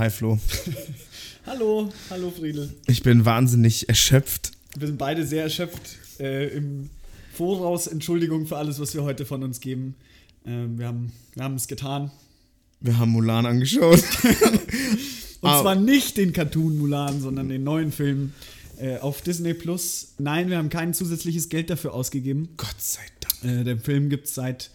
hi 0.00 0.08
Flo. 0.08 0.38
hallo, 1.46 1.92
hallo 2.08 2.30
Friedel. 2.30 2.72
Ich 2.86 3.02
bin 3.02 3.26
wahnsinnig 3.26 3.86
erschöpft. 3.86 4.52
Wir 4.78 4.86
sind 4.86 4.96
beide 4.96 5.26
sehr 5.26 5.42
erschöpft. 5.42 5.98
Äh, 6.18 6.56
Im 6.56 6.88
Voraus 7.34 7.86
Entschuldigung 7.86 8.46
für 8.46 8.56
alles, 8.56 8.80
was 8.80 8.94
wir 8.94 9.02
heute 9.02 9.26
von 9.26 9.42
uns 9.42 9.60
geben. 9.60 9.94
Ähm, 10.46 10.78
wir 10.78 10.86
haben 10.86 11.12
wir 11.36 11.54
es 11.54 11.68
getan. 11.68 12.10
Wir 12.80 12.98
haben 12.98 13.10
Mulan 13.10 13.44
angeschaut. 13.44 14.02
Und 15.42 15.50
ah. 15.50 15.60
zwar 15.60 15.74
nicht 15.74 16.16
den 16.16 16.32
Cartoon 16.32 16.78
Mulan, 16.78 17.20
sondern 17.20 17.50
den 17.50 17.62
neuen 17.62 17.92
Film 17.92 18.32
äh, 18.78 18.96
auf 18.96 19.20
Disney 19.20 19.52
Plus. 19.52 20.14
Nein, 20.16 20.48
wir 20.48 20.56
haben 20.56 20.70
kein 20.70 20.94
zusätzliches 20.94 21.50
Geld 21.50 21.68
dafür 21.68 21.92
ausgegeben. 21.92 22.48
Gott 22.56 22.80
sei 22.80 23.02
Dank. 23.20 23.60
Äh, 23.60 23.64
den 23.64 23.80
Film 23.80 24.08
gibt 24.08 24.28
es 24.28 24.34
seit 24.34 24.70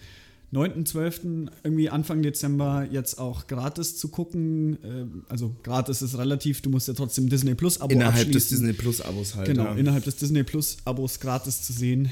9.12. 0.55 1.49
irgendwie 1.63 1.89
Anfang 1.89 2.21
Dezember 2.21 2.87
jetzt 2.89 3.19
auch 3.19 3.47
gratis 3.47 3.97
zu 3.97 4.07
gucken. 4.07 4.77
Ähm, 4.83 5.23
also 5.27 5.55
gratis 5.63 6.01
ist 6.01 6.17
relativ, 6.17 6.61
du 6.61 6.69
musst 6.69 6.87
ja 6.87 6.93
trotzdem 6.93 7.29
Disney 7.29 7.55
Plus 7.55 7.81
Abo 7.81 7.93
Innerhalb 7.93 8.31
des 8.31 8.47
Disney 8.47 8.73
Plus 8.73 9.01
Abos 9.01 9.35
halt. 9.35 9.47
Genau, 9.47 9.65
ja. 9.65 9.75
innerhalb 9.75 10.05
des 10.05 10.15
Disney 10.15 10.43
Plus 10.43 10.77
Abos 10.85 11.19
gratis 11.19 11.61
zu 11.63 11.73
sehen. 11.73 12.09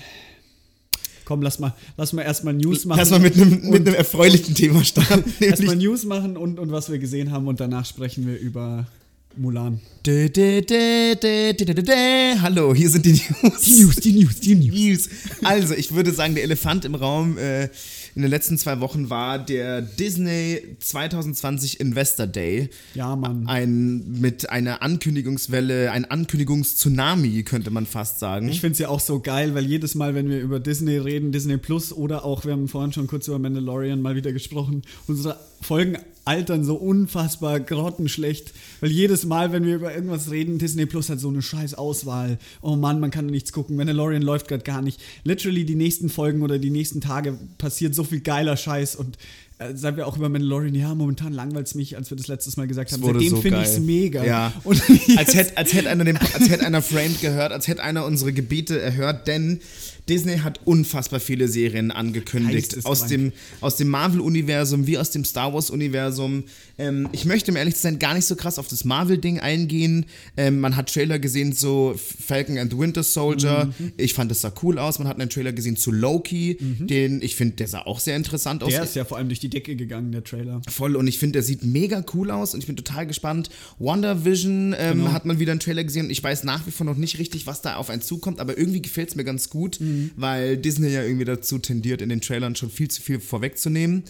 Komm, 1.25 1.41
lass 1.41 1.57
mal, 1.59 1.73
lass 1.95 2.11
mal 2.11 2.23
erstmal 2.23 2.53
News 2.53 2.83
machen. 2.83 2.99
Lass 2.99 3.11
mal 3.11 3.19
mit 3.19 3.35
einem, 3.35 3.69
mit 3.69 3.88
einem 3.88 3.95
erfreulichen 3.95 4.55
Thema 4.55 4.83
starten. 4.83 5.23
erstmal 5.39 5.77
News 5.77 6.03
machen 6.03 6.35
und, 6.35 6.59
und 6.59 6.71
was 6.71 6.91
wir 6.91 6.99
gesehen 6.99 7.31
haben 7.31 7.47
und 7.47 7.61
danach 7.61 7.85
sprechen 7.85 8.27
wir 8.27 8.38
über 8.38 8.85
Mulan. 9.38 9.80
Dä, 10.05 10.30
dä, 10.30 10.61
dä, 10.61 12.35
Hallo, 12.41 12.75
hier 12.75 12.89
sind 12.89 13.05
die 13.05 13.13
News. 13.13 13.61
Die 13.61 13.83
News, 13.83 13.95
die 13.95 14.11
News, 14.11 14.39
die 14.41 14.55
News. 14.55 15.09
Also, 15.44 15.73
ich 15.73 15.94
würde 15.94 16.11
sagen, 16.11 16.35
der 16.35 16.44
Elefant 16.44 16.85
im 16.85 16.94
Raum 16.94 17.38
äh, 17.38 17.69
in 18.16 18.22
den 18.22 18.30
letzten 18.30 18.58
zwei 18.58 18.80
Wochen 18.80 19.09
war 19.09 19.40
der 19.40 19.81
Disney 19.81 20.77
2020 20.80 21.80
Investor 21.80 22.27
Day. 22.27 22.70
Ja, 22.94 23.16
Mann. 23.16 23.48
Ein, 23.48 24.20
mit 24.20 24.49
einer 24.49 24.81
Ankündigungswelle, 24.81 25.92
ein 25.92 26.05
Ankündigungstsunami, 26.05 27.44
könnte 27.44 27.72
man 27.72 27.86
fast 27.86 28.20
sagen. 28.20 28.50
Ich 28.50 28.61
finde 28.61 28.73
es 28.73 28.80
ja 28.80 28.89
auch 28.89 29.00
so 29.00 29.20
geil, 29.20 29.55
weil 29.55 29.66
jedes 29.66 29.95
Mal, 29.95 30.14
wenn 30.14 30.30
wir 30.30 30.42
über 30.42 30.59
Disney 30.59 30.97
reden, 30.97 31.31
Disney 31.31 31.58
Plus 31.58 31.92
oder 31.92 32.23
auch, 32.23 32.45
wir 32.45 32.53
haben 32.53 32.67
vorhin 32.67 32.94
schon 32.94 33.08
kurz 33.08 33.28
über 33.28 33.39
Mandalorian 33.39 34.02
mal 34.02 34.16
wieder 34.16 34.31
gesprochen, 34.31 34.83
unsere 35.08 35.39
Folgen 35.61 35.98
altern 36.25 36.63
so 36.63 36.75
unfassbar 36.75 37.59
grottenschlecht, 37.59 38.53
weil 38.81 38.91
jedes 38.91 39.25
Mal, 39.25 39.52
wenn 39.52 39.66
wir 39.66 39.75
über 39.75 39.93
irgendwas 39.93 40.31
reden, 40.31 40.57
Disney 40.57 40.85
Plus 40.85 41.09
hat 41.09 41.19
so 41.19 41.30
eine 41.30 41.41
scheiß 41.41 41.73
Auswahl. 41.73 42.38
Oh 42.61 42.75
Mann, 42.75 42.99
man 42.99 43.11
kann 43.11 43.25
nichts 43.25 43.52
gucken. 43.52 43.75
Mandalorian 43.75 44.21
läuft 44.21 44.47
gerade 44.47 44.63
gar 44.63 44.81
nicht. 44.81 45.02
Literally 45.23 45.65
die 45.65 45.75
nächsten 45.75 46.09
Folgen 46.09 46.41
oder 46.41 46.59
die 46.59 46.69
nächsten 46.69 47.02
Tage 47.02 47.38
passiert 47.57 47.93
so 47.93 48.03
viel 48.03 48.21
geiler 48.21 48.55
Scheiß 48.55 48.95
und 48.95 49.17
äh, 49.59 49.75
sagen 49.75 49.97
wir 49.97 50.07
auch 50.07 50.17
über 50.17 50.30
Mandalorian, 50.30 50.75
ja, 50.75 50.95
momentan 50.95 51.33
langweilt 51.33 51.67
es 51.67 51.75
mich, 51.75 51.97
als 51.97 52.09
wir 52.09 52.17
das 52.17 52.27
letztes 52.27 52.58
Mal 52.58 52.67
gesagt 52.67 52.91
haben. 52.91 53.03
Seitdem 53.03 53.30
so 53.30 53.41
finde 53.41 53.61
ich 53.61 53.67
es 53.67 53.80
mega. 53.80 54.23
Ja. 54.23 54.53
Und 54.63 54.81
als 55.17 55.35
hätte 55.35 55.58
als 55.58 55.73
hätt 55.73 55.87
einer, 55.87 56.05
den, 56.05 56.17
als 56.17 56.52
einer 56.59 56.81
Framed 56.81 57.21
gehört, 57.21 57.52
als 57.52 57.67
hätte 57.67 57.83
einer 57.83 58.05
unsere 58.05 58.33
Gebiete 58.33 58.80
erhört, 58.80 59.27
denn 59.27 59.59
Disney 60.09 60.37
hat 60.39 60.59
unfassbar 60.65 61.19
viele 61.19 61.47
Serien 61.47 61.91
angekündigt. 61.91 62.77
Aus 62.83 63.07
dem, 63.07 63.31
aus 63.61 63.77
dem 63.77 63.87
Marvel-Universum 63.87 64.85
wie 64.85 64.97
aus 64.97 65.11
dem 65.11 65.23
Star 65.23 65.53
Wars-Universum. 65.53 66.43
Ähm, 66.77 67.07
ich 67.13 67.25
möchte, 67.25 67.51
um 67.51 67.57
ehrlich 67.57 67.75
zu 67.75 67.81
sein, 67.81 67.99
gar 67.99 68.13
nicht 68.13 68.25
so 68.25 68.35
krass 68.35 68.59
auf 68.59 68.67
das 68.67 68.83
Marvel-Ding 68.83 69.39
eingehen. 69.39 70.05
Ähm, 70.35 70.59
man 70.59 70.75
hat 70.75 70.93
Trailer 70.93 71.19
gesehen 71.19 71.53
zu 71.53 71.95
Falcon 71.95 72.57
and 72.57 72.71
the 72.71 72.77
Winter 72.77 73.03
Soldier. 73.03 73.71
Mhm. 73.77 73.93
Ich 73.95 74.13
fand, 74.13 74.29
das 74.29 74.41
sah 74.41 74.51
cool 74.61 74.77
aus. 74.77 74.99
Man 74.99 75.07
hat 75.07 75.19
einen 75.19 75.29
Trailer 75.29 75.53
gesehen 75.53 75.77
zu 75.77 75.91
Loki, 75.91 76.57
mhm. 76.59 76.87
den 76.87 77.21
ich 77.21 77.35
finde, 77.35 77.55
der 77.55 77.67
sah 77.67 77.83
auch 77.83 77.99
sehr 77.99 78.17
interessant 78.17 78.63
aus. 78.63 78.71
Der 78.71 78.83
ist 78.83 78.95
ja 78.95 79.05
vor 79.05 79.17
allem 79.17 79.29
durch 79.29 79.39
die 79.39 79.49
Decke 79.49 79.75
gegangen, 79.77 80.11
der 80.11 80.23
Trailer. 80.23 80.61
Voll. 80.67 80.97
Und 80.97 81.07
ich 81.07 81.17
finde, 81.17 81.33
der 81.33 81.43
sieht 81.43 81.63
mega 81.63 82.03
cool 82.13 82.29
aus 82.29 82.53
und 82.53 82.59
ich 82.59 82.67
bin 82.67 82.75
total 82.75 83.07
gespannt. 83.07 83.49
WandaVision 83.79 84.75
ähm, 84.77 84.97
genau. 84.99 85.11
hat 85.13 85.23
man 85.23 85.39
wieder 85.39 85.51
einen 85.51 85.61
Trailer 85.61 85.83
gesehen 85.85 86.07
und 86.07 86.11
ich 86.11 86.21
weiß 86.21 86.43
nach 86.43 86.67
wie 86.67 86.71
vor 86.71 86.85
noch 86.85 86.97
nicht 86.97 87.19
richtig, 87.19 87.47
was 87.47 87.61
da 87.61 87.77
auf 87.77 87.89
einen 87.89 88.01
zukommt, 88.01 88.41
aber 88.41 88.57
irgendwie 88.57 88.81
gefällt 88.81 89.09
es 89.09 89.15
mir 89.15 89.23
ganz 89.23 89.49
gut. 89.49 89.80
Mhm 89.80 89.92
mhm. 89.93 90.11
weil 90.15 90.58
Disney 90.58 90.89
ja 90.89 91.04
irgendwie 91.04 91.26
dazu 91.26 91.59
tendiert, 91.59 92.02
in 92.02 92.09
den 92.09 92.21
Trailern 92.21 92.55
schon 92.55 92.70
viel 92.70 92.89
zu 92.89 93.02
viel 93.02 93.20
vorwegzunehmen. 93.20 94.04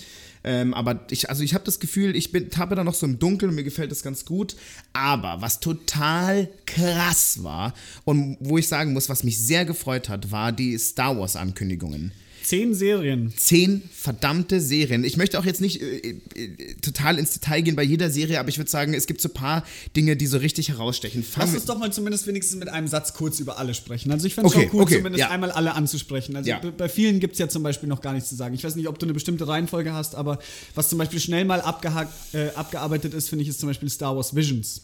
Ähm, 0.45 0.73
aber 0.73 1.05
ich, 1.09 1.29
also 1.29 1.43
ich 1.43 1.53
habe 1.53 1.63
das 1.63 1.79
Gefühl, 1.79 2.15
ich 2.15 2.31
bin, 2.31 2.49
tappe 2.49 2.75
da 2.75 2.83
noch 2.83 2.95
so 2.95 3.05
im 3.05 3.17
Dunkeln 3.17 3.49
und 3.49 3.55
mir 3.55 3.63
gefällt 3.63 3.91
das 3.91 4.03
ganz 4.03 4.25
gut. 4.25 4.55
Aber 4.91 5.41
was 5.41 5.59
total 5.59 6.49
krass 6.65 7.43
war 7.43 7.73
und 8.03 8.37
wo 8.39 8.57
ich 8.57 8.67
sagen 8.67 8.93
muss, 8.93 9.09
was 9.09 9.23
mich 9.23 9.39
sehr 9.39 9.65
gefreut 9.65 10.09
hat, 10.09 10.31
war 10.31 10.51
die 10.51 10.77
Star 10.77 11.17
Wars 11.17 11.35
Ankündigungen. 11.35 12.11
Zehn 12.43 12.73
Serien. 12.75 13.33
Zehn 13.37 13.81
verdammte 13.91 14.59
Serien. 14.59 15.05
Ich 15.05 15.15
möchte 15.15 15.39
auch 15.39 15.45
jetzt 15.45 15.61
nicht 15.61 15.81
äh, 15.81 16.15
äh, 16.35 16.73
total 16.81 17.17
ins 17.17 17.31
Detail 17.31 17.61
gehen 17.61 17.75
bei 17.75 17.83
jeder 17.83 18.09
Serie, 18.09 18.39
aber 18.39 18.49
ich 18.49 18.57
würde 18.57 18.69
sagen, 18.69 18.93
es 18.93 19.07
gibt 19.07 19.21
so 19.21 19.29
ein 19.29 19.33
paar 19.33 19.63
Dinge, 19.95 20.17
die 20.17 20.27
so 20.27 20.37
richtig 20.37 20.69
herausstechen. 20.69 21.23
Fangen 21.23 21.47
Lass 21.47 21.55
uns 21.55 21.65
doch 21.65 21.79
mal 21.79 21.93
zumindest 21.93 22.27
wenigstens 22.27 22.59
mit 22.59 22.67
einem 22.67 22.89
Satz 22.89 23.13
kurz 23.13 23.39
über 23.39 23.57
alle 23.57 23.73
sprechen. 23.73 24.11
Also 24.11 24.27
ich 24.27 24.35
fände 24.35 24.49
es 24.49 24.55
okay, 24.55 24.65
schon 24.67 24.75
cool, 24.75 24.83
okay, 24.83 24.97
zumindest 24.97 25.21
ja. 25.21 25.29
einmal 25.29 25.51
alle 25.51 25.73
anzusprechen. 25.73 26.35
Also 26.35 26.49
ja. 26.49 26.59
bei 26.59 26.89
vielen 26.89 27.21
gibt 27.21 27.33
es 27.33 27.39
ja 27.39 27.47
zum 27.47 27.63
Beispiel 27.63 27.87
noch 27.87 28.01
gar 28.01 28.13
nichts 28.13 28.27
zu 28.27 28.35
sagen. 28.35 28.53
Ich 28.53 28.63
weiß 28.63 28.75
nicht, 28.75 28.89
ob 28.89 28.99
du 28.99 29.05
eine 29.05 29.13
bestimmte 29.13 29.47
Reihenfolge 29.47 29.93
hast, 29.93 30.13
aber 30.13 30.39
was 30.75 30.89
zum 30.89 30.99
Beispiel 30.99 31.21
schnell 31.21 31.45
mal 31.45 31.61
abgehakt, 31.61 32.11
äh, 32.33 32.49
abgearbeitet 32.55 33.13
ist, 33.13 33.29
finde 33.29 33.43
ich, 33.43 33.49
ist 33.49 33.61
zum 33.61 33.69
Beispiel 33.69 33.89
Star 33.89 34.15
Wars 34.17 34.35
Visions. 34.35 34.81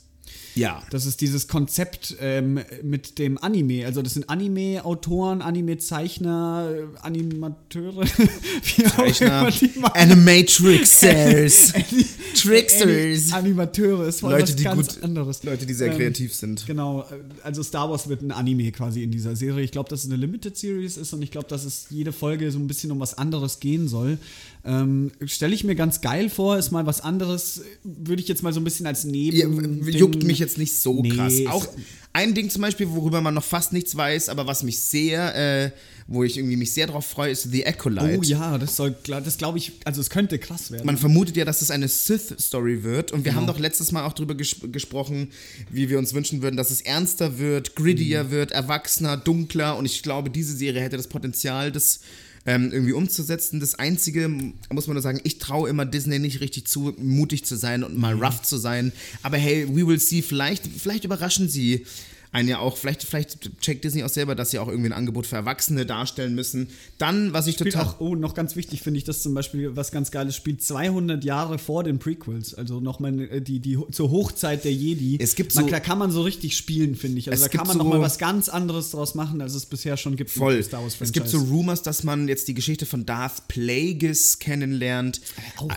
Ja. 0.55 0.83
Das 0.89 1.05
ist 1.05 1.21
dieses 1.21 1.47
Konzept 1.47 2.15
ähm, 2.19 2.59
mit 2.83 3.19
dem 3.19 3.37
Anime. 3.37 3.85
Also 3.85 4.01
das 4.01 4.13
sind 4.13 4.29
Anime-Autoren, 4.29 5.41
Anime-Zeichner, 5.41 6.73
Animateure, 7.01 8.05
Zeichner, 8.95 9.49
Animatrixers, 9.93 11.73
Tricksters. 12.35 13.33
Animateure 13.33 14.07
ist 14.07 14.21
voll 14.21 14.31
Leute, 14.31 14.53
was 14.53 14.63
ganz 14.63 14.95
gut, 14.95 15.03
anderes. 15.03 15.43
Leute, 15.43 15.65
die 15.65 15.73
sehr 15.73 15.91
ähm, 15.91 15.97
kreativ 15.97 16.33
sind. 16.33 16.65
Genau. 16.65 17.05
Also 17.43 17.63
Star 17.63 17.89
Wars 17.89 18.09
wird 18.09 18.21
ein 18.21 18.31
Anime 18.31 18.71
quasi 18.71 19.03
in 19.03 19.11
dieser 19.11 19.35
Serie. 19.35 19.63
Ich 19.63 19.71
glaube, 19.71 19.89
dass 19.89 20.01
es 20.01 20.05
eine 20.07 20.15
Limited 20.15 20.57
Series 20.57 20.97
ist 20.97 21.13
und 21.13 21.21
ich 21.21 21.31
glaube, 21.31 21.47
dass 21.47 21.63
es 21.65 21.87
jede 21.89 22.11
Folge 22.11 22.51
so 22.51 22.59
ein 22.59 22.67
bisschen 22.67 22.91
um 22.91 22.99
was 22.99 23.17
anderes 23.17 23.59
gehen 23.59 23.87
soll. 23.87 24.17
Ähm, 24.65 25.11
Stelle 25.25 25.55
ich 25.55 25.63
mir 25.63 25.75
ganz 25.75 26.01
geil 26.01 26.29
vor, 26.29 26.57
ist 26.57 26.71
mal 26.71 26.85
was 26.85 27.01
anderes, 27.01 27.61
würde 27.83 28.21
ich 28.21 28.27
jetzt 28.27 28.43
mal 28.43 28.51
so 28.51 28.59
ein 28.59 28.65
bisschen 28.65 28.85
als 28.85 29.05
Neben. 29.05 29.37
Ja, 29.37 29.91
juckt 29.91 30.23
mich 30.23 30.38
jetzt 30.39 30.57
nicht 30.57 30.75
so 30.75 31.01
nee, 31.01 31.09
krass. 31.09 31.33
Auch 31.47 31.67
ein 32.11 32.33
Ding 32.33 32.49
zum 32.49 32.61
Beispiel, 32.61 32.89
worüber 32.89 33.21
man 33.21 33.33
noch 33.33 33.43
fast 33.43 33.71
nichts 33.71 33.95
weiß, 33.95 34.29
aber 34.29 34.47
was 34.47 34.63
mich 34.63 34.79
sehr, 34.79 35.35
äh, 35.35 35.71
wo 36.07 36.23
ich 36.23 36.37
irgendwie 36.37 36.55
mich 36.55 36.73
sehr 36.73 36.87
drauf 36.87 37.05
freue, 37.05 37.31
ist 37.31 37.51
The 37.51 37.67
Acolyte. 37.67 38.17
Oh 38.17 38.23
ja, 38.23 38.57
das 38.57 38.75
soll, 38.75 38.95
das 39.03 39.37
glaube 39.37 39.59
ich, 39.59 39.73
also 39.85 40.01
es 40.01 40.09
könnte 40.09 40.39
krass 40.39 40.71
werden. 40.71 40.85
Man 40.87 40.97
vermutet 40.97 41.37
ja, 41.37 41.45
dass 41.45 41.61
es 41.61 41.69
eine 41.69 41.87
Sith-Story 41.87 42.83
wird 42.83 43.11
und 43.11 43.25
wir 43.25 43.31
genau. 43.31 43.41
haben 43.41 43.47
doch 43.47 43.59
letztes 43.59 43.91
Mal 43.91 44.05
auch 44.05 44.13
darüber 44.13 44.33
ges 44.33 44.55
gesprochen, 44.71 45.29
wie 45.69 45.89
wir 45.89 45.99
uns 45.99 46.13
wünschen 46.15 46.41
würden, 46.41 46.57
dass 46.57 46.71
es 46.71 46.81
ernster 46.81 47.37
wird, 47.37 47.75
grittier 47.75 48.25
mhm. 48.25 48.31
wird, 48.31 48.51
erwachsener, 48.51 49.15
dunkler 49.15 49.77
und 49.77 49.85
ich 49.85 50.01
glaube, 50.01 50.31
diese 50.31 50.55
Serie 50.57 50.81
hätte 50.81 50.97
das 50.97 51.07
Potenzial, 51.07 51.71
das 51.71 51.99
ähm, 52.45 52.71
irgendwie 52.71 52.93
umzusetzen. 52.93 53.59
Das 53.59 53.75
Einzige, 53.75 54.27
muss 54.27 54.87
man 54.87 54.95
nur 54.95 55.01
sagen, 55.01 55.19
ich 55.23 55.39
traue 55.39 55.69
immer 55.69 55.85
Disney 55.85 56.19
nicht 56.19 56.41
richtig 56.41 56.67
zu, 56.67 56.93
mutig 56.97 57.45
zu 57.45 57.55
sein 57.55 57.83
und 57.83 57.97
mal 57.97 58.15
mhm. 58.15 58.23
rough 58.23 58.41
zu 58.41 58.57
sein. 58.57 58.91
Aber 59.23 59.37
hey, 59.37 59.67
we 59.69 59.85
will 59.85 59.99
see, 59.99 60.21
vielleicht, 60.21 60.67
vielleicht 60.67 61.03
überraschen 61.05 61.49
sie 61.49 61.85
einen 62.31 62.47
ja 62.47 62.59
auch, 62.59 62.77
vielleicht, 62.77 63.03
vielleicht 63.03 63.59
checkt 63.59 63.83
Disney 63.83 64.03
auch 64.03 64.09
selber, 64.09 64.35
dass 64.35 64.51
sie 64.51 64.59
auch 64.59 64.67
irgendwie 64.67 64.89
ein 64.89 64.93
Angebot 64.93 65.25
für 65.25 65.35
Erwachsene 65.35 65.85
darstellen 65.87 66.35
müssen. 66.35 66.67
Dann, 66.99 67.33
was 67.33 67.47
ich 67.47 67.55
spielt 67.55 67.73
total. 67.73 67.87
Auch, 67.87 67.99
oh, 67.99 68.15
noch 68.15 68.35
ganz 68.35 68.55
wichtig 68.55 68.83
finde 68.83 68.99
ich 68.99 69.03
das 69.03 69.23
zum 69.23 69.33
Beispiel, 69.33 69.75
was 69.75 69.91
ganz 69.91 70.11
geiles 70.11 70.35
spielt, 70.35 70.61
200 70.61 71.23
Jahre 71.23 71.57
vor 71.57 71.83
den 71.83 71.97
Prequels, 71.97 72.53
also 72.53 72.79
nochmal 72.79 73.19
äh, 73.19 73.41
die, 73.41 73.59
die, 73.59 73.79
zur 73.91 74.11
Hochzeit 74.11 74.63
der 74.63 74.73
Jedi. 74.73 75.17
Es 75.19 75.33
gibt 75.33 75.51
so. 75.51 75.61
Man, 75.61 75.71
da 75.71 75.79
kann 75.79 75.97
man 75.97 76.11
so 76.11 76.21
richtig 76.21 76.55
spielen, 76.55 76.95
finde 76.95 77.17
ich. 77.17 77.31
Also 77.31 77.45
da 77.45 77.49
kann 77.49 77.65
man 77.65 77.77
so, 77.77 77.83
nochmal 77.83 78.01
was 78.01 78.19
ganz 78.19 78.47
anderes 78.47 78.91
draus 78.91 79.15
machen, 79.15 79.41
als 79.41 79.55
es 79.55 79.65
bisher 79.65 79.97
schon 79.97 80.15
gibt. 80.15 80.29
Voll. 80.29 80.61
Star 80.61 80.83
Wars 80.83 80.97
es 80.99 81.11
gibt 81.11 81.29
so 81.29 81.39
Rumors, 81.39 81.81
dass 81.81 82.03
man 82.03 82.27
jetzt 82.27 82.47
die 82.47 82.53
Geschichte 82.53 82.85
von 82.85 83.07
Darth 83.07 83.47
Plagueis 83.47 84.37
kennenlernt. 84.37 85.21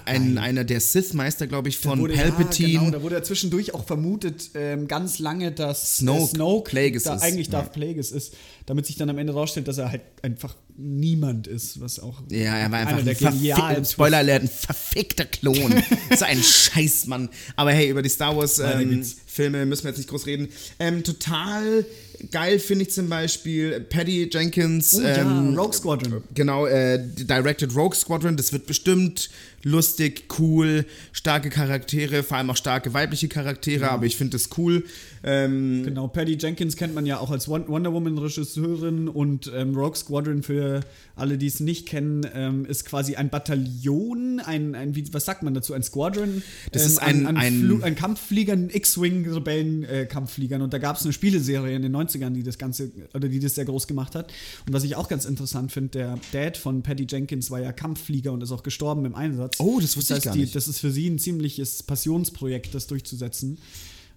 Ein, 0.05 0.37
einer 0.37 0.65
der 0.65 0.81
Sith-Meister, 0.81 1.47
glaube 1.47 1.71
ich, 1.71 1.79
von 1.79 1.99
wurde, 1.99 2.15
Palpatine. 2.15 2.69
Ja, 2.69 2.81
genau, 2.81 2.91
da 2.91 3.03
wurde 3.03 3.15
ja 3.17 3.23
zwischendurch 3.23 3.75
auch 3.75 3.87
vermutet, 3.87 4.51
ähm, 4.55 4.87
ganz 4.87 5.19
lange, 5.19 5.53
dass 5.53 5.99
Snoke, 5.99 6.42
Snoke 6.43 6.71
Plagueis 6.71 7.05
da 7.05 7.15
ist. 7.15 7.23
eigentlich 7.23 7.51
Darth 7.51 7.67
ja. 7.67 7.73
Plagueis 7.73 8.11
ist, 8.11 8.35
damit 8.67 8.87
sich 8.87 8.97
dann 8.97 9.09
am 9.11 9.19
Ende 9.19 9.33
rausstellt, 9.33 9.69
dass 9.69 9.79
er 9.79 9.91
halt 9.91 10.03
einfach 10.23 10.55
niemand 10.77 11.47
ist, 11.47 11.81
was 11.81 12.01
auch 12.01 12.23
ja, 12.31 12.57
er 12.57 12.71
war 12.71 12.81
einfach 12.81 13.05
der 13.05 13.15
genialen 13.15 13.85
Spoiler 13.85 14.19
Alert, 14.19 14.43
ein 14.43 14.49
verfickter 14.49 15.25
Klon. 15.25 15.83
so 16.17 16.25
ein 16.25 16.43
Scheißmann. 16.43 17.29
Aber 17.57 17.73
hey, 17.73 17.89
über 17.89 18.03
die 18.03 18.09
Star 18.09 18.37
Wars 18.37 18.59
ähm, 18.59 19.05
Filme 19.27 19.67
müssen 19.67 19.85
wir 19.85 19.91
jetzt 19.91 19.99
nicht 19.99 20.09
groß 20.09 20.27
reden. 20.27 20.49
Ähm, 20.79 21.05
total 21.05 21.85
geil 22.31 22.59
finde 22.59 22.85
ich 22.85 22.91
zum 22.91 23.09
Beispiel 23.09 23.81
Paddy 23.81 24.29
Jenkins. 24.33 24.95
Oh, 24.99 25.03
ähm, 25.03 25.55
ja, 25.55 25.61
Rogue 25.61 25.73
Squadron. 25.73 26.23
Genau, 26.35 26.67
äh, 26.67 26.99
Directed 26.99 27.75
Rogue 27.75 27.97
Squadron. 27.97 28.37
Das 28.37 28.53
wird 28.53 28.67
bestimmt 28.67 29.31
lustig, 29.65 30.25
cool, 30.39 30.85
starke 31.13 31.51
Charaktere, 31.51 32.23
vor 32.23 32.37
allem 32.37 32.51
auch 32.51 32.57
starke 32.57 32.93
weibliche 32.95 33.29
Charaktere, 33.29 33.83
ja. 33.83 33.91
aber 33.91 34.07
ich 34.07 34.17
finde 34.17 34.33
das 34.37 34.51
cool. 34.59 34.85
Ähm, 35.25 35.83
genau, 35.85 36.09
Paddy 36.09 36.37
Jenkins 36.39 36.77
kennt 36.77 36.95
man 36.95 37.07
ja 37.07 37.19
auch 37.19 37.31
als 37.31 37.49
Wonder 37.49 37.93
Woman-Regisseurin 37.93 39.09
und 39.09 39.51
ähm, 39.55 39.77
Rogue 39.77 39.97
Squadron 39.97 40.43
für 40.43 40.81
alle, 41.17 41.39
die 41.39 41.47
es 41.47 41.61
nicht 41.61 41.87
kennen, 41.87 42.27
ähm, 42.35 42.65
ist 42.65 42.85
quasi 42.85 43.17
ein 43.17 43.29
Bataillon, 43.31 44.41
ein, 44.41 44.75
ein 44.75 44.95
wie, 44.97 45.05
was 45.13 45.25
sagt 45.25 45.43
man 45.43 45.55
dazu, 45.55 45.75
ein 45.75 45.83
Squadron. 45.83 46.43
Das 46.73 46.87
ist 46.87 46.99
ein- 46.99 47.27
ein- 47.27 47.61
Flu- 47.61 47.83
ein 47.83 47.95
Kampffliegern, 47.95 48.71
X-Wing-Rebellen-Kampffliegern. 48.71 50.63
und 50.63 50.73
da 50.73 50.79
gab 50.79 50.97
es 50.97 51.05
eine 51.05 51.13
Spieleserie 51.13 51.75
in 51.77 51.83
den 51.83 51.93
90ern, 51.93 52.31
die 52.35 52.43
das 52.43 52.59
Ganze, 52.59 52.91
oder 53.15 53.29
die 53.29 53.41
das 53.41 53.55
sehr 53.55 53.65
groß 53.65 53.87
gemacht 53.87 54.15
hat. 54.15 54.33
Und 54.67 54.73
was 54.73 54.85
ich 54.85 54.97
auch 54.97 55.09
ganz 55.09 55.25
interessant 55.25 55.73
finde, 55.73 55.89
der 55.91 56.19
Dad 56.33 56.57
von 56.57 56.83
Patty 56.83 57.07
Jenkins 57.09 57.51
war 57.51 57.61
ja 57.61 57.73
Kampfflieger 57.73 58.33
und 58.33 58.43
ist 58.43 58.53
auch 58.53 58.63
gestorben 58.63 59.05
im 59.05 59.15
Einsatz. 59.15 59.59
Oh, 59.61 59.79
das 59.81 59.97
wusste 59.97 60.15
ich 60.15 60.17
heißt, 60.17 60.25
gar 60.27 60.35
die, 60.35 60.41
nicht. 60.43 60.55
Das 60.55 60.69
ist 60.69 60.79
für 60.79 60.91
sie 60.91 61.09
ein 61.09 61.19
ziemliches 61.19 61.83
Passionsprojekt, 61.83 62.75
das 62.75 62.87
durchzusetzen. 62.87 63.59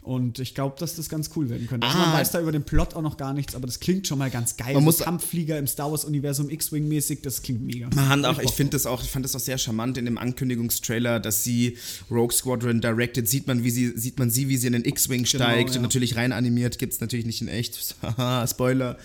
Und 0.05 0.37
ich 0.39 0.53
glaube, 0.53 0.75
dass 0.79 0.95
das 0.95 1.09
ganz 1.09 1.31
cool 1.35 1.49
werden 1.49 1.67
könnte. 1.67 1.87
Also 1.87 1.97
Ah. 1.97 2.05
man 2.05 2.13
weiß 2.13 2.31
da 2.31 2.39
über 2.39 2.51
den 2.51 2.63
Plot 2.63 2.93
auch 2.95 3.01
noch 3.01 3.17
gar 3.17 3.33
nichts, 3.33 3.55
aber 3.55 3.65
das 3.65 3.79
klingt 3.79 4.05
schon 4.07 4.19
mal 4.19 4.29
ganz 4.29 4.55
geil. 4.55 4.73
Man 4.75 4.83
so 4.83 4.85
muss- 4.85 4.97
Kampfflieger 4.99 5.57
im 5.57 5.65
Star 5.67 5.89
Wars-Universum 5.91 6.49
X-Wing-mäßig, 6.49 7.21
das 7.23 7.41
klingt 7.41 7.61
mega. 7.65 7.89
Man 7.95 8.23
auch, 8.23 8.37
ich 8.37 8.45
Bock 8.45 8.53
finde 8.53 8.71
das 8.73 8.85
auch, 8.85 9.01
ich 9.03 9.09
fand 9.09 9.25
das 9.25 9.35
auch 9.35 9.39
sehr 9.39 9.57
charmant 9.57 9.97
in 9.97 10.05
dem 10.05 10.17
Ankündigungstrailer, 10.19 11.19
dass 11.19 11.43
sie 11.43 11.77
Rogue 12.11 12.31
Squadron 12.31 12.81
directed, 12.81 13.27
sieht 13.27 13.47
man, 13.47 13.63
wie 13.63 13.71
sie, 13.71 13.93
sieht 13.97 14.19
man 14.19 14.29
sie, 14.29 14.47
wie 14.47 14.57
sie 14.57 14.67
in 14.67 14.73
den 14.73 14.85
X-Wing 14.85 15.25
steigt 15.25 15.71
ja. 15.71 15.75
und 15.77 15.81
natürlich 15.81 16.15
rein 16.15 16.31
animiert, 16.31 16.77
gibt 16.77 16.93
es 16.93 17.01
natürlich 17.01 17.25
nicht 17.25 17.41
in 17.41 17.47
echt. 17.47 17.95
Haha, 18.01 18.45
Spoiler. 18.47 18.97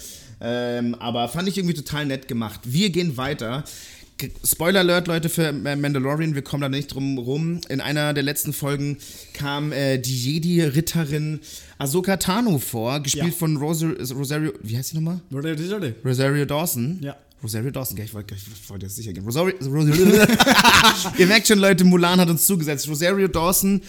Ähm, 0.43 0.95
aber 0.95 1.29
fand 1.29 1.49
ich 1.49 1.59
irgendwie 1.59 1.75
total 1.75 2.07
nett 2.07 2.27
gemacht. 2.29 2.61
Wir 2.65 2.91
gehen 2.91 3.17
weiter. 3.17 3.65
Spoiler 4.45 4.81
Alert, 4.81 5.07
Leute, 5.09 5.29
für 5.29 5.53
Mandalorian, 5.53 6.35
wir 6.35 6.43
kommen 6.43 6.63
da 6.63 6.69
nicht 6.69 6.89
drum 6.95 7.19
rum. 7.19 7.61
In 7.69 7.81
einer 7.81 8.13
der 8.13 8.23
letzten 8.23 8.53
Folgen 8.53 8.99
kam 9.33 9.73
äh, 9.73 9.99
die 9.99 10.15
Jedi-Ritterin 10.17 11.41
Ahsoka 11.79 12.17
Tano 12.17 12.59
vor, 12.59 13.01
gespielt 13.01 13.27
Ja. 13.27 13.33
von 13.33 13.57
Rosario, 13.57 13.97
Rosario, 14.15 14.53
wie 14.63 14.77
heißt 14.77 14.91
sie 14.91 14.97
nochmal? 14.97 15.21
Rosario 16.05 16.45
Dawson. 16.45 16.99
Ja. 17.03 17.17
Rosario 17.43 17.71
Dawson, 17.71 17.97
ich 17.99 18.13
wollte 18.13 18.35
ich 18.35 18.69
wollte 18.71 18.87
jetzt 18.87 18.97
sicher 18.97 19.13
gehen. 19.13 19.25
Rosario, 19.25 19.55
Rosario 19.65 20.07
Ihr 21.19 21.27
merkt 21.27 21.47
schon, 21.49 21.59
Leute, 21.59 21.85
Mulan 21.85 22.21
hat 22.21 22.29
uns 22.29 22.45
zugesetzt. 22.47 22.87
Rosario 22.89 23.29
Dawson 23.29 23.81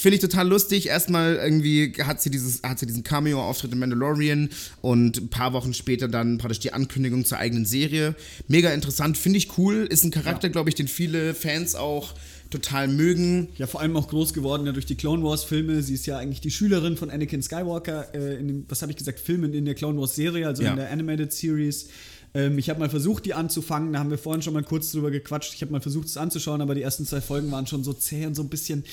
finde 0.00 0.16
ich 0.16 0.20
total 0.22 0.48
lustig. 0.48 0.86
Erstmal 0.88 1.36
irgendwie 1.36 1.92
hat 2.02 2.22
sie, 2.22 2.30
dieses, 2.30 2.62
hat 2.62 2.78
sie 2.78 2.86
diesen 2.86 3.02
Cameo-Auftritt 3.04 3.72
in 3.72 3.78
Mandalorian 3.78 4.48
und 4.80 5.18
ein 5.18 5.28
paar 5.28 5.52
Wochen 5.52 5.74
später 5.74 6.08
dann 6.08 6.38
praktisch 6.38 6.60
die 6.60 6.72
Ankündigung 6.72 7.24
zur 7.26 7.38
eigenen 7.38 7.66
Serie. 7.66 8.14
Mega 8.48 8.70
interessant, 8.72 9.18
finde 9.18 9.38
ich 9.38 9.58
cool. 9.58 9.86
Ist 9.90 10.04
ein 10.04 10.10
Charakter, 10.10 10.48
glaube 10.48 10.70
ich, 10.70 10.74
den 10.74 10.88
viele 10.88 11.34
Fans 11.34 11.74
auch 11.74 12.14
total 12.50 12.88
mögen. 12.88 13.48
Ja, 13.58 13.66
vor 13.66 13.80
allem 13.80 13.96
auch 13.96 14.08
groß 14.08 14.32
geworden 14.32 14.64
ja, 14.64 14.72
durch 14.72 14.86
die 14.86 14.94
Clone 14.94 15.22
Wars 15.24 15.44
Filme. 15.44 15.82
Sie 15.82 15.94
ist 15.94 16.06
ja 16.06 16.18
eigentlich 16.18 16.40
die 16.40 16.50
Schülerin 16.50 16.96
von 16.96 17.10
Anakin 17.10 17.42
Skywalker 17.42 18.14
äh, 18.14 18.36
in 18.38 18.48
dem, 18.48 18.64
was 18.68 18.80
habe 18.80 18.92
ich 18.92 18.96
gesagt, 18.96 19.18
Filmen 19.20 19.52
in 19.52 19.64
der 19.64 19.74
Clone 19.74 19.98
Wars 20.00 20.14
Serie, 20.14 20.46
also 20.46 20.62
Ja. 20.62 20.70
in 20.70 20.76
der 20.76 20.90
Animated 20.90 21.32
Series. 21.32 21.88
Ähm, 22.34 22.58
ich 22.58 22.68
habe 22.68 22.80
mal 22.80 22.90
versucht, 22.90 23.24
die 23.24 23.34
anzufangen. 23.34 23.92
Da 23.92 24.00
haben 24.00 24.10
wir 24.10 24.18
vorhin 24.18 24.42
schon 24.42 24.54
mal 24.54 24.64
kurz 24.64 24.90
drüber 24.90 25.10
gequatscht. 25.10 25.54
Ich 25.54 25.62
habe 25.62 25.72
mal 25.72 25.80
versucht, 25.80 26.08
es 26.08 26.16
anzuschauen, 26.16 26.60
aber 26.60 26.74
die 26.74 26.82
ersten 26.82 27.06
zwei 27.06 27.20
Folgen 27.20 27.50
waren 27.52 27.66
schon 27.66 27.84
so 27.84 27.92
zäh 27.92 28.26
und 28.26 28.34
so 28.34 28.42
ein 28.42 28.48
bisschen. 28.48 28.84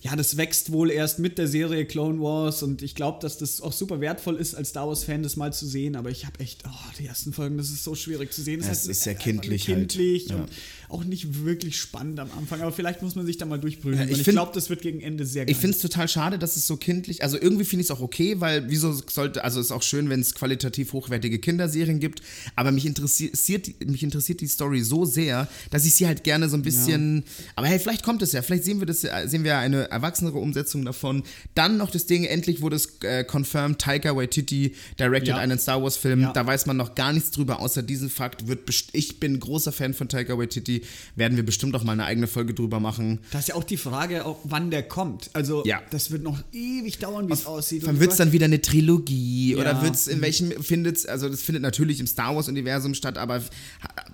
Ja, 0.00 0.14
das 0.14 0.36
wächst 0.36 0.72
wohl 0.72 0.90
erst 0.90 1.18
mit 1.18 1.36
der 1.36 1.48
Serie 1.48 1.84
Clone 1.84 2.20
Wars 2.20 2.62
und 2.62 2.82
ich 2.82 2.94
glaube, 2.94 3.18
dass 3.20 3.38
das 3.38 3.60
auch 3.60 3.72
super 3.72 4.00
wertvoll 4.00 4.36
ist, 4.36 4.54
als 4.54 4.68
Star 4.70 4.86
Wars-Fan 4.86 5.22
das 5.22 5.36
mal 5.36 5.52
zu 5.52 5.66
sehen. 5.66 5.96
Aber 5.96 6.10
ich 6.10 6.26
habe 6.26 6.38
echt, 6.40 6.64
oh, 6.66 6.92
die 6.98 7.06
ersten 7.06 7.32
Folgen, 7.32 7.58
das 7.58 7.70
ist 7.70 7.82
so 7.82 7.94
schwierig 7.94 8.32
zu 8.32 8.42
sehen. 8.42 8.60
Ja, 8.60 8.70
es 8.70 8.80
halt 8.80 8.90
ist 8.90 9.02
sehr 9.02 9.12
einfach 9.12 9.24
kindlich 9.24 9.68
halt. 9.68 9.78
kindlich 9.78 10.28
Ja. 10.28 10.46
Auch 10.88 11.04
nicht 11.04 11.44
wirklich 11.44 11.78
spannend 11.78 12.20
am 12.20 12.30
Anfang. 12.36 12.60
Aber 12.60 12.72
vielleicht 12.72 13.02
muss 13.02 13.14
man 13.14 13.26
sich 13.26 13.36
da 13.38 13.46
mal 13.46 13.58
durchprüfen. 13.58 13.98
Ja, 13.98 14.04
ich 14.14 14.20
ich 14.20 14.26
glaube, 14.26 14.52
das 14.54 14.70
wird 14.70 14.82
gegen 14.82 15.00
Ende 15.00 15.24
sehr 15.26 15.44
geil. 15.44 15.52
Ich 15.52 15.58
finde 15.58 15.76
es 15.76 15.82
total 15.82 16.08
schade, 16.08 16.38
dass 16.38 16.56
es 16.56 16.66
so 16.66 16.76
kindlich, 16.76 17.22
also 17.22 17.36
irgendwie 17.40 17.64
finde 17.64 17.80
ich 17.82 17.86
es 17.86 17.90
auch 17.90 18.00
okay, 18.00 18.40
weil 18.40 18.68
wieso 18.68 18.92
sollte, 18.92 19.42
also 19.44 19.60
ist 19.60 19.72
auch 19.72 19.82
schön, 19.82 20.08
wenn 20.08 20.20
es 20.20 20.34
qualitativ 20.34 20.92
hochwertige 20.92 21.38
Kinderserien 21.38 21.98
gibt, 22.00 22.22
aber 22.54 22.72
mich 22.72 22.86
interessiert, 22.86 23.68
mich 23.86 24.02
interessiert 24.02 24.40
die 24.40 24.46
Story 24.46 24.82
so 24.82 25.04
sehr, 25.04 25.48
dass 25.70 25.84
ich 25.86 25.94
sie 25.94 26.06
halt 26.06 26.24
gerne 26.24 26.48
so 26.48 26.56
ein 26.56 26.62
bisschen, 26.62 27.24
aber 27.54 27.66
hey, 27.66 27.78
vielleicht 27.78 28.02
kommt 28.02 28.22
es 28.22 28.32
ja, 28.32 28.42
vielleicht 28.42 28.64
sehen 28.64 28.80
wir 28.80 28.86
das, 28.86 29.02
ja- 29.02 29.26
sehen 29.28 29.44
wir 29.44 29.52
ja 29.52 29.58
eine 29.60 29.90
erwachsenere 29.90 30.38
Umsetzung 30.38 30.84
davon. 30.84 31.22
Dann 31.54 31.76
noch 31.76 31.90
das 31.90 32.06
Ding, 32.06 32.24
endlich 32.24 32.60
wurde 32.60 32.76
es 32.76 32.98
äh, 33.02 33.24
confirmed, 33.24 33.78
Taika 33.80 34.14
Waititi 34.16 34.74
directed 34.98 35.28
Ja. 35.28 35.36
einen 35.38 35.58
Star 35.58 35.82
Wars 35.82 35.96
Film, 35.96 36.20
Ja. 36.20 36.32
da 36.32 36.46
weiß 36.46 36.66
man 36.66 36.76
noch 36.76 36.94
gar 36.94 37.12
nichts 37.12 37.30
drüber, 37.30 37.60
außer 37.60 37.82
diesen 37.82 38.10
Fakt 38.10 38.46
wird, 38.48 38.68
ich 38.92 39.20
bin 39.20 39.38
großer 39.40 39.72
Fan 39.72 39.94
von 39.94 40.08
Taika 40.08 40.36
Waititi, 40.38 40.75
werden 41.14 41.36
wir 41.36 41.44
bestimmt 41.44 41.74
auch 41.76 41.84
mal 41.84 41.92
eine 41.92 42.04
eigene 42.04 42.26
Folge 42.26 42.54
drüber 42.54 42.80
machen. 42.80 43.20
Da 43.30 43.38
ist 43.38 43.48
ja 43.48 43.54
auch 43.54 43.64
die 43.64 43.76
Frage, 43.76 44.24
auch 44.24 44.38
wann 44.44 44.70
der 44.70 44.82
kommt. 44.82 45.30
Also, 45.32 45.64
Ja. 45.64 45.80
das 45.90 46.10
wird 46.10 46.22
noch 46.22 46.42
ewig 46.52 46.98
dauern, 46.98 47.28
wie 47.28 47.32
es 47.32 47.46
aussieht. 47.46 47.86
Dann 47.86 48.00
wird 48.00 48.12
es 48.12 48.16
dann 48.18 48.32
wieder 48.32 48.46
eine 48.46 48.60
Trilogie 48.60 49.54
Ja. 49.54 49.60
oder 49.60 49.82
wird 49.82 49.94
es 49.94 50.06
in 50.06 50.20
welchem 50.20 50.50
findet 50.62 51.08
also 51.08 51.28
das 51.28 51.42
findet 51.42 51.62
natürlich 51.62 52.00
im 52.00 52.06
Star 52.06 52.34
Wars 52.34 52.48
Universum 52.48 52.94
statt, 52.94 53.18
aber 53.18 53.42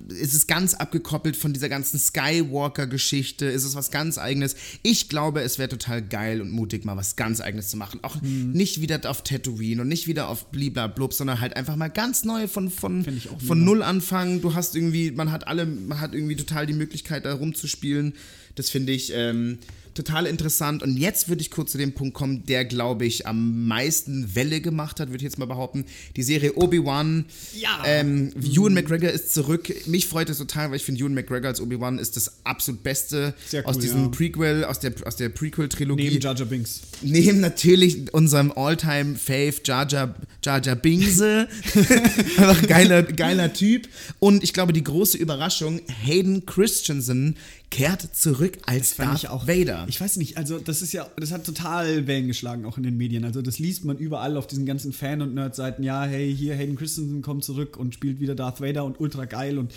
ist 0.08 0.34
es 0.34 0.46
ganz 0.46 0.74
abgekoppelt 0.74 1.36
von 1.36 1.52
dieser 1.52 1.68
ganzen 1.68 1.98
Skywalker 1.98 2.86
Geschichte, 2.86 3.46
ist 3.46 3.64
es 3.64 3.74
was 3.74 3.90
ganz 3.90 4.18
eigenes. 4.18 4.56
Ich 4.82 5.08
glaube, 5.08 5.42
es 5.42 5.58
wäre 5.58 5.68
total 5.68 6.02
geil 6.02 6.40
und 6.40 6.50
mutig 6.50 6.84
mal 6.84 6.96
was 6.96 7.16
ganz 7.16 7.40
eigenes 7.40 7.68
zu 7.68 7.76
machen, 7.76 8.00
auch 8.02 8.20
Mhm. 8.22 8.52
nicht 8.52 8.80
wieder 8.80 9.00
auf 9.08 9.22
Tatooine 9.22 9.82
und 9.82 9.88
nicht 9.88 10.06
wieder 10.06 10.28
auf 10.28 10.50
bliblablub, 10.50 11.12
sondern 11.12 11.40
halt 11.40 11.56
einfach 11.56 11.76
mal 11.76 11.88
ganz 11.88 12.24
neu 12.24 12.46
von 12.48 12.70
von 12.70 13.04
von 13.46 13.64
null 13.64 13.82
anfangen. 13.82 14.40
Du 14.40 14.54
hast 14.54 14.74
irgendwie 14.76 15.10
man 15.10 15.30
hat 15.32 15.46
alle 15.46 15.66
man 15.66 16.00
hat 16.00 16.14
irgendwie 16.14 16.36
total 16.36 16.51
die 16.66 16.72
Möglichkeit 16.72 17.24
da 17.24 17.34
rumzuspielen. 17.34 18.14
Das 18.54 18.70
finde 18.70 18.92
ich 18.92 19.12
ähm, 19.14 19.58
total 19.94 20.26
interessant. 20.26 20.82
Und 20.82 20.96
jetzt 20.96 21.28
würde 21.28 21.42
ich 21.42 21.50
kurz 21.50 21.72
zu 21.72 21.78
dem 21.78 21.92
Punkt 21.92 22.14
kommen, 22.14 22.44
der, 22.46 22.64
glaube 22.64 23.04
ich, 23.06 23.26
am 23.26 23.66
meisten 23.66 24.34
Welle 24.34 24.60
gemacht 24.60 25.00
hat, 25.00 25.08
würde 25.08 25.18
ich 25.18 25.22
jetzt 25.22 25.38
mal 25.38 25.46
behaupten. 25.46 25.84
Die 26.16 26.22
Serie 26.22 26.54
Obi-Wan. 26.54 27.26
Ja. 27.54 27.82
Ähm, 27.84 28.32
Ewan 28.42 28.74
McGregor 28.74 29.10
ist 29.10 29.32
zurück. 29.32 29.72
Mich 29.86 30.06
freut 30.06 30.30
es 30.30 30.38
total, 30.38 30.70
weil 30.70 30.76
ich 30.76 30.84
finde, 30.84 31.00
Ewan 31.00 31.14
McGregor 31.14 31.48
als 31.48 31.60
Obi-Wan 31.60 31.98
ist 31.98 32.16
das 32.16 32.44
absolut 32.44 32.82
Beste 32.82 33.34
Sehr 33.46 33.66
aus 33.66 33.76
cool, 33.76 33.82
diesem 33.82 34.02
ja. 34.04 34.08
Prequel, 34.08 34.64
aus 34.64 34.80
der, 34.80 34.94
aus 35.04 35.16
der 35.16 35.28
Prequel-Trilogie. 35.28 36.04
neben 36.04 36.20
Jar 36.20 36.34
Jar 36.34 36.46
Binks. 36.46 36.80
Neben 37.02 37.40
natürlich 37.40 38.12
unserem 38.12 38.52
Alltime 38.52 39.16
Fave 39.16 39.54
Jar 39.64 39.86
Jar, 39.88 40.14
Jar, 40.44 40.62
Jar 40.62 40.76
Bingse. 40.76 41.48
Einfach 42.36 42.66
geiler, 42.66 43.02
geiler 43.02 43.52
Typ. 43.52 43.88
Und 44.18 44.42
ich 44.42 44.52
glaube, 44.52 44.72
die 44.72 44.84
große 44.84 45.16
Überraschung, 45.16 45.80
Hayden 46.02 46.46
Christensen 46.46 47.36
kehrt 47.72 48.14
zurück 48.14 48.58
als 48.66 48.96
Darth 48.96 49.24
ich 49.24 49.28
auch. 49.30 49.48
Vader. 49.48 49.86
Ich 49.88 49.98
weiß 49.98 50.18
nicht, 50.18 50.36
also 50.36 50.58
das 50.58 50.82
ist 50.82 50.92
ja, 50.92 51.08
das 51.16 51.32
hat 51.32 51.44
total 51.44 52.06
Wellen 52.06 52.26
geschlagen, 52.28 52.66
auch 52.66 52.76
in 52.76 52.82
den 52.82 52.98
Medien. 52.98 53.24
Also 53.24 53.40
das 53.40 53.58
liest 53.58 53.86
man 53.86 53.96
überall 53.96 54.36
auf 54.36 54.46
diesen 54.46 54.66
ganzen 54.66 54.92
Fan- 54.92 55.22
und 55.22 55.34
Nerd-Seiten. 55.34 55.82
Ja, 55.82 56.04
hey, 56.04 56.32
hier 56.36 56.54
Hayden 56.54 56.76
Christensen 56.76 57.22
kommt 57.22 57.44
zurück 57.44 57.78
und 57.78 57.94
spielt 57.94 58.20
wieder 58.20 58.34
Darth 58.34 58.60
Vader 58.60 58.84
und 58.84 59.00
ultra 59.00 59.24
geil. 59.24 59.56
Und 59.56 59.72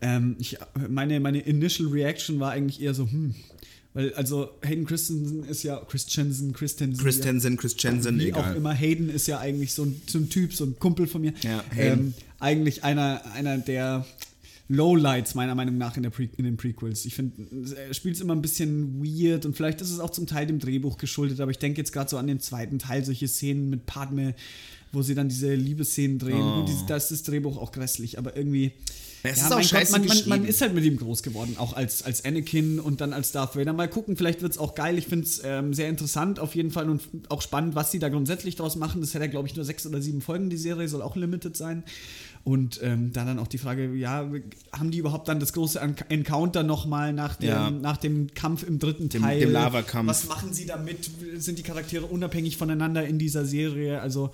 ähm, 0.00 0.36
ich, 0.38 0.56
meine, 0.88 1.18
meine 1.18 1.40
Initial 1.40 1.88
Reaction 1.88 2.38
war 2.38 2.52
eigentlich 2.52 2.80
eher 2.80 2.94
so, 2.94 3.10
hm. 3.10 3.34
Weil, 3.94 4.14
also 4.14 4.48
Hayden 4.64 4.86
Christensen 4.86 5.44
ist 5.44 5.64
ja, 5.64 5.76
Christensen, 5.76 6.52
Christensen. 6.52 7.02
Christensen, 7.04 7.56
Christensen, 7.58 8.18
wie 8.20 8.28
egal. 8.28 8.52
auch 8.52 8.56
immer, 8.56 8.72
Hayden 8.72 9.10
ist 9.10 9.26
ja 9.26 9.38
eigentlich 9.38 9.74
so 9.74 9.82
ein, 9.82 10.00
so 10.06 10.18
ein 10.18 10.30
Typ, 10.30 10.54
so 10.54 10.64
ein 10.64 10.78
Kumpel 10.78 11.06
von 11.08 11.20
mir. 11.20 11.34
Ja, 11.42 11.62
Hayden. 11.74 11.98
ähm, 11.98 12.14
eigentlich 12.38 12.84
einer, 12.84 13.20
einer 13.34 13.58
der 13.58 14.06
Lowlights 14.68 15.34
meiner 15.34 15.54
Meinung 15.54 15.76
nach 15.76 15.96
in, 15.96 16.02
der 16.02 16.10
Pre 16.10 16.28
in 16.36 16.44
den 16.44 16.56
Prequels. 16.56 17.04
Ich 17.04 17.14
finde, 17.14 17.76
er 17.76 17.92
spielt 17.94 18.14
es 18.14 18.20
immer 18.20 18.34
ein 18.34 18.42
bisschen 18.42 19.04
weird 19.04 19.44
und 19.44 19.56
vielleicht 19.56 19.80
ist 19.80 19.90
es 19.90 20.00
auch 20.00 20.10
zum 20.10 20.26
Teil 20.26 20.46
dem 20.46 20.58
Drehbuch 20.58 20.98
geschuldet, 20.98 21.40
aber 21.40 21.50
ich 21.50 21.58
denke 21.58 21.80
jetzt 21.80 21.92
gerade 21.92 22.08
so 22.08 22.16
an 22.16 22.26
den 22.26 22.40
zweiten 22.40 22.78
Teil, 22.78 23.04
solche 23.04 23.28
Szenen 23.28 23.70
mit 23.70 23.86
Padme, 23.86 24.34
wo 24.92 25.02
sie 25.02 25.14
dann 25.14 25.28
diese 25.28 25.54
Liebesszenen 25.54 26.18
drehen. 26.18 26.40
Oh. 26.40 26.64
Gut, 26.64 26.70
da 26.86 26.96
ist 26.96 27.10
das 27.10 27.22
Drehbuch 27.22 27.56
auch 27.56 27.72
grässlich, 27.72 28.18
aber 28.18 28.36
irgendwie. 28.36 28.72
Es 29.24 29.38
ja, 29.38 29.46
ist 29.46 29.52
auch 29.52 29.62
scheiße 29.62 29.92
Gott, 29.92 30.08
man, 30.08 30.18
man, 30.18 30.40
man 30.40 30.44
ist 30.48 30.60
halt 30.60 30.74
mit 30.74 30.84
ihm 30.84 30.96
groß 30.96 31.22
geworden, 31.22 31.54
auch 31.56 31.74
als, 31.74 32.02
als 32.02 32.24
Anakin 32.24 32.80
und 32.80 33.00
dann 33.00 33.12
als 33.12 33.30
Darth 33.30 33.54
Vader. 33.54 33.72
Mal 33.72 33.88
gucken, 33.88 34.16
vielleicht 34.16 34.42
wird 34.42 34.52
es 34.52 34.58
auch 34.58 34.74
geil. 34.74 34.98
Ich 34.98 35.06
finde 35.06 35.24
es 35.26 35.40
ähm, 35.44 35.72
sehr 35.74 35.88
interessant 35.88 36.40
auf 36.40 36.56
jeden 36.56 36.72
Fall 36.72 36.90
und 36.90 37.02
auch 37.28 37.40
spannend, 37.40 37.76
was 37.76 37.92
sie 37.92 38.00
da 38.00 38.08
grundsätzlich 38.08 38.56
draus 38.56 38.74
machen. 38.74 39.00
Das 39.00 39.14
hat 39.14 39.22
ja, 39.22 39.28
glaube 39.28 39.46
ich, 39.46 39.54
nur 39.54 39.64
sechs 39.64 39.86
oder 39.86 40.02
sieben 40.02 40.22
Folgen, 40.22 40.50
die 40.50 40.56
Serie, 40.56 40.88
soll 40.88 41.02
auch 41.02 41.14
limited 41.14 41.56
sein. 41.56 41.84
Und 42.44 42.80
ähm, 42.82 43.12
da 43.12 43.24
dann 43.24 43.38
auch 43.38 43.46
die 43.46 43.58
Frage, 43.58 43.94
ja, 43.94 44.28
haben 44.72 44.90
die 44.90 44.98
überhaupt 44.98 45.28
dann 45.28 45.38
das 45.38 45.52
große 45.52 45.80
Enc- 45.80 46.04
Encounter 46.08 46.64
nochmal 46.64 47.12
nach, 47.12 47.36
dem- 47.36 47.48
Ja. 47.48 47.70
nach 47.70 47.96
dem 47.98 48.34
Kampf 48.34 48.64
im 48.64 48.80
dritten 48.80 49.08
Dem- 49.08 49.22
Teil? 49.22 49.38
dem 49.38 49.52
Lavakampf. 49.52 50.08
Was 50.08 50.26
machen 50.26 50.52
sie 50.52 50.66
damit? 50.66 51.08
Sind 51.36 51.58
die 51.60 51.62
Charaktere 51.62 52.04
unabhängig 52.06 52.56
voneinander 52.56 53.06
in 53.06 53.20
dieser 53.20 53.44
Serie? 53.44 54.00
Also, 54.00 54.30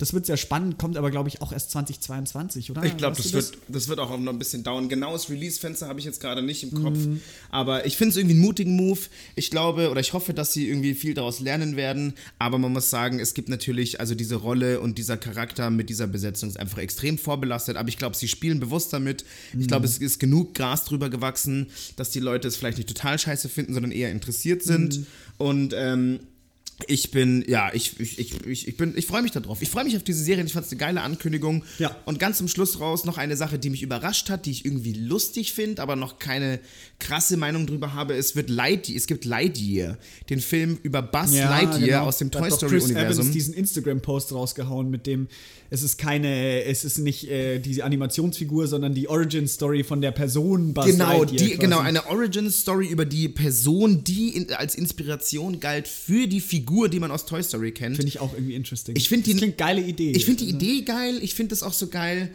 das 0.00 0.12
wird 0.12 0.26
sehr 0.26 0.36
spannend, 0.36 0.78
kommt 0.78 0.96
aber, 0.96 1.12
glaube 1.12 1.28
ich, 1.28 1.42
auch 1.42 1.52
erst 1.52 1.70
2022, 1.70 2.70
oder? 2.72 2.82
Ich 2.84 2.96
glaube, 2.96 3.16
das, 3.16 3.26
du 3.28 3.34
wird, 3.34 3.52
das 3.68 3.86
wird 3.88 4.00
auch 4.00 4.18
noch 4.18 4.32
ein 4.32 4.38
bisschen 4.38 4.64
dauern. 4.64 4.88
Genaues 4.88 5.30
Release-Fenster 5.30 5.86
habe 5.86 6.00
ich 6.00 6.04
jetzt 6.06 6.20
gerade 6.20 6.42
nicht 6.42 6.64
im 6.64 6.82
Kopf. 6.82 6.98
Mhm. 6.98 7.20
Aber 7.50 7.86
ich 7.86 7.96
finde 7.96 8.10
es 8.10 8.16
irgendwie 8.16 8.34
einen 8.34 8.44
mutigen 8.44 8.74
Move. 8.76 8.98
Ich 9.36 9.50
glaube 9.50 9.90
oder 9.90 10.00
ich 10.00 10.12
hoffe, 10.12 10.34
dass 10.34 10.52
sie 10.52 10.68
irgendwie 10.68 10.94
viel 10.94 11.14
daraus 11.14 11.40
lernen 11.40 11.76
werden. 11.76 12.14
Aber 12.38 12.58
man 12.58 12.72
muss 12.72 12.90
sagen, 12.90 13.20
es 13.20 13.32
gibt 13.34 13.48
natürlich, 13.48 14.00
also 14.00 14.14
diese 14.16 14.34
Rolle 14.36 14.80
und 14.80 14.98
dieser 14.98 15.16
Charakter 15.16 15.70
mit 15.70 15.88
dieser 15.88 16.06
Besetzung 16.08 16.48
ist 16.48 16.58
einfach 16.58 16.78
extrem 16.78 17.16
vorbelastet. 17.44 17.76
Aber 17.76 17.88
ich 17.88 17.98
glaube, 17.98 18.16
sie 18.16 18.28
spielen 18.28 18.60
bewusst 18.60 18.92
damit. 18.92 19.24
Ich 19.58 19.68
glaube, 19.68 19.86
es 19.86 19.98
ist 19.98 20.18
genug 20.18 20.54
Gras 20.54 20.84
drüber 20.84 21.10
gewachsen, 21.10 21.68
dass 21.96 22.10
die 22.10 22.20
Leute 22.20 22.48
es 22.48 22.56
vielleicht 22.56 22.78
nicht 22.78 22.88
total 22.88 23.18
scheiße 23.18 23.48
finden, 23.48 23.74
sondern 23.74 23.92
eher 23.92 24.10
interessiert 24.10 24.62
sind. 24.62 25.06
Und 25.38 25.74
ähm, 25.76 26.20
Ich 26.88 27.10
bin, 27.10 27.44
ja, 27.46 27.70
ich, 27.72 27.98
ich, 28.00 28.18
ich, 28.18 28.68
ich, 28.68 28.76
bin, 28.76 28.94
ich 28.96 29.06
freue 29.06 29.22
mich 29.22 29.32
darauf. 29.32 29.62
Ich 29.62 29.70
freue 29.70 29.84
mich 29.84 29.96
auf 29.96 30.02
diese 30.02 30.22
Serie. 30.22 30.44
Ich 30.44 30.52
fand 30.52 30.66
es 30.66 30.72
eine 30.72 30.78
geile 30.78 31.00
Ankündigung. 31.02 31.64
Ja. 31.78 31.96
Und 32.04 32.18
ganz 32.18 32.38
zum 32.38 32.48
Schluss 32.48 32.80
raus 32.80 33.04
noch 33.04 33.18
eine 33.18 33.36
Sache, 33.36 33.58
die 33.58 33.70
mich 33.70 33.82
überrascht 33.82 34.30
hat, 34.30 34.46
die 34.46 34.50
ich 34.50 34.64
irgendwie 34.64 34.92
lustig 34.92 35.52
finde, 35.52 35.82
aber 35.82 35.96
noch 35.96 36.18
keine 36.18 36.60
krasse 36.98 37.36
Meinung 37.36 37.66
drüber 37.66 37.94
habe. 37.94 38.14
Es 38.14 38.36
wird 38.36 38.50
Lightyear, 38.50 38.96
es 38.96 39.06
gibt 39.06 39.24
Lightyear, 39.24 39.98
den 40.30 40.40
Film 40.40 40.78
über 40.82 41.02
Buzz 41.02 41.32
Lightyear 41.32 41.78
genau. 41.78 42.04
aus 42.04 42.18
dem 42.18 42.30
Da 42.30 42.40
Toy 42.40 42.50
Story 42.50 42.70
Chris 42.72 42.84
Evans 42.84 42.96
Universum. 42.98 43.32
diesen 43.32 43.54
Instagram-Post 43.54 44.32
rausgehauen 44.32 44.90
mit 44.90 45.06
dem, 45.06 45.28
es 45.70 45.82
ist 45.82 45.98
keine, 45.98 46.64
es 46.64 46.84
ist 46.84 46.98
nicht 46.98 47.28
äh, 47.28 47.58
diese 47.58 47.84
Animationsfigur, 47.84 48.68
sondern 48.68 48.94
die 48.94 49.08
Origin-Story 49.08 49.84
von 49.84 50.00
der 50.00 50.12
Person 50.12 50.72
Buzz 50.72 50.86
Genau, 50.86 51.18
Lightyear 51.18 51.26
die, 51.26 51.46
quasi. 51.46 51.58
genau, 51.58 51.78
eine 51.80 52.06
Origin-Story 52.06 52.86
über 52.86 53.04
die 53.04 53.28
Person, 53.28 54.04
die 54.04 54.28
in, 54.36 54.52
als 54.52 54.74
Inspiration 54.74 55.60
galt 55.60 55.88
für 55.88 56.26
die 56.26 56.40
Figur, 56.40 56.73
die 56.88 57.00
man 57.00 57.10
aus 57.10 57.24
Toy 57.26 57.42
Story 57.42 57.72
kennt. 57.72 57.96
Finde 57.96 58.08
ich 58.08 58.20
auch 58.20 58.32
irgendwie 58.34 58.54
interesting. 58.54 58.94
Ich 58.96 59.08
find 59.08 59.26
das 59.26 59.32
die- 59.32 59.38
klingt 59.38 59.58
geile 59.58 59.80
Idee. 59.82 60.12
Ich 60.12 60.24
finde 60.24 60.44
die 60.44 60.50
Idee 60.50 60.82
geil, 60.82 61.18
ich 61.22 61.34
finde 61.34 61.50
das 61.50 61.62
auch 61.62 61.72
so 61.72 61.86
geil. 61.88 62.30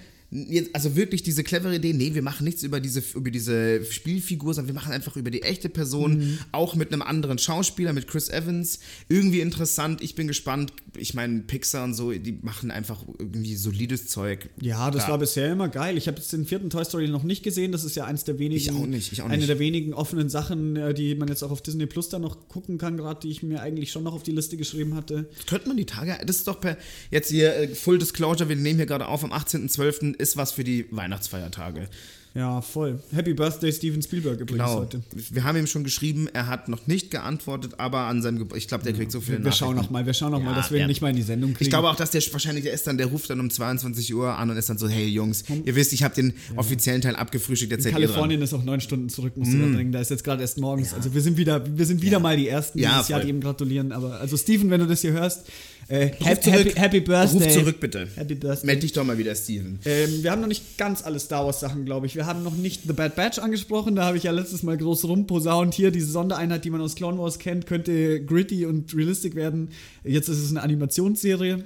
Also 0.74 0.96
wirklich 0.96 1.24
diese 1.24 1.44
clevere 1.44 1.76
Idee, 1.78 1.94
nee, 1.94 2.14
wir 2.14 2.22
machen 2.22 2.44
nichts 2.44 2.62
über 2.62 2.80
diese, 2.80 3.02
über 3.16 3.32
diese 3.32 3.84
Spielfigur, 3.84 4.54
sondern 4.54 4.76
wir 4.76 4.80
machen 4.80 4.94
einfach 4.94 5.16
über 5.16 5.32
die 5.32 5.42
echte 5.42 5.70
Person, 5.70 6.18
Mhm. 6.20 6.40
auch 6.52 6.76
mit 6.76 6.94
einem 6.94 7.02
anderen 7.02 7.40
Schauspieler, 7.40 7.94
mit 7.94 8.08
Chris 8.08 8.30
Evans. 8.30 8.80
Irgendwie 9.08 9.42
interessant, 9.42 10.02
ich 10.04 10.14
bin 10.14 10.28
gespannt. 10.28 10.72
Ich 10.98 11.16
meine, 11.16 11.40
Pixar 11.40 11.84
und 11.84 11.96
so, 11.96 12.12
die 12.12 12.38
machen 12.44 12.70
einfach 12.70 13.04
irgendwie 13.18 13.56
solides 13.56 14.08
Zeug. 14.08 14.50
Ja, 14.62 14.92
das 14.92 15.06
Da- 15.06 15.12
war 15.12 15.18
bisher 15.18 15.52
immer 15.52 15.68
geil. 15.70 15.98
Ich 15.98 16.08
habe 16.08 16.18
jetzt 16.18 16.32
den 16.32 16.46
vierten 16.46 16.70
Toy 16.70 16.86
Story 16.86 17.08
noch 17.08 17.24
nicht 17.24 17.42
gesehen. 17.44 17.72
Das 17.72 17.84
ist 17.84 17.96
ja 17.96 18.06
eins 18.06 18.24
der 18.24 18.38
wenigen, 18.38 18.62
Ich 18.62 18.72
auch 18.72 18.86
nicht, 18.86 19.12
ich 19.12 19.22
auch 19.22 19.26
eine 19.26 19.38
nicht. 19.38 19.50
der 19.50 19.58
wenigen 19.60 19.94
offenen 19.96 20.30
Sachen, 20.30 20.76
äh, 20.76 20.94
die 20.94 21.16
man 21.16 21.28
jetzt 21.28 21.42
auch 21.44 21.52
auf 21.52 21.62
Disney 21.64 21.88
Plus 21.88 22.10
dann 22.10 22.22
noch 22.22 22.48
gucken 22.50 22.78
kann, 22.78 22.98
gerade 22.98 23.20
die 23.22 23.30
ich 23.32 23.42
mir 23.42 23.62
eigentlich 23.62 23.92
schon 23.92 24.04
noch 24.04 24.14
auf 24.14 24.22
die 24.24 24.32
Liste 24.32 24.58
geschrieben 24.58 24.94
hatte. 24.94 25.28
Könnte 25.48 25.68
man 25.68 25.78
die 25.78 25.86
Tage, 25.86 26.16
das 26.26 26.38
ist 26.38 26.48
doch 26.48 26.60
per, 26.62 26.78
jetzt 27.10 27.30
hier 27.30 27.56
äh, 27.56 27.68
Full 27.70 27.98
Disclosure, 27.98 28.48
wir 28.50 28.56
nehmen 28.56 28.78
hier 28.78 28.86
gerade 28.86 29.08
auf, 29.08 29.24
am 29.24 29.32
18.12. 29.34 30.19
ist 30.20 30.38
was 30.38 30.52
für 30.52 30.64
die 30.64 30.86
Weihnachtsfeiertage. 30.92 31.88
Ja, 32.36 32.62
voll. 32.62 33.00
Happy 33.12 33.34
Birthday 33.34 33.74
Steven 33.74 34.04
Spielberg 34.04 34.40
übrigens 34.40 34.64
Genau. 34.70 34.80
heute. 34.82 35.02
Wir 35.32 35.44
haben 35.44 35.58
ihm 35.58 35.66
schon 35.66 35.84
geschrieben, 35.84 36.28
er 36.32 36.46
hat 36.46 36.70
noch 36.70 36.86
nicht 36.86 37.10
geantwortet, 37.10 37.74
aber 37.80 38.02
an 38.02 38.22
seinem 38.22 38.38
Geburtstag, 38.38 38.58
ich 38.62 38.68
glaube, 38.68 38.84
der 38.84 38.94
kriegt 38.94 39.12
so 39.12 39.20
viele 39.20 39.40
Wir, 39.40 39.46
wir 39.46 39.52
schauen 39.52 39.70
Nachrichten. 39.76 39.86
noch 39.94 40.00
mal, 40.02 40.06
wir 40.06 40.14
schauen 40.14 40.32
noch 40.34 40.40
mal, 40.40 40.52
Ja, 40.52 40.56
dass 40.58 40.70
wir 40.70 40.78
ihn 40.78 40.82
ja. 40.82 40.88
nicht 40.88 41.02
mal 41.02 41.10
in 41.10 41.16
die 41.16 41.24
Sendung 41.24 41.54
kriegen. 41.56 41.64
Ich 41.64 41.70
glaube 41.72 41.90
auch, 41.90 41.96
dass 41.96 42.12
der 42.12 42.22
wahrscheinlich, 42.32 42.66
der 42.66 42.74
ist 42.74 42.86
dann, 42.86 43.00
der 43.00 43.08
ruft 43.08 43.32
dann 43.32 43.40
um 43.40 43.50
22 43.50 44.14
Uhr 44.14 44.38
an 44.38 44.48
und 44.52 44.58
ist 44.58 44.70
dann 44.70 44.78
so, 44.78 44.88
hey 44.88 45.08
Jungs, 45.08 45.44
ihr 45.66 45.76
wisst, 45.76 45.92
ich 45.92 46.04
habe 46.04 46.14
den 46.14 46.36
offiziellen 46.56 47.02
Teil 47.02 47.16
abgefrühstückt, 47.16 47.72
jetzt 47.72 47.86
in 47.88 47.94
seid 47.94 48.00
ihr 48.00 48.06
dran. 48.06 48.14
Kalifornien 48.14 48.42
ist 48.44 48.54
auch 48.54 48.64
neun 48.64 48.80
Stunden 48.80 49.10
zurück, 49.10 49.36
musst 49.36 49.52
du 49.52 49.58
da 49.58 49.66
bringen. 49.66 49.92
Da 49.92 50.00
ist 50.00 50.12
jetzt 50.12 50.24
gerade 50.24 50.44
erst 50.44 50.60
morgens. 50.60 50.94
Also 50.94 51.12
wir 51.16 51.22
sind 51.22 51.36
wieder, 51.36 51.66
wir 51.78 51.86
sind 51.88 52.04
wieder 52.04 52.20
mal 52.20 52.38
die 52.38 52.48
Ersten 52.48 52.78
Ja, 52.78 52.92
dieses 52.98 53.08
Jahr, 53.10 53.22
voll. 53.22 53.26
die 53.26 53.34
ihm 53.36 53.42
gratulieren. 53.42 53.92
Aber 53.92 54.20
also 54.20 54.38
Steven, 54.38 54.70
wenn 54.70 54.80
du 54.82 54.86
das 54.86 55.02
hier 55.02 55.14
hörst, 55.14 55.48
äh, 55.90 56.08
happy, 56.20 56.42
zurück. 56.42 56.58
happy, 56.60 56.72
happy 56.80 57.00
Birthday. 57.02 57.44
Ruf 57.46 57.54
zurück, 57.54 57.80
bitte. 57.80 58.08
Happy 58.16 58.36
Birthday. 58.36 58.66
Meld 58.66 58.84
dich 58.84 58.94
doch 58.94 59.04
mal 59.04 59.18
wieder, 59.18 59.36
Steven. 59.36 59.80
Ähm, 59.86 60.24
wir 60.24 60.32
haben 60.32 60.40
noch 60.42 60.48
nicht 60.48 60.78
ganz 60.78 61.04
alle 61.04 61.20
Star 61.20 61.46
Wars 61.46 61.60
Sachen, 61.60 61.84
glaube 61.86 62.06
ich. 62.06 62.16
Wir 62.16 62.26
haben 62.26 62.44
noch 62.44 62.56
nicht 62.56 62.84
The 62.88 62.94
Bad 62.94 63.16
Batch 63.16 63.40
angesprochen. 63.40 63.96
Da 63.96 64.06
habe 64.06 64.18
ich 64.18 64.24
ja 64.24 64.32
letztes 64.32 64.64
Mal 64.64 64.78
groß 64.78 65.06
rumposaunt. 65.06 65.74
Hier, 65.74 65.92
diese 65.92 66.12
Sondereinheit, 66.12 66.64
die 66.64 66.70
man 66.70 66.82
aus 66.82 66.96
Clone 66.96 67.18
Wars 67.18 67.40
kennt, 67.40 67.66
könnte 67.66 68.24
gritty 68.24 68.66
und 68.66 68.96
realistic 68.96 69.36
werden. 69.36 69.70
Jetzt 70.04 70.30
ist 70.30 70.38
es 70.40 70.52
eine 70.52 70.62
Animationsserie. 70.62 71.64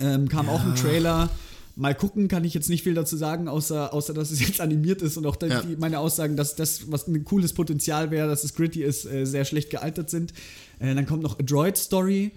Ähm, 0.00 0.28
kam 0.28 0.48
auch 0.48 0.64
ein 0.64 0.74
Trailer. 0.74 1.28
Mal 1.76 1.94
gucken, 1.94 2.28
kann 2.28 2.44
ich 2.44 2.54
jetzt 2.54 2.68
nicht 2.70 2.84
viel 2.84 2.94
dazu 2.94 3.16
sagen, 3.16 3.48
außer, 3.48 3.92
außer 3.92 4.14
dass 4.14 4.30
es 4.30 4.38
jetzt 4.40 4.60
animiert 4.60 5.02
ist 5.02 5.16
und 5.16 5.26
auch 5.26 5.36
Ja. 5.42 5.60
die, 5.62 5.74
meine 5.76 5.98
Aussagen, 5.98 6.36
dass 6.36 6.54
das, 6.54 6.90
was 6.92 7.08
ein 7.08 7.24
cooles 7.24 7.52
Potenzial 7.52 8.12
wäre, 8.12 8.28
dass 8.28 8.44
es 8.44 8.54
gritty 8.54 8.82
ist, 8.84 9.04
äh, 9.06 9.24
sehr 9.26 9.44
schlecht 9.44 9.70
gealtert 9.70 10.08
sind. 10.08 10.32
Äh, 10.78 10.94
dann 10.94 11.04
kommt 11.04 11.22
noch 11.24 11.38
A 11.38 11.42
Droid 11.42 11.76
Story. 11.76 12.30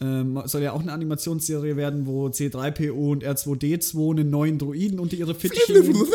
Ähm, 0.00 0.40
soll 0.44 0.62
ja 0.62 0.72
auch 0.72 0.80
eine 0.80 0.92
Animationsserie 0.92 1.76
werden, 1.76 2.06
wo 2.06 2.28
C3PO 2.28 2.92
und 2.92 3.24
R2D2 3.24 4.10
einen 4.12 4.30
neuen 4.30 4.56
Droiden 4.58 5.00
unter 5.00 5.16
ihre 5.16 5.34
Fittiche 5.34 5.72
nehmen. 5.72 6.06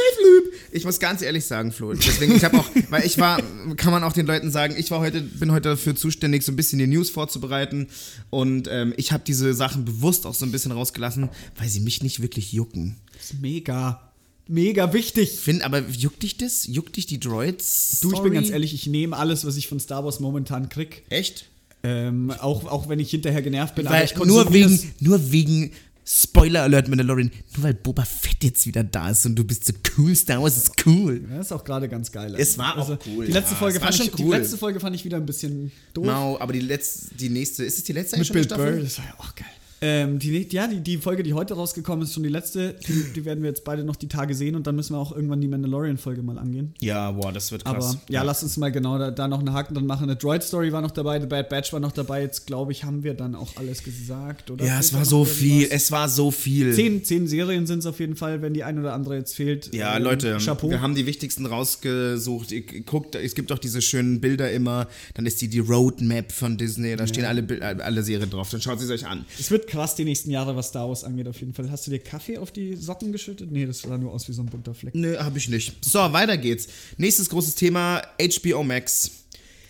Ich 0.72 0.86
muss 0.86 1.00
ganz 1.00 1.22
ehrlich 1.22 1.44
sagen, 1.46 1.74
Flo, 1.74 1.94
deswegen, 1.94 2.34
ich 2.34 2.46
habe 2.46 2.60
auch, 2.60 2.70
weil 2.90 3.06
ich 3.06 3.18
war, 3.18 3.42
kann 3.76 3.92
man 3.92 4.04
auch 4.06 4.14
den 4.14 4.26
Leuten 4.26 4.52
sagen, 4.52 4.76
ich 4.78 4.90
war 4.90 5.02
heute, 5.02 5.22
bin 5.22 5.52
heute 5.52 5.70
dafür 5.70 5.98
zuständig, 5.98 6.44
so 6.44 6.54
ein 6.54 6.56
bisschen 6.56 6.80
die 6.80 6.88
News 6.88 7.10
vorzubereiten 7.10 7.88
und 8.30 8.70
ähm, 8.72 8.94
ich 8.96 9.12
habe 9.12 9.24
diese 9.28 9.54
Sachen 9.54 9.84
bewusst 9.84 10.26
auch 10.26 10.34
so 10.34 10.46
ein 10.46 10.52
bisschen 10.54 10.72
rausgelassen, 10.72 11.30
weil 11.58 11.68
sie 11.68 11.82
mich 11.82 12.02
nicht 12.02 12.22
wirklich 12.22 12.54
jucken. 12.54 12.96
Das 13.12 13.32
ist 13.32 13.42
mega, 13.42 14.14
mega 14.48 14.94
wichtig. 14.94 15.32
Finn, 15.40 15.62
aber 15.62 15.80
juckt 15.90 16.24
dich 16.24 16.38
das? 16.38 16.66
Juckt 16.68 16.96
dich 16.96 17.06
die 17.06 17.20
Droids? 17.20 18.00
Du, 18.02 18.14
ich 18.14 18.20
bin 18.20 18.34
ganz 18.34 18.50
ehrlich, 18.50 18.74
ich 18.74 18.88
nehme 18.88 19.18
alles, 19.18 19.46
was 19.46 19.58
ich 19.58 19.68
von 19.68 19.82
Star 19.82 20.06
Wars 20.06 20.22
momentan 20.22 20.70
krieg. 20.70 21.04
Echt? 21.10 21.50
Ähm, 21.86 22.32
auch, 22.40 22.66
auch 22.66 22.88
wenn 22.88 23.00
ich 23.00 23.10
hinterher 23.12 23.42
genervt 23.42 23.76
bin, 23.76 23.86
Weil 23.86 24.06
ich 24.06 24.16
nur 24.16 24.54
wegen, 24.54 24.80
nur 25.02 25.32
wegen 25.32 25.72
Spoiler 26.06 26.64
Alert 26.64 26.88
Mandalorian, 26.90 27.32
nur 27.56 27.64
weil 27.64 27.74
Boba 27.74 28.04
Fett 28.04 28.44
jetzt 28.44 28.66
wieder 28.66 28.84
da 28.84 29.10
ist 29.10 29.26
und 29.26 29.36
du 29.36 29.44
bist 29.44 29.66
so 29.66 29.74
cool, 29.98 30.14
Star 30.16 30.42
Wars 30.42 30.58
ist 30.58 30.72
cool. 30.86 31.26
Ja, 31.30 31.40
ist 31.40 31.52
auch 31.54 31.64
gerade 31.64 31.88
ganz 31.88 32.12
geil. 32.12 32.36
Es 32.38 32.58
war 32.58 32.78
auch 32.78 32.98
cool, 33.08 33.26
Die 33.26 33.32
letzte, 33.32 33.52
ja, 33.54 33.58
Folge 33.58 33.80
fand 33.80 33.96
ich, 33.96 34.06
schon 34.06 34.16
die 34.16 34.24
cool. 34.24 34.36
letzte 34.36 34.58
Folge 34.58 34.80
fand 34.80 34.96
ich 34.96 35.06
wieder 35.06 35.18
ein 35.18 35.26
bisschen 35.26 35.72
doof. 35.94 36.04
Genau, 36.06 36.38
aber 36.40 36.52
die 36.54 36.60
letzte, 36.60 37.16
die 37.16 37.30
nächste, 37.30 37.64
ist 37.64 37.78
es 37.78 37.84
die 37.86 37.94
letzte 37.94 38.18
Mit 38.18 38.32
Bill 38.32 38.46
Burr, 38.48 38.56
Staffel? 38.58 38.84
das 38.84 38.98
war 38.98 39.06
ja 39.06 39.14
auch 39.18 39.36
geil. 39.36 39.48
Ähm, 39.86 40.18
die, 40.18 40.48
ja, 40.52 40.68
die, 40.68 40.80
die 40.80 40.98
Folge, 40.98 41.24
die 41.24 41.34
heute 41.34 41.56
rausgekommen 41.56 42.04
ist, 42.06 42.14
schon 42.14 42.24
die 42.24 42.30
letzte. 42.30 42.74
Die, 42.88 43.14
die 43.14 43.26
werden 43.26 43.44
wir 43.44 43.50
jetzt 43.50 43.66
beide 43.66 43.84
noch 43.84 43.98
die 43.98 44.08
Tage 44.08 44.34
sehen 44.34 44.56
und 44.56 44.66
dann 44.66 44.78
müssen 44.78 44.94
wir 44.96 45.00
auch 45.00 45.12
irgendwann 45.14 45.42
die 45.42 45.50
Mandalorian-Folge 45.50 46.24
mal 46.24 46.38
angehen. 46.38 46.74
Ja, 46.80 47.12
boah, 47.12 47.34
das 47.34 47.52
wird 47.52 47.66
krass. 47.66 47.96
Aber 47.96 48.00
ja, 48.10 48.24
lass 48.24 48.44
uns 48.44 48.56
mal 48.56 48.72
genau 48.72 48.98
da, 48.98 49.12
da 49.12 49.28
noch 49.28 49.40
einen 49.40 49.52
Haken 49.52 49.74
dran 49.74 49.86
machen. 49.86 50.04
Eine 50.04 50.16
Droid-Story 50.16 50.72
war 50.72 50.82
noch 50.82 50.92
dabei, 50.92 51.20
The 51.20 51.28
Bad 51.28 51.50
Batch 51.50 51.74
war 51.74 51.82
noch 51.82 51.92
dabei. 51.92 52.22
Jetzt 52.22 52.48
glaube 52.48 52.72
ich, 52.72 52.86
haben 52.86 53.04
wir 53.04 53.14
dann 53.14 53.36
auch 53.36 53.58
alles 53.58 53.84
gesagt, 53.84 54.50
oder? 54.52 54.64
ja, 54.66 54.80
es 54.80 54.94
war 54.94 55.04
so 55.04 55.18
irgendwas? 55.18 55.38
viel, 55.38 55.68
es 55.70 55.92
war 55.92 56.08
so 56.08 56.32
viel. 56.32 56.74
Zehn, 56.74 57.04
zehn 57.04 57.28
Serien 57.28 57.68
sind 57.68 57.80
es 57.80 57.86
auf 57.86 58.00
jeden 58.00 58.16
Fall, 58.16 58.42
wenn 58.42 58.54
die 58.54 58.64
ein 58.64 58.80
oder 58.80 58.94
andere 58.94 59.18
jetzt 59.18 59.36
fehlt. 59.36 59.74
Ja, 59.76 59.98
Ähm, 59.98 60.04
Leute, 60.04 60.38
Chapeau. 60.38 60.70
wir 60.70 60.82
haben 60.82 60.96
die 60.96 61.06
wichtigsten 61.06 61.46
rausgesucht. 61.46 62.52
Ihr 62.52 62.62
guckt, 62.84 63.16
es 63.16 63.36
gibt 63.36 63.52
auch 63.52 63.60
diese 63.60 63.82
schönen 63.82 64.22
Bilder 64.22 64.52
immer. 64.52 64.88
Dann 65.16 65.26
ist 65.26 65.42
die 65.42 65.48
die 65.50 65.60
Roadmap 65.60 66.32
von 66.32 66.58
Disney. 66.58 66.96
Da 66.96 67.06
stehen 67.08 67.26
alle, 67.26 67.46
alle 67.84 68.04
Serien 68.04 68.30
drauf. 68.30 68.50
Dann 68.50 68.62
schaut 68.62 68.80
sie 68.80 68.86
es 68.86 68.92
euch 68.92 69.06
an. 69.06 69.26
es 69.40 69.52
wird 69.52 69.68
krass 69.74 69.96
die 69.96 70.06
nächsten 70.06 70.30
Jahre, 70.30 70.56
was 70.56 70.68
Star 70.70 70.88
Wars 70.88 71.04
angeht, 71.04 71.28
auf 71.28 71.40
jeden 71.40 71.54
Fall. 71.54 71.70
Hast 71.72 71.88
du 71.88 71.92
dir 71.92 72.00
Kaffee 72.00 72.38
auf 72.38 72.52
die 72.52 72.76
Socken 72.76 73.12
geschüttet? 73.12 73.52
Nee, 73.52 73.66
das 73.66 73.80
sah 73.82 73.98
nur 73.98 74.12
aus 74.12 74.28
wie 74.30 74.34
so 74.34 74.44
ein 74.44 74.46
bunter 74.46 74.74
Fleck. 74.76 74.94
Nö, 74.94 75.18
habe 75.18 75.38
ich 75.40 75.50
nicht. 75.50 75.84
So, 75.84 76.00
weiter 76.14 76.38
geht's. 76.38 76.68
Nächstes 76.98 77.30
großes 77.30 77.56
Thema: 77.56 78.02
HBO 78.20 78.64
Max. 78.64 79.12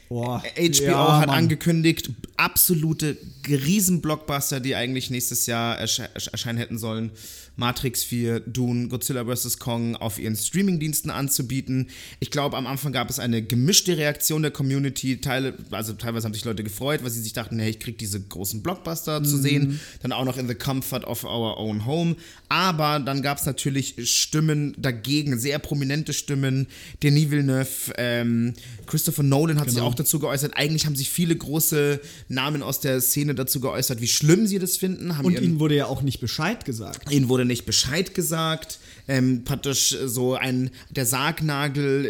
Boah. 0.10 0.44
HBO 0.56 0.84
Ja, 0.84 1.20
hat 1.22 1.28
Mann. 1.28 1.38
angekündigt, 1.38 2.10
absolute 2.38 3.18
Riesenblockbuster, 3.48 4.60
die 4.60 4.76
eigentlich 4.76 5.10
nächstes 5.10 5.46
Jahr 5.46 5.80
ersche 5.80 6.10
erscheinen 6.14 6.58
hätten 6.58 6.78
sollen. 6.78 7.12
Matrix 7.56 8.04
4, 8.04 8.42
Dune, 8.42 8.88
Godzilla 8.88 9.26
vs. 9.26 9.60
Kong 9.60 9.96
auf 9.96 10.20
ihren 10.20 10.36
Streamingdiensten 10.36 11.12
anzubieten. 11.12 11.90
Ich 12.20 12.32
glaube, 12.32 12.58
am 12.58 12.68
Anfang 12.68 12.92
gab 12.92 13.10
es 13.10 13.20
eine 13.20 13.44
gemischte 13.44 13.98
Reaktion 13.98 14.42
der 14.42 14.52
Community. 14.52 15.22
Teile, 15.22 15.58
also 15.72 15.94
teilweise 15.94 16.26
haben 16.26 16.34
sich 16.34 16.46
Leute 16.46 16.64
gefreut, 16.64 17.04
weil 17.04 17.12
sie 17.12 17.22
sich 17.22 17.34
dachten, 17.34 17.60
hey, 17.60 17.70
ich 17.70 17.80
krieg 17.80 17.98
diese 17.98 18.20
großen 18.22 18.64
Blockbuster 18.64 19.24
zu 19.24 19.38
sehen. 19.38 19.80
Dann 20.02 20.12
auch 20.12 20.26
noch 20.26 20.38
in 20.38 20.48
the 20.48 20.56
comfort 20.56 21.06
of 21.06 21.24
our 21.24 21.58
own 21.58 21.86
home. 21.86 22.16
Aber 22.54 23.00
dann 23.00 23.24
gab 23.24 23.40
es 23.40 23.48
natürlich 23.48 23.96
Stimmen 24.04 24.76
dagegen, 24.78 25.40
sehr 25.40 25.58
prominente 25.58 26.14
Stimmen. 26.14 26.68
Denis 27.02 27.32
Villeneuve, 27.32 27.94
ähm, 27.98 28.54
Christopher 28.86 29.24
Nolan 29.24 29.60
hat 29.60 29.70
sich 29.70 29.78
Genau. 29.78 29.88
auch 29.88 29.96
dazu 29.96 30.20
geäußert. 30.20 30.52
Eigentlich 30.56 30.86
haben 30.86 30.96
sich 30.96 31.10
viele 31.10 31.36
große 31.36 32.00
Namen 32.30 32.62
aus 32.62 32.80
der 32.80 33.02
Szene 33.02 33.34
dazu 33.34 33.60
geäußert, 33.60 34.02
wie 34.02 34.08
schlimm 34.08 34.46
sie 34.46 34.60
das 34.60 34.78
finden. 34.78 35.18
Haben 35.18 35.26
Und 35.26 35.42
ihnen 35.42 35.60
wurde 35.60 35.76
ja 35.76 35.88
auch 35.88 36.04
nicht 36.04 36.20
Bescheid 36.20 36.64
gesagt. 36.64 37.12
Ihnen 37.12 37.28
wurde 37.28 37.46
nicht 37.46 37.66
Bescheid 37.66 38.14
gesagt. 38.14 38.78
Ähm, 39.08 39.44
praktisch 39.44 39.98
so 40.06 40.36
ein 40.36 40.70
der 40.92 41.06
Sargnagel 41.08 42.06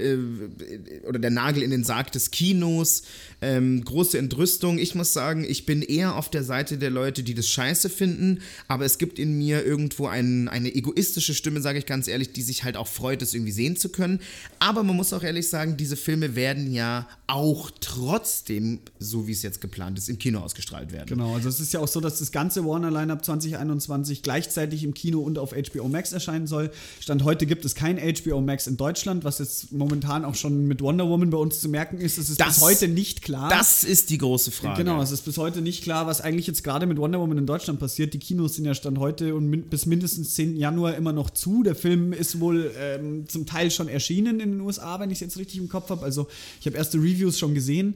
äh, 1.02 1.08
oder 1.08 1.20
der 1.20 1.32
Nagel 1.32 1.64
in 1.64 1.72
den 1.72 1.86
Sarg 1.86 2.12
des 2.12 2.32
Kinos. 2.32 3.04
Ähm, 3.46 3.84
große 3.84 4.18
Entrüstung. 4.18 4.78
Ich 4.78 4.96
muss 4.96 5.12
sagen, 5.12 5.44
ich 5.48 5.66
bin 5.66 5.82
eher 5.82 6.16
auf 6.16 6.30
der 6.30 6.44
Seite 6.46 6.78
der 6.78 6.90
Leute, 6.90 7.24
die 7.24 7.34
das 7.34 7.50
scheiße 7.50 7.90
finden, 7.90 8.40
aber 8.70 8.86
es 8.86 8.98
gibt 8.98 9.20
in 9.20 9.38
mir 9.38 9.66
irgendwo 9.66 10.08
ein, 10.08 10.48
eine 10.48 10.74
egoistische 10.74 11.34
Stimme, 11.34 11.60
sage 11.60 11.78
ich 11.78 11.86
ganz 11.86 12.08
ehrlich, 12.08 12.32
die 12.32 12.42
sich 12.42 12.64
halt 12.64 12.78
auch 12.78 12.88
freut, 12.88 13.22
das 13.22 13.34
irgendwie 13.34 13.52
sehen 13.52 13.76
zu 13.76 13.90
können. 13.90 14.20
Aber 14.60 14.84
man 14.84 14.96
muss 14.96 15.12
auch 15.12 15.24
ehrlich 15.24 15.50
sagen, 15.50 15.76
diese 15.76 15.98
Filme 15.98 16.36
werden 16.36 16.72
ja 16.72 17.06
auch 17.28 17.70
trotzdem, 17.82 18.80
so 19.00 19.28
wie 19.28 19.32
es 19.34 19.42
jetzt 19.42 19.60
geplant 19.60 19.98
ist, 19.98 20.08
im 20.08 20.20
Kino 20.20 20.40
ausgestrahlt 20.40 20.92
werden. 20.94 21.08
Genau, 21.08 21.34
also 21.36 21.50
es 21.50 21.60
ist 21.60 21.74
ja 21.74 21.80
auch 21.82 21.88
so, 21.88 22.00
dass 22.00 22.20
das 22.20 22.32
ganze 22.32 22.64
Warner 22.66 22.92
Lineup 22.92 23.26
2021 23.26 24.22
gleichzeitig 24.24 24.84
im 24.84 24.94
Kino 24.94 25.20
und 25.20 25.38
auf 25.38 25.52
HBO 25.54 25.88
Max 25.90 26.14
erscheinen 26.14 26.48
soll. 26.48 26.72
Stand 27.02 27.24
heute 27.24 27.46
gibt 27.46 27.66
es 27.66 27.76
kein 27.76 27.98
HBO 27.98 28.40
Max 28.40 28.68
in 28.68 28.78
Deutschland, 28.78 29.24
was 29.24 29.40
jetzt 29.40 29.72
momentan 29.74 30.24
auch 30.24 30.36
schon 30.36 30.68
mit 30.68 30.82
Wonder 30.82 31.10
Woman 31.10 31.30
bei 31.30 31.38
uns 31.38 31.60
zu 31.60 31.68
merken 31.70 31.98
ist. 31.98 32.18
Es 32.18 32.30
ist 32.30 32.40
Das- 32.40 32.56
bis 32.56 32.62
heute 32.62 32.88
nicht 32.88 33.22
klar. 33.34 33.50
Das 33.50 33.84
ist 33.84 34.10
die 34.10 34.18
große 34.18 34.52
Frage. 34.52 34.84
Genau, 34.84 35.02
es 35.02 35.12
ist 35.12 35.22
bis 35.22 35.38
heute 35.38 35.62
nicht 35.62 35.84
klar, 35.84 36.08
was 36.08 36.22
eigentlich 36.22 36.48
jetzt 36.48 36.64
gerade 36.64 36.86
mit 36.86 36.98
Wonder 36.98 37.20
Woman 37.20 37.38
in 37.38 37.46
Deutschland 37.46 37.80
passiert. 37.80 38.14
Die 38.14 38.20
Kinos 38.20 38.56
sind 38.56 38.66
ja 38.66 38.74
Stand 38.74 39.00
heute 39.00 39.36
und 39.36 39.48
min 39.48 39.64
bis 39.64 39.86
mindestens 39.86 40.36
10. 40.36 40.56
Januar 40.56 40.96
immer 40.96 41.14
noch 41.14 41.30
zu. 41.30 41.64
Der 41.64 41.76
Film 41.76 42.14
ist 42.14 42.40
wohl 42.40 42.72
ähm, 42.78 43.28
zum 43.28 43.46
Teil 43.46 43.72
schon 43.72 43.88
erschienen 43.88 44.40
in 44.40 44.52
den 44.52 44.62
USA, 44.62 45.00
wenn 45.00 45.10
ich 45.10 45.18
es 45.18 45.22
jetzt 45.22 45.38
richtig 45.38 45.60
im 45.60 45.70
Kopf 45.70 45.90
habe. 45.90 46.04
Also 46.04 46.28
ich 46.60 46.66
habe 46.68 46.78
erste 46.78 46.98
Reviews 46.98 47.40
schon 47.40 47.54
gesehen. 47.54 47.96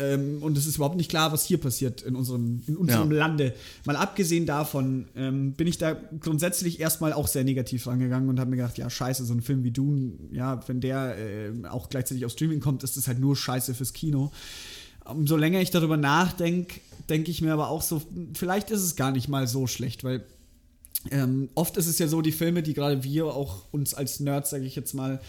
Ähm, 0.00 0.42
und 0.42 0.56
es 0.56 0.66
ist 0.66 0.76
überhaupt 0.76 0.96
nicht 0.96 1.10
klar, 1.10 1.32
was 1.32 1.44
hier 1.44 1.58
passiert 1.58 2.02
in 2.02 2.16
unserem, 2.16 2.62
in 2.66 2.76
unserem 2.76 3.10
Ja. 3.12 3.18
Lande. 3.18 3.54
Mal 3.84 3.96
abgesehen 3.96 4.46
davon 4.46 5.06
ähm, 5.14 5.52
bin 5.52 5.66
ich 5.66 5.78
da 5.78 5.96
grundsätzlich 6.20 6.80
erstmal 6.80 7.12
auch 7.12 7.28
sehr 7.28 7.44
negativ 7.44 7.86
rangegangen 7.86 8.28
und 8.28 8.40
habe 8.40 8.50
mir 8.50 8.56
gedacht, 8.56 8.78
ja, 8.78 8.88
scheiße, 8.88 9.24
so 9.24 9.34
ein 9.34 9.42
Film 9.42 9.62
wie 9.64 9.70
Dune, 9.70 10.12
ja, 10.32 10.60
wenn 10.66 10.80
der 10.80 11.16
äh, 11.18 11.66
auch 11.68 11.88
gleichzeitig 11.88 12.24
auf 12.24 12.32
Streaming 12.32 12.60
kommt, 12.60 12.82
ist 12.82 12.96
das 12.96 13.06
halt 13.06 13.20
nur 13.20 13.36
scheiße 13.36 13.74
fürs 13.74 13.92
Kino. 13.92 14.32
Umso 15.04 15.36
länger 15.36 15.60
ich 15.60 15.70
darüber 15.70 15.96
nachdenke, 15.96 16.80
denke 17.08 17.30
ich 17.30 17.42
mir 17.42 17.52
aber 17.52 17.68
auch 17.68 17.82
so, 17.82 18.02
vielleicht 18.34 18.70
ist 18.70 18.82
es 18.82 18.96
gar 18.96 19.12
nicht 19.12 19.28
mal 19.28 19.46
so 19.48 19.66
schlecht, 19.66 20.04
weil 20.04 20.24
ähm, 21.10 21.48
oft 21.54 21.76
ist 21.76 21.86
es 21.86 21.98
ja 21.98 22.08
so, 22.08 22.20
die 22.20 22.32
Filme, 22.32 22.62
die 22.62 22.74
gerade 22.74 23.02
wir 23.02 23.26
auch 23.26 23.64
uns 23.72 23.94
als 23.94 24.20
Nerds, 24.20 24.50
sage 24.50 24.64
ich 24.64 24.76
jetzt 24.76 24.92
mal, 24.92 25.20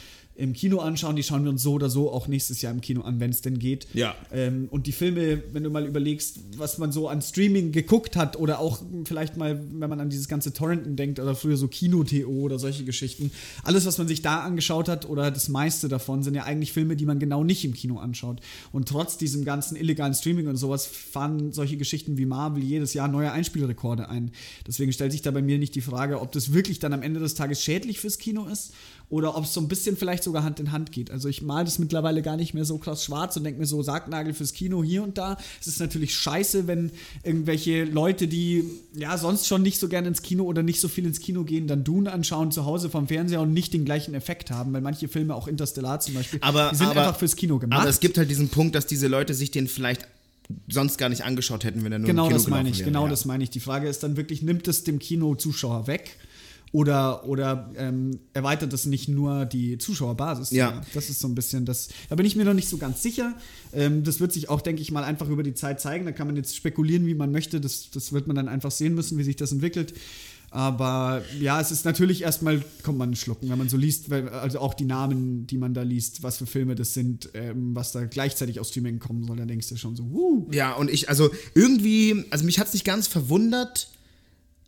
im 0.41 0.53
Kino 0.53 0.79
anschauen, 0.79 1.15
die 1.15 1.21
schauen 1.21 1.43
wir 1.43 1.51
uns 1.51 1.61
so 1.61 1.73
oder 1.73 1.89
so 1.89 2.11
auch 2.11 2.27
nächstes 2.27 2.63
Jahr 2.63 2.73
im 2.73 2.81
Kino 2.81 3.01
an, 3.01 3.19
wenn 3.19 3.29
es 3.29 3.41
denn 3.41 3.59
geht. 3.59 3.87
Ja. 3.93 4.15
Ähm, 4.31 4.67
und 4.71 4.87
die 4.87 4.91
Filme, 4.91 5.43
wenn 5.53 5.63
du 5.63 5.69
mal 5.69 5.85
überlegst, 5.85 6.39
was 6.57 6.79
man 6.79 6.91
so 6.91 7.07
an 7.07 7.21
Streaming 7.21 7.71
geguckt 7.71 8.15
hat 8.15 8.37
oder 8.37 8.59
auch 8.59 8.81
vielleicht 9.05 9.37
mal, 9.37 9.61
wenn 9.71 9.89
man 9.89 9.99
an 9.99 10.09
dieses 10.09 10.27
ganze 10.27 10.51
Torrenten 10.51 10.95
denkt 10.95 11.19
oder 11.19 11.35
früher 11.35 11.57
so 11.57 11.67
Kino-TO 11.67 12.27
oder 12.27 12.57
solche 12.57 12.83
Geschichten, 12.85 13.31
alles, 13.63 13.85
was 13.85 13.99
man 13.99 14.07
sich 14.07 14.23
da 14.23 14.39
angeschaut 14.39 14.89
hat 14.89 15.07
oder 15.07 15.29
das 15.29 15.47
meiste 15.47 15.87
davon, 15.87 16.23
sind 16.23 16.33
ja 16.33 16.43
eigentlich 16.43 16.73
Filme, 16.73 16.95
die 16.95 17.05
man 17.05 17.19
genau 17.19 17.43
nicht 17.43 17.63
im 17.63 17.75
Kino 17.75 17.99
anschaut. 17.99 18.41
Und 18.71 18.87
trotz 18.87 19.17
diesem 19.17 19.45
ganzen 19.45 19.75
illegalen 19.75 20.15
Streaming 20.15 20.47
und 20.47 20.55
sowas 20.55 20.87
fahren 20.87 21.51
solche 21.51 21.77
Geschichten 21.77 22.17
wie 22.17 22.25
Marvel 22.25 22.63
jedes 22.63 22.95
Jahr 22.95 23.07
neue 23.07 23.31
Einspielrekorde 23.31 24.09
ein. 24.09 24.31
Deswegen 24.65 24.91
stellt 24.91 25.11
sich 25.11 25.21
da 25.21 25.29
bei 25.29 25.43
mir 25.43 25.59
nicht 25.59 25.75
die 25.75 25.81
Frage, 25.81 26.19
ob 26.19 26.31
das 26.31 26.51
wirklich 26.51 26.79
dann 26.79 26.93
am 26.93 27.03
Ende 27.03 27.19
des 27.19 27.35
Tages 27.35 27.61
schädlich 27.61 27.99
fürs 27.99 28.17
Kino 28.17 28.47
ist 28.47 28.73
oder 29.11 29.35
ob 29.37 29.43
es 29.43 29.53
so 29.53 29.59
ein 29.59 29.67
bisschen 29.67 29.97
vielleicht 29.97 30.23
sogar 30.23 30.43
Hand 30.43 30.59
in 30.61 30.71
Hand 30.71 30.93
geht. 30.93 31.11
Also 31.11 31.27
ich 31.27 31.41
male 31.41 31.65
das 31.65 31.79
mittlerweile 31.79 32.21
gar 32.21 32.37
nicht 32.37 32.53
mehr 32.53 32.63
so 32.63 32.77
krass 32.77 33.03
schwarz 33.03 33.35
und 33.35 33.43
denke 33.43 33.59
mir 33.59 33.65
so, 33.65 33.83
Sargnagel 33.83 34.33
fürs 34.33 34.53
Kino 34.53 34.83
hier 34.83 35.03
und 35.03 35.17
da. 35.17 35.37
Es 35.59 35.67
ist 35.67 35.81
natürlich 35.81 36.15
scheiße, 36.15 36.65
wenn 36.65 36.91
irgendwelche 37.23 37.83
Leute, 37.83 38.29
die 38.29 38.63
ja 38.95 39.17
sonst 39.17 39.47
schon 39.47 39.63
nicht 39.63 39.79
so 39.79 39.89
gerne 39.89 40.07
ins 40.07 40.21
Kino 40.21 40.45
oder 40.45 40.63
nicht 40.63 40.79
so 40.79 40.87
viel 40.87 41.05
ins 41.05 41.19
Kino 41.19 41.43
gehen, 41.43 41.67
dann 41.67 41.83
Dune 41.83 42.09
anschauen 42.09 42.51
zu 42.51 42.65
Hause 42.65 42.89
vom 42.89 43.09
Fernseher 43.09 43.41
und 43.41 43.51
nicht 43.51 43.73
den 43.73 43.83
gleichen 43.83 44.13
Effekt 44.13 44.49
haben, 44.49 44.71
weil 44.71 44.81
manche 44.81 45.09
Filme, 45.09 45.35
auch 45.35 45.49
Interstellar 45.49 45.99
zum 45.99 46.13
Beispiel, 46.13 46.39
Aber, 46.41 46.69
die 46.71 46.77
sind 46.77 46.87
aber, 46.87 47.01
einfach 47.01 47.19
fürs 47.19 47.35
Kino 47.35 47.59
gemacht. 47.59 47.81
Aber 47.81 47.89
es 47.89 47.99
gibt 47.99 48.17
halt 48.17 48.29
diesen 48.29 48.47
Punkt, 48.47 48.75
dass 48.75 48.85
diese 48.87 49.07
Leute 49.07 49.33
sich 49.33 49.51
den 49.51 49.67
vielleicht 49.67 50.07
sonst 50.69 50.97
gar 50.97 51.09
nicht 51.09 51.25
angeschaut 51.25 51.65
hätten, 51.65 51.83
wenn 51.83 51.91
er 51.91 51.99
nur 51.99 52.07
Genau 52.07 52.23
im 52.23 52.29
Kino 52.29 52.39
das 52.39 52.47
meine 52.47 52.69
ich, 52.69 52.79
wäre. 52.79 52.89
genau 52.89 53.03
ja. 53.03 53.09
das 53.09 53.25
meine 53.25 53.43
ich. 53.43 53.49
Die 53.49 53.59
Frage 53.59 53.89
ist 53.89 54.03
dann 54.03 54.15
wirklich, 54.15 54.41
nimmt 54.41 54.69
es 54.69 54.85
dem 54.85 54.99
Kino-Zuschauer 54.99 55.87
weg? 55.87 56.17
Oder, 56.73 57.27
oder 57.27 57.69
ähm, 57.75 58.19
erweitert 58.33 58.71
es 58.71 58.85
nicht 58.85 59.09
nur 59.09 59.45
die 59.45 59.77
Zuschauerbasis? 59.77 60.51
Ja. 60.51 60.81
Das 60.93 61.09
ist 61.09 61.19
so 61.19 61.27
ein 61.27 61.35
bisschen 61.35 61.65
das. 61.65 61.89
Da 62.07 62.15
bin 62.15 62.25
ich 62.25 62.37
mir 62.37 62.45
noch 62.45 62.53
nicht 62.53 62.69
so 62.69 62.77
ganz 62.77 63.03
sicher. 63.03 63.35
Ähm, 63.73 64.03
das 64.05 64.21
wird 64.21 64.31
sich 64.31 64.49
auch, 64.49 64.61
denke 64.61 64.81
ich 64.81 64.89
mal, 64.91 65.03
einfach 65.03 65.27
über 65.27 65.43
die 65.43 65.53
Zeit 65.53 65.81
zeigen. 65.81 66.05
Da 66.05 66.13
kann 66.13 66.27
man 66.27 66.37
jetzt 66.37 66.55
spekulieren, 66.55 67.05
wie 67.07 67.13
man 67.13 67.31
möchte. 67.31 67.59
Das, 67.59 67.89
das 67.91 68.13
wird 68.13 68.27
man 68.27 68.37
dann 68.37 68.47
einfach 68.47 68.71
sehen 68.71 68.95
müssen, 68.95 69.17
wie 69.17 69.23
sich 69.23 69.35
das 69.35 69.51
entwickelt. 69.51 69.93
Aber 70.49 71.23
ja, 71.39 71.61
es 71.61 71.71
ist 71.71 71.85
natürlich 71.85 72.23
erstmal, 72.23 72.61
kommt 72.83 72.97
man 72.97 73.15
schlucken, 73.15 73.49
wenn 73.49 73.57
man 73.57 73.69
so 73.69 73.77
liest, 73.77 74.11
also 74.11 74.59
auch 74.59 74.73
die 74.73 74.83
Namen, 74.83 75.47
die 75.47 75.57
man 75.57 75.73
da 75.73 75.81
liest, 75.81 76.23
was 76.23 76.37
für 76.37 76.45
Filme 76.45 76.75
das 76.75 76.93
sind, 76.93 77.29
ähm, 77.33 77.73
was 77.73 77.93
da 77.93 78.03
gleichzeitig 78.03 78.59
aus 78.59 78.69
Streaming 78.69 78.99
kommen 78.99 79.23
soll, 79.23 79.37
dann 79.37 79.47
denkst 79.47 79.69
du 79.69 79.77
schon 79.77 79.95
so, 79.95 80.03
wuh. 80.11 80.47
Ja, 80.51 80.73
und 80.73 80.91
ich, 80.91 81.07
also 81.07 81.29
irgendwie, 81.55 82.25
also 82.31 82.43
mich 82.43 82.59
hat 82.59 82.67
es 82.67 82.73
nicht 82.73 82.83
ganz 82.83 83.07
verwundert, 83.07 83.87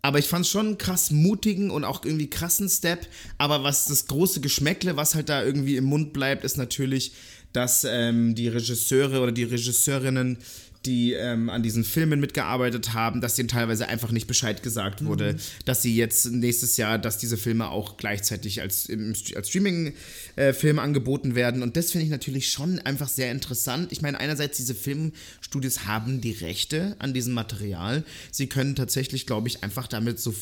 aber 0.04 0.20
ich 0.20 0.28
fand 0.28 0.46
es 0.46 0.52
schon 0.52 0.68
einen 0.68 0.78
krass 0.78 1.12
mutigen 1.12 1.72
und 1.72 1.86
auch 1.86 2.04
irgendwie 2.04 2.30
krassen 2.30 2.68
Step. 2.70 3.08
Aber 3.38 3.64
was 3.64 3.86
das 3.86 4.06
große 4.08 4.42
Geschmäckle, 4.42 4.98
was 4.98 5.16
halt 5.16 5.30
da 5.30 5.42
irgendwie 5.42 5.78
im 5.78 5.86
Mund 5.86 6.12
bleibt, 6.12 6.44
ist 6.44 6.58
natürlich, 6.58 7.14
dass 7.54 7.86
ähm, 7.90 8.36
die 8.36 8.50
Regisseure 8.50 9.22
oder 9.22 9.32
die 9.32 9.46
Regisseurinnen 9.46 10.40
die 10.86 11.14
ähm, 11.14 11.50
an 11.50 11.64
diesen 11.64 11.84
Filmen 11.84 12.20
mitgearbeitet 12.20 12.94
haben, 12.94 13.22
dass 13.22 13.36
denen 13.36 13.48
teilweise 13.48 13.88
einfach 13.88 14.12
nicht 14.12 14.28
Bescheid 14.28 14.64
gesagt 14.64 15.06
wurde, 15.06 15.38
dass 15.66 15.82
sie 15.82 15.96
jetzt 15.96 16.30
nächstes 16.32 16.76
Jahr, 16.76 17.00
dass 17.00 17.18
diese 17.18 17.38
Filme 17.38 17.70
auch 17.70 17.96
gleichzeitig 17.96 18.62
als, 18.62 18.88
im, 18.88 19.14
als 19.36 19.50
Streaming-Film 19.50 20.80
angeboten 20.80 21.36
werden. 21.36 21.64
Und 21.64 21.78
das 21.78 21.92
finde 21.92 22.06
ich 22.06 22.12
natürlich 22.12 22.50
schon 22.50 22.80
einfach 22.80 23.08
sehr 23.08 23.32
interessant. 23.32 23.92
Ich 23.92 24.02
meine, 24.02 24.20
einerseits, 24.20 24.58
diese 24.58 24.76
Filmstudios 24.76 25.86
haben 25.86 26.20
die 26.20 26.32
Rechte 26.32 26.98
an 27.00 27.14
diesem 27.14 27.34
Material. 27.34 28.04
Sie 28.32 28.48
können 28.48 28.76
tatsächlich, 28.76 29.26
glaube 29.26 29.48
ich, 29.48 29.64
einfach 29.64 29.88
damit 29.88 30.20
so 30.20 30.36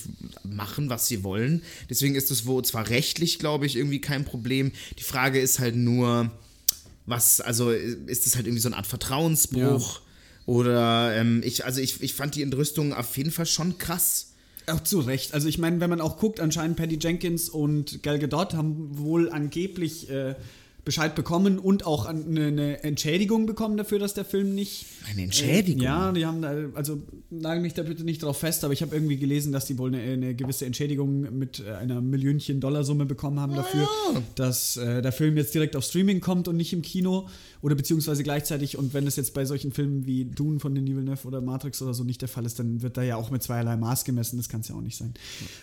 machen, 0.43 0.89
was 0.89 1.07
sie 1.07 1.23
wollen. 1.23 1.61
Deswegen 1.89 2.15
ist 2.15 2.31
es 2.31 2.47
wo 2.47 2.61
zwar 2.61 2.89
rechtlich, 2.89 3.37
glaube 3.37 3.67
ich, 3.67 3.75
irgendwie 3.75 4.01
kein 4.01 4.25
Problem. 4.25 4.71
Die 4.97 5.03
Frage 5.03 5.39
ist 5.39 5.59
halt 5.59 5.75
nur, 5.75 6.31
was, 7.05 7.41
also 7.41 7.71
ist 7.71 8.25
das 8.25 8.35
halt 8.35 8.47
irgendwie 8.47 8.61
so 8.61 8.69
eine 8.69 8.77
Art 8.77 8.87
Vertrauensbruch? 8.87 10.01
Oder 10.45 11.15
ähm, 11.15 11.41
ich, 11.45 11.65
also 11.65 11.81
ich, 11.81 12.01
ich 12.01 12.13
fand 12.13 12.35
die 12.35 12.41
Entrüstung 12.41 12.93
auf 12.93 13.15
jeden 13.17 13.31
Fall 13.31 13.45
schon 13.45 13.77
krass. 13.77 14.27
Auch 14.67 14.81
zu 14.81 14.99
Recht. 14.99 15.33
Also 15.33 15.47
ich 15.47 15.57
meine, 15.57 15.79
wenn 15.79 15.89
man 15.89 16.01
auch 16.01 16.17
guckt, 16.17 16.39
anscheinend 16.39 16.77
Patty 16.77 16.97
Jenkins 17.01 17.49
und 17.49 18.03
Gal 18.03 18.19
Gadot 18.19 18.53
haben 18.53 18.97
wohl 18.97 19.29
angeblich 19.29 20.09
äh, 20.09 20.35
Bescheid 20.83 21.13
bekommen 21.13 21.59
und 21.59 21.85
auch 21.85 22.05
eine, 22.05 22.47
eine 22.47 22.83
Entschädigung 22.83 23.45
bekommen 23.45 23.77
dafür, 23.77 23.99
dass 23.99 24.15
der 24.15 24.25
Film 24.25 24.55
nicht. 24.55 24.87
Eine 25.11 25.23
Entschädigung. 25.23 25.81
Äh, 25.81 25.85
ja, 25.85 26.11
die 26.11 26.25
haben 26.25 26.41
da, 26.41 26.55
also 26.73 27.01
nagel 27.29 27.61
mich 27.61 27.75
da 27.75 27.83
bitte 27.83 28.03
nicht 28.03 28.23
drauf 28.23 28.39
fest, 28.39 28.63
aber 28.63 28.73
ich 28.73 28.81
habe 28.81 28.95
irgendwie 28.95 29.17
gelesen, 29.17 29.51
dass 29.51 29.65
die 29.65 29.77
wohl 29.77 29.93
eine, 29.93 30.01
eine 30.01 30.33
gewisse 30.33 30.65
Entschädigung 30.65 31.37
mit 31.37 31.59
äh, 31.59 31.73
einer 31.73 32.01
Millionchen 32.01 32.59
Dollarsumme 32.59 33.05
bekommen 33.05 33.39
haben 33.39 33.53
dafür, 33.53 33.87
dass 34.33 34.77
äh, 34.77 35.03
der 35.03 35.11
Film 35.11 35.37
jetzt 35.37 35.53
direkt 35.53 35.75
auf 35.75 35.83
Streaming 35.83 36.19
kommt 36.19 36.47
und 36.47 36.57
nicht 36.57 36.73
im 36.73 36.81
Kino 36.81 37.27
oder 37.61 37.75
beziehungsweise 37.75 38.23
gleichzeitig. 38.23 38.77
Und 38.77 38.93
wenn 38.93 39.05
es 39.07 39.15
jetzt 39.15 39.33
bei 39.33 39.45
solchen 39.45 39.71
Filmen 39.71 40.05
wie 40.05 40.25
Dune 40.25 40.59
von 40.59 40.73
Denis 40.73 40.95
Villeneuve 40.95 41.27
oder 41.27 41.41
Matrix 41.41 41.81
oder 41.81 41.93
so 41.93 42.03
nicht 42.03 42.21
der 42.21 42.29
Fall 42.29 42.45
ist, 42.45 42.59
dann 42.59 42.81
wird 42.81 42.97
da 42.97 43.03
ja 43.03 43.15
auch 43.15 43.29
mit 43.31 43.43
zweierlei 43.43 43.77
Maß 43.77 44.03
gemessen. 44.05 44.37
Das 44.37 44.49
kann 44.49 44.61
es 44.61 44.67
ja 44.67 44.75
auch 44.75 44.81
nicht 44.81 44.97
sein. 44.97 45.13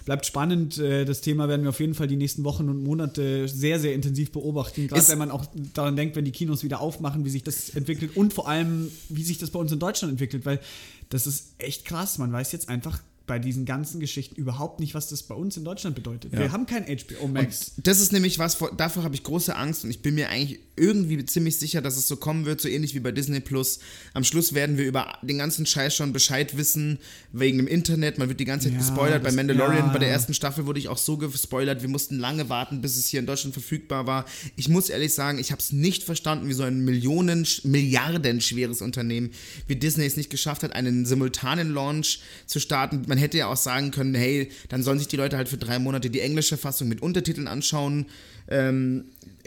Bleibt 0.05 0.27
spannend. 0.27 0.79
Äh, 0.79 1.05
Das 1.05 1.21
Thema 1.21 1.49
werden 1.49 1.63
wir 1.63 1.71
auf 1.71 1.81
jeden 1.81 1.95
Fall 1.95 2.07
die 2.07 2.17
nächsten 2.17 2.45
Wochen 2.45 2.69
und 2.69 2.83
Monate 2.83 3.49
sehr, 3.49 3.81
sehr 3.81 3.95
intensiv 3.95 4.31
beobachten. 4.33 4.89
Gerade 4.89 5.09
wenn 5.09 5.19
man 5.19 5.31
auch 5.31 5.47
daran 5.75 5.97
denkt, 5.97 6.17
wenn 6.17 6.25
die 6.25 6.33
Kinos 6.33 6.63
wieder 6.63 6.81
aufmachen, 6.81 7.25
wie 7.25 7.31
sich 7.31 7.43
das 7.43 7.71
entwickelt 7.71 8.17
und 8.17 8.33
vor 8.33 8.49
allem, 8.49 8.91
wie 9.09 9.25
sich 9.25 9.39
das 9.39 9.51
bei 9.51 9.59
uns 9.59 9.73
in 9.73 9.79
Deutschland 9.79 10.13
entwickelt, 10.13 10.47
weil 10.47 10.61
das 11.09 11.27
ist 11.27 11.55
echt 11.59 11.85
krass. 11.85 12.19
Man 12.19 12.33
weiß 12.33 12.53
jetzt 12.53 12.69
einfach 12.69 13.01
bei 13.29 13.39
diesen 13.39 13.65
ganzen 13.65 14.01
Geschichten 14.01 14.35
überhaupt 14.35 14.81
nicht, 14.81 14.95
was 14.95 15.09
das 15.09 15.23
bei 15.23 15.37
uns 15.37 15.57
in 15.57 15.63
Deutschland 15.65 15.95
bedeutet. 15.95 16.33
Wir 16.33 16.51
haben 16.51 16.67
kein 16.67 16.85
HBO 16.85 17.29
Max. 17.29 17.75
Das 17.77 18.01
ist 18.01 18.11
nämlich 18.13 18.41
was, 18.41 18.57
vor- 18.57 18.73
davor 18.77 19.05
habe 19.05 19.15
ich 19.15 19.23
große 19.23 19.55
Angst 19.55 19.85
und 19.85 19.91
ich 19.91 20.03
bin 20.03 20.17
mir 20.17 20.29
eigentlich 20.31 20.59
irgendwie 20.75 21.25
ziemlich 21.27 21.59
sicher, 21.59 21.81
dass 21.83 21.97
es 21.97 22.09
so 22.09 22.17
kommen 22.17 22.45
wird, 22.47 22.61
so 22.61 22.69
ähnlich 22.69 22.95
wie 22.95 23.01
bei 23.01 23.13
Disney 23.13 23.39
Plus. 23.41 23.79
Am 24.15 24.25
Schluss 24.25 24.55
werden 24.55 24.79
wir 24.79 24.87
über 24.87 25.19
den 25.23 25.39
ganzen 25.39 25.67
Scheiß 25.67 25.95
schon 25.95 26.13
Bescheid 26.13 26.57
wissen, 26.57 26.99
wegen 27.33 27.59
dem 27.59 27.67
Internet. 27.69 28.19
Man 28.19 28.29
wird 28.29 28.41
die 28.41 28.45
ganze 28.45 28.67
Zeit 28.69 28.73
Ja, 28.75 28.79
gespoilert. 28.81 29.23
Bei 29.23 29.33
Mandalorian, 29.33 29.87
ja. 29.87 29.93
bei 29.93 29.99
der 29.99 30.09
ersten 30.11 30.35
Staffel 30.35 30.67
wurde 30.67 30.79
ich 30.81 30.89
auch 30.89 30.99
so 30.99 31.17
gespoilert. 31.19 31.83
Wir 31.83 31.89
mussten 31.89 32.19
lange 32.19 32.49
warten, 32.49 32.81
bis 32.81 32.97
es 32.97 33.07
hier 33.09 33.21
in 33.21 33.27
Deutschland 33.27 33.55
verfügbar 33.55 34.07
war. 34.07 34.25
Ich 34.57 34.69
muss 34.69 34.89
ehrlich 34.89 35.13
sagen, 35.15 35.39
ich 35.39 35.53
habe 35.53 35.61
es 35.61 35.73
nicht 35.73 36.03
verstanden, 36.05 36.49
wie 36.49 36.55
so 36.55 36.63
ein 36.63 36.85
Millionen, 36.85 37.47
Milliarden 37.65 38.41
schweres 38.41 38.81
Unternehmen 38.81 39.31
wie 39.67 39.77
Disney 39.77 40.07
es 40.07 40.17
nicht 40.17 40.31
geschafft 40.31 40.63
hat, 40.63 40.73
einen 40.73 41.05
simultanen 41.05 41.73
Launch 41.75 42.21
zu 42.47 42.59
starten. 42.61 43.03
Man 43.07 43.18
hätte 43.19 43.39
ja 43.39 43.49
auch 43.49 43.57
sagen 43.57 43.91
können, 43.91 44.15
hey, 44.15 44.51
dann 44.69 44.83
sollen 44.83 44.99
sich 44.99 45.09
die 45.09 45.17
Leute 45.17 45.37
halt 45.37 45.49
für 45.49 45.59
drei 45.59 45.79
Monate 45.79 46.11
die 46.11 46.21
englische 46.21 46.57
Fassung 46.57 46.89
mit 46.89 47.03
Untertiteln 47.03 47.49
anschauen. 47.49 48.07
Ähm, 48.51 49.05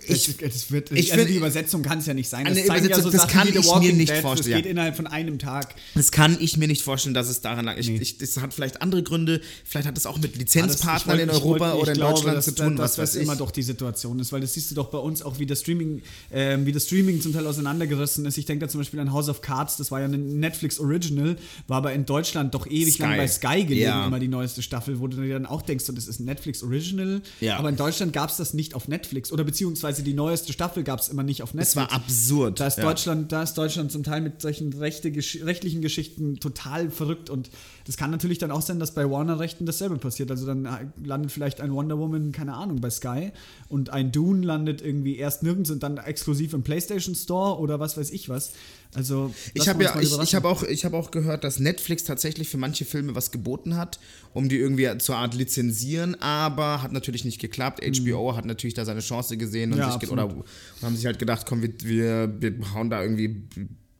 ich, 0.07 0.35
das, 0.37 0.71
wird, 0.71 0.91
ich 0.91 1.13
also 1.13 1.25
die 1.25 1.35
Übersetzung 1.35 1.83
kann 1.83 1.99
es 1.99 2.07
ja 2.07 2.15
nicht 2.15 2.27
sein. 2.27 2.45
Das 2.45 2.65
zeigen 2.65 2.89
ja 2.89 2.99
so 2.99 3.11
das 3.11 3.21
Sachen 3.21 3.29
kann 3.33 3.47
ich 3.49 3.53
mir 3.53 3.93
nicht 3.93 4.09
Dead, 4.11 4.17
vorstellen, 4.21 4.51
Das 4.51 4.57
geht 4.57 4.65
ja. 4.65 4.71
innerhalb 4.71 4.95
von 4.95 5.05
einem 5.05 5.37
Tag. 5.37 5.75
Das 5.93 6.11
kann 6.11 6.37
ich 6.39 6.57
mir 6.57 6.67
nicht 6.67 6.81
vorstellen, 6.81 7.13
dass 7.13 7.29
es 7.29 7.41
daran 7.41 7.65
lag. 7.65 7.77
Ich, 7.77 7.87
Nee. 7.87 7.99
ich, 8.01 8.17
das 8.17 8.37
hat 8.37 8.51
vielleicht 8.55 8.81
andere 8.81 9.03
Gründe. 9.03 9.41
Vielleicht 9.63 9.87
hat 9.87 9.95
es 9.99 10.07
auch 10.07 10.17
mit 10.17 10.35
Lizenzpartnern 10.37 11.17
ich 11.17 11.23
in 11.23 11.29
wollte- 11.29 11.43
Europa 11.45 11.65
wollte- 11.73 11.77
oder 11.81 11.91
in 11.91 11.97
glaube, 11.99 12.13
Deutschland 12.15 12.37
dass, 12.37 12.45
zu 12.45 12.55
tun, 12.55 12.75
dass 12.77 12.97
was 12.97 13.11
das 13.13 13.21
immer 13.21 13.35
doch 13.35 13.51
die 13.51 13.61
Situation 13.61 14.17
ist, 14.19 14.31
weil 14.31 14.41
das 14.41 14.55
siehst 14.55 14.71
du 14.71 14.75
doch 14.75 14.89
bei 14.89 14.97
uns 14.97 15.21
auch, 15.21 15.37
wie 15.37 15.45
das 15.45 15.59
Streaming, 15.61 16.01
ähm, 16.31 16.65
wie 16.65 16.71
das 16.71 16.85
Streaming 16.87 17.21
zum 17.21 17.31
Teil 17.33 17.45
auseinandergerissen 17.45 18.25
ist. 18.25 18.39
Ich 18.39 18.45
denke 18.45 18.65
da 18.65 18.69
zum 18.71 18.79
Beispiel 18.79 18.99
an 19.01 19.11
House 19.13 19.29
of 19.29 19.41
Cards, 19.43 19.77
das 19.77 19.91
war 19.91 19.99
ja 19.99 20.07
ein 20.07 20.39
Netflix 20.39 20.79
Original, 20.79 21.35
war 21.67 21.77
aber 21.77 21.93
in 21.93 22.07
Deutschland 22.07 22.55
doch 22.55 22.65
ewig 22.65 22.95
Sky. 22.95 23.03
lang 23.03 23.17
bei 23.17 23.27
Sky 23.27 23.65
gelegen, 23.65 23.81
Ja. 23.81 24.07
immer 24.07 24.19
die 24.19 24.27
neueste 24.29 24.63
Staffel, 24.63 24.99
wo 24.99 25.05
du 25.05 25.21
dir 25.21 25.33
dann 25.35 25.45
auch 25.45 25.61
denkst, 25.61 25.85
so, 25.85 25.93
das 25.93 26.07
ist 26.07 26.19
ein 26.19 26.25
Netflix 26.25 26.63
Original, 26.63 27.21
Ja. 27.39 27.57
aber 27.57 27.69
in 27.69 27.75
Deutschland 27.75 28.13
gab 28.13 28.31
es 28.31 28.37
das 28.37 28.55
nicht 28.55 28.73
auf 28.73 28.87
Netflix 28.91 29.31
oder 29.31 29.43
beziehungsweise 29.43 30.03
die 30.03 30.13
neueste 30.13 30.53
Staffel 30.53 30.83
gab 30.83 30.99
es 30.99 31.09
immer 31.09 31.23
nicht 31.23 31.41
auf 31.41 31.55
Netflix. 31.55 31.73
Das 31.73 31.89
war 31.89 31.91
absurd. 31.91 32.59
Da 32.59 32.67
ist, 32.67 32.77
ja. 32.77 32.83
Deutschland, 32.83 33.31
da 33.31 33.41
ist 33.41 33.55
Deutschland 33.55 33.91
zum 33.91 34.03
Teil 34.03 34.21
mit 34.21 34.39
solchen 34.39 34.71
rechte, 34.73 35.09
gesch- 35.09 35.43
rechtlichen 35.43 35.81
Geschichten 35.81 36.39
total 36.39 36.91
verrückt 36.91 37.31
und 37.31 37.49
das 37.87 37.97
kann 37.97 38.11
natürlich 38.11 38.37
dann 38.37 38.51
auch 38.51 38.61
sein, 38.61 38.77
dass 38.77 38.93
bei 38.93 39.09
Warner-Rechten 39.09 39.65
dasselbe 39.65 39.97
passiert. 39.97 40.29
Also 40.29 40.45
dann 40.45 40.65
äh, 40.65 40.69
landet 41.03 41.31
vielleicht 41.31 41.59
ein 41.61 41.73
Wonder 41.73 41.97
Woman, 41.97 42.31
keine 42.31 42.53
Ahnung, 42.53 42.79
bei 42.79 42.91
Sky 42.91 43.31
und 43.69 43.89
ein 43.89 44.11
Dune 44.11 44.45
landet 44.45 44.83
irgendwie 44.83 45.15
erst 45.17 45.41
nirgends 45.41 45.71
und 45.71 45.81
dann 45.81 45.97
exklusiv 45.97 46.53
im 46.53 46.61
PlayStation 46.61 47.15
Store 47.15 47.59
oder 47.59 47.79
was 47.79 47.97
weiß 47.97 48.11
ich 48.11 48.29
was. 48.29 48.51
Also 48.93 49.33
Ich 49.53 49.67
habe 49.69 49.83
ja, 49.83 49.99
ich, 49.99 50.17
ich 50.19 50.35
habe 50.35 50.47
auch, 50.47 50.63
ich 50.63 50.85
habe 50.85 50.97
auch 50.97 51.11
gehört, 51.11 51.43
dass 51.43 51.59
Netflix 51.59 52.03
tatsächlich 52.03 52.49
für 52.49 52.57
manche 52.57 52.85
Filme 52.85 53.15
was 53.15 53.31
geboten 53.31 53.77
hat, 53.77 53.99
um 54.33 54.49
die 54.49 54.57
irgendwie 54.57 54.89
zur 54.97 55.15
Art 55.17 55.33
lizenzieren, 55.33 56.15
aber 56.21 56.81
hat 56.81 56.91
natürlich 56.91 57.25
nicht 57.25 57.39
geklappt. 57.39 57.81
HBO 57.83 58.35
hat 58.35 58.45
natürlich 58.45 58.73
da 58.73 58.85
seine 58.85 59.01
Chance 59.01 59.37
gesehen 59.37 59.73
und 59.73 59.81
Mhm. 59.81 59.89
Ja, 59.89 59.99
sich 59.99 60.11
oder 60.11 60.25
und 60.27 60.45
haben 60.81 60.95
sich 60.95 61.05
halt 61.05 61.19
gedacht, 61.19 61.45
komm, 61.47 61.61
wir, 61.61 61.71
wir, 61.83 62.41
wir 62.41 62.73
hauen 62.73 62.89
da 62.89 63.01
irgendwie 63.01 63.43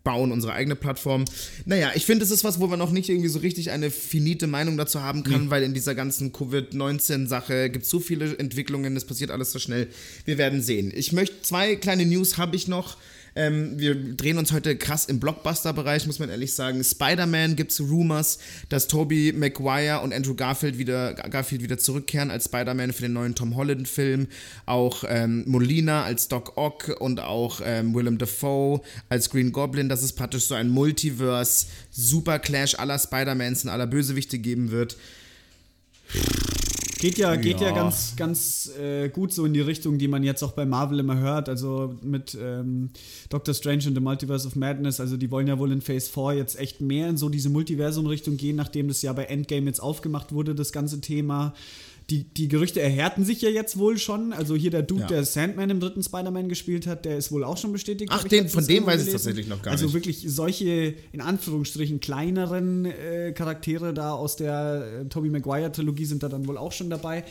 bauen 0.04 0.32
unsere 0.32 0.54
eigene 0.54 0.76
Plattform. 0.76 1.26
Naja, 1.66 1.92
ich 1.94 2.06
finde, 2.06 2.26
es 2.26 2.32
ist 2.32 2.44
was, 2.44 2.60
wo 2.60 2.68
man 2.68 2.80
noch 2.80 2.92
nicht 2.92 3.10
irgendwie 3.10 3.30
so 3.30 3.40
richtig 3.40 3.72
eine 3.72 3.92
finite 3.92 4.48
Meinung 4.48 4.78
dazu 4.78 5.02
haben 5.02 5.24
kann, 5.24 5.46
nee. 5.46 5.50
weil 5.50 5.64
in 5.64 5.74
dieser 5.74 5.96
ganzen 5.96 6.34
Covid-19-Sache 6.34 7.70
gibt 7.70 7.86
es 7.86 7.92
so 7.92 8.00
viele 8.00 8.38
Entwicklungen, 8.38 8.96
es 8.98 9.06
passiert 9.06 9.32
alles 9.32 9.52
so 9.52 9.60
schnell. 9.60 9.88
Wir 10.26 10.38
werden 10.38 10.62
sehen. 10.62 10.92
Ich 10.94 11.12
möchte, 11.12 11.42
zwei 11.44 11.76
kleine 11.76 12.06
News 12.06 12.38
habe 12.38 12.56
ich 12.56 12.68
noch. 12.68 12.98
Ähm, 13.36 13.80
wir 13.80 13.96
drehen 14.16 14.38
uns 14.38 14.52
heute 14.52 14.76
krass 14.76 15.06
im 15.06 15.20
Blockbuster-Bereich, 15.20 16.06
muss 16.08 16.20
man 16.20 16.30
ehrlich 16.30 16.54
sagen. 16.54 16.84
Spider-Man 16.84 17.56
gibt 17.56 17.72
es 17.72 17.80
Rumors, 17.80 18.40
dass 18.70 18.88
Tobey 18.88 19.34
Maguire 19.34 20.02
und 20.02 20.14
Andrew 20.14 20.36
Garfield 20.36 20.78
wieder, 20.78 21.14
Garfield 21.14 21.64
wieder 21.64 21.78
zurückkehren 21.78 22.32
als 22.32 22.46
Spider-Man 22.46 22.94
für 22.94 23.04
den 23.04 23.14
neuen 23.14 23.36
Tom 23.36 23.56
Holland-Film. 23.56 24.28
Auch 24.66 25.04
ähm, 25.08 25.44
Molina 25.48 26.04
als 26.04 26.28
Doc 26.28 26.58
Ock 26.58 26.96
und 27.00 27.20
auch 27.20 27.62
ähm, 27.64 27.94
Willem 27.94 28.18
Dafoe 28.18 28.82
als 29.10 29.30
Green 29.30 29.52
Goblin, 29.52 29.90
dass 29.90 30.04
es 30.04 30.14
praktisch 30.14 30.44
so 30.44 30.56
ein 30.56 30.70
Multiverse, 30.70 31.68
Super 31.92 32.40
Clash 32.40 32.76
aller 32.76 33.00
Spider-Mans 33.00 33.64
und 33.64 33.70
aller 33.70 33.88
Bösewichte 33.88 34.40
geben 34.40 34.72
wird. 34.72 34.98
Geht 37.02 37.18
ja, 37.18 37.36
geht 37.36 37.60
ja, 37.60 37.70
ja 37.70 37.74
ganz, 37.74 38.16
ganz 38.16 38.70
äh, 38.80 39.10
gut 39.10 39.34
so 39.34 39.44
in 39.44 39.56
die 39.56 39.60
Richtung, 39.60 39.98
die 39.98 40.08
man 40.08 40.22
jetzt 40.22 40.44
auch 40.44 40.52
bei 40.52 40.68
Marvel 40.68 41.00
immer 41.00 41.18
hört. 41.18 41.50
Also 41.50 41.96
mit 42.04 42.38
ähm, 42.40 42.92
Doctor 43.30 43.56
Strange 43.56 43.88
und 43.88 43.96
The 43.96 44.00
Multiverse 44.00 44.48
of 44.48 44.56
Madness. 44.56 45.00
Also 45.00 45.18
die 45.18 45.32
wollen 45.32 45.48
ja 45.48 45.58
wohl 45.58 45.72
in 45.72 45.82
Phase 45.82 46.12
4 46.12 46.34
jetzt 46.34 46.60
echt 46.60 46.80
mehr 46.80 47.10
in 47.10 47.18
so 47.18 47.30
diese 47.30 47.50
Multiversum-Richtung 47.50 48.38
gehen, 48.38 48.56
nachdem 48.56 48.88
das 48.88 49.02
ja 49.02 49.14
bei 49.14 49.24
Endgame 49.24 49.66
jetzt 49.66 49.82
aufgemacht 49.82 50.32
wurde, 50.32 50.54
das 50.54 50.72
ganze 50.72 51.02
Thema 51.02 51.56
die, 52.12 52.26
die 52.26 52.50
Gerüchte 52.50 52.82
erhärten 52.82 53.24
sich 53.24 53.42
ja 53.42 53.50
jetzt 53.50 53.78
wohl 53.78 53.98
schon. 53.98 54.34
Also 54.34 54.54
hier 54.54 54.70
der 54.70 54.82
Dude, 54.82 55.04
ja. 55.04 55.08
der 55.08 55.24
Sandman 55.24 55.70
im 55.70 55.80
dritten 55.80 56.04
Spider-Man 56.04 56.50
gespielt 56.50 56.86
hat, 56.86 57.06
der 57.06 57.18
ist 57.18 57.32
wohl 57.32 57.46
auch 57.46 57.58
schon 57.58 57.72
bestätigt. 57.72 58.12
Ach, 58.14 58.26
den, 58.26 58.50
von 58.50 58.68
dem 58.68 58.86
weiß 58.86 59.06
ich 59.06 59.14
tatsächlich 59.14 59.48
noch 59.48 59.62
gar 59.62 59.72
also 59.72 59.86
nicht. 59.86 59.96
Also 59.96 60.06
wirklich 60.06 60.26
solche, 60.28 60.94
in 61.14 61.22
Anführungsstrichen, 61.22 62.02
kleineren 62.02 62.86
äh, 62.86 63.32
Charaktere 63.32 63.94
da 63.94 64.12
aus 64.12 64.36
der 64.36 65.04
äh, 65.04 65.06
Tobey 65.06 65.30
Maguire-Trilogie 65.30 66.04
sind 66.04 66.22
da 66.22 66.28
dann 66.28 66.48
wohl 66.48 66.58
auch 66.58 66.74
schon 66.74 66.90
dabei. 66.90 67.24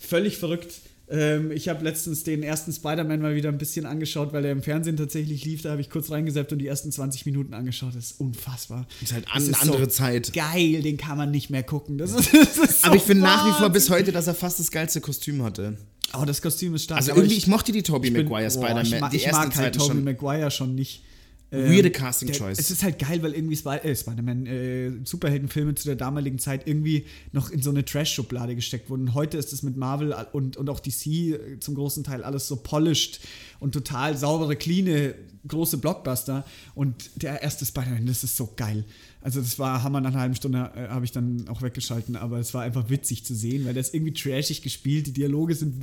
Völlig 0.00 0.36
verrückt. 0.36 0.74
Ähm, 1.10 1.50
ich 1.50 1.68
habe 1.68 1.82
letztens 1.82 2.22
den 2.22 2.44
ersten 2.44 2.72
Spider-Man 2.72 3.20
mal 3.20 3.34
wieder 3.34 3.48
ein 3.48 3.58
bisschen 3.58 3.84
angeschaut, 3.84 4.32
weil 4.32 4.44
er 4.44 4.52
im 4.52 4.62
Fernsehen 4.62 4.96
tatsächlich 4.96 5.44
lief. 5.44 5.62
Da 5.62 5.72
habe 5.72 5.80
ich 5.80 5.90
kurz 5.90 6.10
reingesetzt 6.10 6.52
und 6.52 6.60
die 6.60 6.68
ersten 6.68 6.92
20 6.92 7.26
Minuten 7.26 7.52
angeschaut. 7.52 7.96
Das 7.96 8.12
ist 8.12 8.20
unfassbar. 8.20 8.86
Das 9.00 9.10
ist 9.10 9.14
halt 9.14 9.24
das 9.26 9.34
eine 9.34 9.50
ist 9.50 9.62
andere 9.62 9.84
so 9.84 9.90
Zeit. 9.90 10.32
Geil, 10.32 10.82
den 10.82 10.96
kann 10.96 11.18
man 11.18 11.32
nicht 11.32 11.50
mehr 11.50 11.64
gucken. 11.64 11.98
Das 11.98 12.12
ist, 12.12 12.32
das 12.32 12.58
ist 12.58 12.82
so 12.82 12.86
Aber 12.86 12.96
ich 12.96 13.02
finde 13.02 13.24
nach 13.24 13.48
wie 13.48 13.58
vor 13.58 13.70
bis 13.70 13.90
heute, 13.90 14.12
dass 14.12 14.28
er 14.28 14.34
fast 14.34 14.60
das 14.60 14.70
geilste 14.70 15.00
Kostüm 15.00 15.42
hatte. 15.42 15.76
Oh, 16.18 16.24
das 16.24 16.40
Kostüm 16.42 16.74
ist 16.74 16.84
stark. 16.84 16.98
Also 16.98 17.12
irgendwie, 17.12 17.32
ich, 17.32 17.38
ich 17.38 17.46
mochte 17.48 17.72
die 17.72 17.82
Tobey 17.82 18.10
Maguire 18.10 18.50
Spider-Man. 18.50 18.84
Ich, 18.84 19.00
mag, 19.00 19.14
ich 19.14 19.32
mag 19.32 19.56
halt 19.56 19.74
Tobey 19.74 20.00
Maguire 20.00 20.50
schon 20.50 20.74
nicht. 20.74 21.02
Weirde 21.50 21.88
ähm, 21.88 21.92
Casting 21.92 22.28
der, 22.28 22.36
Choice. 22.36 22.58
Es 22.58 22.70
ist 22.70 22.84
halt 22.84 22.98
geil, 22.98 23.22
weil 23.22 23.34
irgendwie 23.34 23.54
Sp 23.58 23.82
äh, 23.82 23.94
Spider-Man, 23.94 24.46
äh, 24.46 24.92
Superheldenfilme 25.04 25.74
zu 25.74 25.86
der 25.86 25.96
damaligen 25.96 26.38
Zeit 26.38 26.66
irgendwie 26.68 27.06
noch 27.32 27.50
in 27.50 27.60
so 27.60 27.70
eine 27.70 27.84
Trash-Schublade 27.84 28.54
gesteckt 28.54 28.88
wurden. 28.88 29.14
Heute 29.14 29.36
ist 29.36 29.52
es 29.52 29.62
mit 29.62 29.76
Marvel 29.76 30.14
und, 30.32 30.56
und 30.56 30.70
auch 30.70 30.80
DC 30.80 31.06
äh, 31.06 31.58
zum 31.58 31.74
großen 31.74 32.04
Teil 32.04 32.22
alles 32.22 32.46
so 32.46 32.56
polished 32.56 33.20
und 33.60 33.72
total 33.72 34.16
saubere, 34.16 34.56
cleane, 34.56 35.14
große 35.46 35.78
Blockbuster. 35.78 36.44
Und 36.74 37.10
der 37.16 37.42
erste 37.42 37.64
Spider-Man, 37.64 38.06
das 38.06 38.24
ist 38.24 38.36
so 38.36 38.52
geil. 38.56 38.84
Also 39.22 39.40
das 39.40 39.58
war 39.58 39.82
Hammer 39.82 40.00
nach 40.00 40.12
einer 40.12 40.20
halben 40.20 40.34
Stunde, 40.34 40.70
äh, 40.74 40.88
habe 40.88 41.04
ich 41.04 41.12
dann 41.12 41.46
auch 41.48 41.60
weggeschalten, 41.60 42.16
aber 42.16 42.38
es 42.38 42.54
war 42.54 42.62
einfach 42.62 42.88
witzig 42.88 43.22
zu 43.22 43.34
sehen, 43.34 43.66
weil 43.66 43.74
das 43.74 43.92
irgendwie 43.92 44.14
trashig 44.14 44.62
gespielt, 44.62 45.08
die 45.08 45.12
Dialoge 45.12 45.54
sind 45.54 45.74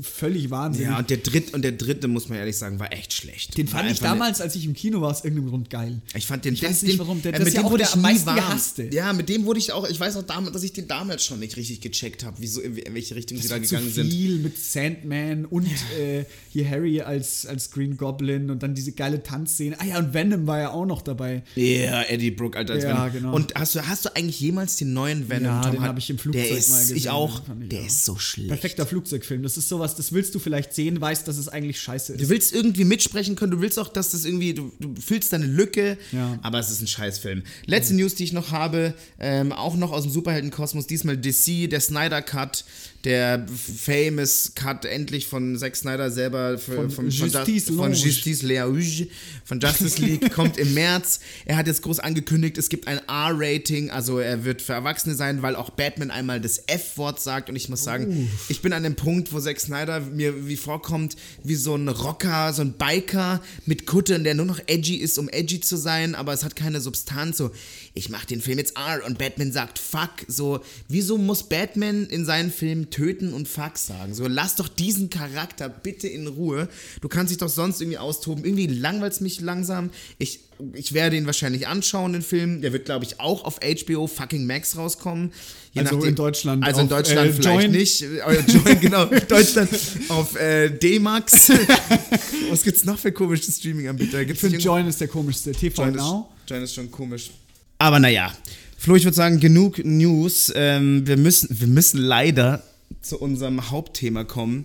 völlig 0.00 0.50
wahnsinnig. 0.50 0.90
Ja, 0.90 0.98
und 0.98 1.08
der 1.08 1.18
dritte, 1.18 1.54
und 1.54 1.62
der 1.62 1.72
dritte, 1.72 2.08
muss 2.08 2.28
man 2.28 2.38
ehrlich 2.38 2.56
sagen, 2.56 2.80
war 2.80 2.92
echt 2.92 3.12
schlecht. 3.12 3.56
Den 3.56 3.68
fand 3.68 3.92
ich 3.92 4.00
damals, 4.00 4.40
als 4.40 4.56
ich 4.56 4.64
im 4.64 4.74
Kino 4.74 5.00
war, 5.00 5.10
aus 5.10 5.22
irgendeinem 5.22 5.50
Grund 5.50 5.70
geil. 5.70 6.02
Ich 6.16 6.26
fand 6.26 6.44
den, 6.44 6.54
ich 6.54 6.64
weiß 6.64 6.82
nicht 6.82 6.98
warum, 6.98 7.22
der, 7.22 7.34
äh, 7.34 7.38
das 7.38 7.48
ist 7.48 7.54
ja 7.54 7.64
auch 7.64 7.76
der 7.76 7.92
am 7.92 8.02
meisten 8.02 8.34
gehasste. 8.34 8.92
Ja, 8.92 9.12
mit 9.12 9.28
dem 9.28 9.44
wurde 9.44 9.60
ich 9.60 9.70
auch, 9.70 9.88
ich 9.88 10.00
weiß 10.00 10.16
auch 10.16 10.24
damals, 10.24 10.52
dass 10.52 10.64
ich 10.64 10.72
den 10.72 10.88
damals 10.88 11.24
schon 11.24 11.38
nicht 11.38 11.56
richtig 11.56 11.80
gecheckt 11.80 12.24
habe, 12.24 12.38
wieso, 12.40 12.60
in 12.60 12.74
welche 12.92 13.14
Richtung 13.14 13.38
das 13.38 13.44
sie 13.44 13.50
da 13.50 13.58
gegangen 13.58 13.92
zu 13.92 14.02
viel 14.02 14.32
sind. 14.32 14.42
mit 14.42 14.58
Sandman 14.58 15.44
und 15.44 15.68
ja. 15.68 15.98
äh, 15.98 16.24
hier 16.50 16.68
Harry 16.68 17.02
als, 17.02 17.19
als 17.46 17.70
Green 17.70 17.96
Goblin 17.96 18.50
und 18.50 18.62
dann 18.62 18.74
diese 18.74 18.92
geile 18.92 19.22
Tanzszene. 19.22 19.76
Ah 19.78 19.84
ja, 19.84 19.98
und 19.98 20.14
Venom 20.14 20.46
war 20.46 20.58
ja 20.58 20.70
auch 20.70 20.86
noch 20.86 21.02
dabei. 21.02 21.42
Ja, 21.54 21.64
yeah, 21.64 22.10
Eddie 22.10 22.30
Brooke, 22.30 22.58
Alter, 22.58 22.74
als 22.74 22.84
ja, 22.84 22.90
Venom. 22.90 23.12
genau. 23.12 23.34
Und 23.34 23.54
Hast 23.54 23.74
du, 23.74 23.86
hast 23.86 24.04
du 24.04 24.16
eigentlich 24.16 24.40
jemals 24.40 24.76
den 24.76 24.92
neuen 24.92 25.28
Venom? 25.28 25.44
Ja, 25.44 25.60
Tom 25.62 25.72
den 25.72 25.82
habe 25.82 25.98
ich 25.98 26.08
im 26.08 26.18
Flugzeug 26.18 26.48
der 26.48 26.56
ist, 26.56 26.70
mal 26.70 26.80
gesehen. 26.80 26.96
Ich 26.96 27.10
auch. 27.10 27.42
Ich 27.60 27.68
der 27.68 27.80
auch. 27.80 27.86
ist 27.86 28.04
so 28.04 28.16
schlecht. 28.16 28.48
Perfekter 28.48 28.86
Flugzeugfilm. 28.86 29.42
Das 29.42 29.56
ist 29.56 29.68
sowas, 29.68 29.96
das 29.96 30.12
willst 30.12 30.34
du 30.34 30.38
vielleicht 30.38 30.74
sehen, 30.74 31.00
weißt, 31.00 31.28
dass 31.28 31.36
es 31.36 31.48
eigentlich 31.48 31.80
scheiße 31.80 32.14
ist. 32.14 32.22
Du 32.22 32.28
willst 32.28 32.54
irgendwie 32.54 32.84
mitsprechen 32.84 33.36
können, 33.36 33.52
du 33.52 33.60
willst 33.60 33.78
auch, 33.78 33.88
dass 33.88 34.10
das 34.10 34.24
irgendwie, 34.24 34.54
du, 34.54 34.72
du 34.80 34.94
fühlst 35.00 35.32
deine 35.32 35.46
Lücke, 35.46 35.98
ja. 36.12 36.38
aber 36.42 36.58
es 36.58 36.70
ist 36.70 36.80
ein 36.80 36.86
Scheißfilm. 36.86 37.42
Letzte 37.66 37.94
mhm. 37.94 38.00
News, 38.00 38.14
die 38.14 38.24
ich 38.24 38.32
noch 38.32 38.50
habe, 38.50 38.94
ähm, 39.18 39.52
auch 39.52 39.76
noch 39.76 39.92
aus 39.92 40.04
dem 40.04 40.12
Superheldenkosmos, 40.12 40.86
diesmal 40.86 41.16
DC, 41.16 41.68
der 41.70 41.80
Snyder 41.80 42.22
Cut 42.22 42.64
der 43.04 43.46
famous 43.48 44.52
Cut 44.54 44.84
endlich 44.84 45.26
von 45.26 45.56
Zack 45.56 45.74
Snyder 45.74 46.10
selber 46.10 46.58
für, 46.58 46.74
von, 46.74 46.90
von, 46.90 47.08
Justice, 47.08 47.72
von, 47.72 47.92
Justice 47.92 48.46
Leauge 48.46 49.08
von 49.44 49.58
Justice 49.58 50.00
League 50.00 50.32
kommt 50.34 50.58
im 50.58 50.74
März. 50.74 51.20
Er 51.46 51.56
hat 51.56 51.66
jetzt 51.66 51.82
groß 51.82 51.98
angekündigt, 52.00 52.58
es 52.58 52.68
gibt 52.68 52.86
ein 52.88 52.98
R-Rating, 52.98 53.90
also 53.90 54.18
er 54.18 54.44
wird 54.44 54.60
für 54.60 54.74
Erwachsene 54.74 55.14
sein, 55.14 55.40
weil 55.40 55.56
auch 55.56 55.70
Batman 55.70 56.10
einmal 56.10 56.40
das 56.40 56.62
F-Wort 56.66 57.20
sagt 57.20 57.48
und 57.48 57.56
ich 57.56 57.68
muss 57.68 57.82
sagen, 57.84 58.06
uh. 58.08 58.28
ich 58.48 58.60
bin 58.60 58.72
an 58.72 58.82
dem 58.82 58.96
Punkt, 58.96 59.32
wo 59.32 59.40
Zack 59.40 59.60
Snyder 59.60 60.00
mir 60.00 60.46
wie 60.46 60.56
vorkommt 60.56 61.16
wie 61.42 61.54
so 61.54 61.74
ein 61.76 61.88
Rocker, 61.88 62.52
so 62.52 62.62
ein 62.62 62.74
Biker 62.74 63.40
mit 63.64 63.86
Kutte, 63.86 64.20
der 64.20 64.34
nur 64.34 64.46
noch 64.46 64.60
edgy 64.66 64.96
ist, 64.96 65.18
um 65.18 65.28
edgy 65.30 65.60
zu 65.60 65.76
sein, 65.76 66.14
aber 66.14 66.32
es 66.32 66.44
hat 66.44 66.54
keine 66.54 66.80
Substanz. 66.80 67.38
So, 67.38 67.50
ich 67.94 68.10
mach 68.10 68.24
den 68.24 68.40
Film 68.40 68.58
jetzt 68.58 68.76
R 68.76 69.04
und 69.06 69.18
Batman 69.18 69.52
sagt 69.52 69.78
Fuck. 69.78 70.10
So, 70.28 70.60
wieso 70.88 71.18
muss 71.18 71.48
Batman 71.48 72.06
in 72.06 72.24
seinen 72.24 72.50
Filmen 72.50 72.89
töten 72.90 73.32
und 73.32 73.48
Fuck 73.48 73.78
sagen? 73.78 74.14
So, 74.14 74.26
lass 74.26 74.56
doch 74.56 74.68
diesen 74.68 75.10
Charakter 75.10 75.68
bitte 75.68 76.08
in 76.08 76.26
Ruhe. 76.26 76.68
Du 77.00 77.08
kannst 77.08 77.30
dich 77.30 77.38
doch 77.38 77.48
sonst 77.48 77.80
irgendwie 77.80 77.98
austoben. 77.98 78.44
Irgendwie 78.44 78.66
langweilt 78.66 79.12
es 79.12 79.20
mich 79.20 79.40
langsam. 79.40 79.90
Ich, 80.18 80.40
ich 80.74 80.92
werde 80.92 81.16
ihn 81.16 81.26
wahrscheinlich 81.26 81.66
anschauen, 81.66 82.12
den 82.12 82.22
Film. 82.22 82.60
Der 82.62 82.72
wird, 82.72 82.84
glaube 82.84 83.04
ich, 83.04 83.20
auch 83.20 83.44
auf 83.44 83.60
HBO 83.60 84.06
fucking 84.06 84.46
Max 84.46 84.76
rauskommen. 84.76 85.32
Je 85.72 85.80
also 85.80 85.94
nachdem, 85.94 86.08
in 86.10 86.14
Deutschland. 86.16 86.64
Also 86.64 86.80
in 86.80 86.88
Deutschland 86.88 87.30
äh, 87.30 87.32
vielleicht 87.32 87.62
Join. 87.62 87.70
nicht. 87.70 88.02
Äh, 88.02 88.40
Join, 88.46 88.80
genau. 88.80 89.04
Deutschland 89.28 89.70
auf 90.08 90.36
äh, 90.36 90.70
D-Max. 90.70 91.50
Was 92.50 92.62
gibt's 92.62 92.84
noch 92.84 92.98
für 92.98 93.12
komische 93.12 93.50
Streaming-Anbieter? 93.50 94.22
Ich 94.22 94.38
finde 94.38 94.58
Join 94.58 94.86
ist 94.86 95.00
der 95.00 95.08
komischste. 95.08 95.52
TV 95.52 95.82
Join 95.82 95.94
Now. 95.94 96.28
Ist, 96.44 96.50
Join 96.50 96.62
ist 96.62 96.74
schon 96.74 96.90
komisch. 96.90 97.30
Aber 97.78 97.98
naja, 97.98 98.32
Flo, 98.76 98.96
ich 98.96 99.04
würde 99.04 99.14
sagen, 99.14 99.40
genug 99.40 99.84
News. 99.84 100.50
Ähm, 100.54 101.06
wir, 101.06 101.18
müssen, 101.18 101.48
wir 101.50 101.66
müssen 101.66 101.98
leider 101.98 102.62
zu 103.02 103.18
unserem 103.18 103.70
Hauptthema 103.70 104.24
kommen, 104.24 104.64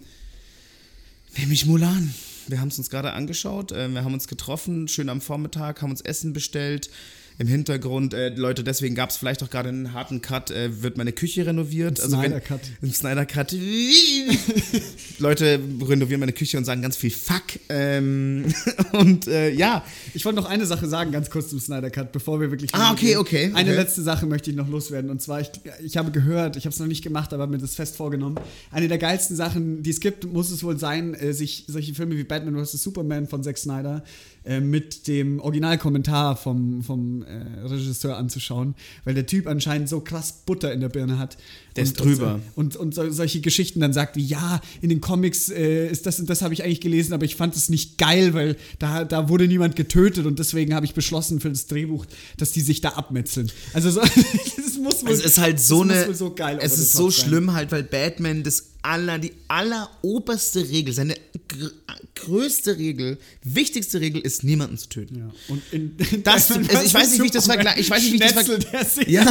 nämlich 1.37 1.65
Mulan. 1.65 2.13
Wir 2.47 2.61
haben 2.61 2.67
es 2.67 2.77
uns 2.77 2.89
gerade 2.89 3.13
angeschaut, 3.13 3.71
äh, 3.71 3.89
wir 3.89 4.03
haben 4.03 4.13
uns 4.13 4.27
getroffen, 4.27 4.87
schön 4.87 5.09
am 5.09 5.21
Vormittag, 5.21 5.81
haben 5.81 5.91
uns 5.91 6.01
Essen 6.01 6.33
bestellt 6.33 6.89
im 7.37 7.47
Hintergrund, 7.47 8.13
äh, 8.13 8.29
Leute, 8.29 8.63
deswegen 8.63 8.95
gab 8.95 9.09
es 9.09 9.17
vielleicht 9.17 9.43
auch 9.43 9.49
gerade 9.49 9.69
einen 9.69 9.93
harten 9.93 10.21
Cut, 10.21 10.51
äh, 10.51 10.81
wird 10.81 10.97
meine 10.97 11.11
Küche 11.11 11.45
renoviert. 11.45 11.99
Ein 11.99 12.03
also 12.03 12.17
Snyder 12.17 12.39
Cut. 12.39 12.61
Ein 12.81 12.93
Snyder 12.93 13.25
Cut. 13.25 13.51
Leute 15.19 15.59
renovieren 15.81 16.21
meine 16.21 16.31
Küche 16.31 16.57
und 16.57 16.63
sagen 16.63 16.81
ganz 16.81 16.95
viel 16.95 17.11
Fuck. 17.11 17.59
Ähm, 17.67 18.45
und 18.93 19.27
äh, 19.27 19.49
ja. 19.51 19.83
Ich 20.13 20.23
wollte 20.23 20.37
noch 20.37 20.49
eine 20.49 20.65
Sache 20.65 20.87
sagen, 20.87 21.11
ganz 21.11 21.29
kurz 21.29 21.49
zum 21.49 21.59
Snyder 21.59 21.89
Cut, 21.89 22.13
bevor 22.13 22.39
wir 22.39 22.51
wirklich. 22.51 22.73
Ah, 22.73 22.93
okay, 22.93 23.17
okay. 23.17 23.51
Eine 23.53 23.71
okay. 23.71 23.79
letzte 23.79 24.01
Sache 24.01 24.25
möchte 24.25 24.49
ich 24.49 24.55
noch 24.55 24.69
loswerden. 24.69 25.09
Und 25.09 25.21
zwar, 25.21 25.41
ich, 25.41 25.51
ich 25.83 25.97
habe 25.97 26.11
gehört, 26.11 26.55
ich 26.55 26.65
habe 26.65 26.73
es 26.73 26.79
noch 26.79 26.87
nicht 26.87 27.03
gemacht, 27.03 27.33
aber 27.33 27.47
mir 27.47 27.57
das 27.57 27.75
fest 27.75 27.97
vorgenommen. 27.97 28.39
Eine 28.71 28.87
der 28.87 28.97
geilsten 28.97 29.35
Sachen, 29.35 29.83
die 29.83 29.89
es 29.89 29.99
gibt, 29.99 30.25
muss 30.25 30.51
es 30.51 30.63
wohl 30.63 30.79
sein, 30.79 31.13
äh, 31.15 31.33
sich 31.33 31.65
solche 31.67 31.93
Filme 31.93 32.15
wie 32.15 32.23
Batman 32.23 32.63
vs. 32.63 32.81
Superman 32.81 33.27
von 33.27 33.43
Zack 33.43 33.57
Snyder 33.57 34.03
äh, 34.45 34.59
mit 34.59 35.07
dem 35.07 35.39
Originalkommentar 35.39 36.37
vom, 36.37 36.83
vom 36.83 37.23
äh, 37.23 37.61
Regisseur 37.65 38.17
anzuschauen, 38.17 38.75
weil 39.03 39.13
der 39.15 39.25
Typ 39.25 39.47
anscheinend 39.47 39.89
so 39.89 40.01
krass 40.01 40.43
Butter 40.45 40.71
in 40.71 40.81
der 40.81 40.89
Birne 40.89 41.17
hat. 41.17 41.37
Der 41.75 41.81
und, 41.81 41.87
ist 41.89 41.99
drüber. 41.99 42.39
Und, 42.55 42.75
und, 42.75 42.97
und, 42.97 43.11
solche 43.11 43.41
Geschichten 43.41 43.79
dann 43.79 43.91
sagt 43.91 44.15
wie, 44.15 44.23
ja, 44.23 44.61
in 44.81 44.89
den 44.89 45.01
Comics 45.01 45.49
äh, 45.49 45.87
ist 45.87 46.05
das 46.05 46.19
und 46.19 46.29
das 46.29 46.41
habe 46.41 46.53
ich 46.53 46.63
eigentlich 46.63 46.79
gelesen, 46.79 47.13
aber 47.13 47.25
ich 47.25 47.35
fand 47.35 47.55
es 47.55 47.69
nicht 47.69 47.97
geil, 47.97 48.33
weil 48.33 48.55
da, 48.79 49.03
da 49.03 49.29
wurde 49.29 49.47
niemand 49.47 49.75
getötet 49.75 50.25
und 50.25 50.39
deswegen 50.39 50.73
habe 50.73 50.85
ich 50.85 50.93
beschlossen 50.93 51.39
für 51.39 51.49
das 51.49 51.67
Drehbuch, 51.67 52.05
dass 52.37 52.51
die 52.51 52.61
sich 52.61 52.81
da 52.81 52.89
abmetzeln. 52.89 53.51
Also 53.73 53.89
so, 53.89 53.99
das 54.57 54.77
muss 54.77 55.03
wohl, 55.03 55.11
es 55.11 55.25
ist 55.25 55.37
halt 55.37 55.59
so 55.59 55.81
eine, 55.81 56.13
so 56.13 56.33
geil 56.33 56.59
es 56.61 56.77
ist 56.77 56.93
so 56.93 57.11
schlimm 57.11 57.53
halt, 57.53 57.71
weil 57.71 57.83
Batman 57.83 58.43
das 58.43 58.74
aller, 58.85 59.19
die 59.19 59.33
alleroberste 59.47 60.69
Regel, 60.69 60.93
seine 60.93 61.15
gr 61.47 61.71
größte 62.15 62.77
Regel, 62.77 63.17
wichtigste 63.43 63.99
Regel 63.99 64.21
ist, 64.21 64.43
niemanden 64.43 64.77
zu 64.77 64.87
töten. 64.87 65.17
Ja. 65.17 65.31
Und 65.49 65.61
in, 65.71 65.95
das, 66.23 66.49
also 66.49 66.61
ich 66.61 66.93
weiß 66.93 67.11
nicht, 67.11 67.21
wie 67.21 67.25
ich 67.25 67.31
das 67.31 67.45
vergleiche. 67.45 67.79
Ich 67.79 67.89
weiß 67.89 68.01
nicht, 68.01 68.13
wie 68.13 68.23
ich 68.23 68.33
das 68.33 68.45
vergleiche. 68.45 69.11
Ja, 69.11 69.25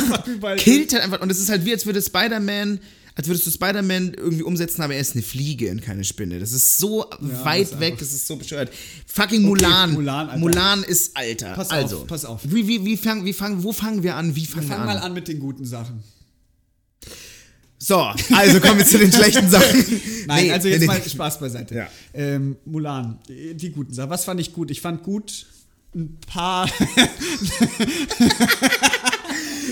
killt 0.56 0.92
halt 0.92 1.02
einfach. 1.02 1.20
Und 1.20 1.30
es 1.30 1.40
ist 1.40 1.48
halt 1.48 1.64
wie, 1.64 1.72
als 1.72 1.86
würde 1.86 2.02
Spider-Man 2.02 2.80
als 3.16 3.28
würdest 3.28 3.46
du 3.46 3.50
Spider-Man 3.52 4.14
irgendwie 4.14 4.42
umsetzen, 4.42 4.82
aber 4.82 4.94
er 4.94 5.00
ist 5.00 5.14
eine 5.14 5.22
Fliege 5.22 5.70
und 5.70 5.80
keine 5.82 6.02
Spinne. 6.02 6.40
Das 6.40 6.50
ist 6.50 6.78
so 6.78 7.08
Ja, 7.10 7.44
weit 7.44 7.70
das 7.72 7.80
weg, 7.80 7.96
das 7.98 8.12
ist 8.12 8.26
so 8.26 8.34
bescheuert. 8.36 8.72
Fucking 9.06 9.42
Mulan. 9.42 9.92
Mulan, 9.92 10.28
Alter. 10.28 10.40
Mulan 10.40 10.82
ist 10.82 11.16
Alter. 11.16 11.54
Pass 11.54 11.70
auf, 11.70 11.76
also, 11.76 12.04
pass 12.06 12.24
auf. 12.24 12.40
Wie, 12.44 12.66
wie, 12.66 12.84
wie 12.84 12.96
fangen, 12.96 13.24
wie 13.24 13.32
fangen, 13.32 13.62
wo 13.62 13.72
fangen 13.72 14.02
wir 14.02 14.16
an? 14.16 14.34
Wie 14.34 14.44
fangen 14.46 14.68
wir, 14.68 14.74
Fang 14.74 14.80
an? 14.80 14.86
mal 14.86 14.98
an 14.98 15.14
mit 15.14 15.28
den 15.28 15.38
guten 15.38 15.64
Sachen. 15.64 16.02
So, 17.86 17.98
also 17.98 18.60
kommen 18.60 18.78
wir 18.78 18.86
zu 18.86 18.96
den 18.98 19.12
schlechten 19.12 19.50
Sachen. 19.50 19.84
Nein, 20.26 20.44
Nee, 20.46 20.52
also 20.52 20.68
jetzt 20.68 20.80
nee, 20.80 20.86
mal. 20.86 21.02
Spaß 21.06 21.38
beiseite. 21.38 21.74
Ja. 21.74 21.88
Ähm, 22.14 22.56
Mulan, 22.64 23.18
die 23.28 23.70
guten 23.72 23.92
Sachen. 23.92 24.08
Was 24.08 24.24
fand 24.24 24.40
ich 24.40 24.54
gut? 24.54 24.70
Ich 24.70 24.80
fand 24.80 25.02
gut 25.02 25.44
ein 25.94 26.16
paar, 26.26 26.66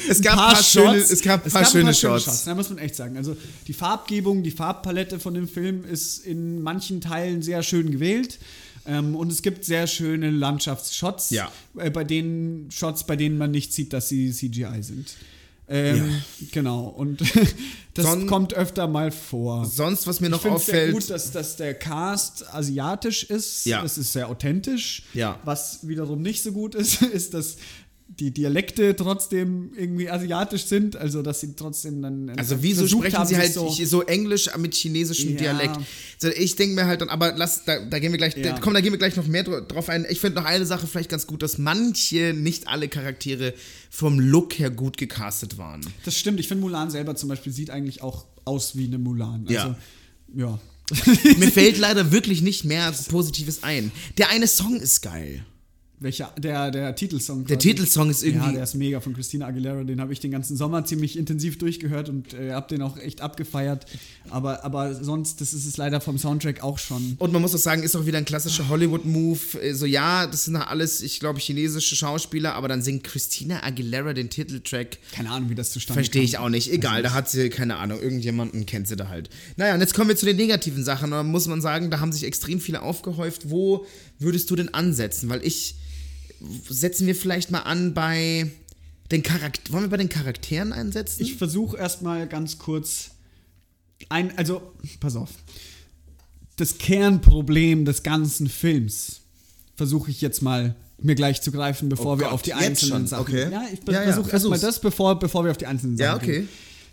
Es 0.08 0.20
gab 0.20 0.32
ein 0.34 0.38
paar 0.38 0.52
paar, 0.54 0.62
schöne, 0.62 0.98
Shots. 0.98 1.10
es 1.10 1.22
gab 1.22 1.44
ein 1.46 1.50
paar 1.50 1.64
schöne 1.64 1.94
Shots. 1.94 2.44
Da 2.44 2.54
muss 2.54 2.68
man 2.68 2.78
echt 2.78 2.96
sagen. 2.96 3.16
Also 3.16 3.34
die 3.66 3.72
Farbgebung, 3.72 4.42
die 4.42 4.50
Farbpalette 4.50 5.18
von 5.18 5.32
dem 5.34 5.48
Film 5.48 5.84
ist 5.84 6.18
in 6.26 6.60
manchen 6.62 7.00
Teilen 7.00 7.40
sehr 7.42 7.62
schön 7.62 7.90
gewählt. 7.90 8.38
Ähm, 8.84 9.14
und 9.16 9.30
es 9.32 9.42
gibt 9.42 9.64
sehr 9.64 9.86
schöne 9.86 10.30
Landschaftsshots, 10.30 11.30
Ja. 11.30 11.50
äh, 11.78 11.88
bei 11.90 12.02
denen 12.04 12.68
Shots, 12.70 13.04
bei 13.06 13.14
denen 13.16 13.38
man 13.38 13.52
nicht 13.52 13.72
sieht, 13.72 13.92
dass 13.92 14.08
sie 14.08 14.32
CGI 14.32 14.82
sind. 14.82 15.14
Ähm, 15.68 15.96
Ja. 15.96 16.46
Genau. 16.52 16.84
Und 16.88 17.20
das 17.94 18.04
Son- 18.04 18.26
kommt 18.26 18.54
öfter 18.54 18.86
mal 18.88 19.10
vor. 19.10 19.64
Sonst, 19.64 20.06
was 20.06 20.20
mir 20.20 20.26
Ich 20.26 20.32
noch 20.32 20.42
finde 20.42 20.56
es 20.58 20.66
sehr 20.66 20.74
auffällt, 20.74 20.92
gut, 20.94 21.10
dass, 21.10 21.30
dass 21.30 21.56
der 21.56 21.74
Cast 21.74 22.52
asiatisch 22.52 23.24
ist. 23.24 23.64
Ja. 23.66 23.82
Es 23.84 23.96
ist 23.96 24.12
sehr 24.12 24.28
authentisch. 24.28 25.04
Ja. 25.14 25.38
Was 25.44 25.86
wiederum 25.86 26.20
nicht 26.22 26.42
so 26.42 26.52
gut 26.52 26.74
ist, 26.74 27.00
ist, 27.02 27.32
dass 27.34 27.56
die 28.20 28.30
Dialekte 28.30 28.94
trotzdem 28.96 29.72
irgendwie 29.76 30.08
asiatisch 30.10 30.64
sind. 30.64 30.96
Also, 30.96 31.22
dass 31.22 31.40
sie 31.40 31.54
trotzdem 31.56 32.02
dann. 32.02 32.30
Also 32.38 32.62
wieso 32.62 32.86
sprechen 32.86 33.16
haben, 33.18 33.26
sie 33.26 33.36
halt 33.36 33.52
so, 33.52 33.68
so, 33.70 34.02
Englisch 34.02 34.48
mit 34.58 34.74
chinesischem 34.74 35.30
Ja. 35.32 35.36
Dialekt? 35.38 35.76
Also 36.22 36.36
ich 36.36 36.56
denke 36.56 36.74
mir 36.74 36.86
halt 36.86 37.00
dann, 37.00 37.08
aber 37.08 37.32
lass, 37.36 37.64
da, 37.64 37.84
da 37.84 37.98
gehen 37.98 38.12
wir 38.12 38.18
gleich, 38.18 38.36
Ja. 38.36 38.52
da, 38.52 38.58
komm, 38.60 38.74
da 38.74 38.80
gehen 38.80 38.92
wir 38.92 38.98
gleich 38.98 39.16
noch 39.16 39.26
mehr 39.26 39.44
dr- 39.44 39.62
drauf 39.62 39.88
ein. 39.88 40.06
Ich 40.10 40.20
finde 40.20 40.40
noch 40.40 40.46
eine 40.46 40.66
Sache 40.66 40.86
vielleicht 40.86 41.10
ganz 41.10 41.26
gut, 41.26 41.42
dass 41.42 41.58
manche, 41.58 42.34
nicht 42.36 42.68
alle 42.68 42.88
Charaktere 42.88 43.54
vom 43.90 44.20
Look 44.20 44.58
her 44.58 44.70
gut 44.70 44.96
gecastet 44.98 45.58
waren. 45.58 45.80
Das 46.04 46.16
stimmt. 46.18 46.38
Ich 46.40 46.48
finde, 46.48 46.62
Mulan 46.62 46.90
selber 46.90 47.14
zum 47.16 47.28
Beispiel 47.28 47.52
sieht 47.52 47.70
eigentlich 47.70 48.02
auch 48.02 48.26
aus 48.44 48.76
wie 48.76 48.86
eine 48.86 48.98
Mulan. 48.98 49.42
Also, 49.48 49.54
Ja. 49.54 49.76
ja. 50.34 50.58
Mir 51.38 51.50
fällt 51.50 51.78
leider 51.78 52.12
wirklich 52.12 52.42
nicht 52.42 52.64
mehr 52.64 52.92
Positives 53.08 53.62
ein. 53.62 53.90
Der 54.18 54.28
eine 54.30 54.46
Song 54.46 54.76
ist 54.76 55.00
geil. 55.00 55.44
Welcher? 56.02 56.32
Der, 56.38 56.70
der 56.70 56.94
Titelsong. 56.94 57.46
Der 57.46 57.56
quasi. 57.56 57.68
Titelsong 57.68 58.10
ist 58.10 58.22
irgendwie. 58.22 58.46
Ja, 58.46 58.52
der 58.52 58.62
ist 58.64 58.74
mega 58.74 59.00
von 59.00 59.14
Christina 59.14 59.46
Aguilera. 59.46 59.84
Den 59.84 60.00
habe 60.00 60.12
ich 60.12 60.20
den 60.20 60.30
ganzen 60.30 60.56
Sommer 60.56 60.84
ziemlich 60.84 61.16
intensiv 61.16 61.58
durchgehört 61.58 62.08
und 62.08 62.34
äh, 62.34 62.52
habe 62.52 62.68
den 62.68 62.82
auch 62.82 62.96
echt 62.98 63.20
abgefeiert. 63.20 63.86
Aber, 64.30 64.64
aber 64.64 64.94
sonst, 64.94 65.40
das 65.40 65.52
ist 65.52 65.66
es 65.66 65.76
leider 65.76 66.00
vom 66.00 66.18
Soundtrack 66.18 66.62
auch 66.62 66.78
schon. 66.78 67.16
Und 67.18 67.32
man 67.32 67.42
muss 67.42 67.54
auch 67.54 67.58
sagen, 67.58 67.82
ist 67.82 67.94
auch 67.96 68.06
wieder 68.06 68.18
ein 68.18 68.24
klassischer 68.24 68.68
Hollywood-Move. 68.68 69.60
Äh, 69.62 69.74
So, 69.74 69.86
ja, 69.86 70.26
das 70.26 70.44
sind 70.46 70.56
alles, 70.56 71.02
ich 71.02 71.20
glaube, 71.20 71.38
chinesische 71.40 71.96
Schauspieler, 71.96 72.54
aber 72.54 72.68
dann 72.68 72.82
singt 72.82 73.04
Christina 73.04 73.62
Aguilera 73.62 74.12
den 74.12 74.30
Titeltrack. 74.30 74.98
Keine 75.12 75.30
Ahnung, 75.30 75.50
wie 75.50 75.54
das 75.54 75.70
zustande 75.70 76.00
Verstehe 76.00 76.22
ich 76.22 76.38
auch 76.38 76.48
nicht. 76.48 76.70
Egal, 76.72 77.02
da 77.02 77.12
hat 77.12 77.30
sie, 77.30 77.48
keine 77.50 77.76
Ahnung, 77.76 78.00
irgendjemanden 78.00 78.66
kennt 78.66 78.88
sie 78.88 78.96
da 78.96 79.08
halt. 79.08 79.30
Naja, 79.56 79.74
und 79.74 79.80
jetzt 79.80 79.94
kommen 79.94 80.08
wir 80.08 80.16
zu 80.16 80.26
den 80.26 80.36
negativen 80.36 80.84
Sachen. 80.84 81.10
Da 81.10 81.22
muss 81.22 81.46
man 81.46 81.60
sagen, 81.60 81.90
da 81.90 82.00
haben 82.00 82.12
sich 82.12 82.24
extrem 82.24 82.60
viele 82.60 82.82
aufgehäuft. 82.82 83.50
Wo 83.50 83.86
würdest 84.18 84.50
du 84.50 84.56
denn 84.56 84.72
ansetzen? 84.72 85.28
Weil 85.28 85.44
ich, 85.44 85.74
setzen 86.68 87.06
wir 87.06 87.14
vielleicht 87.14 87.50
mal 87.50 87.60
an 87.60 87.94
bei 87.94 88.50
den 89.10 89.22
Charakteren. 89.22 89.72
Wollen 89.72 89.84
wir 89.84 89.90
bei 89.90 89.96
den 89.96 90.08
Charakteren 90.08 90.72
einsetzen? 90.72 91.22
Ich 91.22 91.34
versuche 91.36 91.76
erstmal 91.76 92.26
ganz 92.26 92.58
kurz 92.58 93.10
ein, 94.08 94.36
also, 94.36 94.72
pass 95.00 95.16
auf. 95.16 95.30
Das 96.56 96.78
Kernproblem 96.78 97.84
des 97.84 98.02
ganzen 98.02 98.48
Films 98.48 99.20
versuche 99.76 100.10
ich 100.10 100.20
jetzt 100.20 100.42
mal 100.42 100.74
mir 100.98 101.14
gleich 101.14 101.42
zu 101.42 101.50
greifen, 101.50 101.88
bevor 101.88 102.14
Oh 102.14 102.18
wir 102.18 102.24
Gott, 102.26 102.34
auf 102.34 102.42
die 102.42 102.54
einzelnen 102.54 103.00
schon? 103.00 103.06
Sachen. 103.08 103.22
Okay. 103.22 103.50
Ja, 103.50 103.64
ich 103.72 103.80
Ja, 103.86 103.92
ja, 103.94 104.02
versuche 104.02 104.30
erstmal 104.30 104.30
versuch's. 104.30 104.60
das, 104.60 104.80
bevor, 104.80 105.18
bevor 105.18 105.44
wir 105.44 105.50
auf 105.50 105.56
die 105.56 105.66
einzelnen 105.66 105.96
Sachen 105.96 106.06
Ja, 106.08 106.16
okay. 106.16 106.40
gehen. 106.40 106.48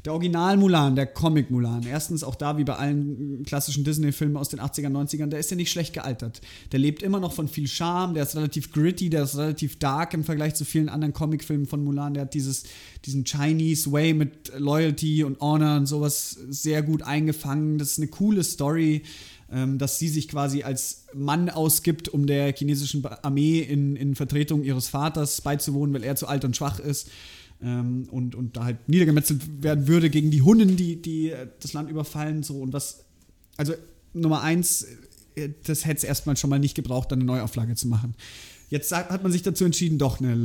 Der 0.06 0.14
Original 0.14 0.56
Mulan, 0.56 0.96
der 0.96 1.08
Comic 1.08 1.52
Mulan, 1.52 1.84
erstens 1.84 2.24
auch 2.24 2.36
da 2.36 2.58
wie 2.58 2.64
bei 2.64 2.76
allen 2.76 3.44
klassischen 3.44 3.84
Disney-Filmen 3.84 4.38
aus 4.38 4.48
den 4.48 4.62
80ern, 4.62 4.92
90ern, 4.92 5.28
der 5.28 5.40
ist 5.40 5.52
ja 5.52 5.58
nicht 5.58 5.72
schlecht 5.72 5.94
gealtert. 5.94 6.40
Der 6.72 6.80
lebt 6.80 7.04
immer 7.04 7.20
noch 7.20 7.34
von 7.34 7.50
viel 7.50 7.68
Charme, 7.68 8.14
der 8.14 8.24
ist 8.24 8.36
relativ 8.36 8.72
gritty, 8.72 9.10
der 9.10 9.24
ist 9.24 9.38
relativ 9.38 9.78
dark 9.78 10.14
im 10.14 10.24
Vergleich 10.24 10.56
zu 10.56 10.64
vielen 10.64 10.88
anderen 10.88 11.14
Comicfilmen 11.14 11.68
von 11.68 11.84
Mulan. 11.84 12.14
Der 12.14 12.24
hat 12.24 12.34
dieses, 12.34 12.64
diesen 13.06 13.26
Chinese 13.26 13.92
Way 13.92 14.14
mit 14.14 14.54
Loyalty 14.58 15.26
und 15.26 15.42
Honor 15.42 15.76
und 15.76 15.86
sowas 15.86 16.38
sehr 16.48 16.82
gut 16.82 17.02
eingefangen. 17.02 17.78
Das 17.78 17.92
ist 17.92 17.98
eine 17.98 18.08
coole 18.08 18.46
Story, 18.46 19.04
ähm, 19.52 19.80
dass 19.80 20.00
sie 20.00 20.08
sich 20.08 20.30
quasi 20.30 20.64
als 20.64 21.08
Mann 21.14 21.50
ausgibt, 21.50 22.08
um 22.08 22.26
der 22.26 22.54
chinesischen 22.54 23.06
Armee 23.06 23.60
in, 23.60 23.98
in 23.98 24.16
Vertretung 24.16 24.64
ihres 24.64 24.88
Vaters 24.88 25.42
beizuwohnen, 25.42 25.94
weil 25.94 26.06
er 26.06 26.16
zu 26.16 26.28
alt 26.28 26.46
und 26.46 26.56
schwach 26.56 26.80
ist 26.80 27.10
ähm, 27.62 28.08
und, 28.12 28.36
und 28.36 28.58
da 28.58 28.66
halt 28.66 28.88
niedergemetzelt 28.88 29.64
werden 29.64 29.88
würde 29.88 30.10
gegen 30.10 30.32
die 30.32 30.42
Hunnen, 30.42 30.76
die, 30.78 31.02
die 31.02 31.32
äh, 31.32 31.48
das 31.60 31.74
Land 31.74 31.90
überfallen. 31.90 32.44
So 32.44 32.60
und 32.60 32.74
was, 32.74 33.06
also 33.58 33.74
Nummer 34.14 34.42
eins, 34.42 34.88
äh, 35.36 35.50
das 35.64 35.86
hätte 35.86 35.98
es 35.98 36.04
erstmal 36.04 36.38
schon 36.38 36.50
mal 36.50 36.60
nicht 36.60 36.76
gebraucht, 36.76 37.12
dann 37.12 37.20
eine 37.20 37.26
Neuauflage 37.26 37.76
zu 37.76 37.88
machen. 37.88 38.16
Jetzt 38.70 38.92
hat 38.92 39.24
man 39.24 39.32
sich 39.32 39.42
dazu 39.42 39.66
entschieden, 39.66 39.98
doch 39.98 40.20
eine 40.20 40.36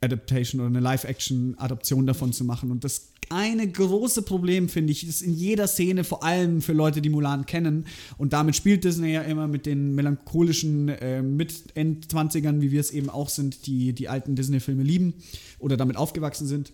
Live-Adaptation 0.00 0.60
oder 0.60 0.68
eine 0.68 0.80
Live-Action-Adaption 0.80 2.06
davon 2.06 2.32
zu 2.32 2.44
machen. 2.44 2.70
Und 2.70 2.84
das 2.84 3.12
eine 3.30 3.70
große 3.70 4.22
Problem, 4.22 4.68
finde 4.68 4.92
ich, 4.92 5.06
ist 5.06 5.20
in 5.20 5.34
jeder 5.34 5.66
Szene, 5.66 6.04
vor 6.04 6.24
allem 6.24 6.62
für 6.62 6.72
Leute, 6.72 7.02
die 7.02 7.10
Mulan 7.10 7.44
kennen. 7.44 7.86
Und 8.16 8.32
damit 8.32 8.56
spielt 8.56 8.84
Disney 8.84 9.12
ja 9.12 9.22
immer 9.22 9.48
mit 9.48 9.66
den 9.66 9.94
melancholischen 9.94 10.88
äh, 10.88 11.22
Mit-End-20ern, 11.22 12.60
wie 12.60 12.70
wir 12.70 12.80
es 12.80 12.90
eben 12.90 13.10
auch 13.10 13.28
sind, 13.28 13.66
die 13.66 13.92
die 13.92 14.08
alten 14.08 14.34
Disney-Filme 14.34 14.82
lieben 14.82 15.14
oder 15.58 15.76
damit 15.76 15.96
aufgewachsen 15.96 16.46
sind. 16.46 16.72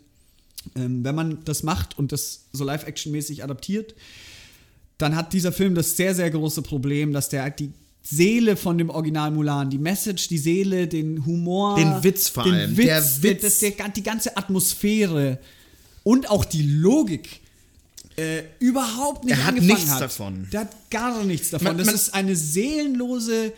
Ähm, 0.77 1.05
wenn 1.05 1.15
man 1.15 1.39
das 1.45 1.63
macht 1.63 1.99
und 1.99 2.13
das 2.13 2.47
so 2.53 2.65
Live-Action-mäßig 2.65 3.43
adaptiert, 3.43 3.95
dann 4.99 5.17
hat 5.17 5.33
dieser 5.33 5.51
Film 5.51 5.75
das 5.75 5.97
sehr, 5.97 6.15
sehr 6.15 6.31
große 6.31 6.63
Problem, 6.63 7.13
dass 7.13 7.29
der 7.29 7.51
die 7.51 7.73
Seele 8.07 8.57
von 8.57 8.77
dem 8.77 8.91
Original 8.91 9.31
Mulan, 9.31 9.71
die 9.71 9.79
Message, 9.79 10.29
die 10.29 10.37
Seele, 10.39 10.87
den 10.87 11.25
Humor, 11.25 11.77
Den 11.77 12.05
Witz 12.05 12.29
vor 12.29 12.45
den 12.45 12.53
allem. 12.55 12.77
Witz, 12.77 12.87
Der 12.87 13.23
Witz. 13.23 13.43
das, 13.43 13.59
der, 13.61 13.89
die 13.89 14.03
ganze 14.03 14.37
Atmosphäre 14.37 15.39
und 16.03 16.29
auch 16.29 16.45
die 16.45 16.63
Logik 16.63 17.41
äh, 18.17 18.43
überhaupt 18.59 19.25
nicht 19.25 19.33
Er 19.37 19.43
hat 19.45 19.49
angefangen 19.55 19.75
nichts 19.75 19.91
hat. 19.91 20.03
davon. 20.03 20.47
Der 20.53 20.61
hat 20.61 20.91
gar 20.91 21.25
nichts 21.25 21.51
davon. 21.51 21.69
Man- 21.69 21.79
das 21.79 21.87
man- 21.87 21.95
ist 21.95 22.13
eine 22.15 22.37
seelenlose, 22.37 23.53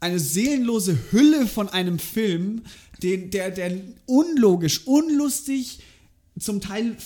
eine 0.00 0.18
seelenlose 0.18 0.98
Hülle 1.12 1.46
von 1.46 1.68
einem 1.68 1.98
Film, 2.00 2.62
den, 3.02 3.30
der, 3.30 3.50
der 3.52 3.72
unlogisch, 4.06 4.84
unlustig, 4.86 5.78
zum 6.38 6.60
Teil. 6.60 6.96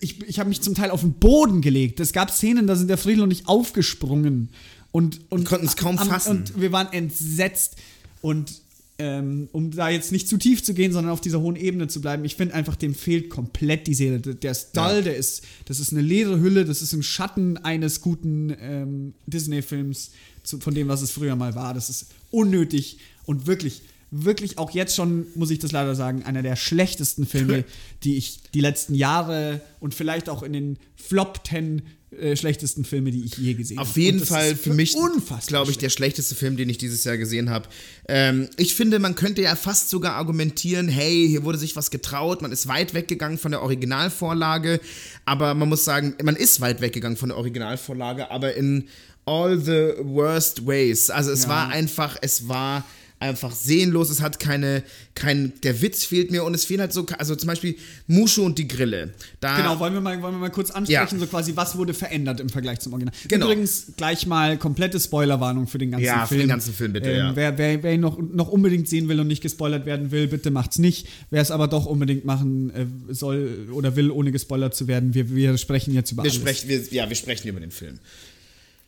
Ich, 0.00 0.20
ich 0.28 0.38
habe 0.38 0.48
mich 0.50 0.60
zum 0.60 0.74
Teil 0.74 0.90
auf 0.90 1.00
den 1.00 1.14
Boden 1.14 1.62
gelegt. 1.62 1.98
Es 2.00 2.12
gab 2.12 2.30
Szenen, 2.30 2.66
da 2.66 2.76
sind 2.76 2.88
der 2.88 2.98
Friedel 2.98 3.22
und 3.22 3.30
ich 3.30 3.48
aufgesprungen. 3.48 4.50
Und, 4.92 5.20
und 5.30 5.44
konnten 5.44 5.66
es 5.66 5.76
kaum 5.76 5.98
fassen. 5.98 6.38
Und 6.38 6.60
wir 6.60 6.70
waren 6.70 6.92
entsetzt. 6.92 7.76
Und 8.20 8.52
ähm, 8.98 9.48
um 9.52 9.70
da 9.70 9.88
jetzt 9.88 10.12
nicht 10.12 10.28
zu 10.28 10.36
tief 10.36 10.62
zu 10.62 10.74
gehen, 10.74 10.92
sondern 10.92 11.12
auf 11.12 11.20
dieser 11.20 11.40
hohen 11.40 11.56
Ebene 11.56 11.88
zu 11.88 12.00
bleiben, 12.00 12.24
ich 12.24 12.36
finde 12.36 12.54
einfach, 12.54 12.76
dem 12.76 12.94
fehlt 12.94 13.30
komplett 13.30 13.86
die 13.86 13.94
Seele. 13.94 14.20
Der 14.20 14.52
ist 14.52 14.76
dull, 14.76 14.96
Ja. 14.96 15.00
der 15.00 15.16
ist, 15.16 15.42
das 15.64 15.80
ist 15.80 15.92
eine 15.92 16.02
leere 16.02 16.38
Hülle, 16.40 16.64
das 16.64 16.82
ist 16.82 16.92
im 16.92 17.02
Schatten 17.02 17.56
eines 17.56 18.00
guten 18.00 18.54
ähm, 18.60 19.14
Disney-Films, 19.26 20.10
von 20.44 20.74
dem, 20.74 20.88
was 20.88 21.02
es 21.02 21.10
früher 21.10 21.36
mal 21.36 21.54
war. 21.54 21.72
Das 21.74 21.88
ist 21.88 22.08
unnötig 22.30 22.98
und 23.24 23.46
wirklich, 23.46 23.82
wirklich 24.10 24.58
auch 24.58 24.70
jetzt 24.72 24.94
schon, 24.94 25.26
muss 25.34 25.50
ich 25.50 25.58
das 25.58 25.72
leider 25.72 25.94
sagen, 25.94 26.22
einer 26.24 26.42
der 26.42 26.56
schlechtesten 26.56 27.26
Filme, 27.26 27.64
die 28.04 28.16
ich 28.16 28.42
die 28.52 28.60
letzten 28.60 28.94
Jahre 28.94 29.62
und 29.80 29.94
vielleicht 29.94 30.28
auch 30.28 30.42
in 30.42 30.52
den 30.52 30.78
Flop 30.96 31.40
10 31.46 31.82
äh, 32.20 32.36
schlechtesten 32.36 32.84
Filme, 32.84 33.10
die 33.10 33.24
ich 33.24 33.36
je 33.36 33.54
gesehen 33.54 33.78
habe. 33.78 33.88
Auf 33.88 33.96
jeden 33.96 34.24
Fall 34.24 34.54
für 34.56 34.72
mich, 34.74 34.94
unfassbar. 34.94 35.40
glaube 35.46 35.70
ich, 35.70 35.78
der 35.78 35.90
schlechteste 35.90 36.34
Film, 36.34 36.56
den 36.56 36.68
ich 36.68 36.78
dieses 36.78 37.04
Jahr 37.04 37.16
gesehen 37.16 37.50
habe. 37.50 37.68
Ähm, 38.08 38.48
ich 38.56 38.74
finde, 38.74 38.98
man 38.98 39.14
könnte 39.14 39.42
ja 39.42 39.56
fast 39.56 39.90
sogar 39.90 40.14
argumentieren, 40.14 40.88
hey, 40.88 41.26
hier 41.28 41.44
wurde 41.44 41.58
sich 41.58 41.76
was 41.76 41.90
getraut, 41.90 42.42
man 42.42 42.52
ist 42.52 42.68
weit 42.68 42.94
weggegangen 42.94 43.38
von 43.38 43.50
der 43.52 43.62
Originalvorlage, 43.62 44.80
aber 45.24 45.54
man 45.54 45.68
muss 45.68 45.84
sagen, 45.84 46.14
man 46.22 46.36
ist 46.36 46.60
weit 46.60 46.80
weggegangen 46.80 47.16
von 47.16 47.30
der 47.30 47.38
Originalvorlage, 47.38 48.30
aber 48.30 48.54
in 48.54 48.88
all 49.24 49.58
the 49.58 49.94
worst 50.02 50.66
ways. 50.66 51.08
Also 51.10 51.30
es 51.30 51.44
Ja. 51.44 51.48
war 51.50 51.68
einfach, 51.68 52.16
es 52.22 52.48
war 52.48 52.84
einfach 53.22 53.52
seelenlos. 53.54 54.10
Es 54.10 54.20
hat 54.20 54.38
keine, 54.40 54.82
kein, 55.14 55.52
der 55.62 55.80
Witz 55.80 56.04
fehlt 56.04 56.30
mir 56.30 56.44
und 56.44 56.52
es 56.54 56.64
fehlen 56.66 56.80
halt 56.80 56.92
so, 56.92 57.06
also 57.18 57.34
zum 57.36 57.46
Beispiel 57.46 57.76
Mushu 58.06 58.42
und 58.44 58.58
die 58.58 58.68
Grille. 58.68 59.14
Da, 59.40 59.56
Genau, 59.56 59.78
wollen 59.78 59.94
wir 59.94 60.00
mal, 60.00 60.20
wollen 60.20 60.34
wir 60.34 60.38
mal 60.40 60.50
kurz 60.50 60.70
ansprechen, 60.70 61.14
Ja. 61.14 61.18
so 61.20 61.26
quasi, 61.26 61.56
was 61.56 61.76
wurde 61.76 61.94
verändert 61.94 62.40
im 62.40 62.48
Vergleich 62.48 62.80
zum 62.80 62.92
Original. 62.92 63.14
Genau. 63.28 63.46
Übrigens 63.46 63.92
gleich 63.96 64.26
mal 64.26 64.58
komplette 64.58 64.98
Spoilerwarnung 65.00 65.66
für 65.68 65.78
den 65.78 65.92
ganzen 65.92 66.04
Ja, 66.04 66.22
für 66.26 66.34
Film. 66.34 66.40
den 66.42 66.48
ganzen 66.48 66.74
Film 66.74 66.92
bitte, 66.92 67.12
ja. 67.12 67.34
Wer, 67.36 67.56
wer, 67.56 67.82
wer 67.82 67.94
ihn 67.94 68.00
noch, 68.00 68.18
noch 68.18 68.48
unbedingt 68.48 68.88
sehen 68.88 69.08
will 69.08 69.20
und 69.20 69.28
nicht 69.28 69.42
gespoilert 69.42 69.86
werden 69.86 70.10
will, 70.10 70.26
bitte 70.26 70.50
macht's 70.50 70.78
nicht. 70.78 71.06
Wer 71.30 71.40
es 71.42 71.50
aber 71.50 71.68
doch 71.68 71.86
unbedingt 71.86 72.24
machen 72.24 72.70
äh, 72.74 73.14
soll 73.14 73.68
oder 73.72 73.96
will, 73.96 74.10
ohne 74.10 74.32
gespoilert 74.32 74.74
zu 74.74 74.88
werden, 74.88 75.14
wir, 75.14 75.34
wir 75.34 75.56
sprechen 75.58 75.94
jetzt 75.94 76.10
über 76.12 76.24
wir 76.24 76.30
alles. 76.30 76.40
sprechen, 76.40 76.68
wir, 76.68 76.82
ja, 76.90 77.08
wir 77.08 77.16
sprechen 77.16 77.48
über 77.48 77.60
den 77.60 77.70
Film. 77.70 77.98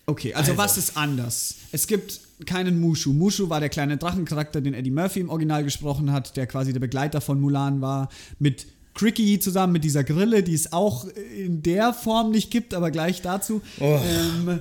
Okay, 0.06 0.34
also, 0.34 0.52
Also. 0.52 0.62
was 0.62 0.76
ist 0.76 0.96
anders? 0.96 1.54
Es 1.72 1.86
gibt 1.86 2.20
keinen 2.46 2.80
Mushu. 2.80 3.12
Mushu 3.12 3.48
war 3.48 3.60
der 3.60 3.68
kleine 3.68 3.96
Drachencharakter, 3.96 4.60
den 4.60 4.74
Eddie 4.74 4.90
Murphy 4.90 5.20
im 5.20 5.30
Original 5.30 5.64
gesprochen 5.64 6.12
hat, 6.12 6.36
der 6.36 6.46
quasi 6.46 6.72
der 6.72 6.80
Begleiter 6.80 7.20
von 7.20 7.40
Mulan 7.40 7.80
war, 7.80 8.08
mit 8.38 8.66
Cricky 8.94 9.38
zusammen 9.40 9.72
mit 9.72 9.84
dieser 9.84 10.04
Grille, 10.04 10.42
die 10.42 10.54
es 10.54 10.72
auch 10.72 11.06
in 11.36 11.62
der 11.62 11.92
Form 11.92 12.30
nicht 12.30 12.50
gibt, 12.50 12.74
aber 12.74 12.90
gleich 12.90 13.22
dazu. 13.22 13.60
Oh. 13.80 13.98
Ähm, 14.04 14.60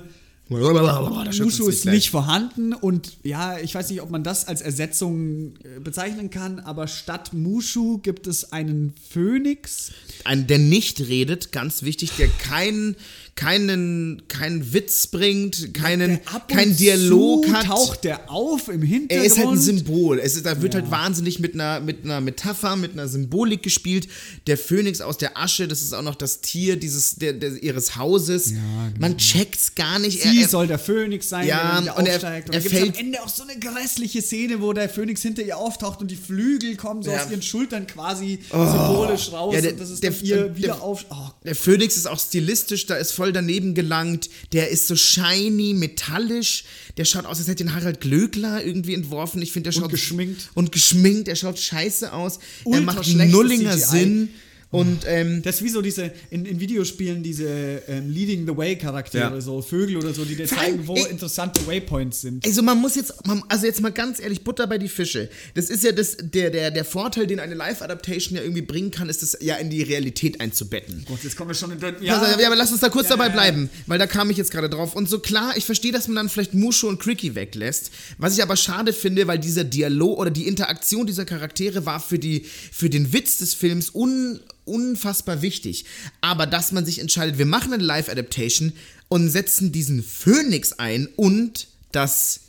schüttelt's 1.32 1.58
Mushu 1.58 1.68
ist 1.68 1.86
nicht 1.86 2.10
vorhanden 2.10 2.74
und 2.74 3.16
ja, 3.22 3.58
ich 3.58 3.74
weiß 3.74 3.88
nicht, 3.90 4.02
ob 4.02 4.10
man 4.10 4.22
das 4.22 4.46
als 4.46 4.60
Ersetzung 4.60 5.54
äh, 5.64 5.80
bezeichnen 5.80 6.28
kann, 6.28 6.60
aber 6.60 6.86
statt 6.86 7.32
Mushu 7.32 7.98
gibt 7.98 8.26
es 8.26 8.52
einen 8.52 8.92
Phönix. 9.08 9.92
Ein, 10.24 10.46
der 10.46 10.58
nicht 10.58 11.00
redet, 11.00 11.50
ganz 11.50 11.82
wichtig, 11.82 12.12
der 12.18 12.28
keinen, 12.28 12.96
keinen, 13.36 14.22
keinen 14.28 14.72
Witz 14.72 15.08
bringt, 15.08 15.74
keinen, 15.74 16.20
und 16.32 16.48
keinen 16.48 16.76
Dialog 16.76 17.46
hat. 17.52 17.66
taucht 17.66 18.04
der 18.04 18.30
auf 18.30 18.68
im 18.68 18.82
Er 18.82 18.86
Hintergrund. 18.88 19.26
ist 19.26 19.38
halt 19.38 19.48
ein 19.48 19.58
Symbol. 19.60 20.18
Es 20.20 20.36
ist, 20.36 20.46
da 20.46 20.62
wird 20.62 20.74
Ja. 20.74 20.80
halt 20.80 20.90
wahnsinnig 20.90 21.40
mit 21.40 21.54
einer, 21.54 21.80
mit 21.80 22.04
einer 22.04 22.20
Metapher, 22.20 22.76
mit 22.76 22.92
einer 22.92 23.08
Symbolik 23.08 23.62
gespielt. 23.62 24.06
Der 24.46 24.56
Phönix 24.56 25.00
aus 25.00 25.18
der 25.18 25.36
Asche, 25.36 25.66
das 25.66 25.82
ist 25.82 25.92
auch 25.94 26.02
noch 26.02 26.14
das 26.14 26.42
Tier 26.42 26.76
dieses, 26.76 27.16
der, 27.16 27.32
der, 27.32 27.60
ihres 27.62 27.96
Hauses. 27.96 28.50
Ja, 28.52 28.56
genau. 28.94 28.98
Man 29.00 29.18
checkt's 29.18 29.74
gar 29.74 29.98
nicht. 29.98 30.22
Sie 30.22 30.42
er, 30.42 30.48
soll 30.48 30.66
der 30.68 30.78
Phönix 30.78 31.28
sein, 31.28 31.46
Ja, 31.48 31.80
der 31.80 31.98
und 31.98 32.06
er- 32.06 32.14
aufsteigt. 32.14 32.48
Und 32.50 32.54
er 32.54 32.60
da 32.60 32.68
gibt 32.68 32.82
es 32.82 32.88
am 33.00 33.04
Ende 33.06 33.22
auch 33.22 33.28
so 33.28 33.42
eine 33.42 33.58
grässliche 33.58 34.22
Szene, 34.22 34.60
wo 34.62 34.72
der 34.72 34.88
Phönix 34.88 35.22
hinter 35.22 35.42
ihr 35.42 35.58
auftaucht 35.58 36.00
und 36.00 36.10
die 36.10 36.16
Flügel 36.16 36.76
kommen 36.76 37.02
so 37.02 37.10
Ja. 37.10 37.24
aus 37.24 37.30
ihren 37.30 37.42
Schultern 37.42 37.86
quasi 37.86 38.38
symbolisch 38.50 39.32
raus. 39.32 39.54
Ja, 39.54 39.60
der- 39.60 39.72
und 39.72 39.80
das 39.80 39.90
ist 39.90 40.02
der- 40.02 40.10
dann 40.12 40.20
ihr 40.24 40.36
der- 40.36 40.56
wieder 40.56 40.82
auf. 40.82 41.04
Oh, 41.10 41.30
Der 41.44 41.54
Phönix 41.56 41.96
ist 41.96 42.06
auch 42.06 42.18
stilistisch, 42.20 42.86
da 42.86 42.94
ist 42.96 43.12
voll 43.12 43.23
daneben 43.32 43.74
gelangt. 43.74 44.28
Der 44.52 44.70
ist 44.70 44.86
so 44.88 44.96
shiny, 44.96 45.74
metallisch. 45.74 46.64
Der 46.96 47.04
schaut 47.04 47.26
aus, 47.26 47.38
als 47.38 47.48
hätte 47.48 47.64
ihn 47.64 47.74
Harald 47.74 48.00
Glöckler 48.00 48.64
irgendwie 48.64 48.94
entworfen. 48.94 49.42
Ich 49.42 49.52
finde, 49.52 49.70
der 49.70 49.80
schaut. 49.80 49.90
geschminkt. 49.90 50.50
Und 50.54 50.72
geschminkt. 50.72 51.26
Der 51.26 51.36
schaut 51.36 51.58
scheiße 51.58 52.12
aus. 52.12 52.38
Ultra 52.64 52.80
er 52.80 52.84
macht 52.84 53.06
nullinger 53.08 53.72
CGI. 53.76 53.84
Sinn. 53.84 54.28
Und, 54.74 55.00
ähm, 55.06 55.42
das 55.42 55.56
ist 55.56 55.62
wie 55.64 55.68
so 55.68 55.82
diese, 55.82 56.12
in, 56.30 56.44
in 56.46 56.58
Videospielen, 56.60 57.22
diese 57.22 57.48
ähm, 57.88 58.10
Leading 58.10 58.46
the 58.46 58.56
Way 58.56 58.76
Charaktere, 58.76 59.34
Ja. 59.34 59.40
so 59.40 59.62
Vögel 59.62 59.96
oder 59.96 60.12
so, 60.12 60.24
die 60.24 60.36
dir 60.36 60.46
zeigen, 60.46 60.86
wo 60.86 60.94
ey- 60.96 61.10
interessante 61.10 61.66
Waypoints 61.66 62.20
sind. 62.22 62.44
Also 62.46 62.62
man 62.62 62.78
muss 62.80 62.94
jetzt, 62.96 63.26
man, 63.26 63.42
also 63.48 63.66
jetzt 63.66 63.80
mal 63.80 63.92
ganz 63.92 64.20
ehrlich, 64.20 64.42
Butter 64.42 64.66
bei 64.66 64.78
die 64.78 64.88
Fische. 64.88 65.28
Das 65.54 65.70
ist 65.70 65.84
ja 65.84 65.92
das, 65.92 66.16
der, 66.20 66.50
der, 66.50 66.70
der 66.70 66.84
Vorteil, 66.84 67.26
den 67.26 67.40
eine 67.40 67.54
Live-Adaptation 67.54 68.36
ja 68.36 68.42
irgendwie 68.42 68.62
bringen 68.62 68.90
kann, 68.90 69.08
ist 69.08 69.22
das 69.22 69.38
ja 69.40 69.56
in 69.56 69.70
die 69.70 69.82
Realität 69.82 70.40
einzubetten. 70.40 71.04
Gott, 71.08 71.18
jetzt 71.22 71.36
kommen 71.36 71.50
wir 71.50 71.54
schon 71.54 71.70
in 71.72 71.78
den. 71.80 71.94
Ja. 72.02 72.18
Also, 72.20 72.40
ja, 72.40 72.46
aber 72.46 72.56
lass 72.56 72.70
uns 72.72 72.80
da 72.80 72.88
kurz 72.88 73.08
Ja, 73.08 73.16
dabei 73.16 73.28
bleiben, 73.28 73.70
weil 73.86 73.98
da 73.98 74.06
kam 74.06 74.28
ich 74.30 74.36
jetzt 74.36 74.50
gerade 74.50 74.68
drauf. 74.68 74.96
Und 74.96 75.08
so 75.08 75.18
klar, 75.20 75.56
ich 75.56 75.64
verstehe, 75.64 75.92
dass 75.92 76.08
man 76.08 76.16
dann 76.16 76.28
vielleicht 76.28 76.54
Mushu 76.54 76.88
und 76.88 76.98
Cricky 76.98 77.34
weglässt. 77.34 77.90
Was 78.18 78.36
ich 78.36 78.42
aber 78.42 78.56
schade 78.56 78.92
finde, 78.92 79.26
weil 79.26 79.38
dieser 79.38 79.64
Dialog 79.64 80.18
oder 80.18 80.30
die 80.30 80.46
Interaktion 80.48 81.06
dieser 81.06 81.24
Charaktere 81.24 81.86
war 81.86 82.00
für, 82.00 82.18
die, 82.18 82.44
für 82.72 82.90
den 82.90 83.12
Witz 83.12 83.38
des 83.38 83.54
Films 83.54 83.94
un, 83.94 84.40
unfassbar 84.64 85.42
wichtig. 85.42 85.84
Aber 86.20 86.46
dass 86.46 86.72
man 86.72 86.84
sich 86.86 86.98
entscheidet, 86.98 87.38
wir 87.38 87.46
machen 87.46 87.72
eine 87.72 87.82
Live-Adaptation 87.82 88.72
und 89.08 89.28
setzen 89.28 89.72
diesen 89.72 90.02
Phönix 90.02 90.72
ein 90.72 91.08
und 91.16 91.68
das 91.92 92.40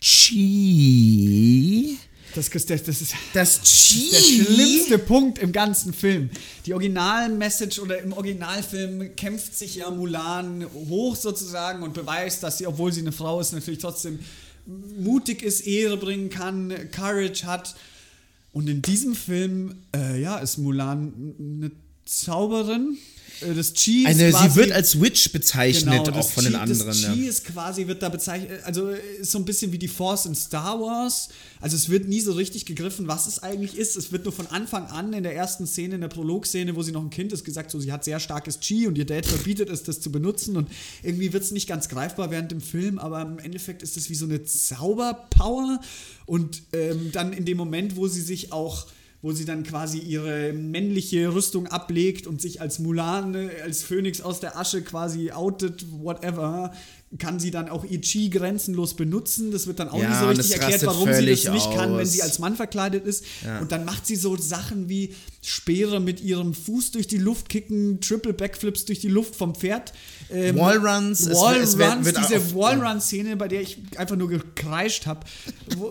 Chi. 0.00 1.98
Das, 2.34 2.50
das, 2.50 2.66
das 2.66 3.00
ist. 3.00 3.14
Das 3.32 3.62
Chi. 3.62 4.10
der 4.10 4.20
schlimmste 4.20 4.98
Punkt 4.98 5.38
im 5.38 5.50
ganzen 5.50 5.92
Film. 5.92 6.30
Die 6.66 6.74
Original-Message 6.74 7.78
oder 7.80 8.00
im 8.00 8.12
Originalfilm 8.12 9.16
kämpft 9.16 9.56
sich 9.56 9.76
ja 9.76 9.90
Mulan 9.90 10.66
hoch 10.88 11.16
sozusagen 11.16 11.82
und 11.82 11.94
beweist, 11.94 12.42
dass 12.42 12.58
sie, 12.58 12.66
obwohl 12.66 12.92
sie 12.92 13.00
eine 13.00 13.12
Frau 13.12 13.40
ist, 13.40 13.52
natürlich 13.52 13.80
trotzdem 13.80 14.18
mutig 14.98 15.42
ist, 15.42 15.66
Ehre 15.66 15.96
bringen 15.96 16.28
kann, 16.28 16.72
Courage 16.92 17.46
hat. 17.46 17.74
Und 18.52 18.68
in 18.68 18.82
diesem 18.82 19.14
Film, 19.14 19.74
äh, 19.94 20.20
ja, 20.20 20.38
ist 20.38 20.58
Mulan 20.58 21.34
eine 21.38 21.70
Zauberin. 22.04 22.96
Äh, 23.40 23.54
Das 23.54 23.72
Chi 23.74 24.00
ist 24.02 24.06
Eine, 24.08 24.30
quasi, 24.30 24.48
sie 24.50 24.54
wird 24.56 24.72
als 24.72 25.00
Witch 25.00 25.32
bezeichnet, 25.32 26.04
Genau, 26.04 26.18
auch 26.18 26.30
von 26.30 26.44
den 26.44 26.52
Chi- 26.54 26.58
anderen. 26.58 26.86
Das 26.86 27.02
ja. 27.02 27.12
Chi 27.12 27.26
ist 27.26 27.44
quasi, 27.44 27.86
wird 27.86 28.02
da 28.02 28.08
bezeichnet, 28.08 28.50
also 28.64 28.88
ist 28.88 29.30
so 29.30 29.38
ein 29.38 29.44
bisschen 29.44 29.72
wie 29.72 29.78
die 29.78 29.88
Force 29.88 30.26
in 30.26 30.34
Star 30.34 30.80
Wars. 30.80 31.28
Also 31.60 31.76
es 31.76 31.88
wird 31.88 32.06
nie 32.08 32.20
so 32.20 32.32
richtig 32.32 32.66
gegriffen, 32.66 33.08
was 33.08 33.26
es 33.26 33.42
eigentlich 33.42 33.76
ist. 33.76 33.96
Es 33.96 34.12
wird 34.12 34.24
nur 34.24 34.32
von 34.32 34.46
Anfang 34.46 34.86
an 34.86 35.12
in 35.12 35.22
der 35.24 35.34
ersten 35.34 35.66
Szene, 35.66 35.96
in 35.96 36.00
der 36.00 36.08
Prolog-Szene, 36.08 36.76
wo 36.76 36.82
sie 36.82 36.92
noch 36.92 37.02
ein 37.02 37.10
Kind 37.10 37.32
ist, 37.32 37.44
gesagt, 37.44 37.70
so 37.70 37.80
sie 37.80 37.90
hat 37.92 38.04
sehr 38.04 38.20
starkes 38.20 38.60
Chi 38.60 38.86
und 38.86 38.96
ihr 38.96 39.06
Dad 39.06 39.26
verbietet 39.26 39.68
es, 39.68 39.82
das 39.82 40.00
zu 40.00 40.12
benutzen. 40.12 40.56
Und 40.56 40.68
irgendwie 41.02 41.32
wird 41.32 41.42
es 41.42 41.50
nicht 41.50 41.66
ganz 41.68 41.88
greifbar 41.88 42.30
während 42.30 42.52
dem 42.52 42.60
Film, 42.60 42.98
aber 42.98 43.22
im 43.22 43.38
Endeffekt 43.40 43.82
ist 43.82 43.96
es 43.96 44.08
wie 44.08 44.14
so 44.14 44.24
eine 44.26 44.44
Zauberpower. 44.44 45.80
Und 46.26 46.62
ähm, 46.72 47.10
dann 47.12 47.32
in 47.32 47.44
dem 47.44 47.56
Moment, 47.56 47.96
wo 47.96 48.06
sie 48.08 48.20
sich 48.20 48.52
auch 48.52 48.86
wo 49.20 49.32
sie 49.32 49.44
dann 49.44 49.64
quasi 49.64 49.98
ihre 49.98 50.52
männliche 50.52 51.34
Rüstung 51.34 51.66
ablegt 51.66 52.26
und 52.26 52.40
sich 52.40 52.60
als 52.60 52.78
Mulan, 52.78 53.50
als 53.64 53.82
Phönix 53.82 54.20
aus 54.20 54.38
der 54.40 54.56
Asche 54.56 54.82
quasi 54.82 55.32
outet, 55.32 55.86
whatever, 56.02 56.72
kann 57.18 57.40
sie 57.40 57.50
dann 57.50 57.68
auch 57.68 57.84
ihr 57.84 58.00
Chi 58.00 58.28
grenzenlos 58.30 58.94
benutzen. 58.94 59.50
Das 59.50 59.66
wird 59.66 59.80
dann 59.80 59.88
auch 59.88 60.00
Ja, 60.00 60.08
nicht 60.10 60.20
so 60.20 60.26
richtig 60.28 60.52
erklärt, 60.60 60.86
warum 60.86 61.12
sie 61.12 61.26
das 61.26 61.52
nicht 61.52 61.70
kann, 61.72 61.94
wenn 61.94 62.02
aus. 62.02 62.12
sie 62.12 62.22
als 62.22 62.38
Mann 62.38 62.54
verkleidet 62.54 63.06
ist. 63.06 63.24
Ja. 63.44 63.60
Und 63.60 63.72
dann 63.72 63.84
macht 63.84 64.06
sie 64.06 64.14
so 64.14 64.36
Sachen 64.36 64.88
wie 64.88 65.14
Speere 65.48 65.98
mit 66.00 66.20
ihrem 66.20 66.52
Fuß 66.54 66.90
durch 66.92 67.06
die 67.06 67.16
Luft 67.18 67.48
kicken, 67.48 68.00
Triple 68.00 68.32
Backflips 68.34 68.84
durch 68.84 69.00
die 69.00 69.08
Luft 69.08 69.34
vom 69.34 69.54
Pferd. 69.54 69.92
Ähm, 70.30 70.56
Wallruns, 70.58 71.20
es- 71.20 71.28
Wallruns, 71.36 71.78
wird- 71.78 72.04
wird 72.04 72.18
diese 72.18 72.54
Wallrun-Szene, 72.54 73.36
bei 73.36 73.48
der 73.48 73.62
ich 73.62 73.78
einfach 73.96 74.16
nur 74.16 74.28
gekreischt 74.28 75.06
habe. 75.06 75.20
Oh, 75.80 75.90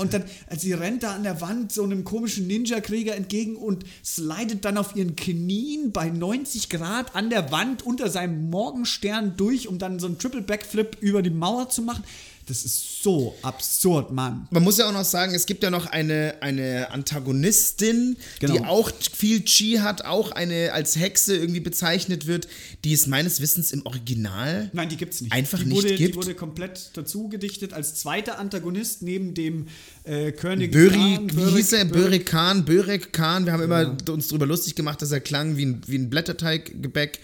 und 0.00 0.12
dann, 0.14 0.24
als 0.48 0.62
sie 0.62 0.72
rennt 0.72 1.02
da 1.02 1.14
an 1.14 1.22
der 1.22 1.40
Wand 1.40 1.72
so 1.72 1.82
einem 1.84 2.04
komischen 2.04 2.46
Ninja-Krieger 2.46 3.14
entgegen 3.14 3.56
und 3.56 3.84
slidet 4.04 4.64
dann 4.64 4.78
auf 4.78 4.96
ihren 4.96 5.14
Knien 5.16 5.92
bei 5.92 6.08
90 6.08 6.68
Grad 6.70 7.14
an 7.14 7.28
der 7.30 7.52
Wand 7.52 7.84
unter 7.84 8.08
seinem 8.10 8.50
Morgenstern 8.50 9.34
durch, 9.36 9.68
um 9.68 9.78
dann 9.78 9.98
so 10.00 10.06
einen 10.06 10.18
Triple 10.18 10.42
Backflip 10.42 10.96
über 11.00 11.22
die 11.22 11.30
Mauer 11.30 11.68
zu 11.68 11.82
machen. 11.82 12.02
Das 12.48 12.64
ist 12.64 13.02
so 13.02 13.34
absurd, 13.42 14.12
Mann. 14.12 14.46
Man 14.52 14.62
muss 14.62 14.78
ja 14.78 14.88
auch 14.88 14.92
noch 14.92 15.04
sagen, 15.04 15.34
es 15.34 15.46
gibt 15.46 15.64
ja 15.64 15.70
noch 15.70 15.86
eine, 15.86 16.36
eine 16.42 16.90
Antagonistin, 16.92 18.16
die 18.40 18.46
Genau. 18.46 18.64
auch 18.66 18.90
viel 19.12 19.40
Chi 19.44 19.78
hat, 19.80 20.04
auch 20.04 20.30
eine 20.30 20.72
als 20.72 20.96
Hexe 20.96 21.36
irgendwie 21.36 21.58
bezeichnet 21.60 22.26
wird, 22.28 22.46
die 22.84 22.92
es 22.92 23.06
meines 23.08 23.40
Wissens 23.40 23.72
im 23.72 23.84
Original 23.84 24.70
Nein, 24.72 24.88
die 24.88 24.96
gibt's 24.96 25.20
nicht. 25.20 25.32
Einfach 25.32 25.58
die 25.58 25.66
nicht 25.66 25.76
wurde, 25.76 25.94
gibt? 25.96 26.14
Die 26.14 26.16
wurde 26.16 26.34
komplett 26.34 26.90
dazu 26.94 27.28
gedichtet 27.28 27.72
als 27.72 27.96
zweiter 27.96 28.38
Antagonist 28.38 29.02
neben 29.02 29.34
dem 29.34 29.66
äh, 30.04 30.30
König 30.32 30.70
Böri, 30.72 31.16
Khan, 31.26 31.30
wie 31.36 31.56
hieß 31.56 31.72
er? 31.72 31.84
Börek- 31.84 31.92
Börek 31.92 32.26
Khan, 32.26 32.64
Börek 32.64 33.12
Khan. 33.12 33.44
Wir 33.46 33.52
haben 33.54 33.62
immer 33.62 33.96
uns 34.08 34.28
darüber 34.28 34.46
lustig 34.46 34.74
gemacht, 34.76 35.02
dass 35.02 35.10
er 35.10 35.20
klang 35.20 35.56
wie 35.56 35.66
ein, 35.66 35.80
wie 35.86 35.96
ein 35.98 36.10
Blätterteiggebäck 36.10 37.18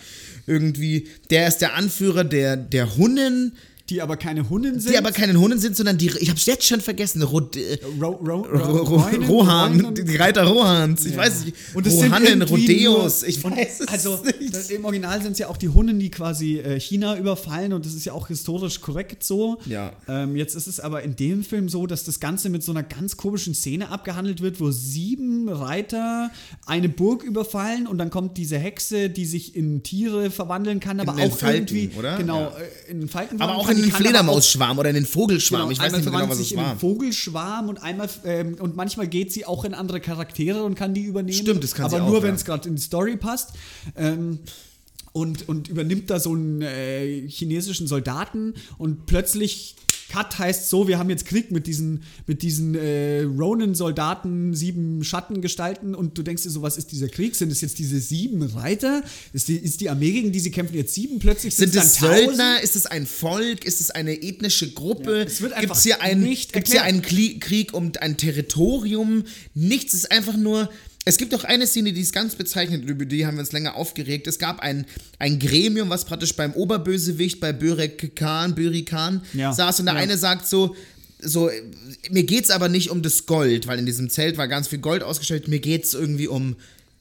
irgendwie. 0.46 1.08
Der 1.30 1.46
ist 1.46 1.58
der 1.58 1.74
Anführer 1.74 2.24
der, 2.24 2.56
der 2.56 2.96
Hunnen, 2.96 3.52
die 3.90 4.00
aber 4.02 4.16
keine 4.16 4.48
Hunden 4.48 4.78
sind. 4.80 4.92
die 4.92 4.98
aber 4.98 5.12
keine 5.12 5.38
Hunnen 5.38 5.58
sind, 5.58 5.76
sondern 5.76 5.98
die, 5.98 6.10
ich 6.18 6.30
hab's 6.30 6.46
jetzt 6.46 6.66
schon 6.66 6.80
vergessen, 6.80 7.22
Rod, 7.22 7.56
äh, 7.56 7.78
Ro, 8.00 8.10
Ro, 8.10 8.36
Ro, 8.42 8.42
Ro, 8.42 8.76
Ro, 8.82 8.96
Rohan, 9.28 9.80
Rohinen. 9.80 9.94
die 10.06 10.16
Reiter 10.16 10.44
Rohans, 10.44 11.04
ich 11.04 11.12
Ja. 11.12 11.18
weiß 11.18 11.44
nicht, 11.44 11.56
Und 11.74 11.86
es 11.86 11.94
sind 11.98 12.10
Rohannen, 12.12 12.40
irgendwie 12.42 12.84
Rodeos, 12.86 13.22
ich 13.24 13.42
weiß 13.42 13.80
es 13.80 13.88
Also 13.88 14.18
nicht. 14.40 14.54
das, 14.54 14.70
im 14.70 14.84
Original 14.84 15.20
sind 15.22 15.32
es 15.32 15.38
ja 15.38 15.48
auch 15.48 15.56
die 15.56 15.68
Hunnen, 15.68 15.98
die 15.98 16.10
quasi 16.10 16.58
äh, 16.58 16.78
China 16.80 17.16
überfallen 17.18 17.72
und 17.72 17.84
das 17.84 17.94
ist 17.94 18.04
ja 18.04 18.12
auch 18.12 18.28
historisch 18.28 18.80
korrekt 18.80 19.24
so. 19.24 19.58
Ja. 19.66 19.92
Ähm, 20.08 20.36
jetzt 20.36 20.54
ist 20.54 20.66
es 20.66 20.80
aber 20.80 21.02
in 21.02 21.16
dem 21.16 21.42
Film 21.44 21.68
so, 21.68 21.86
dass 21.86 22.04
das 22.04 22.20
Ganze 22.20 22.48
mit 22.50 22.62
so 22.62 22.72
einer 22.72 22.82
ganz 22.82 23.16
komischen 23.16 23.54
Szene 23.54 23.90
abgehandelt 23.90 24.40
wird, 24.42 24.60
wo 24.60 24.70
sieben 24.70 25.48
Reiter 25.48 26.30
eine 26.66 26.88
Burg 26.88 27.22
überfallen 27.22 27.86
und 27.86 27.98
dann 27.98 28.10
kommt 28.10 28.36
diese 28.38 28.58
Hexe, 28.58 29.10
die 29.10 29.26
sich 29.26 29.54
in 29.56 29.82
Tiere 29.82 30.30
verwandeln 30.30 30.80
kann, 30.80 31.00
aber 31.00 31.12
den 31.14 31.30
auch 31.30 31.36
Falken, 31.36 31.76
irgendwie 31.76 31.98
oder? 31.98 32.16
genau 32.16 32.40
Ja. 32.42 32.52
in 32.88 33.08
Falken 33.08 33.40
aber 33.40 33.56
auch 33.56 33.66
kann, 33.66 33.81
in 33.82 33.88
den 33.90 33.94
aber 33.94 34.04
Fledermausschwarm 34.04 34.78
oder 34.78 34.88
in 34.88 34.94
den 34.94 35.06
Vogelschwarm, 35.06 35.68
Genau, 35.68 35.72
ich 35.72 35.78
weiß 35.78 35.92
nicht 35.92 36.04
mehr 36.04 36.20
genau, 36.20 36.30
was 36.30 36.38
es 36.38 36.56
war. 36.56 36.76
Vogelschwarm 36.76 37.68
und 37.68 37.82
einmal 37.82 38.08
ähm, 38.24 38.56
und 38.58 38.76
manchmal 38.76 39.08
geht 39.08 39.32
sie 39.32 39.44
auch 39.44 39.64
in 39.64 39.74
andere 39.74 40.00
Charaktere 40.00 40.62
und 40.64 40.74
kann 40.74 40.94
die 40.94 41.02
übernehmen. 41.02 41.38
Stimmt, 41.38 41.64
das 41.64 41.74
kann 41.74 41.90
sie 41.90 41.96
Aber 41.96 42.06
nur, 42.06 42.22
wenn 42.22 42.34
es 42.34 42.44
gerade 42.44 42.68
in 42.68 42.76
die 42.76 42.82
Story 42.82 43.16
passt. 43.16 43.50
Ähm, 43.96 44.38
und, 45.12 45.46
und 45.46 45.68
übernimmt 45.68 46.08
da 46.08 46.18
so 46.18 46.32
einen 46.32 46.62
äh, 46.62 47.28
chinesischen 47.28 47.86
Soldaten 47.86 48.54
und 48.78 49.04
plötzlich 49.04 49.76
Cut 50.12 50.38
heißt 50.38 50.68
so, 50.68 50.88
wir 50.88 50.98
haben 50.98 51.08
jetzt 51.08 51.24
Krieg 51.24 51.50
mit 51.50 51.66
diesen, 51.66 52.02
mit 52.26 52.42
diesen 52.42 52.74
äh, 52.74 53.22
Ronin-Soldaten, 53.22 54.52
sieben 54.54 55.02
Schattengestalten 55.04 55.94
und 55.94 56.18
du 56.18 56.22
denkst 56.22 56.42
dir 56.42 56.50
so, 56.50 56.60
was 56.60 56.76
ist 56.76 56.92
dieser 56.92 57.08
Krieg? 57.08 57.34
Sind 57.34 57.50
es 57.50 57.62
jetzt 57.62 57.78
diese 57.78 57.98
sieben 57.98 58.42
Reiter? 58.42 59.02
Ist 59.32 59.48
die, 59.48 59.56
ist 59.56 59.80
die 59.80 59.88
Armee, 59.88 60.12
gegen 60.12 60.30
die 60.30 60.40
sie 60.40 60.50
kämpfen, 60.50 60.76
jetzt 60.76 60.92
sieben? 60.92 61.18
Plötzlich 61.18 61.54
sind 61.54 61.74
es 61.74 61.94
Söldner? 61.94 62.60
Ist 62.60 62.76
es 62.76 62.84
ein 62.84 63.06
Volk? 63.06 63.64
Ist 63.64 63.80
es 63.80 63.90
eine 63.90 64.20
ethnische 64.22 64.72
Gruppe? 64.72 65.20
Ja, 65.20 65.24
es 65.24 65.40
wird 65.40 65.54
einfach 65.54 65.76
Gibt's 65.76 65.82
hier 65.82 66.02
einen, 66.02 66.22
nicht 66.22 66.52
gibt's 66.52 66.70
hier 66.70 66.82
einen 66.82 67.00
Krieg 67.00 67.72
um 67.72 67.92
ein 67.98 68.18
Territorium? 68.18 69.24
Nichts, 69.54 69.94
es 69.94 70.00
ist 70.00 70.12
einfach 70.12 70.36
nur 70.36 70.68
es 71.04 71.16
gibt 71.16 71.34
auch 71.34 71.44
eine 71.44 71.66
Szene, 71.66 71.92
die 71.92 72.00
ist 72.00 72.12
ganz 72.12 72.36
bezeichnet, 72.36 72.84
über 72.84 73.04
die 73.04 73.26
haben 73.26 73.36
wir 73.36 73.40
uns 73.40 73.52
länger 73.52 73.74
aufgeregt. 73.74 74.26
Es 74.28 74.38
gab 74.38 74.60
ein, 74.60 74.86
ein 75.18 75.38
Gremium, 75.40 75.90
was 75.90 76.04
praktisch 76.04 76.36
beim 76.36 76.52
Oberbösewicht, 76.52 77.40
bei 77.40 77.52
Börek 77.52 78.14
Khan, 78.14 78.54
Böri 78.54 78.84
Khan, 78.84 79.22
ja, 79.32 79.52
saß 79.52 79.80
und 79.80 79.86
der 79.86 79.96
ja. 79.96 80.00
eine 80.00 80.16
sagt 80.16 80.46
so, 80.46 80.76
so, 81.20 81.50
mir 82.10 82.24
geht's 82.24 82.50
aber 82.50 82.68
nicht 82.68 82.90
um 82.90 83.02
das 83.02 83.26
Gold, 83.26 83.66
weil 83.66 83.78
in 83.78 83.86
diesem 83.86 84.10
Zelt 84.10 84.36
war 84.38 84.48
ganz 84.48 84.68
viel 84.68 84.78
Gold 84.78 85.02
ausgestellt, 85.02 85.48
mir 85.48 85.60
geht's 85.60 85.94
irgendwie 85.94 86.28
um 86.28 86.56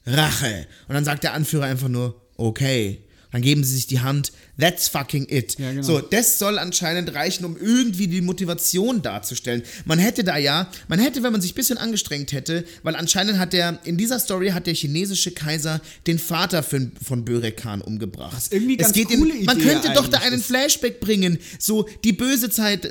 Rache. 0.05 0.67
Und 0.87 0.95
dann 0.95 1.05
sagt 1.05 1.23
der 1.23 1.33
Anführer 1.33 1.65
einfach 1.65 1.89
nur, 1.89 2.19
okay. 2.37 3.03
Dann 3.31 3.41
geben 3.41 3.63
sie 3.63 3.75
sich 3.75 3.87
die 3.87 4.01
Hand, 4.01 4.33
That's 4.61 4.87
fucking 4.89 5.25
it. 5.27 5.57
Ja, 5.57 5.71
genau. 5.71 5.81
So, 5.81 5.99
das 5.99 6.37
soll 6.37 6.59
anscheinend 6.59 7.15
reichen, 7.15 7.45
um 7.45 7.57
irgendwie 7.57 8.07
die 8.07 8.21
Motivation 8.21 9.01
darzustellen. 9.01 9.63
Man 9.85 9.97
hätte 9.97 10.23
da 10.23 10.37
ja, 10.37 10.69
man 10.87 10.99
hätte, 10.99 11.23
wenn 11.23 11.31
man 11.31 11.41
sich 11.41 11.53
ein 11.53 11.55
bisschen 11.55 11.79
angestrengt 11.79 12.31
hätte, 12.31 12.63
weil 12.83 12.95
anscheinend 12.95 13.39
hat 13.39 13.53
der, 13.53 13.79
in 13.85 13.97
dieser 13.97 14.19
Story 14.19 14.49
hat 14.49 14.67
der 14.67 14.75
chinesische 14.75 15.31
Kaiser 15.31 15.81
den 16.05 16.19
Vater 16.19 16.61
von, 16.61 16.91
von 17.03 17.25
Börek 17.25 17.57
Khan 17.57 17.81
umgebracht. 17.81 18.33
Das 18.33 18.43
ist 18.43 18.53
irgendwie 18.53 18.77
ganz 18.77 18.95
es 18.95 19.07
coole 19.07 19.33
in, 19.33 19.45
Man 19.45 19.57
Idee 19.57 19.67
könnte 19.67 19.93
doch 19.95 20.07
da 20.07 20.19
einen 20.19 20.41
Flashback 20.43 20.99
bringen, 20.99 21.39
so 21.57 21.89
die 22.03 22.13
böse 22.13 22.51
Zeit, 22.51 22.87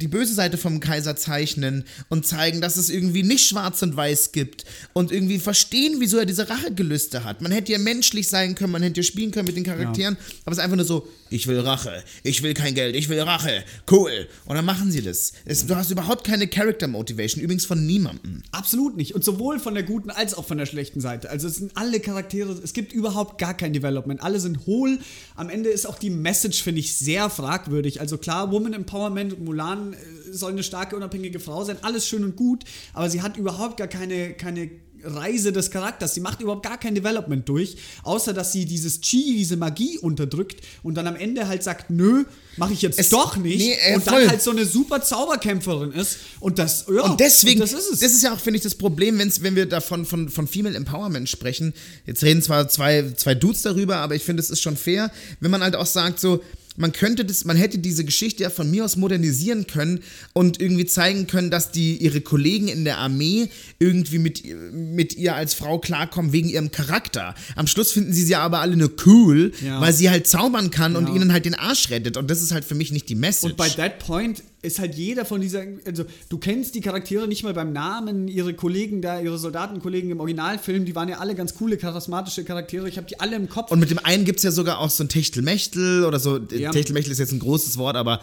die 0.00 0.08
böse 0.08 0.34
Seite 0.34 0.58
vom 0.58 0.78
Kaiser 0.78 1.16
zeichnen 1.16 1.84
und 2.08 2.24
zeigen, 2.24 2.60
dass 2.60 2.76
es 2.76 2.88
irgendwie 2.88 3.24
nicht 3.24 3.48
schwarz 3.48 3.82
und 3.82 3.96
weiß 3.96 4.30
gibt 4.30 4.64
und 4.92 5.10
irgendwie 5.10 5.40
verstehen, 5.40 5.96
wieso 5.98 6.18
er 6.18 6.26
diese 6.26 6.48
Rachegelüste 6.48 7.24
hat. 7.24 7.42
Man 7.42 7.50
hätte 7.50 7.72
ja 7.72 7.78
menschlich 7.78 8.28
sein 8.28 8.54
können, 8.54 8.70
man 8.70 8.82
hätte 8.82 9.00
ja 9.00 9.04
spielen 9.04 9.32
können 9.32 9.46
mit 9.46 9.56
den 9.56 9.64
Charakteren, 9.64 10.14
ja. 10.14 10.34
aber 10.44 10.52
es 10.52 10.58
ist 10.58 10.64
einfach 10.64 10.76
nur 10.76 10.86
so, 10.86 10.99
ich 11.30 11.46
will 11.46 11.60
Rache, 11.60 12.02
ich 12.22 12.42
will 12.42 12.54
kein 12.54 12.74
Geld, 12.74 12.96
ich 12.96 13.08
will 13.08 13.20
Rache, 13.20 13.64
cool. 13.90 14.28
Und 14.46 14.56
dann 14.56 14.64
machen 14.64 14.90
sie 14.90 15.02
das. 15.02 15.32
Es, 15.44 15.66
du 15.66 15.76
hast 15.76 15.90
überhaupt 15.90 16.24
keine 16.24 16.48
Character 16.48 16.88
Motivation, 16.88 17.42
übrigens 17.42 17.64
von 17.64 17.86
niemandem. 17.86 18.42
Absolut 18.50 18.96
nicht. 18.96 19.14
Und 19.14 19.24
sowohl 19.24 19.60
von 19.60 19.74
der 19.74 19.84
guten 19.84 20.10
als 20.10 20.34
auch 20.34 20.44
von 20.44 20.58
der 20.58 20.66
schlechten 20.66 21.00
Seite. 21.00 21.30
Also 21.30 21.46
es 21.46 21.56
sind 21.56 21.76
alle 21.76 22.00
Charaktere, 22.00 22.52
es 22.52 22.72
gibt 22.72 22.92
überhaupt 22.92 23.38
gar 23.38 23.54
kein 23.54 23.72
Development. 23.72 24.22
Alle 24.22 24.40
sind 24.40 24.66
hohl. 24.66 24.98
Am 25.36 25.50
Ende 25.50 25.70
ist 25.70 25.86
auch 25.86 25.98
die 25.98 26.10
Message, 26.10 26.62
finde 26.62 26.80
ich, 26.80 26.96
sehr 26.96 27.30
fragwürdig. 27.30 28.00
Also 28.00 28.18
klar, 28.18 28.50
Woman 28.50 28.72
Empowerment 28.72 29.40
Mulan 29.40 29.92
äh, 29.92 29.96
soll 30.32 30.52
eine 30.52 30.62
starke, 30.62 30.96
unabhängige 30.96 31.40
Frau 31.40 31.64
sein, 31.64 31.78
alles 31.82 32.06
schön 32.06 32.24
und 32.24 32.36
gut, 32.36 32.64
aber 32.92 33.10
sie 33.10 33.22
hat 33.22 33.36
überhaupt 33.36 33.76
gar 33.76 33.88
keine, 33.88 34.32
keine 34.34 34.70
Reise 35.04 35.52
des 35.52 35.70
Charakters. 35.70 36.14
Sie 36.14 36.20
macht 36.20 36.40
überhaupt 36.40 36.64
gar 36.64 36.78
kein 36.78 36.94
Development 36.94 37.48
durch, 37.48 37.76
außer 38.02 38.32
dass 38.32 38.52
sie 38.52 38.64
dieses 38.64 39.00
Chi, 39.00 39.36
diese 39.36 39.56
Magie 39.56 39.98
unterdrückt 39.98 40.60
und 40.82 40.94
dann 40.94 41.06
am 41.06 41.16
Ende 41.16 41.48
halt 41.48 41.62
sagt, 41.62 41.90
nö, 41.90 42.24
mache 42.56 42.72
ich 42.72 42.82
jetzt 42.82 42.98
es, 42.98 43.08
doch 43.08 43.36
nicht. 43.36 43.58
Nee, 43.58 43.76
äh, 43.80 43.94
und 43.94 44.06
dann 44.06 44.28
halt 44.28 44.42
so 44.42 44.50
eine 44.50 44.64
super 44.64 45.02
Zauberkämpferin 45.02 45.92
ist. 45.92 46.18
Und 46.40 46.58
das, 46.58 46.86
ja, 46.88 47.02
und 47.02 47.20
deswegen, 47.20 47.60
und 47.60 47.72
das 47.72 47.78
ist 47.78 47.92
es. 47.92 48.00
Das 48.00 48.12
ist 48.12 48.22
ja 48.22 48.32
auch, 48.34 48.40
finde 48.40 48.58
ich, 48.58 48.62
das 48.62 48.74
Problem, 48.74 49.18
wenn's, 49.18 49.42
wenn 49.42 49.56
wir 49.56 49.66
davon 49.66 50.04
von, 50.04 50.28
von 50.28 50.46
Female 50.46 50.76
Empowerment 50.76 51.28
sprechen. 51.28 51.72
Jetzt 52.06 52.22
reden 52.22 52.42
zwar 52.42 52.68
zwei, 52.68 53.12
zwei 53.16 53.34
Dudes 53.34 53.62
darüber, 53.62 53.96
aber 53.96 54.14
ich 54.14 54.22
finde, 54.22 54.42
es 54.42 54.50
ist 54.50 54.60
schon 54.60 54.76
fair, 54.76 55.10
wenn 55.40 55.50
man 55.50 55.62
halt 55.62 55.76
auch 55.76 55.86
sagt, 55.86 56.20
so, 56.20 56.42
man 56.76 56.92
könnte 56.92 57.24
das, 57.24 57.44
man 57.44 57.56
hätte 57.56 57.78
diese 57.78 58.04
Geschichte 58.04 58.42
ja 58.42 58.50
von 58.50 58.70
mir 58.70 58.84
aus 58.84 58.96
modernisieren 58.96 59.66
können 59.66 60.00
und 60.32 60.60
irgendwie 60.60 60.86
zeigen 60.86 61.26
können, 61.26 61.50
dass 61.50 61.72
die 61.72 61.96
ihre 61.96 62.20
Kollegen 62.20 62.68
in 62.68 62.84
der 62.84 62.98
Armee 62.98 63.48
irgendwie 63.78 64.18
mit, 64.18 64.42
mit 64.72 65.16
ihr 65.16 65.34
als 65.34 65.54
Frau 65.54 65.78
klarkommen 65.78 66.32
wegen 66.32 66.48
ihrem 66.48 66.70
Charakter. 66.70 67.34
Am 67.56 67.66
Schluss 67.66 67.92
finden 67.92 68.12
sie 68.12 68.24
sie 68.24 68.36
aber 68.36 68.60
alle 68.60 68.76
nur 68.76 68.92
cool, 69.06 69.52
ja. 69.64 69.80
weil 69.80 69.92
sie 69.92 70.10
halt 70.10 70.26
zaubern 70.26 70.70
kann 70.70 70.92
ja. 70.92 70.98
und 70.98 71.14
ihnen 71.14 71.32
halt 71.32 71.44
den 71.44 71.54
Arsch 71.54 71.90
rettet. 71.90 72.16
Und 72.16 72.30
das 72.30 72.40
ist 72.40 72.52
halt 72.52 72.64
für 72.64 72.74
mich 72.74 72.92
nicht 72.92 73.08
die 73.08 73.14
Message. 73.14 73.52
Und 73.52 73.56
bei 73.56 73.68
That 73.68 73.98
Point 73.98 74.42
ist 74.62 74.78
halt 74.78 74.94
jeder 74.94 75.24
von 75.24 75.40
dieser, 75.40 75.62
also 75.86 76.04
du 76.28 76.38
kennst 76.38 76.74
die 76.74 76.80
Charaktere 76.80 77.26
nicht 77.26 77.42
mal 77.42 77.54
beim 77.54 77.72
Namen, 77.72 78.28
ihre 78.28 78.54
Kollegen 78.54 79.00
da, 79.00 79.20
ihre 79.20 79.38
Soldatenkollegen 79.38 80.10
im 80.10 80.20
Originalfilm, 80.20 80.84
die 80.84 80.94
waren 80.94 81.08
ja 81.08 81.18
alle 81.18 81.34
ganz 81.34 81.54
coole, 81.54 81.76
charismatische 81.76 82.44
Charaktere, 82.44 82.88
ich 82.88 82.96
habe 82.96 83.06
die 83.06 83.18
alle 83.20 83.36
im 83.36 83.48
Kopf. 83.48 83.70
Und 83.70 83.80
mit 83.80 83.90
dem 83.90 83.98
einen 83.98 84.24
gibt 84.24 84.38
es 84.38 84.42
ja 84.42 84.50
sogar 84.50 84.78
auch 84.78 84.90
so 84.90 85.04
ein 85.04 85.08
Techtelmechtel 85.08 86.04
oder 86.04 86.18
so, 86.18 86.38
ja. 86.38 86.70
Techtelmechtel 86.70 87.12
ist 87.12 87.18
jetzt 87.18 87.32
ein 87.32 87.38
großes 87.38 87.78
Wort, 87.78 87.96
aber 87.96 88.20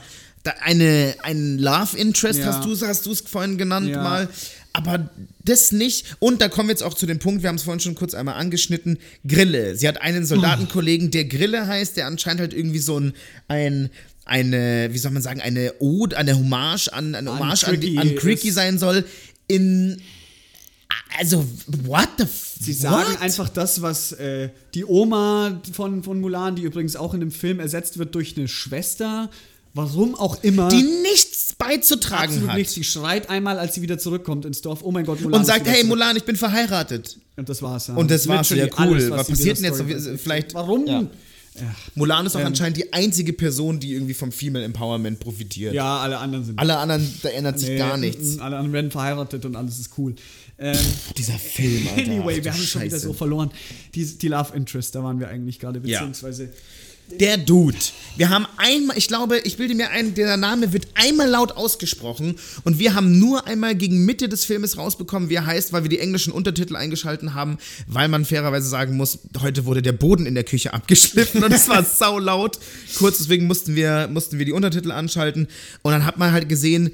eine, 0.62 1.16
ein 1.24 1.58
Love 1.58 1.98
Interest 1.98 2.40
ja. 2.40 2.46
hast 2.46 2.64
du 2.64 2.88
hast 2.88 3.06
du 3.06 3.12
es 3.12 3.22
vorhin 3.22 3.58
genannt 3.58 3.90
ja. 3.90 4.02
mal. 4.02 4.30
Aber 4.74 5.10
das 5.44 5.72
nicht. 5.72 6.16
Und 6.20 6.40
da 6.40 6.50
kommen 6.50 6.70
wir 6.70 6.74
jetzt 6.74 6.84
auch 6.84 6.94
zu 6.94 7.08
dem 7.08 7.18
Punkt, 7.18 7.42
wir 7.42 7.50
haben 7.50 7.56
es 7.56 7.64
vorhin 7.64 7.80
schon 7.80 7.96
kurz 7.96 8.14
einmal 8.14 8.36
angeschnitten, 8.36 9.00
Grille. 9.28 9.76
Sie 9.76 9.88
hat 9.88 10.02
einen 10.02 10.24
Soldatenkollegen, 10.24 11.10
der 11.10 11.26
Grille 11.26 11.66
heißt, 11.66 11.98
der 11.98 12.06
anscheinend 12.06 12.42
halt 12.42 12.54
irgendwie 12.54 12.78
so 12.78 13.00
ein, 13.00 13.14
ein 13.48 13.90
eine, 14.28 14.89
wie 14.91 14.97
soll 14.97 15.11
man 15.11 15.21
sagen, 15.21 15.41
eine 15.41 15.73
Ode, 15.80 16.17
eine 16.17 16.38
Hommage 16.38 16.89
an, 16.89 17.15
eine 17.15 17.32
Hommage 17.32 17.63
an, 17.65 17.75
an, 17.75 17.97
an 17.97 18.15
Cricky 18.15 18.51
sein 18.51 18.78
soll. 18.78 19.05
In 19.47 20.01
also, 21.19 21.45
what 21.84 22.09
the 22.17 22.23
f 22.23 22.55
Sie 22.59 22.73
sagen 22.73 23.11
what? 23.11 23.21
einfach 23.21 23.49
das, 23.49 23.82
was 23.82 24.11
äh, 24.13 24.49
die 24.73 24.86
Oma 24.86 25.61
von, 25.71 26.03
von 26.03 26.19
Mulan, 26.19 26.55
die 26.55 26.63
übrigens 26.63 26.95
auch 26.95 27.13
in 27.13 27.19
dem 27.19 27.32
Film 27.32 27.59
ersetzt 27.59 27.97
wird 27.97 28.13
durch 28.15 28.36
eine 28.38 28.47
Schwester, 28.47 29.30
warum 29.73 30.15
auch 30.15 30.43
immer. 30.43 30.69
Die 30.69 30.84
nichts 30.84 31.55
beizutragen 31.57 32.25
absolut 32.25 32.49
hat. 32.49 32.57
Nichts. 32.57 32.73
Sie 32.73 32.84
schreit 32.84 33.30
einmal, 33.30 33.59
als 33.59 33.75
sie 33.75 33.82
wieder 33.82 33.97
zurückkommt 33.97 34.45
ins 34.45 34.61
Dorf, 34.61 34.80
oh 34.84 34.91
mein 34.91 35.05
Gott, 35.05 35.21
Mulan. 35.21 35.39
Und 35.39 35.45
sagt, 35.45 35.67
hey 35.67 35.84
Mulan, 35.84 36.17
ich 36.17 36.23
bin 36.23 36.36
verheiratet. 36.36 37.17
Und 37.36 37.47
das 37.47 37.61
war's 37.61 37.88
ja. 37.88 37.95
Und 37.95 38.11
das 38.11 38.28
war's, 38.28 38.49
ja 38.49 38.65
cool. 38.65 38.71
Alles, 38.75 39.09
was, 39.09 39.19
was 39.19 39.28
passiert 39.28 39.57
denn 39.57 39.65
jetzt? 39.65 39.78
So, 39.78 40.17
vielleicht. 40.17 40.53
Warum? 40.53 40.88
Ja. 40.88 41.03
Ja. 41.60 41.76
Mulan 41.95 42.26
ist 42.26 42.36
auch 42.36 42.41
ähm, 42.41 42.47
anscheinend 42.47 42.78
die 42.78 42.93
einzige 42.93 43.34
Person, 43.34 43.80
die 43.80 43.93
irgendwie 43.93 44.14
vom 44.14 44.32
Female 44.32 44.66
Empowerment 44.66 45.20
profitiert. 45.20 45.74
Ja, 45.74 45.99
alle 45.99 46.18
anderen 46.18 46.45
sind. 46.45 46.60
Alle 46.60 46.78
anderen, 46.78 47.08
da 47.24 47.30
ändert 47.30 47.60
sich 47.60 47.70
nee, 47.70 47.78
gar 47.78 47.97
nichts. 47.97 48.39
Alle 48.39 48.58
anderen 48.58 48.74
werden 48.74 48.91
verheiratet 48.91 49.45
und 49.45 49.55
alles 49.55 49.80
ist 49.80 49.91
cool. 49.97 50.16
Ähm, 50.60 50.76
Pff, 50.76 51.14
dieser 51.14 51.38
Film, 51.38 51.88
Alter. 51.88 52.12
Anyway, 52.12 52.38
Ach, 52.39 52.43
wir 52.43 52.53
haben 52.53 52.60
es 52.60 52.70
schon 52.70 52.82
wieder 52.82 52.99
so 52.99 53.14
verloren. 53.14 53.51
Die, 53.93 54.05
die 54.05 54.28
Love 54.28 54.55
Interest, 54.55 54.95
da 54.95 55.03
waren 55.03 55.20
wir 55.20 55.28
eigentlich 55.28 55.60
gerade, 55.60 55.80
beziehungsweise. 55.80 56.45
Ja. 56.45 56.49
Der 57.12 57.38
Dude. 57.38 57.78
Wir 58.18 58.30
haben 58.30 58.45
einmal, 58.58 58.97
ich 58.97 59.08
glaube, 59.08 59.39
ich 59.39 59.58
bilde 59.58 59.76
mir 59.76 59.91
ein, 59.91 60.14
der 60.14 60.36
Name 60.38 60.74
wird 60.74 60.88
einmal 60.95 61.30
laut 61.30 61.53
ausgesprochen 61.53 62.36
und 62.64 62.80
wir 62.80 62.95
haben 62.95 63.18
nur 63.18 63.47
einmal 63.47 63.76
gegen 63.76 64.05
Mitte 64.05 64.28
des 64.28 64.43
Filmes 64.43 64.78
rausbekommen, 64.78 65.30
wie 65.30 65.36
er 65.36 65.45
heißt, 65.45 65.72
weil 65.72 65.84
wir 65.84 65.89
die 65.89 65.99
englischen 65.99 66.34
Untertitel 66.34 66.76
eingeschalten 66.76 67.34
haben, 67.34 67.58
weil 67.88 68.08
man 68.08 68.26
fairerweise 68.26 68.68
sagen 68.68 68.97
muss, 68.97 69.20
heute 69.39 69.66
wurde 69.66 69.82
der 69.82 69.93
Boden 69.93 70.26
in 70.26 70.36
der 70.36 70.43
Küche 70.43 70.74
abgeschliffen 70.74 71.43
und 71.43 71.53
es 71.53 71.70
war 71.70 71.84
sau 71.86 72.20
laut. 72.20 72.60
Kurz 72.97 73.20
deswegen 73.20 73.47
mussten 73.47 73.76
wir, 73.76 74.10
mussten 74.12 74.38
wir 74.38 74.45
die 74.45 74.51
Untertitel 74.51 74.91
anschalten 74.91 75.47
und 75.84 75.91
dann 75.91 76.05
hat 76.05 76.18
man 76.18 76.32
halt 76.32 76.49
gesehen, 76.49 76.91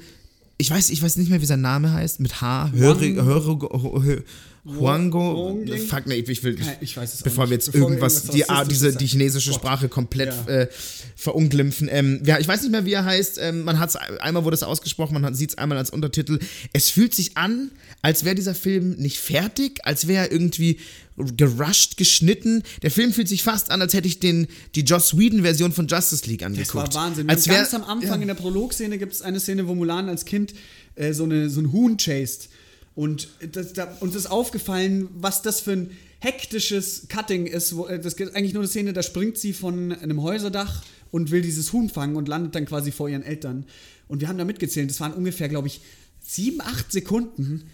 ich 0.58 0.70
weiß, 0.70 0.90
ich 0.90 1.02
weiß 1.02 1.16
nicht 1.16 1.30
mehr, 1.30 1.40
wie 1.40 1.46
sein 1.46 1.62
Name 1.62 1.92
heißt, 1.92 2.20
mit 2.20 2.40
H, 2.40 2.70
Hörig, 2.72 3.16
Hörig, 3.16 3.62
Hörig 3.62 4.24
Huango. 4.66 5.62
Fuck, 5.88 6.06
nee, 6.06 6.14
ich 6.14 6.42
will. 6.42 6.56
Ich 6.80 6.96
weiß 6.96 7.14
es 7.14 7.22
Bevor 7.22 7.50
wir 7.50 7.54
jetzt 7.54 7.70
bevor 7.70 7.90
irgendwas, 7.90 8.22
die, 8.24 8.44
diese, 8.70 8.96
die 8.96 9.06
chinesische 9.06 9.50
Gott. 9.50 9.60
Sprache 9.60 9.88
komplett 9.90 10.32
ja. 10.46 10.62
äh, 10.62 10.68
verunglimpfen. 11.16 11.88
Ähm, 11.90 12.22
ja, 12.24 12.38
ich 12.38 12.48
weiß 12.48 12.62
nicht 12.62 12.70
mehr, 12.70 12.86
wie 12.86 12.94
er 12.94 13.04
heißt. 13.04 13.38
Ähm, 13.42 13.64
man 13.64 13.78
hat 13.78 13.94
einmal 14.22 14.44
wurde 14.44 14.54
es 14.54 14.62
ausgesprochen, 14.62 15.20
man 15.20 15.34
sieht 15.34 15.50
es 15.50 15.58
einmal 15.58 15.76
als 15.76 15.90
Untertitel. 15.90 16.38
Es 16.72 16.88
fühlt 16.88 17.14
sich 17.14 17.36
an, 17.36 17.72
als 18.00 18.24
wäre 18.24 18.34
dieser 18.34 18.54
Film 18.54 18.94
nicht 18.94 19.18
fertig, 19.18 19.80
als 19.84 20.08
wäre 20.08 20.26
er 20.26 20.32
irgendwie 20.32 20.78
gerusht, 21.16 21.98
geschnitten. 21.98 22.62
Der 22.82 22.90
Film 22.90 23.12
fühlt 23.12 23.28
sich 23.28 23.42
fast 23.42 23.70
an, 23.70 23.82
als 23.82 23.92
hätte 23.92 24.08
ich 24.08 24.18
den, 24.18 24.46
die 24.74 24.80
Joss 24.80 25.16
Whedon-Version 25.16 25.72
von 25.72 25.86
Justice 25.88 26.26
League 26.26 26.42
angeguckt. 26.42 26.88
Das 26.88 26.94
war 26.94 27.04
Wahnsinn. 27.04 27.28
Als 27.28 27.46
wär, 27.48 27.58
ganz 27.58 27.74
am 27.74 27.84
Anfang 27.84 28.16
ja. 28.16 28.22
in 28.22 28.28
der 28.28 28.34
Prolog-Szene 28.34 28.96
gibt 28.96 29.12
es 29.12 29.20
eine 29.20 29.40
Szene, 29.40 29.68
wo 29.68 29.74
Mulan 29.74 30.08
als 30.08 30.24
Kind 30.24 30.54
äh, 30.94 31.12
so, 31.12 31.24
eine, 31.24 31.50
so 31.50 31.60
ein 31.60 31.70
Huhn 31.70 31.98
chased. 31.98 32.48
Und 32.94 33.28
das, 33.52 33.72
da, 33.72 33.96
uns 34.00 34.14
ist 34.14 34.26
aufgefallen, 34.26 35.08
was 35.14 35.42
das 35.42 35.60
für 35.60 35.72
ein 35.72 35.90
hektisches 36.20 37.08
Cutting 37.08 37.46
ist. 37.46 37.76
Wo, 37.76 37.86
äh, 37.86 37.98
das 37.98 38.14
ist 38.14 38.36
eigentlich 38.36 38.54
nur 38.54 38.62
eine 38.62 38.68
Szene, 38.68 38.92
da 38.92 39.02
springt 39.02 39.36
sie 39.36 39.52
von 39.52 39.92
einem 39.92 40.22
Häuserdach 40.22 40.82
und 41.10 41.30
will 41.30 41.42
dieses 41.42 41.72
Huhn 41.72 41.88
fangen 41.88 42.16
und 42.16 42.28
landet 42.28 42.54
dann 42.54 42.66
quasi 42.66 42.92
vor 42.92 43.08
ihren 43.08 43.22
Eltern. 43.22 43.66
Und 44.08 44.20
wir 44.20 44.28
haben 44.28 44.38
da 44.38 44.44
mitgezählt, 44.44 44.90
das 44.90 45.00
waren 45.00 45.12
ungefähr, 45.12 45.48
glaube 45.48 45.68
ich, 45.68 45.80
sieben, 46.20 46.60
acht 46.60 46.92
Sekunden. 46.92 47.64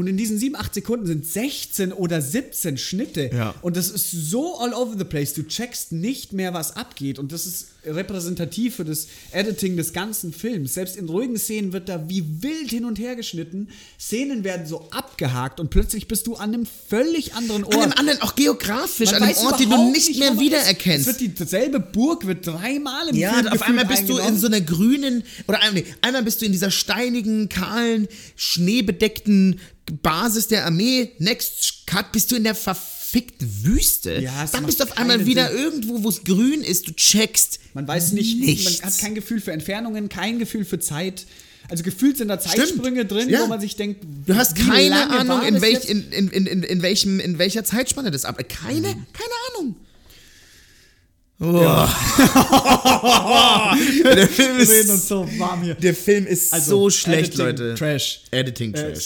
Und 0.00 0.06
in 0.06 0.16
diesen 0.16 0.38
7, 0.38 0.56
8 0.56 0.72
Sekunden 0.72 1.06
sind 1.06 1.26
16 1.26 1.92
oder 1.92 2.22
17 2.22 2.78
Schnitte. 2.78 3.30
Ja. 3.32 3.54
Und 3.60 3.76
das 3.76 3.90
ist 3.90 4.10
so 4.10 4.58
all 4.58 4.72
over 4.72 4.96
the 4.96 5.04
place. 5.04 5.34
Du 5.34 5.42
checkst 5.42 5.92
nicht 5.92 6.32
mehr, 6.32 6.54
was 6.54 6.74
abgeht. 6.74 7.18
Und 7.18 7.32
das 7.32 7.44
ist 7.44 7.66
repräsentativ 7.84 8.76
für 8.76 8.84
das 8.84 9.08
Editing 9.32 9.76
des 9.76 9.92
ganzen 9.92 10.32
Films. 10.32 10.74
Selbst 10.74 10.96
in 10.96 11.08
ruhigen 11.08 11.36
Szenen 11.36 11.72
wird 11.72 11.88
da 11.88 12.08
wie 12.08 12.42
wild 12.42 12.70
hin 12.70 12.84
und 12.84 12.98
her 12.98 13.16
geschnitten. 13.16 13.68
Szenen 13.98 14.44
werden 14.44 14.66
so 14.66 14.88
abgehakt 14.90 15.60
und 15.60 15.70
plötzlich 15.70 16.08
bist 16.08 16.26
du 16.26 16.36
an 16.36 16.54
einem 16.54 16.66
völlig 16.66 17.34
anderen 17.34 17.64
Ort. 17.64 17.74
An 17.74 17.82
einem 17.82 17.92
anderen, 17.92 18.22
auch 18.22 18.34
geografisch, 18.34 19.12
Man 19.12 19.22
an 19.22 19.28
einem 19.28 19.38
Ort, 19.38 19.60
den 19.60 19.70
du 19.70 19.90
nicht 19.90 20.18
mehr 20.18 20.38
wiedererkennst. 20.38 21.00
Es 21.00 21.06
wird 21.06 21.20
die, 21.20 21.28
dieselbe 21.28 21.80
Burg 21.80 22.26
wird 22.26 22.46
dreimal 22.46 23.08
im 23.08 23.16
Ja, 23.16 23.34
Film 23.34 23.48
auf 23.48 23.62
einmal 23.62 23.86
bist 23.86 24.08
du 24.08 24.18
in 24.18 24.38
so 24.38 24.46
einer 24.46 24.60
grünen, 24.60 25.22
oder 25.46 25.60
einmal, 25.60 25.82
nee, 25.82 25.94
einmal 26.02 26.22
bist 26.22 26.40
du 26.40 26.46
in 26.46 26.52
dieser 26.52 26.70
steinigen, 26.70 27.48
kahlen, 27.48 28.08
schneebedeckten 28.36 29.60
Basis 29.94 30.48
der 30.48 30.66
Armee. 30.66 31.12
Next 31.18 31.86
Cut 31.86 32.12
bist 32.12 32.30
du 32.32 32.36
in 32.36 32.44
der 32.44 32.54
verfickten 32.54 33.48
Wüste. 33.64 34.20
Ja, 34.20 34.46
Dann 34.52 34.64
bist 34.66 34.80
du 34.80 34.84
auf 34.84 34.96
einmal 34.98 35.26
wieder 35.26 35.48
Sinn. 35.48 35.58
irgendwo, 35.58 36.02
wo 36.04 36.08
es 36.08 36.22
grün 36.24 36.62
ist. 36.62 36.86
Du 36.88 36.92
checkst. 36.92 37.58
Man 37.74 37.86
weiß 37.88 38.12
nicht, 38.12 38.38
nichts. 38.40 38.80
man 38.80 38.90
hat 38.90 38.98
kein 38.98 39.14
Gefühl 39.14 39.40
für 39.40 39.52
Entfernungen, 39.52 40.08
kein 40.08 40.38
Gefühl 40.38 40.64
für 40.64 40.78
Zeit. 40.78 41.26
Also 41.68 41.82
gefühlt 41.84 42.16
sind 42.16 42.28
da 42.28 42.40
Zeitsprünge 42.40 43.04
drin, 43.06 43.28
Ja. 43.28 43.42
wo 43.42 43.46
man 43.46 43.60
sich 43.60 43.76
denkt, 43.76 44.04
Du 44.26 44.34
hast 44.34 44.56
keine 44.56 45.08
Ahnung, 45.10 45.42
in, 45.42 45.60
welch, 45.60 45.84
in, 45.88 46.10
in, 46.10 46.28
in, 46.28 46.62
in, 46.64 46.82
welchem, 46.82 47.20
in 47.20 47.38
welcher 47.38 47.62
Zeitspanne 47.64 48.10
das 48.10 48.24
ab. 48.24 48.40
Keine, 48.48 48.88
Mhm. 48.88 49.06
keine 49.12 49.34
Ahnung. 49.58 49.76
Oh. 51.42 51.52
der, 54.04 54.28
Film 54.28 54.58
ist, 54.58 55.08
so 55.08 55.26
warm 55.38 55.62
hier. 55.62 55.74
der 55.74 55.94
Film 55.94 56.26
ist 56.26 56.52
Also, 56.52 56.70
so 56.70 56.90
schlecht, 56.90 57.32
Editing, 57.38 57.46
Leute. 57.46 57.74
Trash. 57.76 58.20
Editing 58.30 58.74
Äh, 58.74 58.92
Trash. 58.92 59.04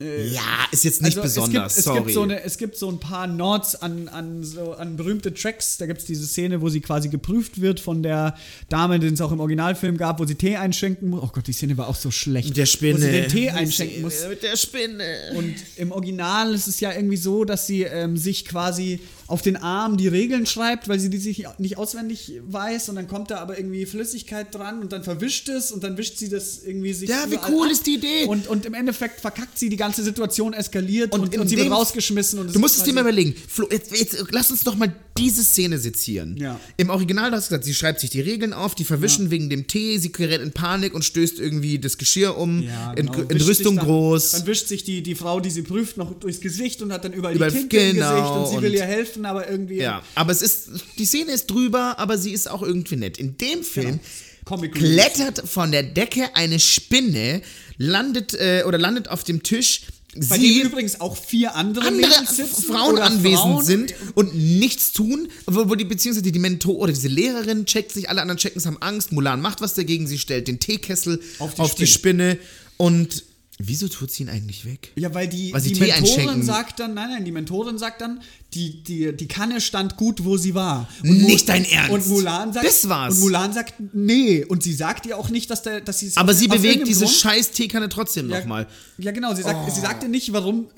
Soundtrack. 0.00 0.32
ja, 0.32 0.66
ist 0.72 0.84
jetzt 0.84 1.02
nicht 1.02 1.16
Also 1.16 1.40
besonders, 1.40 1.76
es 1.78 1.84
gibt, 1.84 1.84
sorry. 1.84 1.98
Es 1.98 2.04
gibt, 2.04 2.14
so 2.14 2.22
eine, 2.22 2.42
es 2.42 2.58
gibt 2.58 2.76
so 2.76 2.88
ein 2.90 2.98
paar 3.00 3.26
Nods 3.26 3.76
an, 3.76 4.08
an, 4.08 4.42
so, 4.42 4.72
an 4.72 4.96
berühmte 4.96 5.32
Tracks. 5.32 5.76
Da 5.78 5.86
gibt 5.86 6.00
es 6.00 6.06
diese 6.06 6.26
Szene, 6.26 6.60
wo 6.60 6.68
sie 6.68 6.80
quasi 6.80 7.08
geprüft 7.08 7.60
wird 7.60 7.78
von 7.78 8.02
der 8.02 8.36
Dame, 8.68 8.98
den 8.98 9.14
es 9.14 9.20
auch 9.20 9.30
im 9.30 9.40
Originalfilm 9.40 9.96
gab, 9.96 10.18
wo 10.18 10.24
sie 10.24 10.34
Tee 10.34 10.56
einschenken 10.56 11.10
muss. 11.10 11.22
Oh 11.22 11.30
Gott, 11.32 11.46
die 11.46 11.52
Szene 11.52 11.78
war 11.78 11.88
auch 11.88 11.94
so 11.94 12.10
schlecht. 12.10 12.48
Mit 12.48 12.56
der 12.56 12.66
Spinne. 12.66 12.98
Wo 12.98 13.02
sie 13.02 13.12
den 13.12 13.28
Tee 13.28 13.50
einschenken 13.50 14.02
muss. 14.02 14.26
Mit 14.28 14.42
der 14.42 14.56
Spinne. 14.56 15.32
Und 15.36 15.54
im 15.76 15.92
Original 15.92 16.52
ist 16.54 16.66
es 16.66 16.80
ja 16.80 16.92
irgendwie 16.92 17.16
so, 17.16 17.44
dass 17.44 17.66
sie 17.66 17.82
ähm, 17.82 18.16
sich 18.16 18.44
quasi 18.44 19.00
auf 19.26 19.42
den 19.42 19.56
Arm 19.56 19.96
die 19.96 20.08
Regeln 20.08 20.46
schreibt, 20.46 20.88
weil 20.88 20.98
sie 21.00 21.10
die 21.10 21.18
sich 21.18 21.46
nicht 21.58 21.78
auswendig 21.78 22.32
weiß 22.46 22.88
und 22.88 22.96
dann 22.96 23.08
kommt 23.08 23.30
da 23.30 23.38
aber 23.38 23.58
irgendwie 23.58 23.86
Flüssigkeit 23.86 24.54
dran 24.54 24.80
und 24.80 24.92
dann 24.92 25.02
verwischt 25.02 25.48
es 25.48 25.72
und 25.72 25.82
dann 25.84 25.96
wischt 25.96 26.18
sie 26.18 26.28
das 26.28 26.62
irgendwie 26.64 26.92
sich 26.92 27.08
Ja, 27.08 27.24
wie 27.30 27.38
cool 27.48 27.66
ab. 27.66 27.72
ist 27.72 27.86
die 27.86 27.94
Idee? 27.94 28.24
Und, 28.26 28.46
und 28.48 28.66
im 28.66 28.74
Endeffekt 28.74 29.20
verkackt 29.20 29.58
sie, 29.58 29.68
die 29.68 29.76
ganze 29.76 30.02
Situation 30.02 30.52
eskaliert 30.52 31.12
und, 31.14 31.20
und, 31.22 31.34
in 31.34 31.48
sie 31.48 31.56
wird 31.56 31.70
rausgeschmissen. 31.70 32.38
Und 32.38 32.54
Du 32.54 32.58
musst 32.58 32.76
es 32.78 32.84
dir 32.84 32.92
mal 32.92 33.00
überlegen. 33.02 33.34
Flo, 33.48 33.66
jetzt, 33.70 33.96
jetzt 33.96 34.24
lass 34.30 34.50
uns 34.50 34.62
doch 34.64 34.74
mal 34.76 34.94
diese 35.16 35.44
Szene 35.44 35.78
sezieren. 35.78 36.36
Ja. 36.36 36.58
Im 36.76 36.90
Original, 36.90 37.30
du 37.30 37.36
hast 37.36 37.48
gesagt, 37.48 37.64
sie 37.64 37.72
schreibt 37.74 38.00
sich 38.00 38.10
die 38.10 38.20
Regeln 38.20 38.52
auf, 38.52 38.74
die 38.74 38.84
verwischen 38.84 39.30
wegen 39.30 39.48
dem 39.48 39.66
Tee, 39.68 39.98
sie 39.98 40.10
gerät 40.10 40.40
in 40.42 40.50
Panik 40.52 40.92
und 40.92 41.04
stößt 41.04 41.38
irgendwie 41.38 41.78
das 41.78 41.98
Geschirr 41.98 42.36
um, 42.36 42.62
Ja, 42.62 42.92
in, 42.94 43.06
genau. 43.06 43.20
in 43.28 43.28
Wischt 43.36 43.48
Rüstung 43.48 43.76
dann, 43.76 43.84
groß. 43.86 44.32
Dann 44.32 44.46
wischt 44.46 44.66
sich 44.66 44.82
die, 44.82 45.02
die 45.02 45.14
Frau, 45.14 45.38
die 45.40 45.50
sie 45.50 45.62
prüft, 45.62 45.96
noch 45.96 46.12
durchs 46.18 46.40
Gesicht 46.40 46.82
und 46.82 46.92
hat 46.92 47.04
dann 47.04 47.12
überall, 47.12 47.36
Überall- 47.36 47.52
die 47.52 47.58
im 47.60 47.68
genau, 47.68 48.10
Gesicht 48.16 48.30
und 48.36 48.46
sie 48.48 48.62
will 48.62 48.70
und- 48.72 48.76
ihr 48.78 48.84
helfen, 48.84 49.13
aber 49.24 49.48
irgendwie. 49.50 49.76
ja, 49.78 50.02
aber 50.14 50.32
es 50.32 50.42
ist, 50.42 50.68
die 50.98 51.04
Szene 51.06 51.32
ist 51.32 51.46
drüber, 51.50 51.98
aber 51.98 52.18
sie 52.18 52.32
ist 52.32 52.48
auch 52.50 52.62
irgendwie 52.62 52.96
nett. 52.96 53.18
In 53.18 53.36
dem 53.38 53.62
Film 53.62 53.86
Genau. 53.86 54.00
Comic 54.44 54.74
Relief. 54.76 54.90
klettert 54.92 55.48
von 55.48 55.72
der 55.72 55.82
Decke 55.82 56.34
eine 56.36 56.60
Spinne, 56.60 57.40
landet 57.78 58.34
äh, 58.34 58.64
oder 58.66 58.78
landet 58.78 59.08
auf 59.08 59.24
dem 59.24 59.42
Tisch. 59.42 59.82
Bei 60.28 60.38
sie 60.38 60.58
dem 60.60 60.66
übrigens 60.68 61.00
auch 61.00 61.16
vier 61.16 61.56
andere, 61.56 61.88
andere 61.88 62.08
Frauen 62.66 62.98
anwesend 62.98 63.36
Frauen. 63.38 63.64
sind 63.64 63.94
und 64.14 64.32
nichts 64.34 64.92
tun, 64.92 65.28
wo, 65.46 65.68
wo 65.68 65.74
die 65.74 65.84
beziehungsweise 65.84 66.30
die 66.30 66.38
Mentor 66.38 66.76
oder 66.76 66.92
diese 66.92 67.08
Lehrerin 67.08 67.66
checkt 67.66 67.90
sich, 67.90 68.08
alle 68.08 68.20
anderen 68.22 68.38
checken 68.38 68.58
es, 68.58 68.66
haben 68.66 68.80
Angst, 68.80 69.10
Mulan 69.10 69.40
macht 69.40 69.60
was 69.60 69.74
dagegen, 69.74 70.06
sie 70.06 70.18
stellt 70.18 70.46
den 70.46 70.60
Teekessel 70.60 71.20
Auf 71.40 71.58
auf 71.58 71.74
die 71.74 71.84
die, 71.86 71.90
Spinne. 71.90 72.38
und 72.76 73.24
wieso 73.58 73.88
tut 73.88 74.12
sie 74.12 74.22
ihn 74.24 74.28
eigentlich 74.28 74.64
weg? 74.64 74.92
Ja, 74.94 75.12
weil 75.14 75.26
die, 75.26 75.52
Weil 75.52 75.62
die 75.62 75.74
Mentorin 75.74 76.42
sagt 76.44 76.78
dann, 76.78 76.94
nein, 76.94 77.10
nein, 77.10 77.24
die 77.24 77.32
Mentorin 77.32 77.78
sagt 77.78 78.00
dann, 78.00 78.20
die, 78.54 78.82
die, 78.82 79.16
die 79.16 79.26
Kanne 79.28 79.60
stand 79.60 79.96
gut, 79.96 80.24
wo 80.24 80.36
sie 80.36 80.54
war. 80.54 80.88
Und 81.02 81.22
Nicht 81.22 81.48
dein 81.48 81.64
Ernst. 81.64 81.90
Und 81.90 82.06
Mulan 82.06 82.52
sagt, 82.52 82.64
Das 82.66 82.88
war's. 82.88 83.14
Und 83.16 83.20
Mulan 83.20 83.52
sagt, 83.52 83.74
nee. 83.92 84.44
Und 84.44 84.62
sie 84.62 84.72
sagt 84.72 85.06
ihr 85.06 85.18
auch 85.18 85.28
nicht, 85.28 85.50
dass, 85.50 85.62
der, 85.62 85.80
dass 85.80 85.98
sie 85.98 86.06
es 86.06 86.16
Aber 86.16 86.34
sie 86.34 86.48
bewegt 86.48 86.86
diese 86.86 87.04
Grund- 87.04 87.16
scheiß 87.16 87.50
Teekanne 87.50 87.88
trotzdem 87.88 88.30
ja, 88.30 88.38
nochmal. 88.38 88.66
Ja, 88.98 89.10
genau. 89.10 89.34
Sie, 89.34 89.42
sagt, 89.42 89.72
sie 89.74 89.80
sagte 89.80 90.08
nicht, 90.08 90.32
warum 90.32 90.68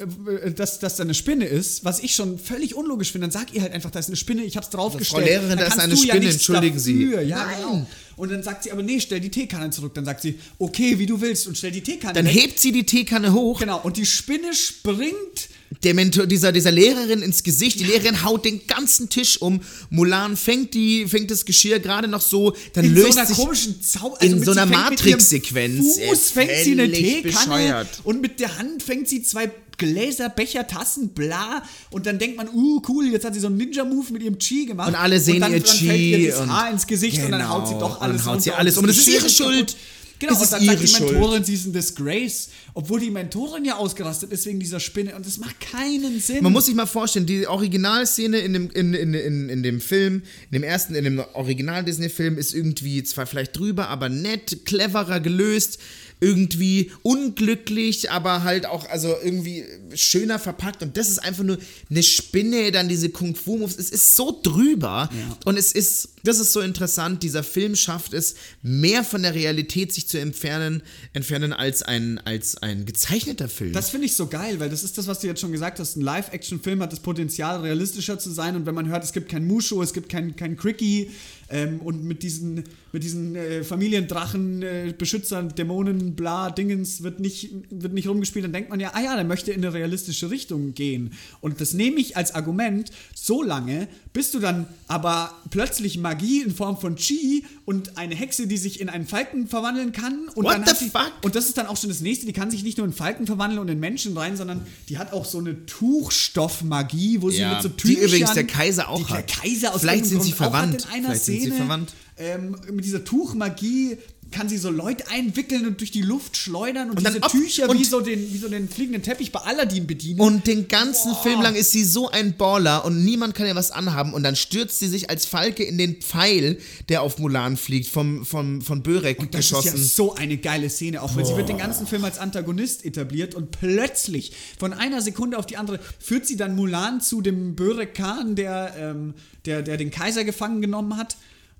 äh, 0.42 0.52
dass 0.52 0.78
das 0.78 0.96
da 0.96 1.02
eine 1.04 1.14
Spinne 1.14 1.44
ist, 1.44 1.84
was 1.84 2.00
ich 2.00 2.14
schon 2.14 2.38
völlig 2.38 2.74
unlogisch 2.74 3.12
finde. 3.12 3.28
Dann 3.28 3.32
sag 3.32 3.54
ihr 3.54 3.62
halt 3.62 3.72
einfach, 3.72 3.90
da 3.90 3.98
ist 3.98 4.06
eine 4.08 4.16
Spinne, 4.16 4.42
ich 4.42 4.56
hab's 4.56 4.70
draufgestellt. 4.70 5.22
Frau 5.24 5.28
Lehrerin, 5.28 5.58
da 5.58 5.66
ist 5.66 5.78
eine 5.78 5.94
ja 5.94 6.00
Spinne, 6.00 6.18
nichts 6.20 6.34
entschuldigen 6.36 6.78
Sie. 6.78 7.04
dafür. 7.10 7.22
Ja, 7.22 7.44
Nein. 7.44 7.56
genau. 7.60 7.86
Und 8.16 8.30
dann 8.32 8.42
sagt 8.42 8.62
sie 8.62 8.72
aber, 8.72 8.82
nee, 8.82 8.98
stell 8.98 9.20
die 9.20 9.30
Teekanne 9.30 9.68
zurück. 9.68 9.92
Dann 9.94 10.06
sagt 10.06 10.22
sie, 10.22 10.38
okay, 10.58 10.98
wie 10.98 11.04
du 11.04 11.20
willst 11.20 11.46
und 11.46 11.58
stell 11.58 11.70
die 11.70 11.82
Teekanne 11.82 12.14
Dann 12.14 12.24
weg. 12.24 12.32
hebt 12.34 12.58
sie 12.58 12.72
die 12.72 12.86
Teekanne 12.86 13.34
hoch, 13.34 13.60
Genau, 13.60 13.78
und 13.82 13.98
die 13.98 14.06
Spinne 14.06 14.54
springt 14.54 15.50
der 15.82 15.94
Mentor, 15.94 16.26
dieser, 16.26 16.52
dieser 16.52 16.70
Lehrerin 16.70 17.22
ins 17.22 17.42
Gesicht. 17.42 17.80
Die 17.80 17.84
Lehrerin 17.84 18.22
haut 18.24 18.44
den 18.44 18.66
ganzen 18.66 19.08
Tisch 19.08 19.40
um. 19.40 19.60
Mulan 19.90 20.36
fängt, 20.36 20.74
die, 20.74 21.06
fängt 21.06 21.30
das 21.30 21.44
Geschirr 21.44 21.80
gerade 21.80 22.08
noch 22.08 22.20
so, 22.20 22.54
dann 22.74 22.84
in 22.84 22.94
löst 22.94 23.12
so 23.14 23.18
einer 23.18 23.26
sich 23.26 23.36
komischen 23.36 23.82
Zauber 23.82 24.22
in 24.22 24.36
mit- 24.36 24.44
so 24.44 24.52
einer 24.52 24.66
Matrix-Sequenz. 24.66 25.98
Fuß 26.08 26.30
fängt 26.30 26.50
sie 26.64 26.72
eine 26.72 26.90
Teekanne 26.90 27.86
und 28.04 28.20
mit 28.20 28.40
der 28.40 28.58
Hand 28.58 28.82
fängt 28.82 29.08
sie 29.08 29.22
zwei 29.22 29.50
Gläser, 29.78 30.30
Becher, 30.30 30.66
Tassen, 30.66 31.08
bla. 31.10 31.62
Und 31.90 32.06
dann 32.06 32.18
denkt 32.18 32.38
man, 32.38 32.48
uh, 32.48 32.80
cool, 32.88 33.08
jetzt 33.08 33.26
hat 33.26 33.34
sie 33.34 33.40
so 33.40 33.48
einen 33.48 33.58
Ninja-Move 33.58 34.10
mit 34.10 34.22
ihrem 34.22 34.38
Chi 34.38 34.64
gemacht. 34.64 34.88
Und 34.88 34.94
alle 34.94 35.20
sehen 35.20 35.40
dann, 35.42 35.52
ihr 35.52 35.60
dann 35.60 35.76
Chi 35.76 35.86
fällt 35.86 36.00
ihr 36.00 36.30
das 36.30 36.40
und- 36.40 36.50
Haar 36.50 36.70
ins 36.70 36.86
Gesicht 36.86 37.16
und 37.22 37.30
dann 37.30 37.40
Genau, 37.40 37.50
haut 37.50 37.68
sie 37.68 37.74
doch 37.74 37.96
und 37.96 38.02
alles 38.02 38.24
dann 38.24 38.32
haut 38.34 38.42
sie 38.42 38.52
alles 38.52 38.76
und 38.78 38.84
um. 38.84 38.88
Und 38.88 38.90
es 38.90 38.98
ist 38.98 39.08
ihre. 39.08 39.28
Schuld. 39.28 39.76
Genau, 40.18 40.32
Es 40.32 40.40
und 40.40 40.52
dann 40.52 40.64
sagt 40.64 40.82
die 40.82 40.86
Schuld. 40.86 41.12
Mentorin, 41.12 41.44
sie 41.44 41.54
ist 41.54 41.66
ein 41.66 41.72
Disgrace, 41.72 42.48
obwohl 42.74 43.00
die 43.00 43.10
Mentorin 43.10 43.64
ja 43.64 43.76
ausgerastet 43.76 44.32
ist 44.32 44.46
wegen 44.46 44.58
dieser 44.58 44.80
Spinne 44.80 45.14
und 45.14 45.26
das 45.26 45.38
macht 45.38 45.60
keinen 45.60 46.20
Sinn. 46.20 46.42
Man 46.42 46.52
muss 46.52 46.66
sich 46.66 46.74
mal 46.74 46.86
vorstellen, 46.86 47.26
die 47.26 47.46
Originalszene 47.46 48.38
in 48.38 48.52
dem, 48.52 48.70
in, 48.70 48.94
in, 48.94 49.14
in, 49.14 49.48
in 49.48 49.62
dem 49.62 49.80
Film, 49.80 50.22
in 50.50 50.52
dem 50.52 50.62
ersten, 50.62 50.94
in 50.94 51.04
dem 51.04 51.18
Original-Disney-Film 51.34 52.38
ist 52.38 52.54
irgendwie 52.54 53.02
zwar 53.04 53.26
vielleicht 53.26 53.56
drüber, 53.58 53.88
aber 53.88 54.08
nett, 54.08 54.64
cleverer 54.64 55.20
gelöst, 55.20 55.78
irgendwie 56.20 56.92
unglücklich, 57.02 58.10
aber 58.10 58.42
halt 58.42 58.64
auch, 58.66 58.88
also 58.88 59.14
irgendwie 59.22 59.64
schöner 59.94 60.38
verpackt 60.38 60.82
und 60.82 60.96
das 60.96 61.08
ist 61.08 61.18
einfach 61.18 61.44
nur 61.44 61.58
eine 61.90 62.02
Spinne, 62.02 62.70
dann 62.72 62.88
diese 62.88 63.10
Kung-Fu-Moves, 63.10 63.76
es 63.78 63.90
ist 63.90 64.16
so 64.16 64.38
drüber 64.42 65.08
und 65.44 65.56
es 65.56 65.72
ist, 65.72 66.10
das 66.24 66.38
ist 66.38 66.52
so 66.52 66.60
interessant, 66.60 67.22
dieser 67.22 67.42
Film 67.42 67.76
schafft 67.76 68.14
es, 68.14 68.34
mehr 68.62 69.04
von 69.04 69.22
der 69.22 69.34
Realität 69.34 69.92
sich 69.92 70.08
zu 70.08 70.18
entfernen, 70.18 70.82
entfernen 71.12 71.52
als 71.52 71.82
ein, 71.82 72.18
als 72.24 72.56
ein 72.58 72.86
gezeichneter 72.86 73.48
Film. 73.48 73.72
Das 73.72 73.90
finde 73.90 74.06
ich 74.06 74.14
so 74.14 74.26
geil, 74.26 74.58
weil 74.60 74.70
das 74.70 74.84
ist 74.84 74.98
das, 74.98 75.06
was 75.06 75.20
du 75.20 75.26
jetzt 75.26 75.40
schon 75.40 75.52
gesagt 75.52 75.78
hast. 75.78 75.96
Ein 75.96 76.02
Live-Action-Film 76.02 76.82
hat 76.82 76.92
das 76.92 77.00
Potenzial, 77.00 77.60
realistischer 77.60 78.18
zu 78.18 78.30
sein. 78.30 78.56
Und 78.56 78.66
wenn 78.66 78.74
man 78.74 78.88
hört, 78.88 79.04
es 79.04 79.12
gibt 79.12 79.28
kein 79.28 79.46
Mushu, 79.46 79.82
es 79.82 79.92
gibt 79.92 80.08
kein, 80.08 80.36
kein 80.36 80.56
Cricky 80.56 81.10
ähm, 81.48 81.80
und 81.80 82.04
mit 82.04 82.22
diesen, 82.22 82.64
mit 82.92 83.04
diesen 83.04 83.36
äh, 83.36 83.62
Familiendrachen, 83.62 84.62
äh, 84.62 84.94
Beschützern, 84.96 85.54
Dämonen, 85.54 86.14
bla, 86.14 86.50
Dingens 86.50 87.02
wird 87.02 87.20
nicht, 87.20 87.50
wird 87.70 87.92
nicht 87.92 88.08
rumgespielt, 88.08 88.44
dann 88.44 88.52
denkt 88.52 88.70
man 88.70 88.80
ja, 88.80 88.92
ah 88.94 89.00
ja, 89.00 89.14
der 89.14 89.24
möchte 89.24 89.52
in 89.52 89.64
eine 89.64 89.72
realistische 89.86 90.30
Richtung 90.30 90.74
gehen. 90.74 91.12
Und 91.40 91.60
das 91.60 91.72
nehme 91.72 92.00
ich 92.00 92.16
als 92.16 92.34
Argument 92.34 92.90
so 93.14 93.42
lange, 93.42 93.88
bis 94.12 94.30
du 94.32 94.40
dann 94.40 94.66
aber 94.88 95.32
plötzlich 95.50 95.98
Magie 95.98 96.42
in 96.42 96.54
Form 96.54 96.78
von 96.78 96.96
Chi 96.96 97.44
und 97.64 97.96
eine 97.96 98.14
Hexe, 98.14 98.46
die 98.46 98.56
sich 98.56 98.80
in 98.80 98.88
einen 98.88 99.06
Falken 99.06 99.46
verwandeln 99.46 99.92
kann. 99.92 100.28
Und 100.34 100.44
What 100.44 100.54
dann 100.54 100.66
the 100.66 100.74
sie, 100.84 100.90
fuck? 100.90 101.12
und 101.22 101.34
das 101.34 101.46
ist 101.46 101.56
dann 101.56 101.66
auch 101.66 101.76
schon 101.76 101.88
das 101.90 102.00
nächste, 102.00 102.26
die 102.26 102.32
kann 102.32 102.50
sich 102.50 102.62
nicht 102.64 102.78
nur 102.78 102.86
in 102.86 102.92
Falken 102.92 103.26
verwandeln 103.26 103.60
und 103.60 103.68
in 103.68 103.78
Menschen 103.78 104.16
rein, 104.16 104.36
sondern 104.36 104.66
die 104.88 104.98
hat 104.98 105.12
auch 105.12 105.24
so 105.24 105.38
eine 105.38 105.66
Tuchstoffmagie, 105.66 107.22
wo 107.22 107.30
sie 107.30 107.38
Ja, 107.40 107.54
mit 107.54 107.62
so 107.62 107.68
die 107.68 107.76
Tüchern... 107.76 108.04
übrigens 108.04 108.32
der 108.32 108.46
Kaiser 108.46 108.88
auch 108.88 108.98
die 108.98 109.06
Der 109.06 109.16
hat. 109.18 109.28
Kaiser 109.28 109.74
aus 109.74 109.80
Vielleicht 109.80 110.06
sind 110.06 110.22
sie 110.22 110.30
Grund 110.32 110.36
verwandt. 110.52 110.88
Vielleicht 110.90 111.24
sind 111.24 111.40
Szene, 111.40 111.52
sie 111.54 111.58
verwandt. 111.58 111.94
Ähm, 112.18 112.56
mit 112.72 112.84
dieser 112.84 113.04
Tuchmagie 113.04 113.98
kann 114.36 114.48
sie 114.50 114.58
so 114.58 114.68
Leute 114.70 115.08
einwickeln 115.08 115.66
und 115.66 115.80
durch 115.80 115.90
die 115.90 116.02
Luft 116.02 116.36
schleudern 116.36 116.90
und, 116.90 116.98
Und 116.98 117.06
diese 117.06 117.20
Tücher 117.22 117.68
und- 117.70 117.78
wie, 117.78 117.84
so 117.84 118.00
den, 118.00 118.32
wie 118.32 118.36
so 118.38 118.48
den 118.48 118.68
fliegenden 118.68 119.02
Teppich 119.02 119.32
bei 119.32 119.40
Aladdin 119.40 119.86
bedienen. 119.86 120.20
Und 120.20 120.46
den 120.46 120.68
ganzen 120.68 121.14
Film 121.22 121.40
lang 121.40 121.54
ist 121.54 121.72
sie 121.72 121.84
so 121.84 122.10
ein 122.10 122.36
Baller 122.36 122.84
und 122.84 123.02
niemand 123.04 123.34
kann 123.34 123.46
ihr 123.46 123.54
was 123.54 123.70
anhaben 123.70 124.12
und 124.12 124.22
dann 124.22 124.36
stürzt 124.36 124.78
sie 124.78 124.88
sich 124.88 125.08
als 125.08 125.24
Falke 125.24 125.64
in 125.64 125.78
den 125.78 126.02
Pfeil, 126.02 126.58
der 126.90 127.00
auf 127.02 127.18
Mulan 127.18 127.56
fliegt, 127.56 127.88
vom, 127.88 128.26
vom, 128.26 128.60
von 128.60 128.82
Börek 128.82 129.18
Und 129.20 129.32
das 129.34 129.48
geschossen. 129.48 129.68
ist 129.74 129.74
ja 129.74 130.04
so 130.04 130.14
eine 130.14 130.36
geile 130.36 130.68
Szene, 130.68 131.00
auch 131.02 131.16
weil 131.16 131.24
sie 131.24 131.34
wird 131.36 131.48
den 131.48 131.58
ganzen 131.58 131.86
Film 131.86 132.04
als 132.04 132.18
Antagonist 132.18 132.84
etabliert 132.84 133.34
und 133.34 133.50
plötzlich 133.52 134.32
von 134.58 134.72
einer 134.74 135.00
Sekunde 135.00 135.38
auf 135.38 135.46
die 135.46 135.56
andere 135.56 135.80
führt 135.98 136.26
sie 136.26 136.36
dann 136.36 136.54
Mulan 136.56 137.00
zu 137.00 137.22
dem 137.22 137.56
Börek 137.56 137.94
Khan, 137.94 138.34
der, 138.36 138.74
ähm, 138.78 139.14
der, 139.46 139.62
der 139.62 139.76
den 139.78 139.90
Kaiser 139.90 140.24
gefangen 140.24 140.60
genommen 140.60 140.96
hat 140.98 141.16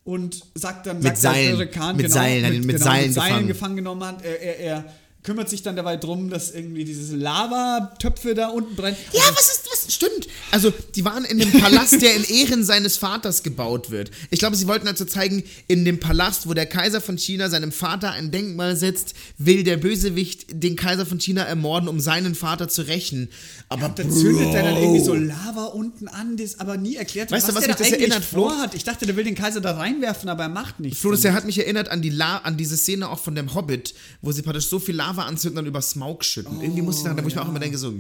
und 0.06 0.40
sagt 0.54 0.86
dann, 0.86 0.96
Mit 0.98 1.18
sagt 1.18 1.18
Seilen. 1.18 1.70
Khan, 1.70 1.96
Mit 1.96 2.06
genau, 2.06 2.14
Seilen, 2.14 2.64
mit 2.64 2.78
Seilen 2.78 3.06
mit 3.06 3.14
Seilen 3.14 3.14
gefangen. 3.14 3.46
gefangen 3.48 3.76
genommen 3.76 4.04
hat, 4.04 4.24
er, 4.24 4.40
er, 4.40 4.58
er 4.60 4.84
kümmert 5.26 5.50
sich 5.50 5.62
dann 5.62 5.74
dabei 5.74 5.96
drum, 5.96 6.30
dass 6.30 6.52
irgendwie 6.52 6.84
diese 6.84 7.16
Lavatöpfe 7.16 8.34
da 8.34 8.48
unten 8.48 8.76
brennen. 8.76 8.96
Ja, 9.12 9.20
Also, 9.22 9.34
was 9.34 9.48
ist, 9.48 9.68
was 9.86 9.94
stimmt? 9.94 10.28
Also, 10.52 10.72
die 10.94 11.04
waren 11.04 11.24
in 11.24 11.38
dem 11.38 11.50
Palast, 11.50 12.00
der 12.00 12.14
in 12.14 12.22
Ehren 12.24 12.62
seines 12.64 12.96
Vaters 12.96 13.42
gebaut 13.42 13.90
wird. 13.90 14.12
Ich 14.30 14.38
glaube, 14.38 14.54
sie 14.56 14.68
wollten 14.68 14.86
also 14.86 15.04
zeigen, 15.04 15.42
in 15.66 15.84
dem 15.84 15.98
Palast, 15.98 16.48
wo 16.48 16.54
der 16.54 16.66
Kaiser 16.66 17.00
von 17.00 17.18
China 17.18 17.50
seinem 17.50 17.72
Vater 17.72 18.12
ein 18.12 18.30
Denkmal 18.30 18.76
setzt, 18.76 19.14
will 19.36 19.64
der 19.64 19.76
Bösewicht 19.78 20.46
den 20.50 20.76
Kaiser 20.76 21.04
von 21.04 21.18
China 21.18 21.42
ermorden, 21.42 21.88
um 21.88 21.98
seinen 21.98 22.36
Vater 22.36 22.68
zu 22.68 22.82
rächen. 22.82 23.28
Aber 23.68 23.88
da 23.88 24.08
zündet 24.08 24.54
er 24.54 24.62
dann 24.62 24.76
irgendwie 24.76 25.04
so 25.04 25.12
Lava 25.14 25.64
unten 25.64 26.06
an, 26.06 26.36
das 26.36 26.60
aber 26.60 26.76
nie 26.76 26.94
erklärt, 26.94 27.32
Weißt 27.32 27.48
du, 27.48 27.54
was 27.54 27.64
der 27.64 27.70
mich 27.70 27.76
da 27.78 27.82
das 27.84 27.92
erinnert, 27.92 28.24
Flo? 28.24 28.48
vorhat. 28.48 28.74
Ich 28.76 28.84
dachte, 28.84 29.06
der 29.06 29.16
will 29.16 29.24
den 29.24 29.34
Kaiser 29.34 29.60
da 29.60 29.76
reinwerfen, 29.76 30.28
aber 30.28 30.44
er 30.44 30.48
macht 30.48 30.78
nichts. 30.78 31.00
Flo, 31.00 31.10
das 31.10 31.24
hat 31.24 31.44
mich 31.44 31.58
erinnert 31.58 31.88
an, 31.88 32.00
die 32.00 32.10
La 32.10 32.38
an 32.38 32.56
diese 32.56 32.76
Szene 32.76 33.08
auch 33.10 33.18
von 33.18 33.34
dem 33.34 33.54
Hobbit, 33.54 33.92
wo 34.22 34.30
sie 34.30 34.42
praktisch 34.42 34.68
so 34.68 34.78
viel 34.78 34.94
Lava 34.94 35.15
anzünden 35.24 35.60
und 35.60 35.66
über 35.66 35.80
Smaug 35.80 36.24
schütten. 36.24 36.60
Irgendwie 36.60 36.82
muss 36.82 36.98
ich 36.98 37.04
daran, 37.04 37.22
wo 37.24 37.28
ich 37.28 37.34
mir 37.34 37.42
auch 37.42 37.48
immer 37.48 37.58
denke, 37.58 37.78
so, 37.78 37.92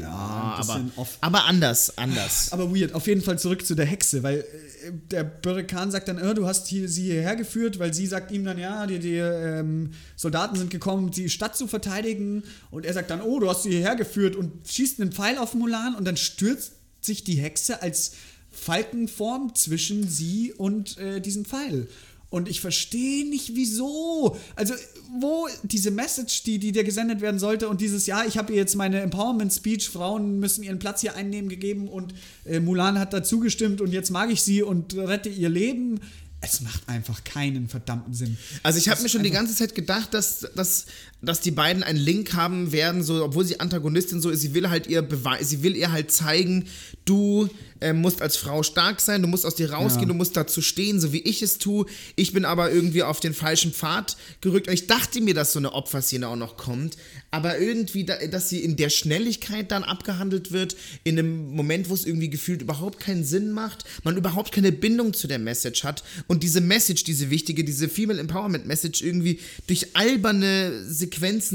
ja, 0.00 0.10
aber, 0.58 0.80
off. 0.96 1.18
aber 1.20 1.44
anders, 1.44 1.96
anders. 1.96 2.52
Aber 2.52 2.74
weird. 2.74 2.94
Auf 2.94 3.06
jeden 3.06 3.22
Fall 3.22 3.38
zurück 3.38 3.64
zu 3.64 3.74
der 3.74 3.86
Hexe, 3.86 4.22
weil 4.22 4.38
äh, 4.40 4.92
der 5.10 5.24
Bürrekan 5.24 5.90
sagt 5.90 6.08
dann, 6.08 6.18
äh, 6.18 6.34
du 6.34 6.46
hast 6.46 6.68
hier, 6.68 6.88
sie 6.88 7.04
hierher 7.04 7.36
geführt, 7.36 7.78
weil 7.78 7.94
sie 7.94 8.06
sagt 8.06 8.30
ihm 8.32 8.44
dann, 8.44 8.58
ja, 8.58 8.86
die, 8.86 8.98
die 8.98 9.16
ähm, 9.16 9.90
Soldaten 10.16 10.56
sind 10.56 10.70
gekommen, 10.70 11.04
um 11.04 11.10
die 11.10 11.30
Stadt 11.30 11.56
zu 11.56 11.66
verteidigen. 11.66 12.44
Und 12.70 12.86
er 12.86 12.92
sagt 12.92 13.10
dann, 13.10 13.20
oh, 13.20 13.38
du 13.40 13.48
hast 13.48 13.62
sie 13.62 13.70
hierher 13.70 13.96
geführt 13.96 14.36
und 14.36 14.52
schießt 14.68 15.00
einen 15.00 15.12
Pfeil 15.12 15.38
auf 15.38 15.54
Mulan 15.54 15.94
und 15.94 16.04
dann 16.04 16.16
stürzt 16.16 16.72
sich 17.00 17.24
die 17.24 17.36
Hexe 17.36 17.82
als 17.82 18.12
Falkenform 18.50 19.54
zwischen 19.54 20.08
sie 20.08 20.52
und 20.52 20.98
äh, 20.98 21.20
diesen 21.20 21.44
Pfeil. 21.44 21.88
Und 22.30 22.48
ich 22.48 22.60
verstehe 22.60 23.28
nicht, 23.28 23.54
wieso. 23.54 24.36
Also, 24.54 24.74
wo 25.18 25.48
diese 25.62 25.90
Message, 25.90 26.42
die, 26.42 26.58
die 26.58 26.72
dir 26.72 26.84
gesendet 26.84 27.22
werden 27.22 27.40
sollte 27.40 27.68
und 27.68 27.80
dieses, 27.80 28.06
ja, 28.06 28.24
ich 28.24 28.36
habe 28.36 28.52
ihr 28.52 28.58
jetzt 28.58 28.76
meine 28.76 29.00
Empowerment-Speech, 29.00 29.88
Frauen 29.88 30.38
müssen 30.38 30.62
ihren 30.62 30.78
Platz 30.78 31.00
hier 31.00 31.14
einnehmen, 31.14 31.48
gegeben 31.48 31.88
und 31.88 32.12
äh, 32.44 32.60
Mulan 32.60 32.98
hat 32.98 33.14
dazu 33.14 33.40
gestimmt 33.40 33.80
und 33.80 33.92
jetzt 33.92 34.10
mag 34.10 34.30
ich 34.30 34.42
sie 34.42 34.62
und 34.62 34.94
rette 34.94 35.30
ihr 35.30 35.48
Leben. 35.48 36.00
Es 36.40 36.60
macht 36.60 36.88
einfach 36.88 37.24
keinen 37.24 37.68
verdammten 37.68 38.14
Sinn. 38.14 38.36
Also 38.62 38.78
ich 38.78 38.88
habe 38.88 39.02
mir 39.02 39.08
schon 39.08 39.24
die 39.24 39.30
ganze 39.30 39.56
Zeit 39.56 39.74
gedacht, 39.74 40.14
dass, 40.14 40.46
dass, 40.54 40.86
dass 41.20 41.40
die 41.40 41.50
beiden 41.50 41.82
einen 41.82 41.98
Link 41.98 42.34
haben 42.34 42.70
werden, 42.72 43.02
so, 43.02 43.24
obwohl 43.24 43.44
sie 43.44 43.58
Antagonistin 43.60 44.20
so 44.20 44.30
ist, 44.30 44.40
sie 44.40 44.54
will 44.54 44.68
halt 44.70 44.86
ihr 44.86 45.02
Beweis, 45.02 45.48
sie 45.48 45.62
will 45.62 45.76
ihr 45.76 45.90
halt 45.90 46.12
zeigen, 46.12 46.66
du 47.04 47.48
äh, 47.80 47.92
musst 47.92 48.22
als 48.22 48.36
Frau 48.36 48.62
stark 48.62 49.00
sein, 49.00 49.22
du 49.22 49.28
musst 49.28 49.44
aus 49.44 49.54
dir 49.56 49.72
rausgehen, 49.72 50.02
Ja. 50.08 50.08
du 50.08 50.14
musst 50.14 50.36
dazu 50.36 50.62
stehen, 50.62 51.00
so 51.00 51.12
wie 51.12 51.20
ich 51.22 51.42
es 51.42 51.58
tue. 51.58 51.86
Ich 52.16 52.32
bin 52.32 52.44
aber 52.44 52.70
irgendwie 52.70 53.02
auf 53.02 53.18
den 53.20 53.34
falschen 53.34 53.72
Pfad 53.72 54.16
gerückt. 54.40 54.68
Und 54.68 54.74
ich 54.74 54.86
dachte 54.86 55.20
mir, 55.20 55.34
dass 55.34 55.52
so 55.52 55.58
eine 55.58 55.72
Opferszene 55.72 56.26
auch 56.28 56.36
noch 56.36 56.56
kommt, 56.56 56.96
aber 57.30 57.58
irgendwie, 57.58 58.04
da, 58.04 58.16
dass 58.30 58.48
sie 58.48 58.60
in 58.60 58.76
der 58.76 58.88
Schnelligkeit 58.90 59.70
dann 59.70 59.84
abgehandelt 59.84 60.50
wird, 60.52 60.76
in 61.04 61.18
einem 61.18 61.50
Moment, 61.50 61.88
wo 61.88 61.94
es 61.94 62.04
irgendwie 62.04 62.30
gefühlt 62.30 62.62
überhaupt 62.62 63.00
keinen 63.00 63.24
Sinn 63.24 63.50
macht, 63.52 63.84
man 64.04 64.16
überhaupt 64.16 64.52
keine 64.52 64.72
Bindung 64.72 65.14
zu 65.14 65.26
der 65.28 65.38
Message 65.38 65.84
hat 65.84 66.02
und 66.26 66.42
diese 66.42 66.60
Message, 66.60 67.04
diese 67.04 67.30
wichtige, 67.30 67.64
diese 67.64 67.88
Female 67.88 68.18
Empowerment 68.20 68.66
Message 68.66 69.02
irgendwie 69.02 69.40
durch 69.66 69.94
alberne 69.94 70.84
Sequenzen 70.84 71.07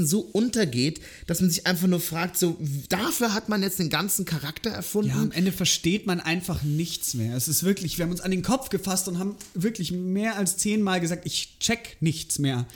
so 0.06 0.20
untergeht, 0.20 1.00
dass 1.26 1.40
man 1.40 1.50
sich 1.50 1.66
einfach 1.66 1.86
nur 1.86 2.00
fragt, 2.00 2.38
so 2.38 2.56
dafür 2.88 3.34
hat 3.34 3.48
man 3.48 3.62
jetzt 3.62 3.78
den 3.78 3.90
ganzen 3.90 4.24
Charakter 4.24 4.70
erfunden. 4.70 5.10
Ja, 5.10 5.16
am 5.22 5.32
Ende 5.32 5.52
versteht 5.52 6.06
man 6.06 6.20
einfach 6.20 6.62
nichts 6.62 7.14
mehr. 7.14 7.36
Es 7.36 7.48
ist 7.48 7.62
wirklich, 7.62 7.98
wir 7.98 8.04
haben 8.04 8.12
uns 8.12 8.20
an 8.20 8.30
den 8.30 8.42
Kopf 8.42 8.68
gefasst 8.68 9.08
und 9.08 9.18
haben 9.18 9.36
wirklich 9.54 9.92
mehr 9.92 10.36
als 10.36 10.56
zehnmal 10.56 11.00
gesagt, 11.00 11.26
ich 11.26 11.58
check 11.58 11.96
nichts 12.00 12.38
mehr. 12.38 12.66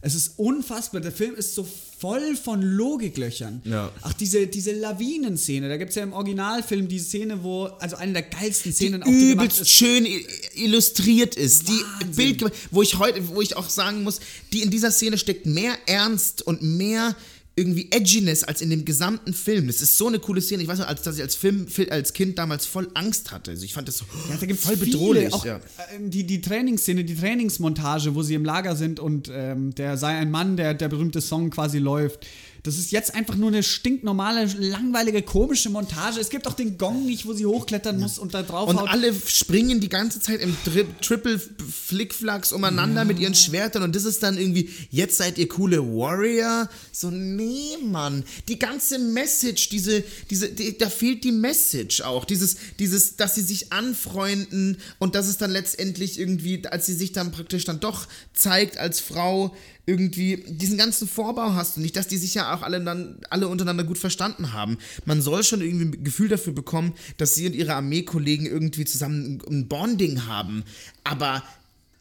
Es 0.00 0.14
ist 0.14 0.38
unfassbar. 0.38 1.00
Der 1.00 1.12
Film 1.12 1.34
ist 1.34 1.54
so 1.54 1.68
voll 1.98 2.36
von 2.36 2.62
Logiklöchern. 2.62 3.60
Ja. 3.64 3.90
Ach, 4.02 4.12
diese, 4.12 4.46
diese 4.46 4.72
Lawinenszene. 4.72 5.68
Da 5.68 5.76
gibt 5.76 5.90
es 5.90 5.96
ja 5.96 6.04
im 6.04 6.12
Originalfilm 6.12 6.86
die 6.88 6.98
Szene, 6.98 7.42
wo, 7.42 7.64
also 7.64 7.96
eine 7.96 8.12
der 8.12 8.22
geilsten 8.22 8.72
Szenen, 8.72 9.02
auch 9.02 9.06
die 9.06 9.32
übelst 9.32 9.60
ist. 9.60 9.70
schön 9.70 10.06
illustriert 10.54 11.34
ist. 11.34 11.68
Die 11.68 11.72
Wahnsinn. 11.72 12.38
Bild, 12.38 12.52
wo 12.70 12.82
ich 12.82 12.98
heute, 12.98 13.26
wo 13.28 13.42
ich 13.42 13.56
auch 13.56 13.68
sagen 13.68 14.04
muss, 14.04 14.20
die 14.52 14.62
in 14.62 14.70
dieser 14.70 14.92
Szene 14.92 15.18
steckt 15.18 15.46
mehr 15.46 15.74
Ernst 15.86 16.42
und 16.42 16.62
mehr 16.62 17.16
irgendwie 17.58 17.88
Edginess 17.90 18.44
als 18.44 18.62
in 18.62 18.70
dem 18.70 18.84
gesamten 18.84 19.34
Film. 19.34 19.66
Das 19.66 19.80
ist 19.80 19.98
so 19.98 20.06
eine 20.06 20.18
coole 20.18 20.40
Szene. 20.40 20.62
Ich 20.62 20.68
weiß 20.68 20.78
noch, 20.78 20.88
als 20.88 21.02
dass 21.02 21.16
ich 21.16 21.22
als 21.22 21.34
Film, 21.34 21.66
als 21.90 22.12
Kind 22.12 22.38
damals 22.38 22.66
voll 22.66 22.88
Angst 22.94 23.32
hatte. 23.32 23.50
Also 23.50 23.64
ich 23.64 23.74
fand 23.74 23.88
das 23.88 23.98
so 23.98 24.04
Ja, 24.30 24.36
da 24.36 24.54
voll 24.54 24.76
viele, 24.76 24.92
bedrohlich. 24.92 25.32
Auch 25.32 25.44
ja. 25.44 25.56
äh, 25.56 25.60
die, 26.00 26.24
die 26.24 26.40
Trainingsszene, 26.40 27.04
die 27.04 27.16
Trainingsmontage, 27.16 28.14
wo 28.14 28.22
sie 28.22 28.34
im 28.34 28.44
Lager 28.44 28.76
sind 28.76 29.00
und 29.00 29.30
ähm, 29.32 29.74
der 29.74 29.96
sei 29.96 30.16
ein 30.16 30.30
Mann, 30.30 30.56
der 30.56 30.74
der 30.74 30.88
berühmte 30.88 31.20
Song 31.20 31.50
quasi 31.50 31.78
läuft. 31.78 32.26
Das 32.62 32.76
ist 32.76 32.90
jetzt 32.90 33.14
einfach 33.14 33.36
nur 33.36 33.48
eine 33.48 33.62
stinknormale, 33.62 34.44
langweilige, 34.58 35.22
komische 35.22 35.70
Montage. 35.70 36.20
Es 36.20 36.28
gibt 36.28 36.46
auch 36.46 36.54
den 36.54 36.76
Gong 36.76 37.06
nicht, 37.06 37.26
wo 37.26 37.32
sie 37.32 37.46
hochklettern 37.46 37.98
muss 37.98 38.18
und 38.18 38.34
da 38.34 38.42
drauf 38.42 38.68
Und 38.68 38.78
alle 38.78 39.14
springen 39.14 39.80
die 39.80 39.88
ganze 39.88 40.20
Zeit 40.20 40.40
im 40.40 40.56
Tri 40.64 40.84
Triple 41.00 41.38
Flickflacks 41.38 42.52
umeinander 42.52 43.04
mit 43.04 43.18
ihren 43.18 43.34
Schwertern 43.34 43.82
und 43.82 43.94
das 43.94 44.04
ist 44.04 44.22
dann 44.22 44.38
irgendwie, 44.38 44.70
jetzt 44.90 45.16
seid 45.16 45.38
ihr 45.38 45.48
coole 45.48 45.78
Warrior. 45.78 46.68
So, 46.92 47.10
nee, 47.10 47.76
Mann. 47.82 48.24
Die 48.48 48.58
ganze 48.58 48.98
Message, 48.98 49.68
diese, 49.68 50.02
diese, 50.30 50.48
die, 50.48 50.76
da 50.76 50.90
fehlt 50.90 51.24
die 51.24 51.32
Message 51.32 52.00
auch. 52.00 52.24
Dieses, 52.24 52.56
dieses, 52.78 53.16
dass 53.16 53.34
sie 53.34 53.42
sich 53.42 53.72
anfreunden 53.72 54.78
und 54.98 55.14
dass 55.14 55.28
es 55.28 55.38
dann 55.38 55.50
letztendlich 55.50 56.18
irgendwie, 56.18 56.66
als 56.66 56.86
sie 56.86 56.94
sich 56.94 57.12
dann 57.12 57.30
praktisch 57.30 57.64
dann 57.64 57.80
doch 57.80 58.06
zeigt 58.34 58.78
als 58.78 59.00
Frau, 59.00 59.54
irgendwie 59.88 60.44
diesen 60.46 60.76
ganzen 60.76 61.08
Vorbau 61.08 61.54
hast 61.54 61.76
du 61.76 61.80
nicht, 61.80 61.96
dass 61.96 62.08
die 62.08 62.18
sich 62.18 62.34
ja 62.34 62.54
auch 62.54 62.60
alle 62.60 62.78
dann 62.84 63.16
alle 63.30 63.48
untereinander 63.48 63.84
gut 63.84 63.96
verstanden 63.96 64.52
haben. 64.52 64.76
Man 65.06 65.22
soll 65.22 65.42
schon 65.42 65.62
irgendwie 65.62 65.86
ein 65.86 66.04
Gefühl 66.04 66.28
dafür 66.28 66.52
bekommen, 66.52 66.92
dass 67.16 67.34
sie 67.34 67.46
und 67.46 67.54
ihre 67.54 67.74
Armeekollegen 67.74 68.46
irgendwie 68.46 68.84
zusammen 68.84 69.40
ein 69.48 69.66
Bonding 69.66 70.26
haben, 70.26 70.62
aber 71.04 71.42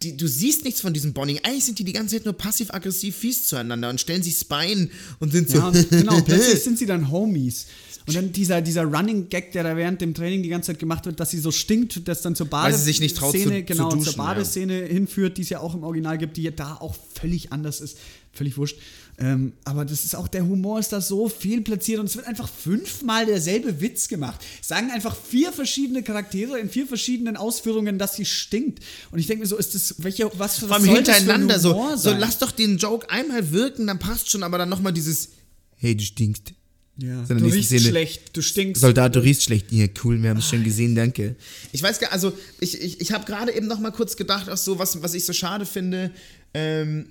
die, 0.03 0.15
du 0.15 0.27
siehst 0.27 0.63
nichts 0.63 0.81
von 0.81 0.93
diesem 0.93 1.13
Bonding. 1.13 1.39
Eigentlich 1.43 1.65
sind 1.65 1.79
die 1.79 1.83
die 1.83 1.93
ganze 1.93 2.15
Zeit 2.17 2.25
nur 2.25 2.35
passiv-aggressiv 2.35 3.15
fies 3.15 3.47
zueinander 3.47 3.89
und 3.89 3.99
stellen 3.99 4.21
sich 4.21 4.37
Spine 4.37 4.89
und 5.19 5.31
sind 5.31 5.49
so. 5.49 5.57
Ja, 5.57 5.71
genau, 5.71 6.21
plötzlich 6.25 6.63
sind 6.63 6.77
sie 6.77 6.85
dann 6.85 7.11
Homies. 7.11 7.65
Und 8.05 8.15
dann 8.15 8.31
dieser, 8.31 8.61
dieser 8.61 8.83
Running 8.85 9.27
Gag, 9.27 9.51
der 9.51 9.63
da 9.63 9.75
während 9.75 9.99
dem 9.99 10.13
Training 10.13 10.41
die 10.41 10.47
ganze 10.49 10.67
Zeit 10.67 10.79
gemacht 10.79 11.05
wird, 11.05 11.19
dass 11.19 11.31
sie 11.31 11.39
so 11.39 11.51
stinkt, 11.51 12.07
das 12.07 12.21
dann 12.21 12.35
zur 12.35 12.45
zu- 12.45 12.51
Badeszene, 12.51 13.07
zu 13.09 13.63
genau, 13.63 13.89
duschen, 13.89 14.03
zur 14.03 14.13
Badeszene 14.15 14.85
hinführt, 14.85 15.37
die 15.37 15.41
es 15.41 15.49
ja 15.49 15.59
auch 15.59 15.73
im 15.75 15.83
Original 15.83 16.17
gibt, 16.17 16.37
die 16.37 16.43
ja 16.43 16.51
da 16.51 16.75
auch 16.75 16.95
völlig 17.15 17.51
anders 17.51 17.81
ist. 17.81 17.97
Völlig 18.31 18.55
wurscht. 18.57 18.77
Ähm, 19.19 19.53
aber 19.63 19.83
das 19.83 20.05
ist 20.05 20.15
auch, 20.15 20.27
der 20.27 20.45
Humor 20.45 20.79
ist 20.79 20.89
da 20.93 21.01
so 21.01 21.27
viel 21.27 21.61
platziert 21.61 21.99
und 21.99 22.05
es 22.05 22.15
wird 22.15 22.27
einfach 22.27 22.47
fünfmal 22.47 23.25
derselbe 23.25 23.81
Witz 23.81 24.07
gemacht. 24.09 24.39
Sagen 24.61 24.91
einfach 24.91 25.15
vier 25.15 25.51
verschiedene 25.51 26.03
Charaktere 26.03 26.59
in 26.59 26.69
vier 26.69 26.85
verschiedenen 26.85 27.35
Ausführungen, 27.35 27.97
dass 27.97 28.15
sie 28.15 28.25
stinkt. 28.25 28.83
Und 29.11 29.17
ich 29.17 29.25
denke 29.25 29.41
mir 29.41 29.47
so, 29.47 29.57
ist 29.57 29.73
das, 29.73 29.95
welche, 29.99 30.29
was 30.35 30.59
für 30.59 30.67
Vor 30.67 30.75
allem 30.75 30.85
soll 30.85 31.01
das 31.01 31.05
für 31.05 31.11
ein 31.13 31.17
hintereinander 31.21 31.59
so. 31.59 31.73
Humor 31.73 31.97
So, 31.97 32.11
sein? 32.11 32.19
lass 32.19 32.37
doch 32.37 32.51
den 32.51 32.77
Joke 32.77 33.09
einmal 33.09 33.51
wirken, 33.51 33.87
dann 33.87 33.97
passt 33.97 34.29
schon, 34.29 34.43
aber 34.43 34.59
dann 34.59 34.69
nochmal 34.69 34.93
dieses 34.93 35.29
Hey, 35.77 35.95
du 35.97 36.03
stinkst. 36.03 36.53
ja. 36.97 37.25
So 37.25 37.33
Du 37.33 37.45
riechst 37.45 37.69
Szene. 37.69 37.81
schlecht, 37.89 38.37
du 38.37 38.41
stinkst. 38.43 38.81
Soldat, 38.81 39.15
du 39.15 39.19
riechst 39.23 39.43
schlecht. 39.43 39.71
Ja, 39.71 39.87
cool, 40.03 40.21
wir 40.21 40.29
haben 40.29 40.37
es 40.37 40.47
schon 40.49 40.63
gesehen, 40.63 40.93
danke. 40.93 41.35
Ich 41.71 41.81
weiß 41.81 41.99
gar 41.99 42.11
also 42.11 42.33
ich, 42.59 42.79
ich, 42.79 43.01
ich 43.01 43.11
habe 43.11 43.25
gerade 43.25 43.51
eben 43.51 43.65
noch 43.65 43.79
mal 43.79 43.91
kurz 43.91 44.15
gedacht, 44.15 44.47
auch 44.47 44.57
so, 44.57 44.77
was, 44.77 45.01
was 45.01 45.15
ich 45.15 45.25
so 45.25 45.33
schade 45.33 45.65
finde, 45.65 46.11
ähm, 46.53 47.07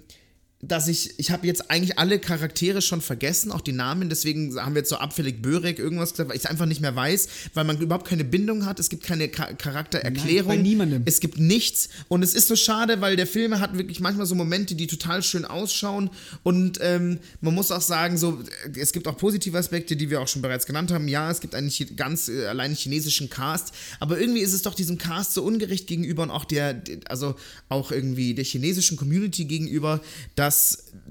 dass 0.68 0.88
ich, 0.88 1.18
ich 1.18 1.30
habe 1.30 1.46
jetzt 1.46 1.70
eigentlich 1.70 1.98
alle 1.98 2.18
Charaktere 2.18 2.82
schon 2.82 3.00
vergessen, 3.00 3.52
auch 3.52 3.60
die 3.60 3.72
Namen, 3.72 4.08
deswegen 4.08 4.56
haben 4.60 4.74
wir 4.74 4.80
jetzt 4.80 4.90
so 4.90 4.96
abfällig 4.96 5.42
Börek 5.42 5.78
irgendwas 5.78 6.12
gesagt, 6.12 6.30
weil 6.30 6.36
ich 6.36 6.44
es 6.44 6.50
einfach 6.50 6.66
nicht 6.66 6.80
mehr 6.80 6.94
weiß, 6.94 7.28
weil 7.54 7.64
man 7.64 7.80
überhaupt 7.80 8.06
keine 8.06 8.24
Bindung 8.24 8.66
hat, 8.66 8.80
es 8.80 8.88
gibt 8.88 9.04
keine 9.04 9.30
Cha 9.30 9.52
Charaktererklärung. 9.54 10.48
Nein, 10.48 10.58
bei 10.58 10.62
niemandem. 10.62 11.02
Es 11.04 11.20
gibt 11.20 11.38
nichts 11.38 11.88
und 12.08 12.22
es 12.22 12.34
ist 12.34 12.48
so 12.48 12.56
schade, 12.56 13.00
weil 13.00 13.16
der 13.16 13.26
Film 13.26 13.58
hat 13.58 13.76
wirklich 13.78 14.00
manchmal 14.00 14.26
so 14.26 14.34
Momente, 14.34 14.74
die 14.74 14.86
total 14.86 15.22
schön 15.22 15.44
ausschauen 15.44 16.10
und 16.42 16.78
ähm, 16.82 17.18
man 17.40 17.54
muss 17.54 17.70
auch 17.70 17.80
sagen, 17.80 18.18
so, 18.18 18.42
äh, 18.74 18.80
es 18.80 18.92
gibt 18.92 19.08
auch 19.08 19.16
positive 19.16 19.56
Aspekte, 19.56 19.96
die 19.96 20.10
wir 20.10 20.20
auch 20.20 20.28
schon 20.28 20.42
bereits 20.42 20.66
genannt 20.66 20.90
haben. 20.90 21.08
Ja, 21.08 21.30
es 21.30 21.40
gibt 21.40 21.54
einen 21.54 21.72
ganz 21.96 22.28
äh, 22.28 22.46
allein 22.46 22.74
chinesischen 22.74 23.30
Cast, 23.30 23.72
aber 24.00 24.18
irgendwie 24.18 24.40
ist 24.40 24.52
es 24.52 24.62
doch 24.62 24.74
diesem 24.74 24.98
Cast 24.98 25.34
so 25.34 25.42
ungerecht 25.42 25.86
gegenüber 25.86 26.22
und 26.22 26.30
auch 26.30 26.44
der, 26.44 26.82
also 27.08 27.36
auch 27.68 27.92
irgendwie 27.92 28.34
der 28.34 28.44
chinesischen 28.44 28.96
Community 28.96 29.44
gegenüber, 29.44 30.00
dass, 30.34 30.55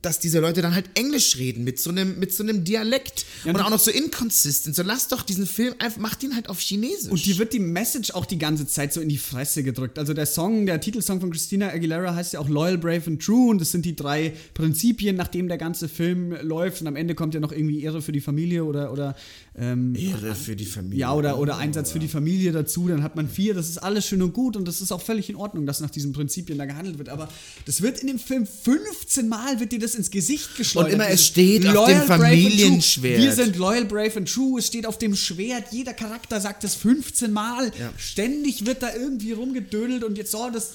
dass 0.02 0.20
diese 0.20 0.39
Leute 0.39 0.62
dann 0.62 0.74
halt 0.76 0.89
Englisch 0.96 1.38
reden 1.38 1.64
mit 1.64 1.80
so 1.80 1.89
einem, 1.89 2.20
mit 2.20 2.34
so 2.34 2.43
einem 2.43 2.64
Dialekt 2.64 3.26
Ja, 3.43 3.52
und 3.52 3.56
und- 3.58 3.62
auch 3.66 3.70
noch 3.70 3.80
so 3.80 3.91
inconsistent. 3.91 4.76
So 4.76 4.84
lass 4.84 5.08
doch 5.08 5.22
diesen 5.24 5.46
Film 5.48 5.74
einfach, 5.80 6.00
mach 6.00 6.16
den 6.16 6.36
halt 6.36 6.50
auf 6.50 6.60
Chinesisch. 6.60 7.12
Und 7.12 7.26
dir 7.26 7.38
wird 7.38 7.54
die 7.54 7.60
Message 7.60 8.12
auch 8.12 8.26
die 8.26 8.38
ganze 8.38 8.68
Zeit 8.68 8.93
so 8.93 9.02
in 9.02 9.10
die 9.10 9.18
Fresse 9.18 9.64
gedrückt. 9.64 9.98
Also 10.00 10.14
der 10.14 10.26
Song, 10.26 10.66
der 10.66 10.80
Titelsong 10.82 11.20
von 11.22 11.32
Christina 11.32 11.70
Aguilera 11.70 12.14
heißt 12.16 12.34
ja 12.34 12.39
auch 12.39 12.50
Loyal, 12.50 12.78
Brave 12.78 13.04
and 13.08 13.22
True 13.22 13.50
und 13.52 13.60
das 13.62 13.72
sind 13.72 13.86
die 13.86 13.96
drei 13.96 14.34
Prinzipien, 14.54 15.16
nach 15.16 15.28
denen 15.28 15.48
der 15.48 15.58
ganze 15.58 15.88
Film 15.88 16.36
läuft 16.41 16.82
und 16.82 16.88
am 16.88 16.96
Ende 16.96 17.16
kommt 17.16 17.34
ja 17.34 17.39
noch 17.39 17.52
irgendwie 17.52 17.82
Ehre 17.84 18.02
für 18.02 18.12
die 18.12 18.22
Familie 18.22 18.64
oder, 18.66 18.91
oder 18.91 19.16
ähm, 19.58 19.96
Ehre 19.96 20.36
für 20.36 20.56
die 20.56 20.66
Familie. 20.66 21.00
ja, 21.00 21.14
oder, 21.14 21.39
oder 21.39 21.58
Einsatz 21.58 21.91
für 21.91 22.00
die 22.00 22.08
Familie 22.08 22.52
dazu, 22.52 22.88
dann 22.88 23.04
hat 23.04 23.16
man 23.16 23.30
vier, 23.30 23.54
das 23.54 23.70
ist 23.70 23.78
alles 23.78 24.06
schön 24.08 24.22
und 24.22 24.34
gut 24.34 24.58
und 24.58 24.68
das 24.68 24.82
ist 24.82 24.91
auch 24.91 25.02
völlig 25.02 25.30
in 25.30 25.36
Ordnung, 25.36 25.66
dass 25.66 25.80
nach 25.80 25.89
diesen 25.89 26.12
Prinzipien 26.14 26.58
da 26.58 26.66
gehandelt 26.66 26.98
wird. 26.98 27.10
Aber 27.10 27.30
das 27.66 27.82
wird 27.82 28.00
in 28.00 28.08
dem 28.08 28.20
Film 28.20 28.46
15 28.46 29.24
Mal 29.28 29.59
wird 29.59 29.71
dir 29.71 29.80
das 29.80 29.95
ins 29.95 30.11
Gesicht 30.11 30.55
geschleudert. 30.55 30.93
Und 30.93 30.99
immer, 30.99 31.09
es 31.09 31.26
steht 31.26 31.65
auf 31.67 31.73
Loyal, 31.73 31.88
dem 31.88 31.97
and 31.97 32.07
true. 32.07 32.17
Familienschwert. 32.17 33.21
Wir 33.21 33.32
sind 33.34 33.55
loyal, 33.55 33.86
brave 33.86 34.17
and 34.17 34.32
true. 34.32 34.59
Es 34.59 34.67
steht 34.67 34.86
auf 34.86 34.97
dem 34.97 35.15
Schwert. 35.15 35.65
Jeder 35.71 35.93
Charakter 35.93 36.39
sagt 36.39 36.63
es 36.63 36.76
15 36.76 37.32
Mal. 37.32 37.71
Ja. 37.80 37.91
Ständig 37.97 38.65
wird 38.65 38.84
da 38.84 38.93
irgendwie 38.95 39.32
rumgedödelt 39.32 40.03
und 40.03 40.17
jetzt, 40.17 40.34
oh, 40.36 40.49
das, 40.51 40.73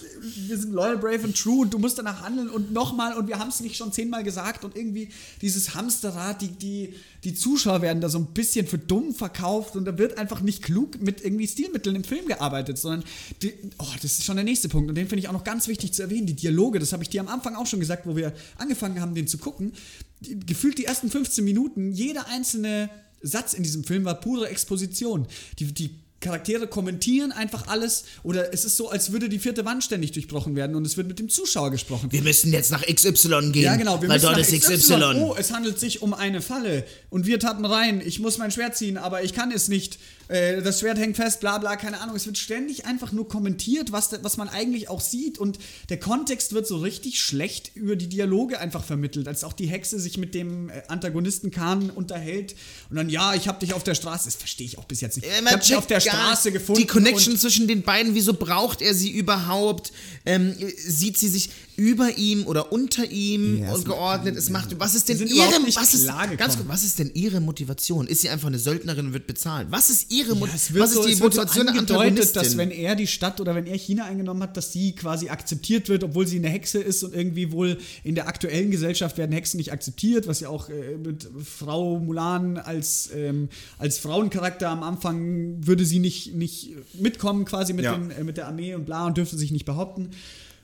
wir 0.48 0.58
sind 0.58 0.72
loyal, 0.72 0.98
brave 0.98 1.24
and 1.24 1.36
true 1.36 1.62
und 1.62 1.74
du 1.74 1.78
musst 1.78 1.98
danach 1.98 2.22
handeln 2.22 2.48
und 2.48 2.72
nochmal 2.72 3.16
und 3.16 3.28
wir 3.28 3.38
haben 3.38 3.48
es 3.48 3.60
nicht 3.60 3.76
schon 3.76 3.92
zehnmal 3.92 4.24
gesagt 4.24 4.64
und 4.64 4.76
irgendwie 4.76 5.08
dieses 5.42 5.74
Hamsterrad, 5.74 6.42
die, 6.42 6.48
die, 6.48 6.94
die 7.24 7.34
Zuschauer 7.34 7.82
werden 7.82 8.00
da 8.00 8.08
so 8.08 8.18
ein 8.18 8.26
bisschen 8.26 8.66
für 8.66 8.78
dumm 8.78 9.14
verkauft 9.14 9.76
und 9.76 9.84
da 9.84 9.98
wird 9.98 10.18
einfach 10.18 10.40
nicht 10.40 10.62
klug 10.62 11.00
mit 11.00 11.22
irgendwie 11.24 11.46
Stilmitteln 11.46 11.96
im 11.96 12.04
Film 12.04 12.26
gearbeitet, 12.26 12.78
sondern 12.78 13.04
die, 13.42 13.52
oh, 13.78 13.86
das 14.00 14.18
ist 14.18 14.24
schon 14.24 14.36
der 14.36 14.44
nächste 14.44 14.68
Punkt 14.68 14.88
und 14.88 14.94
den 14.94 15.08
finde 15.08 15.20
ich 15.20 15.28
auch 15.28 15.32
noch 15.32 15.44
ganz 15.44 15.68
wichtig 15.68 15.92
zu 15.92 16.02
erwähnen, 16.02 16.26
die 16.26 16.34
Dialoge, 16.34 16.78
das 16.78 16.92
habe 16.92 17.02
ich 17.02 17.10
dir 17.10 17.20
am 17.20 17.28
Anfang 17.28 17.56
auch 17.56 17.66
schon 17.66 17.80
gesagt, 17.80 18.06
wo 18.06 18.16
wir 18.16 18.32
angefangen 18.56 19.00
haben, 19.00 19.14
den 19.14 19.26
zu 19.26 19.38
gucken, 19.38 19.72
die, 20.20 20.38
gefühlt 20.40 20.78
die 20.78 20.84
ersten 20.84 21.10
15 21.10 21.44
Minuten, 21.44 21.92
jeder 21.92 22.26
einzelne 22.28 22.90
Satz 23.22 23.52
in 23.52 23.62
diesem 23.62 23.84
Film 23.84 24.04
war 24.04 24.20
pure 24.20 24.48
Exposition. 24.48 25.26
Die, 25.58 25.66
die 25.66 25.90
Charaktere 26.20 26.66
kommentieren 26.66 27.32
einfach 27.32 27.66
alles 27.68 28.04
oder 28.22 28.52
es 28.52 28.64
ist 28.64 28.76
so, 28.76 28.90
als 28.90 29.10
würde 29.10 29.28
die 29.30 29.38
vierte 29.38 29.64
Wand 29.64 29.82
ständig 29.82 30.12
durchbrochen 30.12 30.54
werden 30.54 30.76
und 30.76 30.86
es 30.86 30.96
wird 30.98 31.08
mit 31.08 31.18
dem 31.18 31.30
Zuschauer 31.30 31.70
gesprochen. 31.70 32.12
Wir 32.12 32.20
müssen 32.20 32.52
jetzt 32.52 32.70
nach 32.70 32.82
XY 32.82 33.50
gehen, 33.52 33.62
Ja, 33.62 33.76
genau. 33.76 34.02
Wir 34.02 34.08
weil 34.08 34.16
müssen 34.16 34.26
dort 34.26 34.38
nach 34.38 34.46
ist 34.46 34.62
XY. 34.62 34.94
Oh, 35.18 35.34
es 35.38 35.50
handelt 35.50 35.80
sich 35.80 36.02
um 36.02 36.12
eine 36.12 36.42
Falle. 36.42 36.84
Und 37.08 37.26
wir 37.26 37.38
tappen 37.40 37.64
rein. 37.64 38.02
Ich 38.04 38.20
muss 38.20 38.36
mein 38.36 38.50
Schwert 38.50 38.76
ziehen, 38.76 38.98
aber 38.98 39.24
ich 39.24 39.32
kann 39.32 39.50
es 39.50 39.68
nicht. 39.68 39.98
Äh, 40.30 40.62
das 40.62 40.80
Schwert 40.80 40.98
hängt 40.98 41.16
fest, 41.16 41.40
bla 41.40 41.58
bla, 41.58 41.76
keine 41.76 42.00
Ahnung. 42.00 42.14
Es 42.14 42.24
wird 42.24 42.38
ständig 42.38 42.86
einfach 42.86 43.10
nur 43.10 43.28
kommentiert, 43.28 43.90
was, 43.90 44.10
was 44.22 44.36
man 44.36 44.48
eigentlich 44.48 44.88
auch 44.88 45.00
sieht. 45.00 45.38
Und 45.38 45.58
der 45.88 45.98
Kontext 45.98 46.52
wird 46.52 46.66
so 46.66 46.76
richtig 46.78 47.20
schlecht 47.20 47.72
über 47.74 47.96
die 47.96 48.06
Dialoge 48.06 48.60
einfach 48.60 48.84
vermittelt. 48.84 49.26
Als 49.26 49.42
auch 49.42 49.52
die 49.52 49.66
Hexe 49.66 49.98
sich 49.98 50.18
mit 50.18 50.34
dem 50.34 50.70
äh, 50.70 50.82
Antagonisten 50.86 51.50
Khan 51.50 51.90
unterhält. 51.90 52.54
Und 52.90 52.96
dann, 52.96 53.08
ja, 53.08 53.34
ich 53.34 53.48
habe 53.48 53.58
dich 53.58 53.74
auf 53.74 53.82
der 53.82 53.96
Straße. 53.96 54.26
Das 54.26 54.36
verstehe 54.36 54.66
ich 54.66 54.78
auch 54.78 54.84
bis 54.84 55.00
jetzt 55.00 55.16
nicht. 55.16 55.26
Äh, 55.26 55.40
ich 55.40 55.50
habe 55.50 55.62
dich 55.62 55.76
auf 55.76 55.86
der 55.88 56.00
Straße 56.00 56.52
gefunden. 56.52 56.80
Die 56.80 56.86
Connection 56.86 57.36
zwischen 57.36 57.66
den 57.66 57.82
beiden, 57.82 58.14
wieso 58.14 58.34
braucht 58.34 58.82
er 58.82 58.94
sie 58.94 59.10
überhaupt? 59.10 59.92
Ähm, 60.24 60.54
sieht 60.76 61.18
sie 61.18 61.28
sich 61.28 61.50
über 61.80 62.18
ihm 62.18 62.46
oder 62.46 62.72
unter 62.72 63.10
ihm 63.10 63.60
Ja, 63.62 63.72
und 63.72 63.86
geordnet? 63.86 64.36
Es 64.36 64.50
macht, 64.50 64.78
was 64.78 64.94
ist 64.94 65.08
denn 65.08 65.16
ihre, 65.18 65.48
was 65.74 65.94
ist, 65.94 66.06
ganz 66.36 66.56
kurz, 66.56 66.68
was 66.68 66.84
ist 66.84 66.98
denn 66.98 67.10
ihre 67.14 67.40
Motivation? 67.40 68.06
Ist 68.06 68.20
sie 68.20 68.28
einfach 68.28 68.48
eine 68.48 68.58
Söldnerin 68.58 69.06
und 69.06 69.12
wird 69.14 69.26
bezahlt? 69.26 69.68
Was 69.70 69.88
ist 69.88 70.12
ihre 70.12 70.28
Ja, 70.28 70.34
Motivation? 70.34 70.56
es 70.56 70.74
wird 70.74 70.82
was 70.84 70.90
ist 70.90 70.96
so, 70.96 71.06
die 71.08 71.14
so 71.14 71.24
Motivation 71.24 71.66
der 71.66 71.74
angedeutet, 71.76 72.36
dass 72.36 72.58
wenn 72.58 72.70
er 72.70 72.96
die 72.96 73.06
Stadt 73.06 73.40
oder 73.40 73.54
wenn 73.54 73.66
er 73.66 73.78
China 73.78 74.04
eingenommen 74.04 74.42
hat, 74.42 74.58
dass 74.58 74.74
sie 74.74 74.92
quasi 74.92 75.30
akzeptiert 75.30 75.88
wird, 75.88 76.04
obwohl 76.04 76.26
sie 76.26 76.36
eine 76.36 76.50
Hexe 76.50 76.80
ist 76.80 77.02
und 77.02 77.14
irgendwie 77.14 77.50
wohl 77.50 77.78
in 78.04 78.14
der 78.14 78.28
aktuellen 78.28 78.70
Gesellschaft 78.70 79.16
werden 79.16 79.32
Hexen 79.32 79.56
nicht 79.56 79.72
akzeptiert, 79.72 80.28
was 80.28 80.40
ja 80.40 80.50
auch 80.50 80.68
äh, 80.68 80.98
mit 80.98 81.26
Frau 81.42 81.98
Mulan 81.98 82.58
als, 82.58 83.08
ähm, 83.14 83.48
als 83.78 83.96
Frauencharakter 83.98 84.68
am 84.68 84.82
Anfang 84.82 85.66
würde 85.66 85.86
sie 85.86 85.98
nicht, 85.98 86.34
nicht 86.34 86.72
mitkommen 86.92 87.46
quasi 87.46 87.72
mit, 87.72 87.86
Ja. 87.86 87.96
den, 87.96 88.10
äh, 88.10 88.22
mit 88.22 88.36
der 88.36 88.48
Armee 88.48 88.74
und 88.74 88.84
bla 88.84 89.06
und 89.06 89.16
dürfte 89.16 89.38
sich 89.38 89.50
nicht 89.50 89.64
behaupten. 89.64 90.10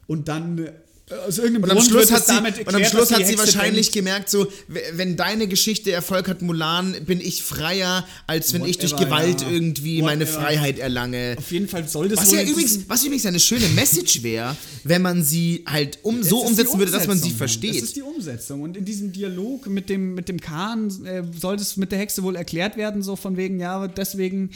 Und 0.06 0.28
dann 0.28 0.58
äh, 0.58 0.72
aus 1.08 1.38
irgendeinem 1.38 1.64
Und 1.64 1.70
am 1.70 1.76
Grund 1.78 1.88
Schluss 1.88 2.10
hat 2.10 2.26
sie, 2.26 2.34
damit 2.34 2.58
und 2.58 2.68
am 2.68 2.82
erklärt, 2.82 2.90
Schluss 2.90 3.10
hat 3.12 3.18
sie 3.18 3.24
Hexe 3.24 3.38
wahrscheinlich 3.38 3.90
denkt, 3.92 3.94
gemerkt, 3.94 4.28
so, 4.28 4.48
wenn 4.94 5.16
deine 5.16 5.46
Geschichte 5.46 5.92
Erfolg 5.92 6.26
hat, 6.26 6.42
Mulan, 6.42 6.96
bin 7.04 7.20
ich 7.20 7.44
freier, 7.44 8.04
als 8.26 8.52
wenn 8.52 8.64
ich 8.64 8.78
durch 8.78 8.92
Whatever, 8.92 9.10
Gewalt 9.10 9.42
ja. 9.42 9.50
irgendwie 9.50 10.02
meine 10.02 10.26
Whatever. 10.26 10.40
Freiheit 10.40 10.78
erlange. 10.80 11.36
auf 11.38 11.52
jeden 11.52 11.68
Fall 11.68 11.88
soll 11.88 12.08
das 12.08 12.18
Was 12.18 12.32
ja 12.32 12.42
übrigens, 12.42 12.80
was 12.88 13.04
übrigens 13.04 13.24
eine 13.26 13.38
schöne 13.38 13.68
Message 13.68 14.24
wäre, 14.24 14.56
wenn 14.82 15.02
man 15.02 15.22
sie 15.22 15.64
halt 15.66 16.00
um, 16.02 16.24
so 16.24 16.40
umsetzen 16.40 16.76
würde, 16.76 16.90
dass 16.90 17.06
man 17.06 17.18
sie 17.18 17.30
versteht. 17.30 17.76
Das 17.76 17.82
ist 17.82 17.96
die 17.96 18.02
Umsetzung. 18.02 18.62
Und 18.62 18.76
in 18.76 18.84
diesem 18.84 19.12
Dialog 19.12 19.68
mit 19.68 19.88
dem, 19.88 20.14
mit 20.14 20.28
dem 20.28 20.40
Kahn 20.40 20.88
äh, 21.04 21.22
sollte 21.38 21.62
es 21.62 21.76
mit 21.76 21.92
der 21.92 22.00
Hexe 22.00 22.24
wohl 22.24 22.34
erklärt 22.34 22.76
werden, 22.76 23.02
so 23.02 23.14
von 23.14 23.36
wegen, 23.36 23.60
ja, 23.60 23.86
deswegen 23.86 24.50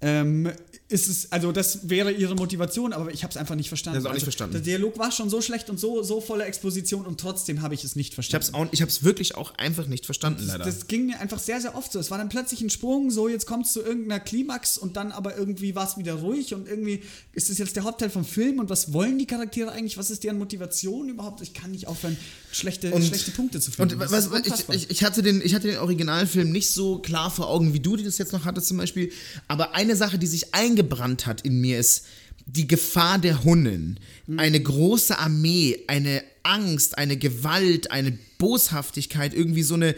ähm, 0.00 0.50
ist 0.92 1.08
es, 1.08 1.32
also 1.32 1.52
das 1.52 1.88
wäre 1.88 2.12
ihre 2.12 2.34
Motivation, 2.34 2.92
aber 2.92 3.12
ich 3.12 3.22
habe 3.24 3.30
es 3.30 3.36
einfach 3.36 3.54
nicht 3.54 3.68
verstanden. 3.68 4.00
Auch 4.00 4.10
nicht 4.10 4.12
also, 4.14 4.24
verstanden. 4.24 4.52
Der 4.52 4.62
Dialog 4.62 4.98
war 4.98 5.10
schon 5.10 5.30
so 5.30 5.40
schlecht 5.40 5.70
und 5.70 5.80
so, 5.80 6.02
so 6.02 6.20
voller 6.20 6.46
Exposition 6.46 7.06
und 7.06 7.18
trotzdem 7.18 7.62
habe 7.62 7.74
ich 7.74 7.82
es 7.82 7.96
nicht 7.96 8.10
Ich 8.10 8.14
verstanden. 8.14 8.68
ich 8.72 8.82
hab's 8.82 9.02
wirklich 9.02 9.34
auch 9.34 9.54
einfach 9.56 9.86
nicht 9.86 10.04
verstanden, 10.04 10.44
leider. 10.46 10.64
Das 10.64 10.86
ging 10.88 11.06
mir 11.06 11.18
einfach 11.20 11.38
sehr, 11.38 11.60
sehr 11.60 11.74
oft 11.76 11.90
so. 11.92 11.98
Es 11.98 12.10
war 12.10 12.18
dann 12.18 12.28
plötzlich 12.28 12.60
ein 12.60 12.70
Sprung, 12.70 13.10
so 13.10 13.28
jetzt 13.28 13.46
kommt 13.46 13.66
es 13.66 13.72
zu 13.72 13.80
irgendeiner 13.80 14.20
Klimax 14.20 14.76
und 14.76 14.96
dann 14.96 15.12
aber 15.12 15.36
irgendwie 15.36 15.74
war 15.74 15.88
es 15.88 15.96
wieder 15.96 16.14
ruhig 16.14 16.54
und 16.54 16.68
irgendwie 16.68 17.02
ist 17.32 17.48
es 17.48 17.58
jetzt 17.58 17.74
der 17.76 17.84
Hauptteil 17.84 18.10
vom 18.10 18.24
Film 18.24 18.58
und 18.58 18.68
was 18.68 18.92
wollen 18.92 19.18
die 19.18 19.26
Charaktere 19.26 19.72
eigentlich? 19.72 19.96
Was 19.96 20.10
ist 20.10 20.24
deren 20.24 20.38
Motivation 20.38 21.08
überhaupt? 21.08 21.40
Ich 21.40 21.54
kann 21.54 21.70
nicht 21.70 21.86
aufhören, 21.88 22.16
schlechte, 22.52 22.90
Und- 22.92 23.04
schlechte 23.04 23.30
Punkte 23.30 23.60
zu 23.60 23.70
finden. 23.70 23.94
Und 23.94 24.00
Das 24.00 24.30
was, 24.30 24.68
ich, 24.68 24.90
ich, 24.90 25.04
hatte 25.04 25.22
den, 25.22 25.40
ich 25.42 25.54
hatte 25.54 25.68
den 25.68 25.78
Originalfilm 25.78 26.52
nicht 26.52 26.68
so 26.70 26.98
klar 26.98 27.30
vor 27.30 27.48
Augen, 27.48 27.72
wie 27.72 27.80
du 27.80 27.96
das 27.96 28.18
jetzt 28.18 28.32
noch 28.32 28.44
hattest 28.44 28.68
zum 28.68 28.76
Beispiel. 28.76 29.10
Aber 29.48 29.74
eine 29.74 29.96
Sache, 29.96 30.18
die 30.18 30.26
sich 30.26 30.52
eingebrannt 30.82 31.26
hat 31.26 31.42
in 31.42 31.60
mir, 31.60 31.78
ist 31.78 32.04
die 32.46 32.66
Gefahr 32.66 33.18
der 33.18 33.44
Hunnen. 33.44 34.00
Eine 34.36 34.60
große 34.60 35.18
Armee, 35.18 35.78
eine 35.86 36.22
Angst, 36.42 36.98
eine 36.98 37.16
Gewalt, 37.16 37.90
eine 37.90 38.18
Boshaftigkeit, 38.38 39.32
irgendwie 39.32 39.62
so 39.62 39.74
eine 39.74 39.94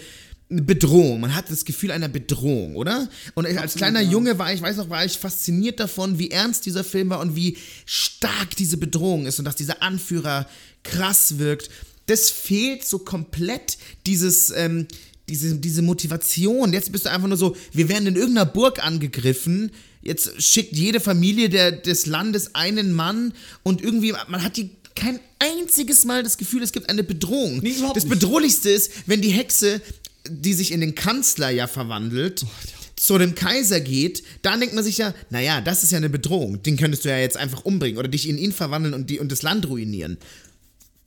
Bedrohung. 0.51 1.21
Man 1.21 1.35
hat 1.35 1.51
das 1.51 1.65
Gefühl 1.65 1.91
einer 1.91 2.09
Bedrohung, 2.09 2.77
oder? 2.77 3.09
Und 3.35 3.49
ich, 3.49 3.59
als 3.59 3.75
kleiner 3.75 4.03
Junge 4.03 4.39
war 4.39 4.53
ich, 4.53 4.61
weiß 4.61 4.77
noch, 4.77 4.91
war 4.91 5.05
ich 5.05 5.17
fasziniert 5.17 5.81
davon, 5.81 6.19
wie 6.19 6.31
ernst 6.31 6.67
dieser 6.67 6.85
Film 6.85 7.09
war 7.11 7.21
und 7.21 7.35
wie 7.35 7.57
stark 7.87 8.55
diese 8.57 8.77
Bedrohung 8.77 9.25
ist 9.25 9.39
und 9.39 9.47
dass 9.47 9.57
dieser 9.57 9.83
Anführer 9.83 10.47
krass 10.83 11.39
wirkt. 11.39 11.71
Das 12.07 12.29
fehlt 12.29 12.85
so 12.85 12.99
komplett, 12.99 13.79
dieses, 14.07 14.51
ähm, 14.51 14.87
diese, 15.31 15.57
diese 15.57 15.81
Motivation. 15.81 16.75
Jetzt 16.75 16.93
bist 16.93 17.07
du 17.07 17.11
einfach 17.11 17.29
nur 17.29 17.39
so, 17.39 17.57
wir 17.73 17.89
werden 17.89 18.07
in 18.07 18.17
irgendeiner 18.17 18.47
Burg 18.47 18.85
angegriffen. 18.85 19.71
Jetzt 20.05 20.43
schickt 20.43 20.77
jede 20.77 21.01
Familie 21.01 21.49
der, 21.49 21.73
des 21.73 22.07
Landes 22.07 22.55
einen 22.55 22.93
Mann 22.93 23.33
und 23.63 23.83
irgendwie, 23.83 24.13
man 24.29 24.43
hat 24.43 24.57
die 24.57 24.71
kein 24.95 25.19
einziges 25.39 26.05
Mal 26.05 26.23
das 26.23 26.37
Gefühl, 26.37 26.63
es 26.63 26.73
gibt 26.73 26.89
eine 26.89 27.03
Bedrohung. 27.03 27.59
Nee, 27.59 27.75
das. 27.95 28.07
Bedrohlichste 28.07 28.71
ist, 28.71 28.93
wenn 29.07 29.21
die 29.21 29.31
Hexe, 29.31 29.81
die 30.29 30.55
sich 30.55 30.73
in 30.73 30.81
den 30.81 30.95
Kanzler 30.95 31.51
ja 31.51 31.67
verwandelt, 31.67 32.45
zu 32.97 33.19
dem 33.19 33.35
Kaiser 33.35 33.81
geht, 33.81 34.23
dann 34.43 34.61
denkt 34.61 34.75
man 34.75 34.85
sich 34.85 34.99
ja, 34.99 35.15
naja, 35.31 35.61
das 35.61 35.83
ist 35.83 35.91
ja 35.91 35.99
eine 35.99 36.11
Bedrohung. 36.11 36.63
Den 36.63 36.77
könntest 36.77 37.05
du 37.05 37.09
ja 37.09 37.19
jetzt 37.19 37.37
einfach 37.37 37.65
umbringen 37.65 37.99
oder 37.99 38.09
dich 38.09 38.29
in 38.29 38.39
ihn 38.39 38.53
verwandeln 38.53 38.95
und, 38.95 39.11
die, 39.11 39.19
und 39.19 39.33
das 39.33 39.43
Land 39.43 39.69
ruinieren. 39.69 40.17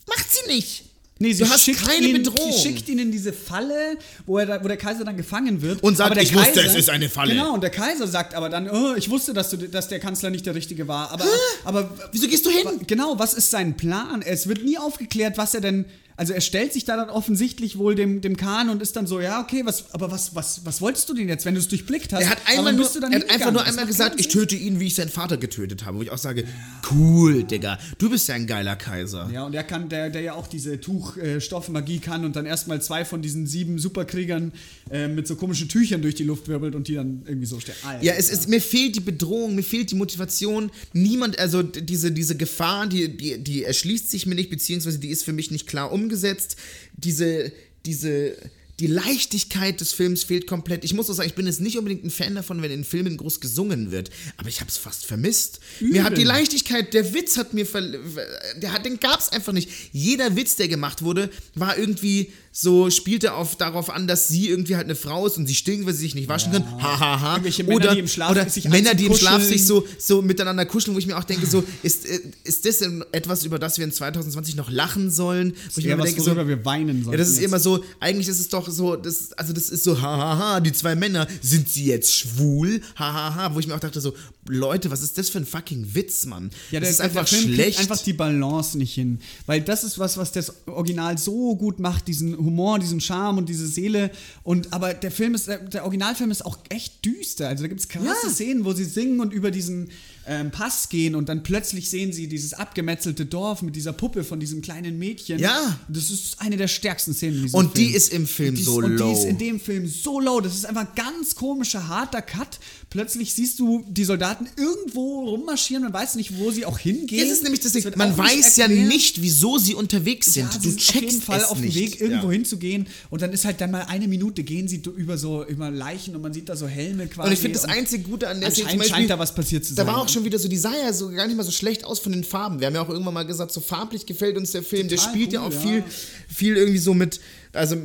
Macht 0.08 0.28
sie 0.30 0.54
nicht. 0.54 0.84
Nee, 1.20 1.34
sie 1.34 1.43
du 1.43 1.49
hast 1.49 1.63
schickt 1.63 1.86
keine 1.86 2.07
ihn, 2.07 2.24
Bedrohung. 2.24 2.51
Sie 2.51 2.59
schickt 2.61 2.88
ihn 2.89 2.99
in 2.99 3.11
diese 3.11 3.34
Falle, 3.34 3.97
wo, 4.26 4.38
er 4.38 4.45
da, 4.45 4.63
wo 4.63 4.68
der 4.68 4.78
Kaiser 4.78 5.03
dann 5.03 5.18
gefangen 5.18 5.61
wird. 5.61 5.82
Und 5.84 5.97
sagt, 5.97 6.15
"Ich 6.22 6.34
wusste, 6.34 6.61
es 6.61 6.76
ist 6.76 6.89
eine 6.89 7.09
Falle." 7.09 7.34
Genau, 7.34 7.53
und 7.53 7.61
der 7.61 7.70
Kaiser 7.70 8.07
sagt 8.07 8.34
aber 8.36 8.49
dann, 8.49 8.70
oh, 8.70 8.93
ich 8.95 9.09
wusste, 9.09 9.34
dass, 9.34 9.49
du, 9.49 9.57
dass 9.57 9.88
der 9.88 9.99
Kanzler 9.99 10.30
nicht 10.30 10.45
der 10.45 10.55
Richtige 10.55 10.88
war. 10.88 11.11
Aber, 11.11 11.26
aber 11.63 11.89
Wieso 12.11 12.28
gehst 12.28 12.45
du 12.45 12.49
hin? 12.49 12.82
genau, 12.86 13.18
was 13.18 13.34
ist 13.34 13.49
sein 13.51 13.76
Plan? 13.78 14.22
Es 14.22 14.47
wird 14.47 14.63
nie 14.63 14.78
aufgeklärt, 14.78 15.38
was 15.38 15.53
er 15.53 15.61
denn. 15.61 15.86
Also 16.18 16.34
er 16.34 16.41
stellt 16.41 16.74
sich 16.74 16.84
da 16.84 16.97
dann 16.97 17.11
offensichtlich 17.11 17.78
wohl 17.78 17.93
dem, 17.93 18.22
dem 18.22 18.38
Kahn 18.38 18.70
und 18.70 18.82
ist 18.82 18.95
dann 18.95 19.05
so, 19.05 19.22
ja, 19.22 19.39
okay, 19.39 19.61
was, 19.65 19.93
aber 19.93 20.09
was, 20.09 20.34
was, 20.34 20.65
was 20.65 20.82
wolltest 20.82 21.07
du 21.07 21.13
denn 21.13 21.30
jetzt, 21.30 21.45
wenn 21.45 21.53
du 21.53 21.59
es 21.59 21.68
durchblickt 21.68 22.11
hast? 22.11 22.24
Er 22.24 22.32
hat, 22.32 22.39
einmal 22.47 22.74
nur, 22.74 22.88
er 22.88 23.20
hat 23.20 23.30
einfach 23.30 23.51
nur 23.51 23.63
einmal 23.63 23.86
gesagt, 23.86 24.20
ich 24.20 24.28
töte 24.28 24.55
ihn, 24.55 24.80
wie 24.80 24.88
ich 24.88 24.95
seinen 24.95 25.09
Vater 25.09 25.38
getötet 25.38 25.86
habe. 25.86 25.99
Wo 25.99 26.01
ich 26.01 26.09
auch 26.09 26.18
sage, 26.18 26.45
cool, 26.91 27.43
Digga, 27.43 27.78
du 27.99 28.09
bist 28.09 28.28
ja 28.28 28.34
ein 28.34 28.47
geiler 28.47 28.76
Kaiser. 28.76 29.30
Ja, 29.32 29.45
und 29.45 29.53
er 29.53 29.63
kann, 29.63 29.89
der, 29.89 30.09
der 30.09 30.22
ja 30.22 30.34
auch 30.34 30.47
diese 30.47 30.80
Tuchstoffmagie 30.80 31.99
kann 31.99 32.26
und 32.26 32.36
dann 32.36 32.47
erstmal 32.47 32.82
zwei 32.82 33.05
von 33.05 33.22
diesen 33.22 33.45
sieben 33.45 33.78
Superkriegern 33.78 34.53
äh, 34.89 35.07
mit 35.07 35.28
so 35.28 35.36
komischen 35.36 35.70
Tüchern 35.70 36.01
durch 36.01 36.15
die 36.15 36.24
Luft 36.24 36.47
wirbelt 36.47 36.74
und 36.74 36.88
die 36.88 36.95
dann 36.95 37.22
irgendwie 37.28 37.45
so 37.45 37.59
stehen. 37.59 37.76
Alter. 37.84 38.03
Ja, 38.03 38.13
es 38.13 38.30
ist, 38.30 38.49
mir 38.49 38.61
fehlt 38.61 38.95
die 38.95 39.01
Bedrohung, 39.01 39.53
mir 39.53 39.63
fehlt 39.63 39.91
die 39.91 39.95
Motivation. 39.95 40.72
Niemand, 40.93 41.38
also 41.38 41.61
diese, 41.61 42.11
diese 42.11 42.36
Gefahr, 42.36 42.88
die, 42.88 43.15
die, 43.15 43.38
die 43.38 43.63
erschließt 43.63 44.09
sich 44.09 44.26
mir 44.26 44.34
nicht, 44.34 44.49
beziehungsweise 44.49 44.97
die 44.97 45.09
ist 45.09 45.24
für 45.24 45.34
mich 45.34 45.51
nicht 45.51 45.68
klar 45.68 45.91
umgesetzt. 46.08 46.55
Diese, 46.95 47.51
diese, 47.86 48.38
die 48.80 48.88
Leichtigkeit 48.88 49.82
des 49.82 49.91
Films 49.91 50.24
fehlt 50.24 50.47
komplett. 50.47 50.86
Ich 50.86 50.93
muss 50.93 51.10
auch 51.10 51.14
sagen, 51.14 51.28
ich 51.28 51.36
bin 51.36 51.45
jetzt 51.45 51.60
nicht 51.60 51.78
unbedingt 51.78 52.05
ein 52.05 52.10
Fan 52.10 52.36
davon, 52.36 52.62
wenn 52.62 52.72
in 52.72 52.84
Filmen 52.84 53.18
groß 53.18 53.41
gesungen 53.41 53.91
wird, 53.91 54.10
aber 54.38 54.49
ich 54.49 54.62
habe 54.62 54.70
es 54.70 54.78
fast 54.78 55.05
vermisst. 55.05 55.60
Mir 55.80 56.03
hat 56.03 56.18
die. 56.18 56.24
Leichtigkeit, 56.24 56.93
der 56.93 57.14
Witz 57.14 57.38
hat 57.38 57.53
mir, 57.53 57.66
ver 57.66 57.82
der 57.82 58.74
hat, 58.74 58.86
den 58.86 58.99
gab's 58.99 59.30
einfach 59.30 59.53
nicht. 59.53 59.70
Jeder 59.91 60.36
Witz, 60.36 60.55
der 60.55 60.68
gemacht 60.68 61.01
wurde, 61.01 61.30
war 61.55 61.78
irgendwie 61.78 62.32
so, 62.52 62.89
spielte 62.89 63.34
auf, 63.34 63.56
darauf 63.56 63.89
an, 63.89 64.08
dass 64.08 64.28
sie 64.28 64.50
irgendwie 64.50 64.76
halt 64.76 64.86
eine 64.86 64.95
Frau 64.95 65.28
ist 65.28 65.38
und 65.38 65.48
sie 65.48 65.56
stinkt, 65.56 65.86
weil 65.86 65.93
sie 65.93 66.02
sich 66.02 66.16
nicht 66.16 66.28
waschen 66.28 66.52
kann. 66.52 66.82
Ha, 66.82 67.00
ha, 67.00 67.22
ha. 67.22 67.32
Irgendwelche 67.34 67.64
Männer, 67.64 67.76
oder, 67.76 67.93
die 67.93 68.00
im 68.00 68.08
Schlaf 68.08 68.32
oder 68.32 68.50
sich 68.50 68.68
Männer, 68.68 68.93
die 68.95 69.06
im 69.06 69.16
Schlaf 69.16 69.43
sich 69.43 69.66
so, 69.66 69.86
so 70.00 70.22
miteinander 70.22 70.66
kuscheln, 70.66 70.95
wo 70.95 71.00
ich 71.00 71.08
mir 71.08 71.18
auch 71.18 71.24
denke, 71.24 71.45
so, 71.45 71.64
ist, 71.84 72.06
äh, 72.06 72.20
ist 72.43 72.66
das 72.66 72.80
denn 72.80 73.04
etwas, 73.12 73.43
über 73.43 73.60
das 73.60 73.78
wir 73.78 73.86
in 73.86 73.91
2020 73.91 74.56
noch 74.56 74.70
lachen 74.70 75.12
sollen? 75.12 75.54
Wo 75.74 75.80
ich 75.80 75.86
eher 75.88 75.98
mir 75.98 76.04
was, 76.04 76.10
denke, 76.10 76.26
worüber 76.26 76.43
so, 76.43 76.48
wir 76.48 76.66
weinen 76.66 77.04
sollen. 77.04 77.14
ja, 77.14 77.18
das 77.18 77.30
ist 77.30 77.39
immer 77.39 77.60
so, 77.60 77.84
eigentlich 78.00 78.28
ist 78.28 78.39
es 78.39 78.50
doch 78.50 78.70
so, 78.70 78.95
das, 78.95 79.34
also 79.34 79.54
das 79.54 79.70
ist 79.70 79.84
so, 79.84 80.02
hahaha, 80.02 80.60
die 80.60 80.72
zwei 80.72 80.95
Männer, 80.95 81.28
sind 81.41 81.70
sie 81.70 81.86
jetzt 81.86 82.16
schwul? 82.16 82.82
Hahaha, 82.95 83.54
wo 83.54 83.60
ich 83.60 83.68
mir 83.68 83.76
auch 83.76 83.80
dachte 83.80 84.02
so, 84.02 84.14
Leute, 84.48 84.91
was 84.91 85.02
ist 85.02 85.18
das 85.18 85.30
für 85.30 85.39
ein 85.39 85.45
fucking 85.45 85.93
Witz, 85.93 86.26
Mann? 86.26 86.50
Ja, 86.72 86.80
das 86.80 86.88
der, 86.88 86.93
ist 86.95 87.02
einfach 87.02 87.26
der 87.26 87.39
Film 87.39 87.54
schlecht. 87.54 87.80
einfach 87.80 88.02
die 88.02 88.14
Balance 88.14 88.78
nicht 88.78 88.93
hin. 88.93 89.20
Weil 89.45 89.62
das 89.62 89.84
ist 89.84 90.00
was, 90.00 90.18
was 90.18 90.32
das 90.32 90.54
Original 90.68 91.18
so 91.18 91.56
gut 91.56 91.80
macht, 91.80 92.08
diesen 92.08 92.34
Humor, 92.48 92.80
diesen 92.80 93.00
Charme 93.02 93.38
und 93.38 93.50
diese 93.50 93.68
Seele. 93.68 94.10
Und 94.43 94.74
aber 94.74 94.93
der 94.93 95.12
Film 95.12 95.36
ist, 95.36 95.48
der, 95.48 95.60
der 95.60 95.84
Originalfilm 95.84 96.32
ist 96.32 96.45
auch 96.45 96.58
echt 96.70 97.06
düster. 97.06 97.48
Also 97.50 97.64
da 97.64 97.68
gibt 97.68 97.82
es 97.82 97.88
krasse 97.88 98.06
Ja. 98.06 98.30
Szenen, 98.30 98.66
wo 98.66 98.74
sie 98.74 98.86
singen 98.86 99.20
und 99.20 99.34
über 99.34 99.52
diesen 99.52 99.89
ähm, 100.28 100.51
Pass 100.51 100.89
gehen 100.89 101.15
und 101.15 101.30
dann 101.30 101.43
plötzlich 101.43 101.89
sehen 101.89 102.11
sie 102.13 102.28
dieses 102.28 102.53
abgemetzelte 102.53 103.25
Dorf 103.25 103.61
mit 103.61 103.75
dieser 103.75 103.93
Puppe 103.93 104.23
von 104.23 104.39
diesem 104.39 104.61
kleinen 104.61 104.99
Mädchen. 104.99 105.39
Ja. 105.39 105.80
Das 105.88 106.09
ist 106.09 106.39
eine 106.41 106.57
der 106.57 106.67
stärksten 106.67 107.13
Szenen 107.13 107.43
Und 107.53 107.73
Film. 107.73 107.73
die 107.73 107.93
ist 107.95 108.11
im 108.13 108.28
Film 108.28 108.49
Und 108.55 108.59
ist- 108.59 108.65
so 108.65 108.75
und 108.78 108.97
low. 108.97 109.07
die 109.13 109.19
ist 109.19 109.25
in 109.25 109.38
dem 109.38 109.59
Film 109.59 109.88
so 109.88 110.19
low. 110.19 110.41
Das 110.41 110.53
ist 110.55 110.65
einfach 110.65 110.82
ein 110.82 110.95
ganz 110.95 111.36
komischer, 111.36 111.88
harter 111.88 112.21
Cut. 112.21 112.59
Plötzlich 112.89 113.34
siehst 113.34 113.59
du 113.59 113.86
die 113.89 114.03
Soldaten 114.05 114.47
irgendwo 114.57 115.25
rummarschieren, 115.30 115.84
man 115.84 115.93
weiß 115.93 116.15
nicht, 116.15 116.38
wo 116.38 116.51
sie 116.51 116.65
auch 116.65 116.80
hingehen. 116.80 117.19
Das 117.28 117.30
ist 117.38 117.43
nämlich 117.43 117.59
das 117.61 117.73
wird 117.73 117.95
Man 117.97 118.17
weiß 118.17 118.55
ja 118.57 118.67
nicht, 118.67 119.21
wieso 119.21 119.57
sie 119.57 119.73
unterwegs 119.75 120.34
sind. 120.34 120.51
Ja, 120.53 120.59
du 120.59 120.69
sind 120.69 120.80
checkst 120.80 120.97
auf 120.97 121.01
jeden 121.03 121.21
Fall 121.21 121.39
es 121.39 121.45
auf 121.45 121.61
dem. 121.61 121.73
Weg, 121.73 121.99
irgendwo 122.01 122.28
ja. 122.28 122.34
hinzugehen. 122.34 122.88
Und 123.09 123.21
dann 123.21 123.32
ist 123.34 123.45
halt 123.45 123.59
dann 123.61 123.71
mal 123.71 123.84
eine 123.84 124.07
Minute, 124.07 124.43
gehen 124.43 124.67
sie 124.67 124.82
über 124.95 125.17
so 125.17 125.45
über 125.45 125.69
Leichen 125.69 126.15
und 126.15 126.21
man 126.21 126.34
sieht 126.34 126.49
da 126.49 126.55
so 126.55 126.67
Helme 126.67 127.07
quasi. 127.07 127.28
Und 127.28 127.34
ich 127.34 127.39
finde 127.39 127.59
das 127.59 127.65
einzige 127.65 128.03
Gute 128.03 128.30
an 128.30 128.39
der 128.41 128.51
Szene 128.51 128.84
scheint 128.84 129.09
da 129.09 129.19
was 129.19 129.36
passiert 129.36 129.65
zu 129.65 129.75
Da 129.75 129.84
sein. 129.84 129.93
war 129.93 130.01
auch 130.01 130.09
schon 130.09 130.16
wieder 130.26 130.39
so, 130.39 130.47
die 130.47 130.57
sah 130.57 130.74
ja 130.76 130.93
so 130.93 131.09
gar 131.09 131.28
nicht 131.28 131.36
mal 131.36 131.43
so 131.43 131.51
schlecht 131.51 131.84
aus 131.84 131.99
von 131.99 132.11
den 132.11 132.24
Farben. 132.24 132.59
Wir 132.59 132.68
haben 132.68 132.76
ja 132.76 132.82
auch 132.82 132.89
irgendwann 132.89 133.13
mal 133.13 133.26
gesagt, 133.26 133.51
so 133.51 133.61
farblich 133.61 134.05
gefällt 134.05 134.38
uns 134.38 134.51
der 134.51 134.63
Film. 134.63 134.88
der 134.88 134.97
Total 134.97 135.13
spielt 135.13 135.34
ja 135.34 135.41
cool, 135.41 135.47
auch 135.47 135.53
ja. 135.53 135.59
viel, 135.59 135.84
viel 136.28 136.57
irgendwie 136.57 136.80
so 136.80 136.93
mit, 136.93 137.20
also 137.53 137.76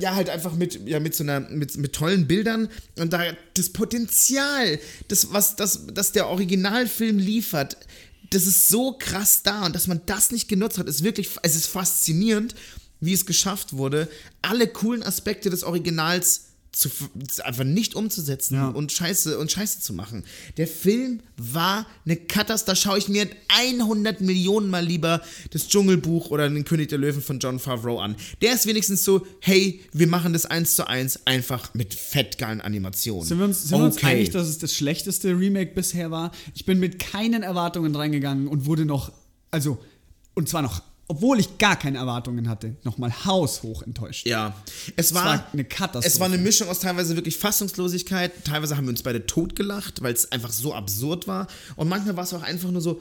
ja, 0.00 0.14
halt 0.14 0.30
einfach 0.30 0.54
mit, 0.54 0.86
ja, 0.86 1.00
mit 1.00 1.14
so 1.14 1.24
einer, 1.24 1.40
mit, 1.40 1.76
mit 1.76 1.92
tollen 1.92 2.26
Bildern. 2.26 2.68
Und 2.98 3.12
da 3.12 3.22
das 3.54 3.70
Potenzial, 3.70 4.78
das, 5.08 5.32
was 5.32 5.56
das, 5.56 5.86
das 5.92 6.12
der 6.12 6.28
Originalfilm 6.28 7.18
liefert, 7.18 7.76
das 8.30 8.46
ist 8.46 8.68
so 8.68 8.96
krass 8.98 9.42
da 9.42 9.66
und 9.66 9.74
dass 9.74 9.86
man 9.86 10.00
das 10.06 10.30
nicht 10.30 10.48
genutzt 10.48 10.78
hat, 10.78 10.88
ist 10.88 11.04
wirklich, 11.04 11.30
es 11.42 11.54
ist 11.54 11.66
faszinierend, 11.66 12.54
wie 13.00 13.12
es 13.12 13.26
geschafft 13.26 13.74
wurde, 13.74 14.08
alle 14.42 14.68
coolen 14.68 15.02
Aspekte 15.02 15.50
des 15.50 15.64
Originals 15.64 16.51
zu, 16.72 16.88
einfach 17.44 17.64
nicht 17.64 17.94
umzusetzen 17.94 18.54
Ja. 18.54 18.68
und 18.68 18.90
Scheiße 18.92 19.38
und 19.38 19.52
Scheiße 19.52 19.80
zu 19.80 19.92
machen. 19.92 20.24
Der 20.56 20.66
Film 20.66 21.20
war 21.36 21.86
eine 22.06 22.16
Katastrophe. 22.16 22.62
Da 22.72 22.76
schaue 22.76 22.98
ich 22.98 23.08
mir 23.08 23.28
100 23.48 24.22
Millionen 24.22 24.70
Mal 24.70 24.84
lieber 24.84 25.20
das 25.50 25.68
Dschungelbuch 25.68 26.30
oder 26.30 26.48
den 26.48 26.64
König 26.64 26.88
der 26.88 26.98
Löwen 26.98 27.20
von 27.20 27.38
John 27.40 27.58
Favreau 27.58 27.98
an. 27.98 28.16
Der 28.40 28.54
ist 28.54 28.66
wenigstens 28.66 29.04
so, 29.04 29.26
hey, 29.40 29.80
wir 29.92 30.06
machen 30.06 30.32
das 30.32 30.46
eins 30.46 30.74
zu 30.76 30.86
eins 30.86 31.26
einfach 31.26 31.74
mit 31.74 31.92
fettgeilen 31.92 32.60
Animationen. 32.62 33.26
Sind 33.28 33.38
wir 33.38 33.44
uns, 33.44 33.62
sind 33.64 33.78
wir 33.78 33.84
uns 33.84 34.02
einig, 34.02 34.30
dass 34.30 34.48
es 34.48 34.58
das 34.58 34.74
schlechteste 34.74 35.38
Remake 35.38 35.72
bisher 35.74 36.10
war? 36.10 36.32
Ich 36.54 36.64
bin 36.64 36.78
mit 36.80 36.98
keinen 36.98 37.42
Erwartungen 37.42 37.94
reingegangen 37.94 38.48
und 38.48 38.64
wurde 38.64 38.86
noch, 38.86 39.12
also, 39.50 39.78
und 40.34 40.48
zwar 40.48 40.62
noch, 40.62 40.82
obwohl 41.08 41.40
ich 41.40 41.58
gar 41.58 41.76
keine 41.76 41.98
Erwartungen 41.98 42.48
hatte, 42.48 42.76
nochmal 42.84 43.12
haushoch 43.24 43.82
enttäuscht. 43.82 44.26
Ja, 44.26 44.54
es 44.96 45.12
war, 45.14 45.24
war 45.24 45.46
eine 45.52 45.64
Katastrophe. 45.64 46.06
Es 46.06 46.20
war 46.20 46.26
eine 46.26 46.38
Mischung 46.38 46.68
aus 46.68 46.80
teilweise 46.80 47.16
wirklich 47.16 47.36
Fassungslosigkeit, 47.36 48.44
teilweise 48.44 48.76
haben 48.76 48.84
wir 48.84 48.90
uns 48.90 49.02
beide 49.02 49.26
totgelacht, 49.26 50.02
weil 50.02 50.14
es 50.14 50.32
einfach 50.32 50.50
so 50.52 50.74
absurd 50.74 51.26
war. 51.26 51.48
Und 51.76 51.88
manchmal 51.88 52.16
war 52.16 52.24
es 52.24 52.32
auch 52.32 52.42
einfach 52.42 52.70
nur 52.70 52.80
so, 52.80 53.00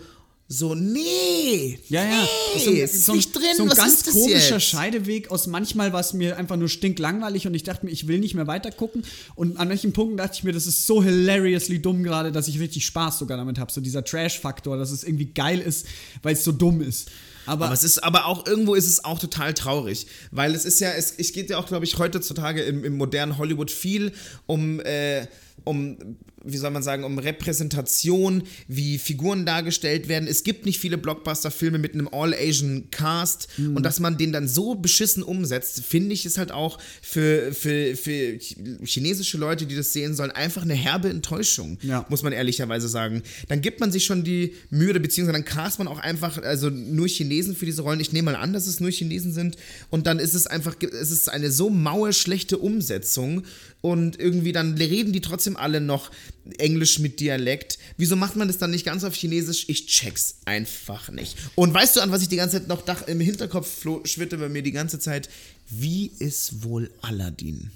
so, 0.54 0.76
nee, 0.76 1.80
Ja, 1.88 2.04
ja. 2.04 2.28
nee, 2.58 2.82
ist 2.82 3.08
nicht 3.08 3.34
drin, 3.34 3.56
so 3.56 3.64
ein 3.64 3.70
was 3.70 3.78
ganz 3.78 4.04
komischer 4.12 4.56
jetzt? 4.56 4.66
Scheideweg 4.66 5.32
aus 5.32 5.48
manchmal 5.48 5.94
war 5.94 6.02
es 6.02 6.12
mir 6.12 6.36
einfach 6.36 6.58
nur 6.58 6.68
stinklangweilig 6.68 7.48
und 7.48 7.54
ich 7.54 7.64
dachte 7.64 7.86
mir, 7.86 7.92
ich 7.94 8.10
will 8.10 8.20
nicht 8.20 8.36
mehr 8.36 8.48
weitergucken. 8.48 9.06
Und 9.36 9.56
an 9.56 9.70
manchen 9.70 9.94
Punkten 9.94 10.18
dachte 10.18 10.34
ich 10.34 10.44
mir, 10.44 10.52
das 10.52 10.68
ist 10.68 10.86
so 10.86 11.02
hilariously 11.02 11.82
dumm 11.82 12.04
gerade, 12.04 12.34
dass 12.34 12.50
ich 12.50 12.60
richtig 12.60 12.86
Spaß 12.86 13.20
sogar 13.20 13.38
damit 13.38 13.60
habe. 13.60 13.72
So 13.72 13.80
dieser 13.80 14.04
Trash-Faktor, 14.04 14.76
dass 14.76 14.92
es 14.92 15.06
irgendwie 15.06 15.28
geil 15.28 15.62
ist, 15.62 15.86
weil 16.22 16.34
es 16.34 16.44
so 16.44 16.52
dumm 16.52 16.82
ist. 16.82 17.10
Aber, 17.52 17.66
Aber 17.66 17.74
es 17.74 17.84
ist, 17.84 18.02
aber 18.02 18.28
auch 18.28 18.48
irgendwo 18.48 18.76
ist 18.76 18.88
es 18.88 19.04
auch 19.04 19.20
total 19.20 19.54
traurig, 19.54 20.08
weil 20.32 20.56
es 20.56 20.64
ist 20.64 20.80
ja, 20.80 20.92
es, 20.92 21.14
es 21.18 21.34
geht 21.34 21.50
ja 21.50 21.58
auch, 21.58 21.66
glaube 21.66 21.84
ich, 21.84 22.00
heutzutage 22.00 22.62
im, 22.62 22.86
im 22.86 22.96
modernen 22.96 23.38
Hollywood 23.38 23.70
viel 23.70 24.14
um, 24.46 24.80
äh, 24.80 25.28
um, 25.66 25.98
wie 26.44 26.58
soll 26.58 26.72
man 26.72 26.84
sagen, 26.84 27.04
um 27.04 27.18
Repräsentation, 27.18 28.44
wie 28.68 28.98
Figuren 28.98 29.46
dargestellt 29.46 30.08
werden. 30.08 30.28
Es 30.28 30.44
gibt 30.44 30.66
nicht 30.66 30.80
viele 30.80 30.98
Blockbuster-Filme 30.98 31.78
mit 31.78 31.94
einem 31.94 32.08
All-Asian-Cast 32.12 33.48
und 33.76 33.84
dass 33.84 34.00
man 34.00 34.18
den 34.18 34.32
dann 34.32 34.48
so 34.48 34.76
beschissen 34.76 35.24
umsetzt, 35.24 35.84
finde 35.86 36.14
ich, 36.14 36.26
ist 36.26 36.38
halt 36.38 36.52
auch 36.52 36.80
für, 37.02 37.54
für, 37.54 37.96
für 37.96 38.38
chinesische 38.84 39.38
Leute, 39.38 39.66
die 39.66 39.76
das 39.76 39.94
sehen 39.94 40.16
sollen, 40.16 40.32
einfach 40.32 40.64
eine 40.64 40.74
herbe 40.74 41.10
Enttäuschung, 41.10 41.78
Ja. 41.82 42.06
muss 42.10 42.24
man 42.24 42.34
ehrlicherweise 42.34 42.88
sagen. 42.88 43.22
Dann 43.48 43.62
gibt 43.62 43.80
man 43.80 43.92
sich 43.92 44.06
schon 44.06 44.24
die 44.24 44.54
Mühe, 44.70 45.00
beziehungsweise 45.00 45.34
dann 45.38 45.46
cast 45.46 45.80
man 45.80 45.88
auch 45.88 46.00
einfach, 46.00 46.38
also 46.42 46.70
nur 46.70 47.08
Chinesen 47.08 47.56
für 47.56 47.66
diese 47.66 47.82
Rollen. 47.82 48.00
Ich 48.00 48.12
nehme 48.14 48.32
mal 48.32 48.38
an, 48.38 48.54
dass 48.54 48.68
es 48.68 48.80
nur 48.80 48.92
Chinesen 48.92 49.34
sind. 49.34 49.58
Und 49.90 50.08
dann 50.08 50.20
ist 50.20 50.34
es 50.34 50.48
einfach, 50.48 50.76
es 50.82 51.12
ist 51.12 51.30
eine 51.30 51.52
so 51.52 51.70
maue, 51.70 52.14
schlechte 52.14 52.58
Umsetzung. 52.58 53.44
Und 53.82 54.20
irgendwie 54.20 54.52
dann 54.52 54.76
reden 54.78 55.12
die 55.12 55.22
trotzdem 55.22 55.58
alle 55.58 55.82
noch 55.82 56.12
Englisch 56.58 57.00
mit 57.00 57.20
Dialekt. 57.20 57.78
Wieso 57.98 58.16
macht 58.16 58.36
man 58.36 58.48
das 58.48 58.58
dann 58.58 58.72
nicht 58.72 58.86
ganz 58.86 59.04
auf 59.04 59.16
Chinesisch? 59.16 59.66
Ich 59.68 59.88
check's 59.88 60.36
einfach 60.46 61.10
nicht. 61.10 61.38
Und 61.56 61.74
weißt 61.74 61.96
du, 61.96 62.02
an 62.02 62.12
was 62.12 62.22
ich 62.22 62.30
die 62.30 62.38
ganze 62.38 62.60
Zeit 62.60 62.68
noch 62.68 63.08
im 63.08 63.20
Hinterkopf 63.20 63.86
schwirrte 64.06 64.38
bei 64.38 64.50
mir 64.50 64.64
die 64.64 64.72
ganze 64.72 65.00
Zeit? 65.00 65.30
Wie 65.70 66.12
ist 66.20 66.64
wohl 66.64 66.92
Aladdin? 67.02 67.72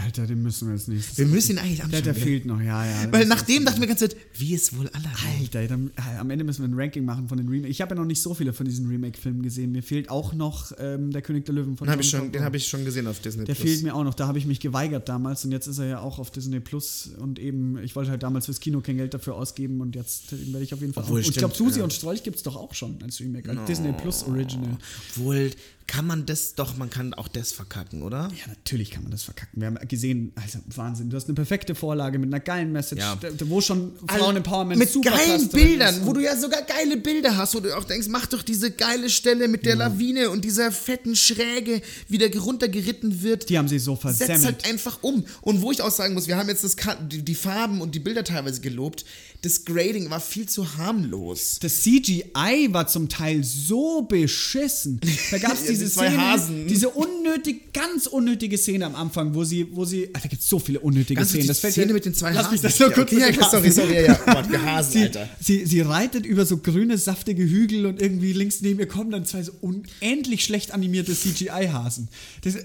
Alter, 0.00 0.26
den 0.26 0.42
müssen 0.42 0.68
wir 0.68 0.74
jetzt 0.74 0.88
nicht. 0.88 1.18
Wir 1.18 1.26
müssen 1.26 1.52
ihn 1.52 1.58
eigentlich 1.58 1.76
Der, 1.76 1.84
anschauen. 1.86 2.02
der 2.04 2.12
gell? 2.14 2.22
fehlt 2.22 2.46
noch, 2.46 2.60
ja, 2.60 2.84
ja. 2.86 3.12
Weil 3.12 3.26
nachdem 3.26 3.64
dachte 3.64 3.76
ich 3.76 3.80
mir 3.80 3.86
die 3.86 3.90
ganze 3.90 4.08
Zeit, 4.08 4.16
wie 4.38 4.54
ist 4.54 4.76
wohl 4.76 4.88
Aladdin? 4.88 5.12
Alter, 5.40 5.66
dann, 5.68 5.90
äh, 5.96 6.18
am 6.18 6.30
Ende 6.30 6.44
müssen 6.44 6.62
wir 6.62 6.68
ein 6.68 6.80
Ranking 6.80 7.04
machen 7.04 7.28
von 7.28 7.36
den 7.38 7.48
Remake. 7.48 7.68
Ich 7.68 7.80
habe 7.80 7.94
ja 7.94 8.00
noch 8.00 8.06
nicht 8.06 8.22
so 8.22 8.32
viele 8.34 8.52
von 8.52 8.64
diesen 8.66 8.88
Remake-Filmen 8.88 9.42
gesehen. 9.42 9.72
Mir 9.72 9.82
fehlt 9.82 10.08
auch 10.08 10.32
noch 10.32 10.72
ähm, 10.78 11.10
der 11.10 11.20
König 11.22 11.44
der 11.44 11.54
Löwen 11.54 11.76
von 11.76 11.86
Den 11.86 11.92
habe 11.92 12.02
ich, 12.02 12.08
schon- 12.10 12.32
den 12.32 12.42
hab 12.42 12.54
ich 12.54 12.66
schon 12.66 12.84
gesehen 12.84 13.06
auf 13.06 13.20
Disney 13.20 13.44
Der 13.44 13.54
Plus. 13.54 13.68
fehlt 13.68 13.82
mir 13.82 13.94
auch 13.94 14.04
noch. 14.04 14.14
Da 14.14 14.26
habe 14.26 14.38
ich 14.38 14.46
mich 14.46 14.60
geweigert 14.60 15.08
damals 15.08 15.44
und 15.44 15.52
jetzt 15.52 15.66
ist 15.66 15.78
er 15.78 15.86
ja 15.86 16.00
auch 16.00 16.18
auf 16.18 16.30
Disney 16.30 16.60
Plus 16.60 17.10
und 17.18 17.38
eben, 17.38 17.76
ich 17.78 17.94
wollte 17.94 18.10
halt 18.10 18.22
damals 18.22 18.46
fürs 18.46 18.60
Kino 18.60 18.80
kein 18.80 18.96
Geld 18.96 19.12
dafür 19.14 19.34
ausgeben 19.34 19.80
und 19.80 19.94
jetzt 19.94 20.32
äh, 20.32 20.52
werde 20.52 20.64
ich 20.64 20.72
auf 20.72 20.80
jeden 20.80 20.92
Fall. 20.94 21.04
Obwohl, 21.04 21.18
und 21.20 21.28
ich 21.28 21.34
glaube, 21.36 21.54
stimmt, 21.54 21.68
Susi 21.68 21.78
ja. 21.80 21.84
und 21.84 21.92
Strolch 21.92 22.22
gibt 22.22 22.36
es 22.36 22.42
doch 22.42 22.56
auch 22.56 22.74
schon 22.74 22.96
als 23.02 23.20
Remake, 23.20 23.50
als 23.50 23.64
Disney 23.66 23.92
Plus 23.92 24.22
Original. 24.24 24.76
Obwohl, 25.16 25.50
kann 25.88 26.06
man 26.06 26.24
das 26.26 26.54
doch, 26.54 26.76
man 26.76 26.88
kann 26.90 27.12
auch 27.12 27.28
das 27.28 27.52
verkacken, 27.52 28.02
oder? 28.02 28.30
Ja, 28.38 28.46
natürlich 28.48 28.90
kann 28.90 29.02
man 29.02 29.10
das 29.10 29.24
verkacken. 29.24 29.60
Wir 29.60 29.66
haben 29.66 29.76
gesehen, 29.88 30.32
also 30.34 30.58
Wahnsinn, 30.76 31.10
du 31.10 31.16
hast 31.16 31.26
eine 31.26 31.34
perfekte 31.34 31.74
Vorlage 31.74 32.18
mit 32.18 32.28
einer 32.28 32.40
geilen 32.40 32.72
Message, 32.72 33.00
Ja. 33.00 33.18
wo 33.46 33.60
schon 33.60 33.92
Frauen-Empowerment 34.08 34.78
mit 34.78 34.88
super 34.90 35.10
geilen 35.10 35.48
Bildern, 35.48 35.94
ist. 35.96 36.06
wo 36.06 36.12
du 36.12 36.20
ja 36.20 36.36
sogar 36.36 36.62
geile 36.62 36.96
Bilder 36.96 37.36
hast, 37.36 37.54
wo 37.54 37.60
du 37.60 37.76
auch 37.76 37.84
denkst, 37.84 38.08
mach 38.08 38.26
doch 38.26 38.42
diese 38.42 38.70
geile 38.70 39.10
Stelle 39.10 39.48
mit 39.48 39.66
der 39.66 39.76
Lawine 39.76 40.30
und 40.30 40.44
dieser 40.44 40.70
fetten 40.72 41.16
Schräge, 41.16 41.80
wie 42.08 42.18
der 42.18 42.30
runtergeritten 42.36 43.22
wird. 43.22 43.48
Die 43.48 43.58
haben 43.58 43.68
sie 43.68 43.78
so 43.78 43.94
Setz 43.94 44.02
versemmelt. 44.18 44.44
halt 44.44 44.68
einfach 44.70 44.98
um. 45.02 45.24
Und 45.40 45.62
wo 45.62 45.70
ich 45.72 45.82
auch 45.82 45.90
sagen 45.90 46.14
muss, 46.14 46.26
wir 46.28 46.36
haben 46.36 46.48
jetzt 46.48 46.64
das, 46.64 46.76
die, 47.08 47.34
Farben 47.34 47.80
und 47.80 47.94
die 47.94 48.00
Bilder 48.00 48.24
teilweise 48.24 48.60
gelobt. 48.60 49.04
Das 49.42 49.64
Grading 49.64 50.08
war 50.10 50.20
viel 50.20 50.48
zu 50.48 50.76
harmlos. 50.76 51.58
Das 51.60 51.82
CGI 51.82 52.68
war 52.70 52.86
zum 52.86 53.08
Teil 53.08 53.42
so 53.42 54.02
beschissen. 54.02 55.00
Da 55.30 55.38
gab 55.38 55.54
es 55.54 55.62
Ja, 55.64 55.70
diese 55.70 55.84
die 55.86 55.90
zwei 55.90 56.08
Szene, 56.08 56.30
Hasen. 56.30 56.66
diese 56.68 56.88
unnötig, 56.90 57.72
ganz 57.72 58.06
unnötige 58.06 58.56
Szene 58.58 58.86
am 58.86 58.94
Anfang, 58.94 59.34
wo 59.34 59.44
sie, 59.44 59.71
wo 59.74 59.84
sie, 59.84 60.08
ah, 60.12 60.18
da 60.22 60.28
gibt 60.28 60.42
es 60.42 60.48
so 60.48 60.58
viele 60.58 60.80
unnötige 60.80 61.14
Ganz 61.16 61.28
Szenen. 61.30 61.42
die 61.42 61.48
Das 61.48 61.58
fällt 61.60 61.72
Szene 61.72 61.92
mit 61.92 62.04
den 62.04 62.14
zwei 62.14 62.30
Lass 62.32 62.44
Hasen. 62.44 62.52
mich 62.52 62.60
das 62.60 62.78
nur 62.78 62.88
Ja, 62.90 62.94
kurz 62.94 63.12
okay, 63.12 63.20
ja, 63.40 63.50
sorry, 63.50 63.70
sorry, 63.70 63.94
ja, 63.94 64.00
ja. 64.02 64.14
Gott, 64.26 64.50
wir 64.50 64.62
Hasen, 64.62 64.92
Sie, 64.92 65.02
Alter. 65.02 65.28
sie, 65.40 65.66
sie 65.66 65.80
reitet 65.80 66.26
über 66.26 66.46
so 66.46 66.58
grüne, 66.58 66.98
saftige 66.98 67.42
Hügel 67.42 67.86
und 67.86 68.00
irgendwie 68.00 68.32
links 68.32 68.60
neben 68.60 68.80
ihr 68.80 68.86
kommen 68.88 69.10
dann 69.10 69.24
zwei 69.24 69.42
so 69.42 69.52
unendlich 69.60 70.44
schlecht 70.44 70.72
animierte 70.72 71.12
CGI-Hasen, 71.14 72.08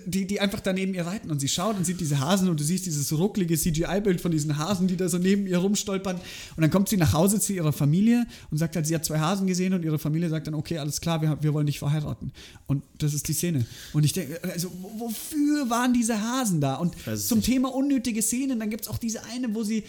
die, 0.06 0.26
die 0.26 0.40
einfach 0.40 0.60
daneben 0.60 0.94
ihr 0.94 1.06
reiten 1.06 1.32
und 1.32 1.40
sie 1.40 1.48
schaut 1.48 1.78
und 1.78 1.86
sieht 1.86 2.00
diese 2.00 2.20
Hasen 2.20 2.50
und 2.50 2.60
du 2.60 2.64
siehst 2.64 2.86
dieses 2.86 3.12
rucklige 3.14 3.58
CGI-Bild 3.58 4.22
von 4.22 4.32
diesen 4.32 4.58
Hasen, 4.58 4.88
die 4.88 4.98
da 4.98 5.10
so 5.10 5.18
neben 5.18 5.48
ihr 5.48 5.58
rumstolpern 5.58 6.18
und 6.18 6.62
dann 6.62 6.70
kommt 6.72 6.90
sie 6.90 6.98
nach 6.98 7.14
Hause 7.14 7.40
zu 7.40 7.54
ihrer 7.54 7.74
Familie 7.74 8.26
und 8.52 8.58
sagt 8.58 8.76
halt, 8.76 8.86
sie 8.88 8.96
hat 8.96 9.06
zwei 9.06 9.20
Hasen 9.20 9.48
gesehen 9.48 9.74
und 9.74 9.84
ihre 9.84 10.00
Familie 10.00 10.30
sagt 10.30 10.48
dann, 10.48 10.54
okay, 10.54 10.78
alles 10.78 11.02
klar, 11.02 11.22
wir, 11.22 11.38
wir 11.42 11.54
wollen 11.54 11.66
dich 11.68 11.80
verheiraten. 11.80 12.32
Und 12.68 12.84
das 12.98 13.14
ist 13.14 13.28
die 13.28 13.34
Szene. 13.34 13.66
Und 13.94 14.04
ich 14.04 14.14
denke, 14.14 14.40
also 14.44 14.70
wo- 14.82 15.08
wofür 15.08 15.70
waren 15.70 15.94
diese 15.94 16.22
Hasen 16.22 16.62
da? 16.62 16.76
Und 16.76 16.96
zum. 17.28 17.42
Thema 17.42 17.74
unnötige 17.74 18.22
Szenen, 18.22 18.60
dann 18.60 18.70
gibt 18.70 18.84
es 18.84 18.88
auch 18.88 18.98
diese 18.98 19.24
eine, 19.26 19.54
wo 19.56 19.64
sie 19.64 19.84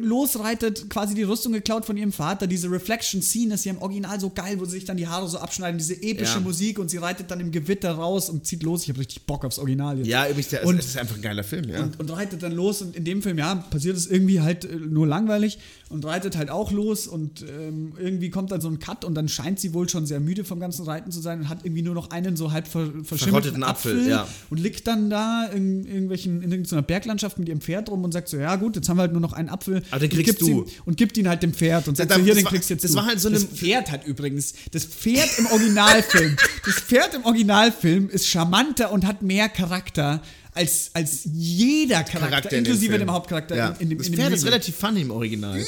losreitet, 0.00 0.88
quasi 0.90 1.14
die 1.14 1.24
Rüstung 1.24 1.52
geklaut 1.52 1.84
von 1.84 1.96
ihrem 1.96 2.12
Vater. 2.12 2.46
Diese 2.46 2.70
Reflection-Scene 2.70 3.54
ist 3.54 3.64
ja 3.64 3.72
im 3.72 3.82
Original 3.82 4.20
so 4.20 4.30
geil, 4.30 4.60
wo 4.60 4.64
sie 4.64 4.72
sich 4.72 4.84
dann 4.84 4.96
die 4.96 5.08
Haare 5.08 5.28
so 5.28 5.38
abschneiden, 5.38 5.78
diese 5.78 5.94
epische 5.94 6.34
Ja. 6.34 6.40
Musik 6.40 6.78
und 6.78 6.88
sie 6.88 6.98
reitet 6.98 7.30
dann 7.30 7.40
im 7.40 7.50
Gewitter 7.50 7.90
raus 7.92 8.30
und 8.30 8.46
zieht 8.46 8.62
los. 8.62 8.84
Ich 8.84 8.88
habe 8.90 9.00
richtig 9.00 9.26
Bock 9.26 9.44
aufs 9.44 9.58
Original 9.58 9.98
jetzt. 9.98 10.06
Ja, 10.06 10.26
übrigens, 10.26 10.48
der, 10.50 10.64
Und- 10.66 10.78
es 10.78 10.86
ist 10.86 10.96
einfach 10.98 11.16
ein 11.16 11.22
geiler 11.22 11.42
Film, 11.42 11.68
ja. 11.68 11.82
Und, 11.82 11.98
und 11.98 12.10
reitet 12.10 12.42
dann 12.42 12.52
los 12.52 12.80
und 12.80 12.94
in 12.94 13.04
dem 13.04 13.22
Film, 13.22 13.38
ja, 13.38 13.56
passiert 13.56 13.96
es 13.96 14.06
irgendwie 14.06 14.40
halt 14.40 14.64
äh, 14.64 14.76
nur 14.76 15.06
langweilig 15.06 15.58
und 15.88 16.04
reitet 16.04 16.36
halt 16.36 16.50
auch 16.50 16.70
los 16.70 17.08
und 17.08 17.42
ähm, 17.42 17.94
irgendwie 17.98 18.30
kommt 18.30 18.52
dann 18.52 18.60
so 18.60 18.68
ein 18.68 18.78
Cut 18.78 19.04
und 19.04 19.14
dann 19.14 19.28
scheint 19.28 19.58
sie 19.58 19.74
wohl 19.74 19.88
schon 19.88 20.06
sehr 20.06 20.20
müde 20.20 20.44
vom 20.44 20.60
ganzen 20.60 20.84
Reiten 20.84 21.10
zu 21.10 21.20
sein 21.20 21.40
und 21.40 21.48
hat 21.48 21.64
irgendwie 21.64 21.82
nur 21.82 21.94
noch 21.94 22.10
einen 22.10 22.36
so 22.36 22.52
halb 22.52 22.68
ver 22.68 22.86
verschimmelten 23.02 23.18
Verrotteten 23.18 23.62
Apfel, 23.64 24.08
ja. 24.08 24.28
und 24.48 24.60
liegt 24.60 24.86
dann 24.86 25.10
da 25.10 25.46
in 25.46 25.84
irgendwelchen, 25.86 26.40
in 26.42 26.50
irgendeiner 26.52 26.82
Berglandschaft 26.82 27.38
mit 27.38 27.48
ihrem 27.48 27.60
Pferd 27.60 27.90
rum 27.90 28.04
und 28.04 28.12
sagt 28.12 28.28
so, 28.28 28.36
ja 28.36 28.54
gut, 28.56 28.76
jetzt 28.76 28.88
haben 28.88 28.96
wir 28.96 29.02
halt 29.02 29.12
nur 29.12 29.20
noch 29.20 29.32
einen 29.32 29.48
Apfel. 29.48 29.71
Aber 29.90 30.00
den 30.00 30.10
und 30.10 30.16
kriegst 30.16 30.26
gibt 30.38 30.40
du. 30.42 30.48
Ihm, 30.48 30.64
und 30.84 30.96
gibt 30.96 31.16
ihn 31.16 31.28
halt 31.28 31.42
dem 31.42 31.54
Pferd 31.54 31.88
und 31.88 31.96
sagt 31.96 32.10
Das- 32.10 32.18
so, 32.18 32.24
hier, 32.24 32.32
das 32.34 32.38
den 32.38 32.44
war- 32.44 32.52
kriegst 32.52 32.70
jetzt 32.70 32.84
das 32.84 32.90
du. 32.90 32.96
war 32.96 33.06
halt 33.06 33.20
so 33.20 33.30
Das 33.30 33.42
eine- 33.44 33.50
Pferd 33.52 33.90
hat 33.90 34.06
übrigens, 34.06 34.54
das 34.70 34.84
Pferd 34.84 35.30
im 35.38 35.46
Originalfilm, 35.46 36.36
das 36.66 36.74
Pferd 36.76 37.14
im 37.14 37.24
Originalfilm 37.24 38.08
ist 38.10 38.26
charmanter 38.28 38.92
und 38.92 39.06
hat 39.06 39.22
mehr 39.22 39.48
Charakter 39.48 40.22
als, 40.54 40.90
als 40.92 41.20
jeder 41.32 42.04
Charakter, 42.04 42.18
Charakter 42.28 42.50
in 42.58 42.64
dem 42.64 42.72
inklusive 42.72 42.98
dem 42.98 43.10
Hauptcharakter 43.10 43.56
Ja. 43.56 43.68
in, 43.78 43.84
in 43.84 43.88
dem 43.88 43.98
Das 43.98 44.06
in 44.08 44.12
dem 44.12 44.20
Pferd 44.20 44.32
ist 44.34 44.44
relativ 44.44 44.76
funny 44.76 45.00
im 45.00 45.10
Original. 45.10 45.58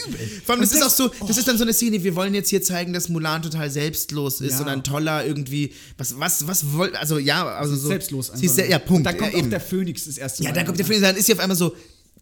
Vor 0.45 0.55
allem, 0.55 0.61
das 0.61 0.73
Und 0.73 0.77
ist 0.77 0.83
auch 0.83 0.89
das- 0.89 0.97
so, 0.99 1.27
das 1.27 1.39
ist 1.39 1.49
dann 1.49 1.57
so 1.57 1.65
eine 1.65 1.73
Szene, 1.73 2.05
wir 2.05 2.15
wollen 2.15 2.35
jetzt 2.35 2.51
hier 2.51 2.61
zeigen, 2.63 2.93
dass 2.93 3.09
Mulan 3.09 3.41
total 3.41 3.71
selbstlos 3.71 4.43
ist 4.43 4.53
Ja. 4.53 4.61
und 4.61 4.69
ein 4.69 4.85
toller 4.85 5.25
irgendwie, 5.25 5.73
was, 5.97 6.19
was, 6.21 6.47
was 6.47 6.73
wollt, 6.75 6.97
also 6.97 7.17
ja, 7.19 7.47
also 7.47 7.75
so. 7.77 7.89
selbstlos 7.89 8.31
Sie 8.35 8.45
ist 8.45 8.59
einfach. 8.59 8.71
ja, 8.73 8.79
Punkt. 8.79 8.99
Und 8.99 9.05
dann 9.05 9.17
kommt 9.17 9.31
ja, 9.33 9.37
auch 9.37 9.41
eben. 9.41 9.51
der 9.51 9.61
Phönix 9.61 10.05
das 10.05 10.19
erste 10.19 10.43
Ja, 10.43 10.51
Mal. 10.51 10.55
da 10.55 10.65
kommt 10.65 10.79
der 10.79 10.85
Phönix, 10.85 11.01
dann 11.03 11.17
ist 11.17 11.25
sie 11.27 11.33
auf 11.33 11.39
einmal 11.41 11.57
so, 11.57 11.75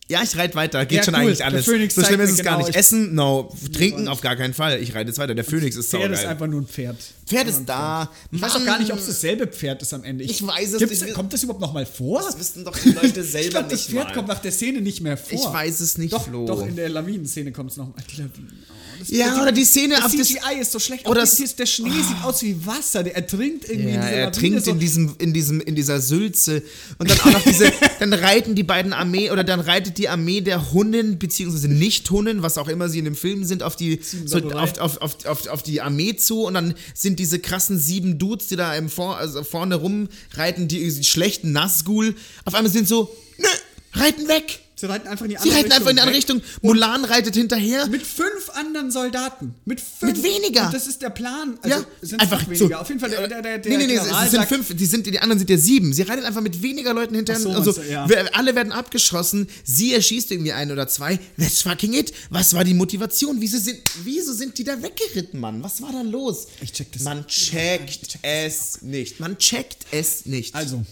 ja, 0.08 0.20
ich 0.22 0.36
reite 0.36 0.54
weiter, 0.56 0.84
geht 0.84 0.98
Ja, 0.98 1.04
schon 1.04 1.14
cool. 1.14 1.20
eigentlich 1.20 1.44
alles. 1.44 1.64
So 1.64 1.72
schlimm 2.04 2.20
ist 2.20 2.30
es 2.32 2.42
gar 2.42 2.56
genau, 2.56 2.58
nicht. 2.66 2.70
ich- 2.70 2.76
Essen, 2.76 3.14
no. 3.14 3.54
Trinken, 3.72 4.08
auf 4.08 4.20
gar 4.20 4.36
keinen 4.36 4.52
Fall. 4.52 4.82
Ich 4.82 4.94
reite 4.94 5.08
jetzt 5.08 5.18
weiter. 5.18 5.34
Der 5.34 5.44
Phönix 5.44 5.76
ist 5.76 5.90
Pferd 5.90 6.10
ist 6.10 6.18
saugeil. 6.18 6.26
einfach 6.32 6.46
nur 6.48 6.60
ein 6.60 6.66
Pferd. 6.66 6.96
Pferd 7.26 7.48
ist 7.48 7.62
da. 7.66 8.10
Ich 8.30 8.42
weiß 8.42 8.56
auch 8.56 8.64
gar 8.64 8.78
nicht, 8.78 8.92
ob 8.92 8.98
es 8.98 9.06
dasselbe 9.06 9.46
Pferd 9.46 9.80
ist 9.80 9.94
am 9.94 10.04
Ende. 10.04 10.24
Ich 10.24 10.46
weiß 10.46 10.72
es 10.74 10.78
Gibt's- 10.80 11.00
nicht. 11.02 11.14
Kommt 11.14 11.32
das 11.32 11.42
überhaupt 11.44 11.62
noch 11.62 11.72
mal 11.72 11.86
vor? 11.86 12.20
Das 12.22 12.38
wissen 12.38 12.64
doch 12.64 12.76
die 12.76 12.90
Leute 12.90 13.22
selber 13.24 13.38
ich 13.46 13.50
glaube, 13.50 13.68
das 13.70 13.78
nicht 13.80 13.90
Pferd 13.90 14.08
mal. 14.08 14.14
kommt 14.14 14.28
nach 14.28 14.40
der 14.40 14.52
Szene 14.52 14.80
nicht 14.82 15.00
mehr 15.00 15.16
vor. 15.16 15.38
Ich 15.38 15.44
weiß 15.44 15.80
es 15.80 15.96
nicht, 15.96 16.12
doch, 16.12 16.24
Flo. 16.24 16.46
Doch, 16.46 16.66
in 16.66 16.76
der 16.76 16.88
Lawinen-Szene 16.90 17.52
kommt 17.52 17.70
es 17.70 17.76
noch 17.78 17.86
mal. 17.86 17.94
Die 18.10 18.16
Lawinen. 18.20 18.52
Oh, 18.68 18.74
das- 18.98 19.08
Ja, 19.08 19.30
das- 19.30 19.40
oder 19.40 19.52
die 19.52 19.64
Szene 19.64 19.94
das 19.96 20.04
auf 20.04 20.12
das- 20.16 20.26
CGI 20.28 20.60
ist 20.60 20.72
so 20.72 20.78
schlecht. 20.78 21.08
oder 21.08 21.20
das- 21.22 21.36
der 21.56 21.66
Schnee 21.66 21.90
sieht 21.90 22.22
aus 22.22 22.42
wie 22.42 22.66
Wasser. 22.66 23.02
Der 23.02 23.16
ertrinkt 23.16 23.64
irgendwie 23.68 23.88
in 23.88 23.94
Ja, 23.94 24.00
dieser 24.02 24.12
er 24.12 24.32
trinkt 24.32 24.64
so. 24.64 24.70
in 24.72 24.78
diesem, 24.78 25.14
in 25.18 25.32
diesem, 25.32 25.60
in 25.60 25.74
dieser 25.74 26.00
Sülze. 26.00 26.62
Und 26.98 27.08
dann 27.10 27.18
auch 27.20 27.32
noch 27.32 27.42
diese, 27.44 27.72
dann 28.00 28.12
reiten 28.12 28.54
die 28.54 28.62
beiden 28.62 28.92
Armee, 28.92 29.30
oder 29.30 29.42
dann 29.44 29.60
reitet 29.60 29.91
die 29.98 30.08
Armee 30.08 30.40
der 30.40 30.72
Hunnen, 30.72 31.18
beziehungsweise 31.18 31.68
Nicht-Hunnen, 31.68 32.42
was 32.42 32.58
auch 32.58 32.68
immer 32.68 32.88
sie 32.88 32.98
in 32.98 33.04
dem 33.04 33.14
Film 33.14 33.44
sind, 33.44 33.62
auf 33.62 33.76
die, 33.76 34.00
so, 34.02 34.38
auf, 34.50 34.78
auf, 34.78 34.96
auf, 34.98 35.24
auf, 35.26 35.46
auf 35.48 35.62
die 35.62 35.80
Armee 35.80 36.16
zu. 36.16 36.44
Und 36.44 36.54
dann 36.54 36.74
sind 36.94 37.18
diese 37.18 37.38
krassen 37.38 37.78
sieben 37.78 38.18
Dudes, 38.18 38.48
die 38.48 38.56
da 38.56 38.74
im 38.74 38.88
Vor, 38.88 39.16
also 39.16 39.44
vorne 39.44 39.76
rumreiten, 39.76 40.68
die, 40.68 40.90
die 40.90 41.04
schlechten 41.04 41.52
Nazgul, 41.52 42.14
auf 42.44 42.54
einmal 42.54 42.72
sind 42.72 42.88
so, 42.88 43.14
nö, 43.38 43.48
reiten 43.92 44.28
weg. 44.28 44.61
Sie 44.82 44.88
reiten 44.88 45.06
einfach 45.06 45.24
in 45.26 45.30
die 45.30 45.36
Sie 45.36 45.42
andere 45.42 45.58
reiten 45.58 45.72
einfach 45.72 45.90
in 45.90 45.94
die 45.96 46.02
andere. 46.02 46.16
Richtung. 46.16 46.42
Mulan 46.60 47.04
reitet 47.04 47.36
hinterher. 47.36 47.86
Mit 47.86 48.02
fünf 48.02 48.50
anderen 48.54 48.90
Soldaten. 48.90 49.54
Mit 49.64 49.80
fünf. 49.80 50.12
Mit 50.12 50.24
weniger. 50.24 50.66
Und 50.66 50.74
das 50.74 50.88
ist 50.88 51.00
der 51.02 51.10
Plan. 51.10 51.56
Also, 51.62 51.78
ja, 51.78 51.86
sind's 52.00 52.20
einfach 52.20 52.40
noch 52.40 52.52
so. 52.56 52.64
weniger. 52.64 52.80
Auf 52.80 52.88
jeden 52.88 52.98
Fall, 52.98 53.10
der, 53.10 53.28
der, 53.28 53.42
der, 53.42 53.58
nee, 53.58 53.76
nee, 53.76 53.86
nee, 53.86 53.94
General 53.94 54.24
es 54.24 54.32
sind 54.32 54.44
fünf, 54.46 54.74
die, 54.74 54.86
sind, 54.86 55.06
die 55.06 55.20
anderen 55.20 55.38
sind 55.38 55.50
ja 55.50 55.56
sieben. 55.56 55.92
Sie 55.92 56.02
reitet 56.02 56.24
einfach 56.24 56.40
mit 56.40 56.60
weniger 56.62 56.94
Leuten 56.94 57.14
hinterher. 57.14 57.40
So, 57.40 57.50
also, 57.50 57.70
du, 57.70 57.88
ja. 57.88 58.06
alle 58.32 58.56
werden 58.56 58.72
abgeschossen. 58.72 59.46
Sie 59.62 59.94
erschießt 59.94 60.32
irgendwie 60.32 60.50
einen 60.50 60.72
oder 60.72 60.88
zwei. 60.88 61.20
That's 61.38 61.62
fucking 61.62 61.92
it. 61.92 62.12
Was 62.30 62.52
war 62.52 62.64
die 62.64 62.74
Motivation? 62.74 63.40
Wieso 63.40 63.58
sind, 63.58 63.78
wieso 64.02 64.32
sind 64.32 64.58
die 64.58 64.64
da 64.64 64.82
weggeritten, 64.82 65.38
Mann? 65.38 65.62
Was 65.62 65.80
war 65.80 65.92
da 65.92 66.02
los? 66.02 66.48
Ich 66.60 66.72
check 66.72 66.90
das. 66.90 67.02
Man 67.02 67.24
checkt 67.28 68.18
es 68.22 68.82
nicht. 68.82 69.20
Man 69.20 69.38
checkt 69.38 69.86
es 69.92 70.26
nicht. 70.26 70.56
Also. 70.56 70.84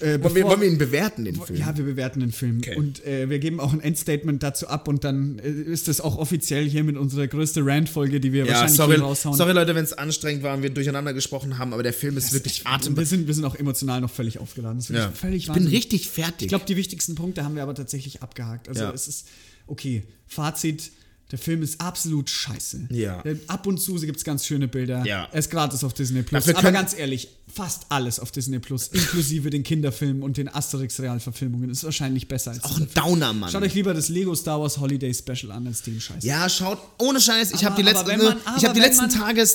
Äh, 0.00 0.22
wollen, 0.22 0.34
wir, 0.34 0.42
bevor- 0.42 0.50
wollen 0.50 0.60
wir 0.62 0.68
ihn 0.68 0.78
bewerten, 0.78 1.24
den 1.24 1.34
Film? 1.40 1.58
Ja, 1.58 1.76
wir 1.76 1.84
bewerten 1.84 2.20
den 2.20 2.32
Film. 2.32 2.58
Okay. 2.58 2.76
Und 2.76 3.04
äh, 3.06 3.28
wir 3.28 3.38
geben 3.38 3.60
auch 3.60 3.72
ein 3.72 3.80
Endstatement 3.80 4.42
dazu 4.42 4.66
ab 4.68 4.88
und 4.88 5.04
dann 5.04 5.38
äh, 5.38 5.48
ist 5.50 5.88
das 5.88 6.00
auch 6.00 6.16
offiziell 6.18 6.68
hier 6.68 6.84
mit 6.84 6.96
unserer 6.96 7.26
größte 7.26 7.64
Rant-Folge, 7.64 8.20
die 8.20 8.32
wir 8.32 8.44
Ja, 8.44 8.52
wahrscheinlich 8.52 8.76
sorry, 8.76 8.94
hier 8.96 9.04
raushauen. 9.04 9.36
sorry 9.36 9.52
Leute, 9.52 9.74
wenn 9.74 9.84
es 9.84 9.92
anstrengend 9.92 10.42
war 10.42 10.56
und 10.56 10.62
wir 10.62 10.70
durcheinander 10.70 11.12
gesprochen 11.12 11.58
haben, 11.58 11.72
aber 11.72 11.82
der 11.82 11.92
Film 11.92 12.16
ist 12.16 12.32
wirklich 12.32 12.60
Und 12.60 12.64
wir 12.66 12.72
atemberaubend. 12.72 13.08
sind, 13.08 13.26
wir 13.26 13.34
sind 13.34 13.44
auch 13.44 13.54
emotional 13.56 14.00
noch 14.00 14.10
völlig 14.10 14.38
aufgeladen. 14.38 14.78
Das 14.78 14.88
Ja. 14.88 15.10
völlig 15.10 15.46
Ich 15.48 15.52
bin 15.52 15.66
richtig 15.66 16.08
fertig. 16.08 16.42
Ich 16.42 16.48
glaube, 16.48 16.64
die 16.66 16.76
wichtigsten 16.76 17.14
Punkte 17.14 17.44
haben 17.44 17.54
wir 17.54 17.62
aber 17.62 17.74
tatsächlich 17.74 18.22
abgehakt. 18.22 18.68
Also 18.68 18.82
Ja. 18.82 18.92
es 18.92 19.06
ist, 19.08 19.28
okay, 19.66 20.02
Fazit, 20.26 20.90
der 21.30 21.38
Film 21.38 21.62
ist 21.62 21.80
absolut 21.80 22.28
scheiße. 22.28 22.88
Ja. 22.90 23.24
Äh, 23.24 23.36
Ab 23.46 23.66
und 23.66 23.78
zu 23.80 23.94
gibt 23.94 24.16
es 24.18 24.24
ganz 24.24 24.46
schöne 24.46 24.68
Bilder. 24.68 25.04
Ja. 25.06 25.28
Er 25.30 25.38
ist 25.38 25.50
gratis 25.50 25.84
auf 25.84 25.94
Disney 25.94 26.22
Plus. 26.22 26.44
Dafür 26.44 26.58
Aber 26.58 26.72
ganz 26.72 26.94
ehrlich, 26.96 27.28
fast 27.52 27.86
alles 27.88 28.18
auf 28.20 28.30
Disney 28.30 28.58
Plus, 28.58 28.88
inklusive 28.88 29.50
den 29.50 29.62
Kinderfilmen 29.62 30.22
und 30.22 30.36
den 30.36 30.48
Asterix-Realverfilmungen, 30.48 31.70
ist 31.70 31.84
wahrscheinlich 31.84 32.28
besser 32.28 32.52
als 32.52 32.64
auch 32.64 32.78
ein 32.78 32.88
Downer, 32.94 33.32
Mann. 33.32 33.50
Schaut 33.50 33.62
euch 33.62 33.74
lieber 33.74 33.94
das 33.94 34.08
Lego 34.08 34.34
Star 34.34 34.60
Wars 34.60 34.78
Holiday 34.78 35.12
Special 35.14 35.50
an 35.52 35.66
als 35.66 35.82
den 35.82 36.00
Scheiß. 36.00 36.24
Ja, 36.24 36.48
schaut, 36.48 36.78
ohne 36.98 37.20
Scheiß, 37.20 37.52
ich 37.52 37.64
habe 37.64 37.80
die 37.80 37.88
aber 37.88 38.06
letzten, 38.06 38.24
man- 38.24 38.36
ich 38.56 38.64
hab 38.64 38.74
die 38.74 38.80
letzten 38.80 39.02
man- 39.02 39.10
Tage 39.10 39.40
äh, 39.42 39.46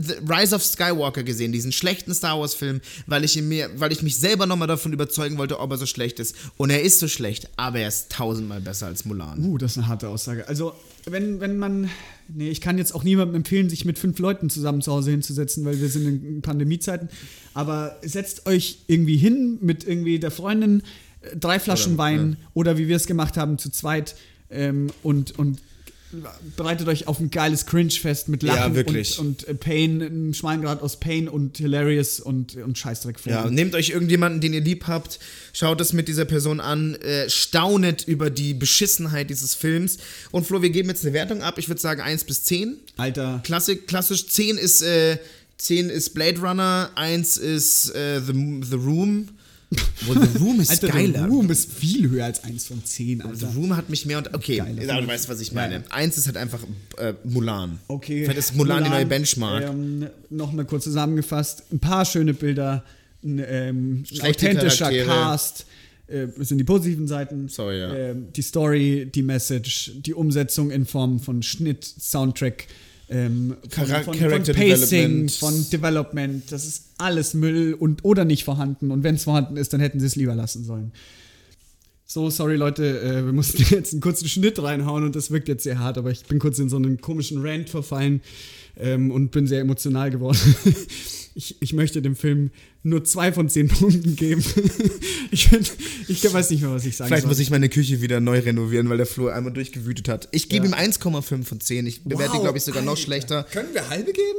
The 0.00 0.14
Rise 0.28 0.54
of 0.54 0.64
Skywalker 0.64 1.22
gesehen, 1.22 1.52
diesen 1.52 1.72
schlechten 1.72 2.14
Star 2.14 2.38
Wars 2.38 2.54
Film, 2.54 2.80
weil 3.06 3.24
ich 3.24 3.36
ihn 3.36 3.48
mir, 3.48 3.70
weil 3.76 3.92
ich 3.92 4.02
mich 4.02 4.16
selber 4.16 4.46
nochmal 4.46 4.68
davon 4.68 4.92
überzeugen 4.92 5.38
wollte, 5.38 5.58
ob 5.60 5.70
er 5.70 5.78
so 5.78 5.86
schlecht 5.86 6.20
ist. 6.20 6.36
Und 6.56 6.70
er 6.70 6.82
ist 6.82 6.98
so 7.00 7.08
schlecht, 7.08 7.48
aber 7.56 7.80
er 7.80 7.88
ist 7.88 8.10
tausendmal 8.12 8.60
besser 8.60 8.86
als 8.86 9.04
Mulan. 9.04 9.42
Uh, 9.44 9.58
das 9.58 9.72
ist 9.72 9.78
eine 9.78 9.88
harte 9.88 10.08
Aussage. 10.08 10.46
Also, 10.48 10.71
wenn, 11.06 11.40
wenn 11.40 11.58
man. 11.58 11.90
Nee, 12.34 12.48
ich 12.48 12.60
kann 12.60 12.78
jetzt 12.78 12.94
auch 12.94 13.04
niemandem 13.04 13.36
empfehlen, 13.36 13.68
sich 13.68 13.84
mit 13.84 13.98
fünf 13.98 14.18
Leuten 14.18 14.48
zusammen 14.48 14.80
zu 14.80 14.92
Hause 14.92 15.10
hinzusetzen, 15.10 15.64
weil 15.64 15.80
wir 15.80 15.88
sind 15.88 16.06
in 16.06 16.42
Pandemiezeiten. 16.42 17.08
Aber 17.52 17.98
setzt 18.02 18.46
euch 18.46 18.78
irgendwie 18.86 19.16
hin 19.16 19.58
mit 19.60 19.86
irgendwie 19.86 20.18
der 20.18 20.30
Freundin, 20.30 20.82
äh, 21.20 21.36
drei 21.36 21.58
Flaschen 21.58 21.94
Oder, 21.94 22.02
Wein 22.02 22.36
oder 22.54 22.78
wie 22.78 22.88
wir 22.88 22.96
es 22.96 23.06
gemacht 23.06 23.36
haben, 23.36 23.58
zu 23.58 23.70
zweit 23.70 24.14
ähm, 24.50 24.88
und, 25.02 25.38
und 25.38 25.58
bereitet 26.56 26.88
euch 26.88 27.08
auf 27.08 27.20
ein 27.20 27.30
geiles 27.30 27.66
Cringe-Fest 27.66 28.28
mit 28.28 28.42
Lachen 28.42 28.74
Ja, 28.74 28.82
und, 28.82 29.18
und 29.18 29.48
äh, 29.48 29.54
Pain, 29.54 30.00
ein 30.00 30.34
Schweingrad 30.34 30.82
aus 30.82 30.98
Pain 31.00 31.28
und 31.28 31.58
Hilarious 31.58 32.20
und, 32.20 32.56
und 32.56 32.76
scheißdreck 32.76 33.16
Ja, 33.24 33.48
nehmt 33.50 33.74
euch 33.74 33.90
irgendjemanden, 33.90 34.40
den 34.40 34.52
ihr 34.52 34.60
lieb 34.60 34.86
habt, 34.86 35.18
schaut 35.52 35.80
es 35.80 35.92
mit 35.92 36.08
dieser 36.08 36.24
Person 36.24 36.60
an, 36.60 36.94
äh, 36.96 37.28
staunet 37.28 38.04
über 38.06 38.30
die 38.30 38.54
Beschissenheit 38.54 39.30
dieses 39.30 39.54
Films. 39.54 39.98
Und 40.30 40.46
Flo, 40.46 40.62
wir 40.62 40.70
geben 40.70 40.88
jetzt 40.88 41.04
eine 41.04 41.14
Wertung 41.14 41.42
ab. 41.42 41.58
Ich 41.58 41.68
würde 41.68 41.80
sagen 41.80 42.00
1 42.00 42.24
bis 42.24 42.44
10. 42.44 42.76
Alter. 42.96 43.40
Klassik, 43.44 43.86
klassisch 43.86 44.26
10 44.28 44.58
ist, 44.58 44.82
äh, 44.82 45.18
10 45.58 45.90
ist 45.90 46.14
Blade 46.14 46.40
Runner, 46.40 46.90
1 46.94 47.36
ist 47.36 47.94
äh, 47.94 48.20
The, 48.20 48.60
The 48.68 48.76
Room. 48.76 49.28
Wo 50.06 50.14
The 50.14 50.38
Room 50.38 50.60
ist 50.60 50.70
Alter, 50.70 50.88
geiler. 50.88 51.12
der 51.12 51.26
Room 51.26 51.50
ist 51.50 51.72
viel 51.72 52.08
höher 52.08 52.24
als 52.24 52.42
eins 52.44 52.66
von 52.66 52.84
zehn, 52.84 53.22
Alter. 53.22 53.36
The 53.50 53.56
Room 53.56 53.76
hat 53.76 53.88
mich 53.90 54.06
mehr 54.06 54.18
und. 54.18 54.32
Okay, 54.34 54.56
Geiler 54.58 54.82
ja, 54.82 55.00
du 55.00 55.06
weißt, 55.06 55.28
was 55.28 55.40
ich 55.40 55.52
meine. 55.52 55.74
ja. 55.76 55.82
Eins 55.90 56.18
ist 56.18 56.26
halt 56.26 56.36
einfach 56.36 56.60
äh, 56.98 57.14
Mulan. 57.24 57.78
Okay. 57.88 58.24
Vielleicht 58.24 58.38
ist 58.38 58.56
Mulan, 58.56 58.84
die 58.84 58.90
neue 58.90 59.06
Benchmark. 59.06 59.64
Ähm, 59.64 60.06
Nochmal 60.30 60.64
kurz 60.64 60.84
zusammengefasst: 60.84 61.64
ein 61.72 61.78
paar 61.78 62.04
schöne 62.04 62.34
Bilder, 62.34 62.84
ein, 63.24 63.38
ähm, 63.46 64.04
ein 64.12 64.20
authentischer 64.22 64.86
Charaktere. 64.86 65.06
Cast. 65.06 65.66
Äh, 66.08 66.26
das 66.36 66.48
sind 66.48 66.58
die 66.58 66.64
positiven 66.64 67.06
Seiten. 67.08 67.48
Sorry, 67.48 67.78
ja. 67.80 67.94
Ähm, 67.94 68.28
die 68.34 68.42
Story, 68.42 69.10
die 69.14 69.22
Message, 69.22 69.92
die 69.96 70.14
Umsetzung 70.14 70.70
in 70.70 70.84
Form 70.86 71.20
von 71.20 71.42
Schnitt, 71.42 71.84
Soundtrack, 71.84 72.66
ähm, 73.12 73.56
von, 73.68 73.86
von, 73.86 74.04
von 74.04 74.18
Character 74.18 74.54
Pacing, 74.54 75.26
Development. 75.26 75.32
von 75.32 75.70
Development. 75.70 76.52
Das 76.52 76.66
ist 76.66 76.84
alles 76.98 77.34
Müll 77.34 77.74
und 77.74 78.04
oder 78.04 78.24
nicht 78.24 78.44
vorhanden. 78.44 78.90
Und 78.90 79.02
wenn 79.02 79.16
es 79.16 79.24
vorhanden 79.24 79.56
ist, 79.56 79.72
dann 79.72 79.80
hätten 79.80 80.00
sie 80.00 80.06
es 80.06 80.16
lieber 80.16 80.34
lassen 80.34 80.64
sollen. 80.64 80.92
So, 82.06 82.28
sorry 82.30 82.56
Leute, 82.56 83.00
äh, 83.00 83.24
wir 83.24 83.32
mussten 83.32 83.62
jetzt 83.70 83.92
einen 83.92 84.00
kurzen 84.00 84.28
Schnitt 84.28 84.62
reinhauen 84.62 85.04
und 85.04 85.16
das 85.16 85.30
wirkt 85.30 85.48
jetzt 85.48 85.62
sehr 85.62 85.78
hart, 85.78 85.98
aber 85.98 86.10
ich 86.10 86.24
bin 86.24 86.38
kurz 86.38 86.58
in 86.58 86.68
so 86.68 86.76
einen 86.76 87.00
komischen 87.00 87.40
Rant 87.40 87.70
verfallen 87.70 88.20
ähm, 88.76 89.10
und 89.10 89.30
bin 89.30 89.46
sehr 89.46 89.60
emotional 89.60 90.10
geworden. 90.10 90.38
ich, 91.34 91.56
ich 91.60 91.72
möchte 91.72 92.02
dem 92.02 92.14
Film 92.16 92.50
nur 92.82 93.04
zwei 93.04 93.32
von 93.32 93.48
zehn 93.48 93.68
Punkten 93.68 94.16
geben. 94.16 94.44
ich, 95.30 95.48
ich 96.08 96.32
weiß 96.32 96.50
nicht 96.50 96.62
mehr, 96.62 96.70
was 96.72 96.84
ich 96.84 96.96
sagen 96.96 97.08
Vielleicht 97.08 97.22
soll. 97.22 97.30
muss 97.30 97.38
ich 97.38 97.50
meine 97.50 97.68
Küche 97.68 98.00
wieder 98.02 98.20
neu 98.20 98.38
renovieren, 98.40 98.88
weil 98.88 98.96
der 98.98 99.06
Flo 99.06 99.28
einmal 99.28 99.52
durchgewütet 99.52 100.08
hat. 100.08 100.28
Ich 100.32 100.48
gebe 100.48 100.66
Ja. 100.66 100.72
ihm 100.72 100.92
1,5 100.92 101.44
von 101.44 101.60
10. 101.60 101.86
Ich 101.86 102.04
bewerte 102.04 102.32
ihn, 102.32 102.36
Wow, 102.38 102.42
glaube 102.42 102.58
ich, 102.58 102.64
sogar 102.64 102.82
noch 102.82 102.92
Alter. 102.92 103.02
schlechter. 103.02 103.42
Können 103.44 103.72
wir 103.72 103.88
halbe 103.88 104.12
geben? 104.12 104.38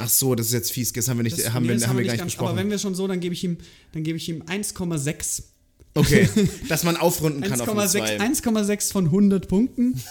Ach 0.00 0.08
so, 0.08 0.34
das 0.36 0.46
ist 0.48 0.52
jetzt 0.52 0.70
fies. 0.72 0.92
Das 0.92 1.08
haben 1.08 1.16
wir, 1.18 1.24
nicht, 1.24 1.38
Das- 1.38 1.52
haben 1.52 1.64
nee, 1.64 1.70
wir, 1.70 1.74
das 1.76 1.88
haben 1.88 1.96
wir 1.96 2.02
nicht 2.02 2.06
gar 2.08 2.12
nicht 2.14 2.20
ganz- 2.20 2.32
besprochen. 2.32 2.50
Aber 2.50 2.58
wenn 2.60 2.70
wir 2.70 2.78
schon 2.78 2.94
so, 2.94 3.08
dann 3.08 3.20
gebe 3.20 3.34
ich 3.34 3.42
ihm, 3.42 3.56
dann 3.92 4.04
gebe 4.04 4.16
ich 4.16 4.28
ihm 4.28 4.42
1,6. 4.42 5.42
okay, 5.94 6.28
dass 6.68 6.84
man 6.84 6.96
aufrunden 6.96 7.40
kann 7.42 7.60
auf 7.60 7.68
eine 7.68 7.80
1,6 7.82 7.90
2. 7.90 8.18
1,6 8.20 8.92
von 8.92 9.04
100 9.06 9.48
Punkten. 9.48 10.00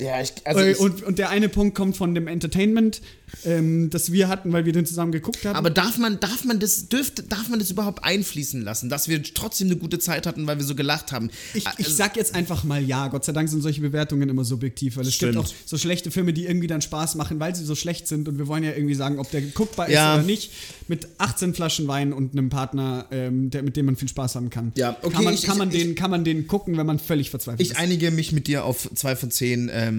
Ja, 0.00 0.20
ich, 0.20 0.32
also 0.44 0.60
Äh, 0.60 0.72
ich, 0.72 0.78
und, 0.78 1.02
und 1.02 1.18
der 1.18 1.28
eine 1.30 1.48
Punkt 1.48 1.76
kommt 1.76 1.96
von 1.96 2.14
dem 2.14 2.26
Entertainment, 2.26 3.02
ähm, 3.44 3.88
das 3.90 4.12
wir 4.12 4.28
hatten, 4.28 4.52
weil 4.52 4.64
wir 4.66 4.72
den 4.72 4.84
zusammen 4.84 5.12
geguckt 5.12 5.44
haben. 5.44 5.54
aber 5.56 5.70
darf 5.70 5.96
man, 5.96 6.18
darf 6.20 6.44
man 6.44 6.58
das, 6.60 6.88
dürfte, 6.88 7.22
darf 7.22 7.48
man 7.48 7.58
das 7.60 7.70
überhaupt 7.70 8.04
einfließen 8.04 8.60
lassen, 8.62 8.88
dass 8.90 9.08
wir 9.08 9.22
trotzdem 9.22 9.68
eine 9.68 9.76
gute 9.76 9.98
Zeit 9.98 10.26
hatten, 10.26 10.46
weil 10.46 10.58
wir 10.58 10.64
so 10.64 10.74
gelacht 10.74 11.12
haben? 11.12 11.30
Ich, 11.54 11.64
ich 11.78 11.86
Also- 11.86 11.90
sag 11.92 12.16
jetzt 12.16 12.34
einfach 12.34 12.64
mal 12.64 12.82
ja. 12.82 13.08
Gott 13.08 13.24
sei 13.24 13.32
Dank 13.32 13.48
sind 13.48 13.62
solche 13.62 13.80
Bewertungen 13.80 14.28
immer 14.28 14.44
subjektiv, 14.44 14.96
weil 14.96 15.06
es 15.06 15.14
Stimmt. 15.14 15.32
gibt 15.34 15.44
auch 15.46 15.52
so 15.64 15.78
schlechte 15.78 16.10
Filme, 16.10 16.32
die 16.32 16.46
irgendwie 16.46 16.66
dann 16.66 16.82
Spaß 16.82 17.14
machen, 17.14 17.38
weil 17.40 17.54
sie 17.54 17.64
so 17.64 17.74
schlecht 17.74 18.08
sind 18.08 18.28
und 18.28 18.38
wir 18.38 18.48
wollen 18.48 18.64
ja 18.64 18.72
irgendwie 18.72 18.94
sagen, 18.94 19.18
ob 19.18 19.30
der 19.30 19.40
guckbar 19.42 19.86
ist 19.88 19.94
Ja. 19.94 20.14
oder 20.14 20.24
nicht. 20.24 20.50
Mit 20.88 21.06
18 21.18 21.54
Flaschen 21.54 21.86
Wein 21.88 22.12
und 22.12 22.32
einem 22.32 22.50
Partner, 22.50 23.06
ähm, 23.12 23.50
der, 23.50 23.62
mit 23.62 23.76
dem 23.76 23.86
man 23.86 23.96
viel 23.96 24.08
Spaß 24.08 24.34
haben 24.34 24.50
kann. 24.50 24.72
Ja, 24.76 24.96
okay, 25.02 25.14
kann 25.14 25.24
man, 25.24 25.34
ich- 25.34 25.42
kann, 25.44 25.58
man 25.58 25.70
ich- 25.70 25.82
den, 25.82 25.94
kann 25.94 26.10
man 26.10 26.24
den 26.24 26.46
gucken, 26.48 26.76
wenn 26.76 26.86
man 26.86 26.98
völlig 26.98 27.30
verzweifelt 27.30 27.60
Ich 27.62 27.70
ist. 27.70 27.76
einige 27.78 28.10
mich 28.10 28.32
mit 28.32 28.46
dir 28.46 28.64
auf 28.64 28.90
zwei 28.94 29.14
von 29.16 29.30
zehn. 29.30 29.70
Ähm, 29.72 29.91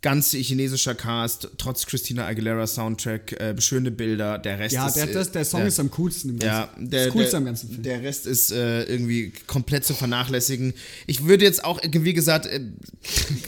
ganz 0.00 0.30
chinesischer 0.30 0.94
Cast, 0.94 1.48
trotz 1.58 1.84
Christina 1.84 2.24
Aguilera 2.26 2.68
Soundtrack, 2.68 3.32
äh, 3.40 3.60
schöne 3.60 3.90
Bilder. 3.90 4.38
Der 4.38 4.58
Rest 4.60 4.72
Ja, 4.74 4.86
ist. 4.86 4.94
der, 4.94 5.08
äh, 5.08 5.12
der, 5.12 5.24
der 5.24 5.44
Song 5.44 5.60
der- 5.60 5.68
ist 5.68 5.80
am 5.80 5.90
coolsten 5.90 6.30
im 6.30 6.38
Ja, 6.38 6.66
Ganzen. 6.66 6.90
der, 6.90 7.04
das 7.06 7.12
coolste 7.12 7.30
der, 7.32 7.38
am 7.38 7.44
ganzen 7.46 7.68
Film. 7.70 7.82
der 7.82 8.02
Rest 8.02 8.26
ist 8.26 8.52
äh, 8.52 8.84
irgendwie 8.84 9.32
komplett 9.48 9.84
zu 9.84 9.94
vernachlässigen. 9.94 10.72
Ich 11.08 11.24
würde 11.24 11.44
jetzt 11.44 11.64
auch, 11.64 11.82
äh, 11.82 11.90
wie 11.92 12.14
gesagt, 12.14 12.46
äh, 12.46 12.60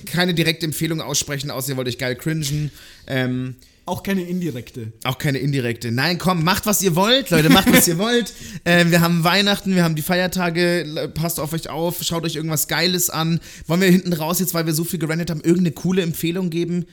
keine 0.06 0.34
direkte 0.34 0.66
Empfehlung 0.66 1.00
aussprechen, 1.00 1.52
außer 1.52 1.70
ihr 1.70 1.76
wollt 1.76 1.86
euch 1.88 1.98
geil 1.98 2.16
cringen. 2.16 2.72
Ähm, 3.06 3.54
Auch 3.86 4.02
keine 4.02 4.22
indirekte. 4.22 4.92
auch 5.04 5.18
keine 5.18 5.38
indirekte. 5.38 5.90
Nein, 5.90 6.18
komm, 6.18 6.44
macht 6.44 6.66
was 6.66 6.82
ihr 6.82 6.94
wollt, 6.94 7.30
Leute, 7.30 7.50
macht 7.50 7.72
was 7.72 7.88
ihr 7.88 7.98
wollt. 7.98 8.32
Ähm, 8.66 8.90
wir 8.90 9.00
haben 9.00 9.24
Weihnachten, 9.24 9.74
wir 9.74 9.84
haben 9.84 9.94
die 9.94 10.02
Feiertage, 10.02 11.10
passt 11.14 11.40
auf 11.40 11.52
euch 11.54 11.70
auf, 11.70 12.02
schaut 12.02 12.24
euch 12.24 12.36
irgendwas 12.36 12.68
Geiles 12.68 13.08
an. 13.08 13.40
Wollen 13.66 13.80
wir 13.80 13.88
hinten 13.88 14.12
raus 14.12 14.38
jetzt, 14.38 14.52
weil 14.52 14.66
wir 14.66 14.74
so 14.74 14.84
viel 14.84 14.98
gerantet 14.98 15.30
haben, 15.30 15.40
irgendeine 15.40 15.72
coole 15.72 16.02
Empfehlung 16.02 16.50
geben? 16.50 16.84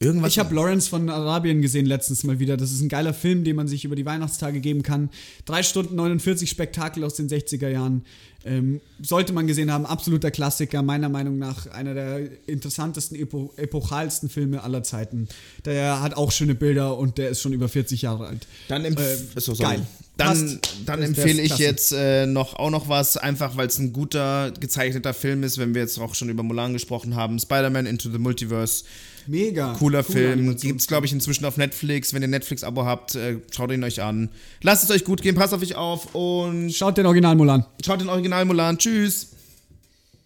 Irgendwas? 0.00 0.32
Ich 0.32 0.38
habe 0.38 0.54
Lawrence 0.54 0.88
von 0.88 1.08
Arabien 1.10 1.60
gesehen 1.60 1.86
letztens 1.86 2.22
mal 2.22 2.38
wieder. 2.38 2.56
Das 2.56 2.70
ist 2.70 2.80
ein 2.80 2.88
geiler 2.88 3.12
Film, 3.12 3.42
den 3.42 3.56
man 3.56 3.66
sich 3.66 3.84
über 3.84 3.96
die 3.96 4.06
Weihnachtstage 4.06 4.60
geben 4.60 4.82
kann. 4.82 5.10
Drei 5.44 5.64
Stunden 5.64 5.96
49 5.96 6.48
Spektakel 6.48 7.02
aus 7.02 7.14
den 7.14 7.28
60er 7.28 7.68
Jahren. 7.68 8.04
Ähm, 8.48 8.80
sollte 9.02 9.32
man 9.32 9.46
gesehen 9.46 9.70
haben, 9.70 9.84
absoluter 9.86 10.30
Klassiker, 10.30 10.82
meiner 10.82 11.08
Meinung 11.08 11.38
nach 11.38 11.66
einer 11.70 11.94
der 11.94 12.20
interessantesten, 12.46 13.16
epo 13.18 13.52
epochalsten 13.56 14.28
Filme 14.28 14.62
aller 14.62 14.82
Zeiten. 14.82 15.28
Der 15.64 16.00
hat 16.00 16.16
auch 16.16 16.32
schöne 16.32 16.54
Bilder 16.54 16.96
und 16.96 17.18
der 17.18 17.28
ist 17.30 17.42
schon 17.42 17.52
über 17.52 17.68
40 17.68 18.02
Jahre 18.02 18.26
alt. 18.26 18.46
Dann, 18.68 18.84
empf 18.84 19.00
Äh, 19.00 19.40
sorry. 19.40 19.58
geil. 19.62 19.86
dann, 20.16 20.60
dann 20.86 21.02
empfehle 21.02 21.42
ich 21.42 21.48
klasse. 21.48 21.62
jetzt 21.62 21.92
äh, 21.92 22.26
noch, 22.26 22.54
auch 22.54 22.70
noch 22.70 22.88
was, 22.88 23.16
einfach 23.16 23.56
weil 23.56 23.68
es 23.68 23.78
ein 23.78 23.92
guter 23.92 24.50
gezeichneter 24.58 25.14
Film 25.14 25.42
ist, 25.44 25.58
wenn 25.58 25.74
wir 25.74 25.82
jetzt 25.82 25.98
auch 26.00 26.14
schon 26.14 26.28
über 26.28 26.42
Mulan 26.42 26.72
gesprochen 26.72 27.14
haben. 27.14 27.38
Spider-Man 27.38 27.86
Into 27.86 28.10
the 28.10 28.18
Multiverse. 28.18 28.84
Mega. 29.28 29.74
Cooler 29.74 30.02
Coole 30.02 30.18
Film. 30.18 30.32
Animation. 30.32 30.68
Gibt 30.68 30.80
es, 30.80 30.86
glaube 30.86 31.06
ich, 31.06 31.12
inzwischen 31.12 31.44
auf 31.44 31.56
Netflix. 31.56 32.14
Wenn 32.14 32.22
ihr 32.22 32.28
Netflix-Abo 32.28 32.84
habt, 32.84 33.14
äh, 33.14 33.36
schaut 33.54 33.70
ihn 33.70 33.84
euch 33.84 34.02
an. 34.02 34.30
Lasst 34.62 34.84
es 34.84 34.90
euch 34.90 35.04
gut 35.04 35.22
gehen, 35.22 35.34
passt 35.34 35.52
auf 35.54 35.62
euch 35.62 35.74
auf 35.76 36.14
und 36.14 36.72
Schaut 36.72 36.96
den 36.98 37.06
Original 37.06 37.36
Mulan. 37.36 37.64
schaut 37.84 38.00
den 38.00 38.08
Original 38.08 38.44
Mulan. 38.44 38.78
Tschüss. 38.78 39.28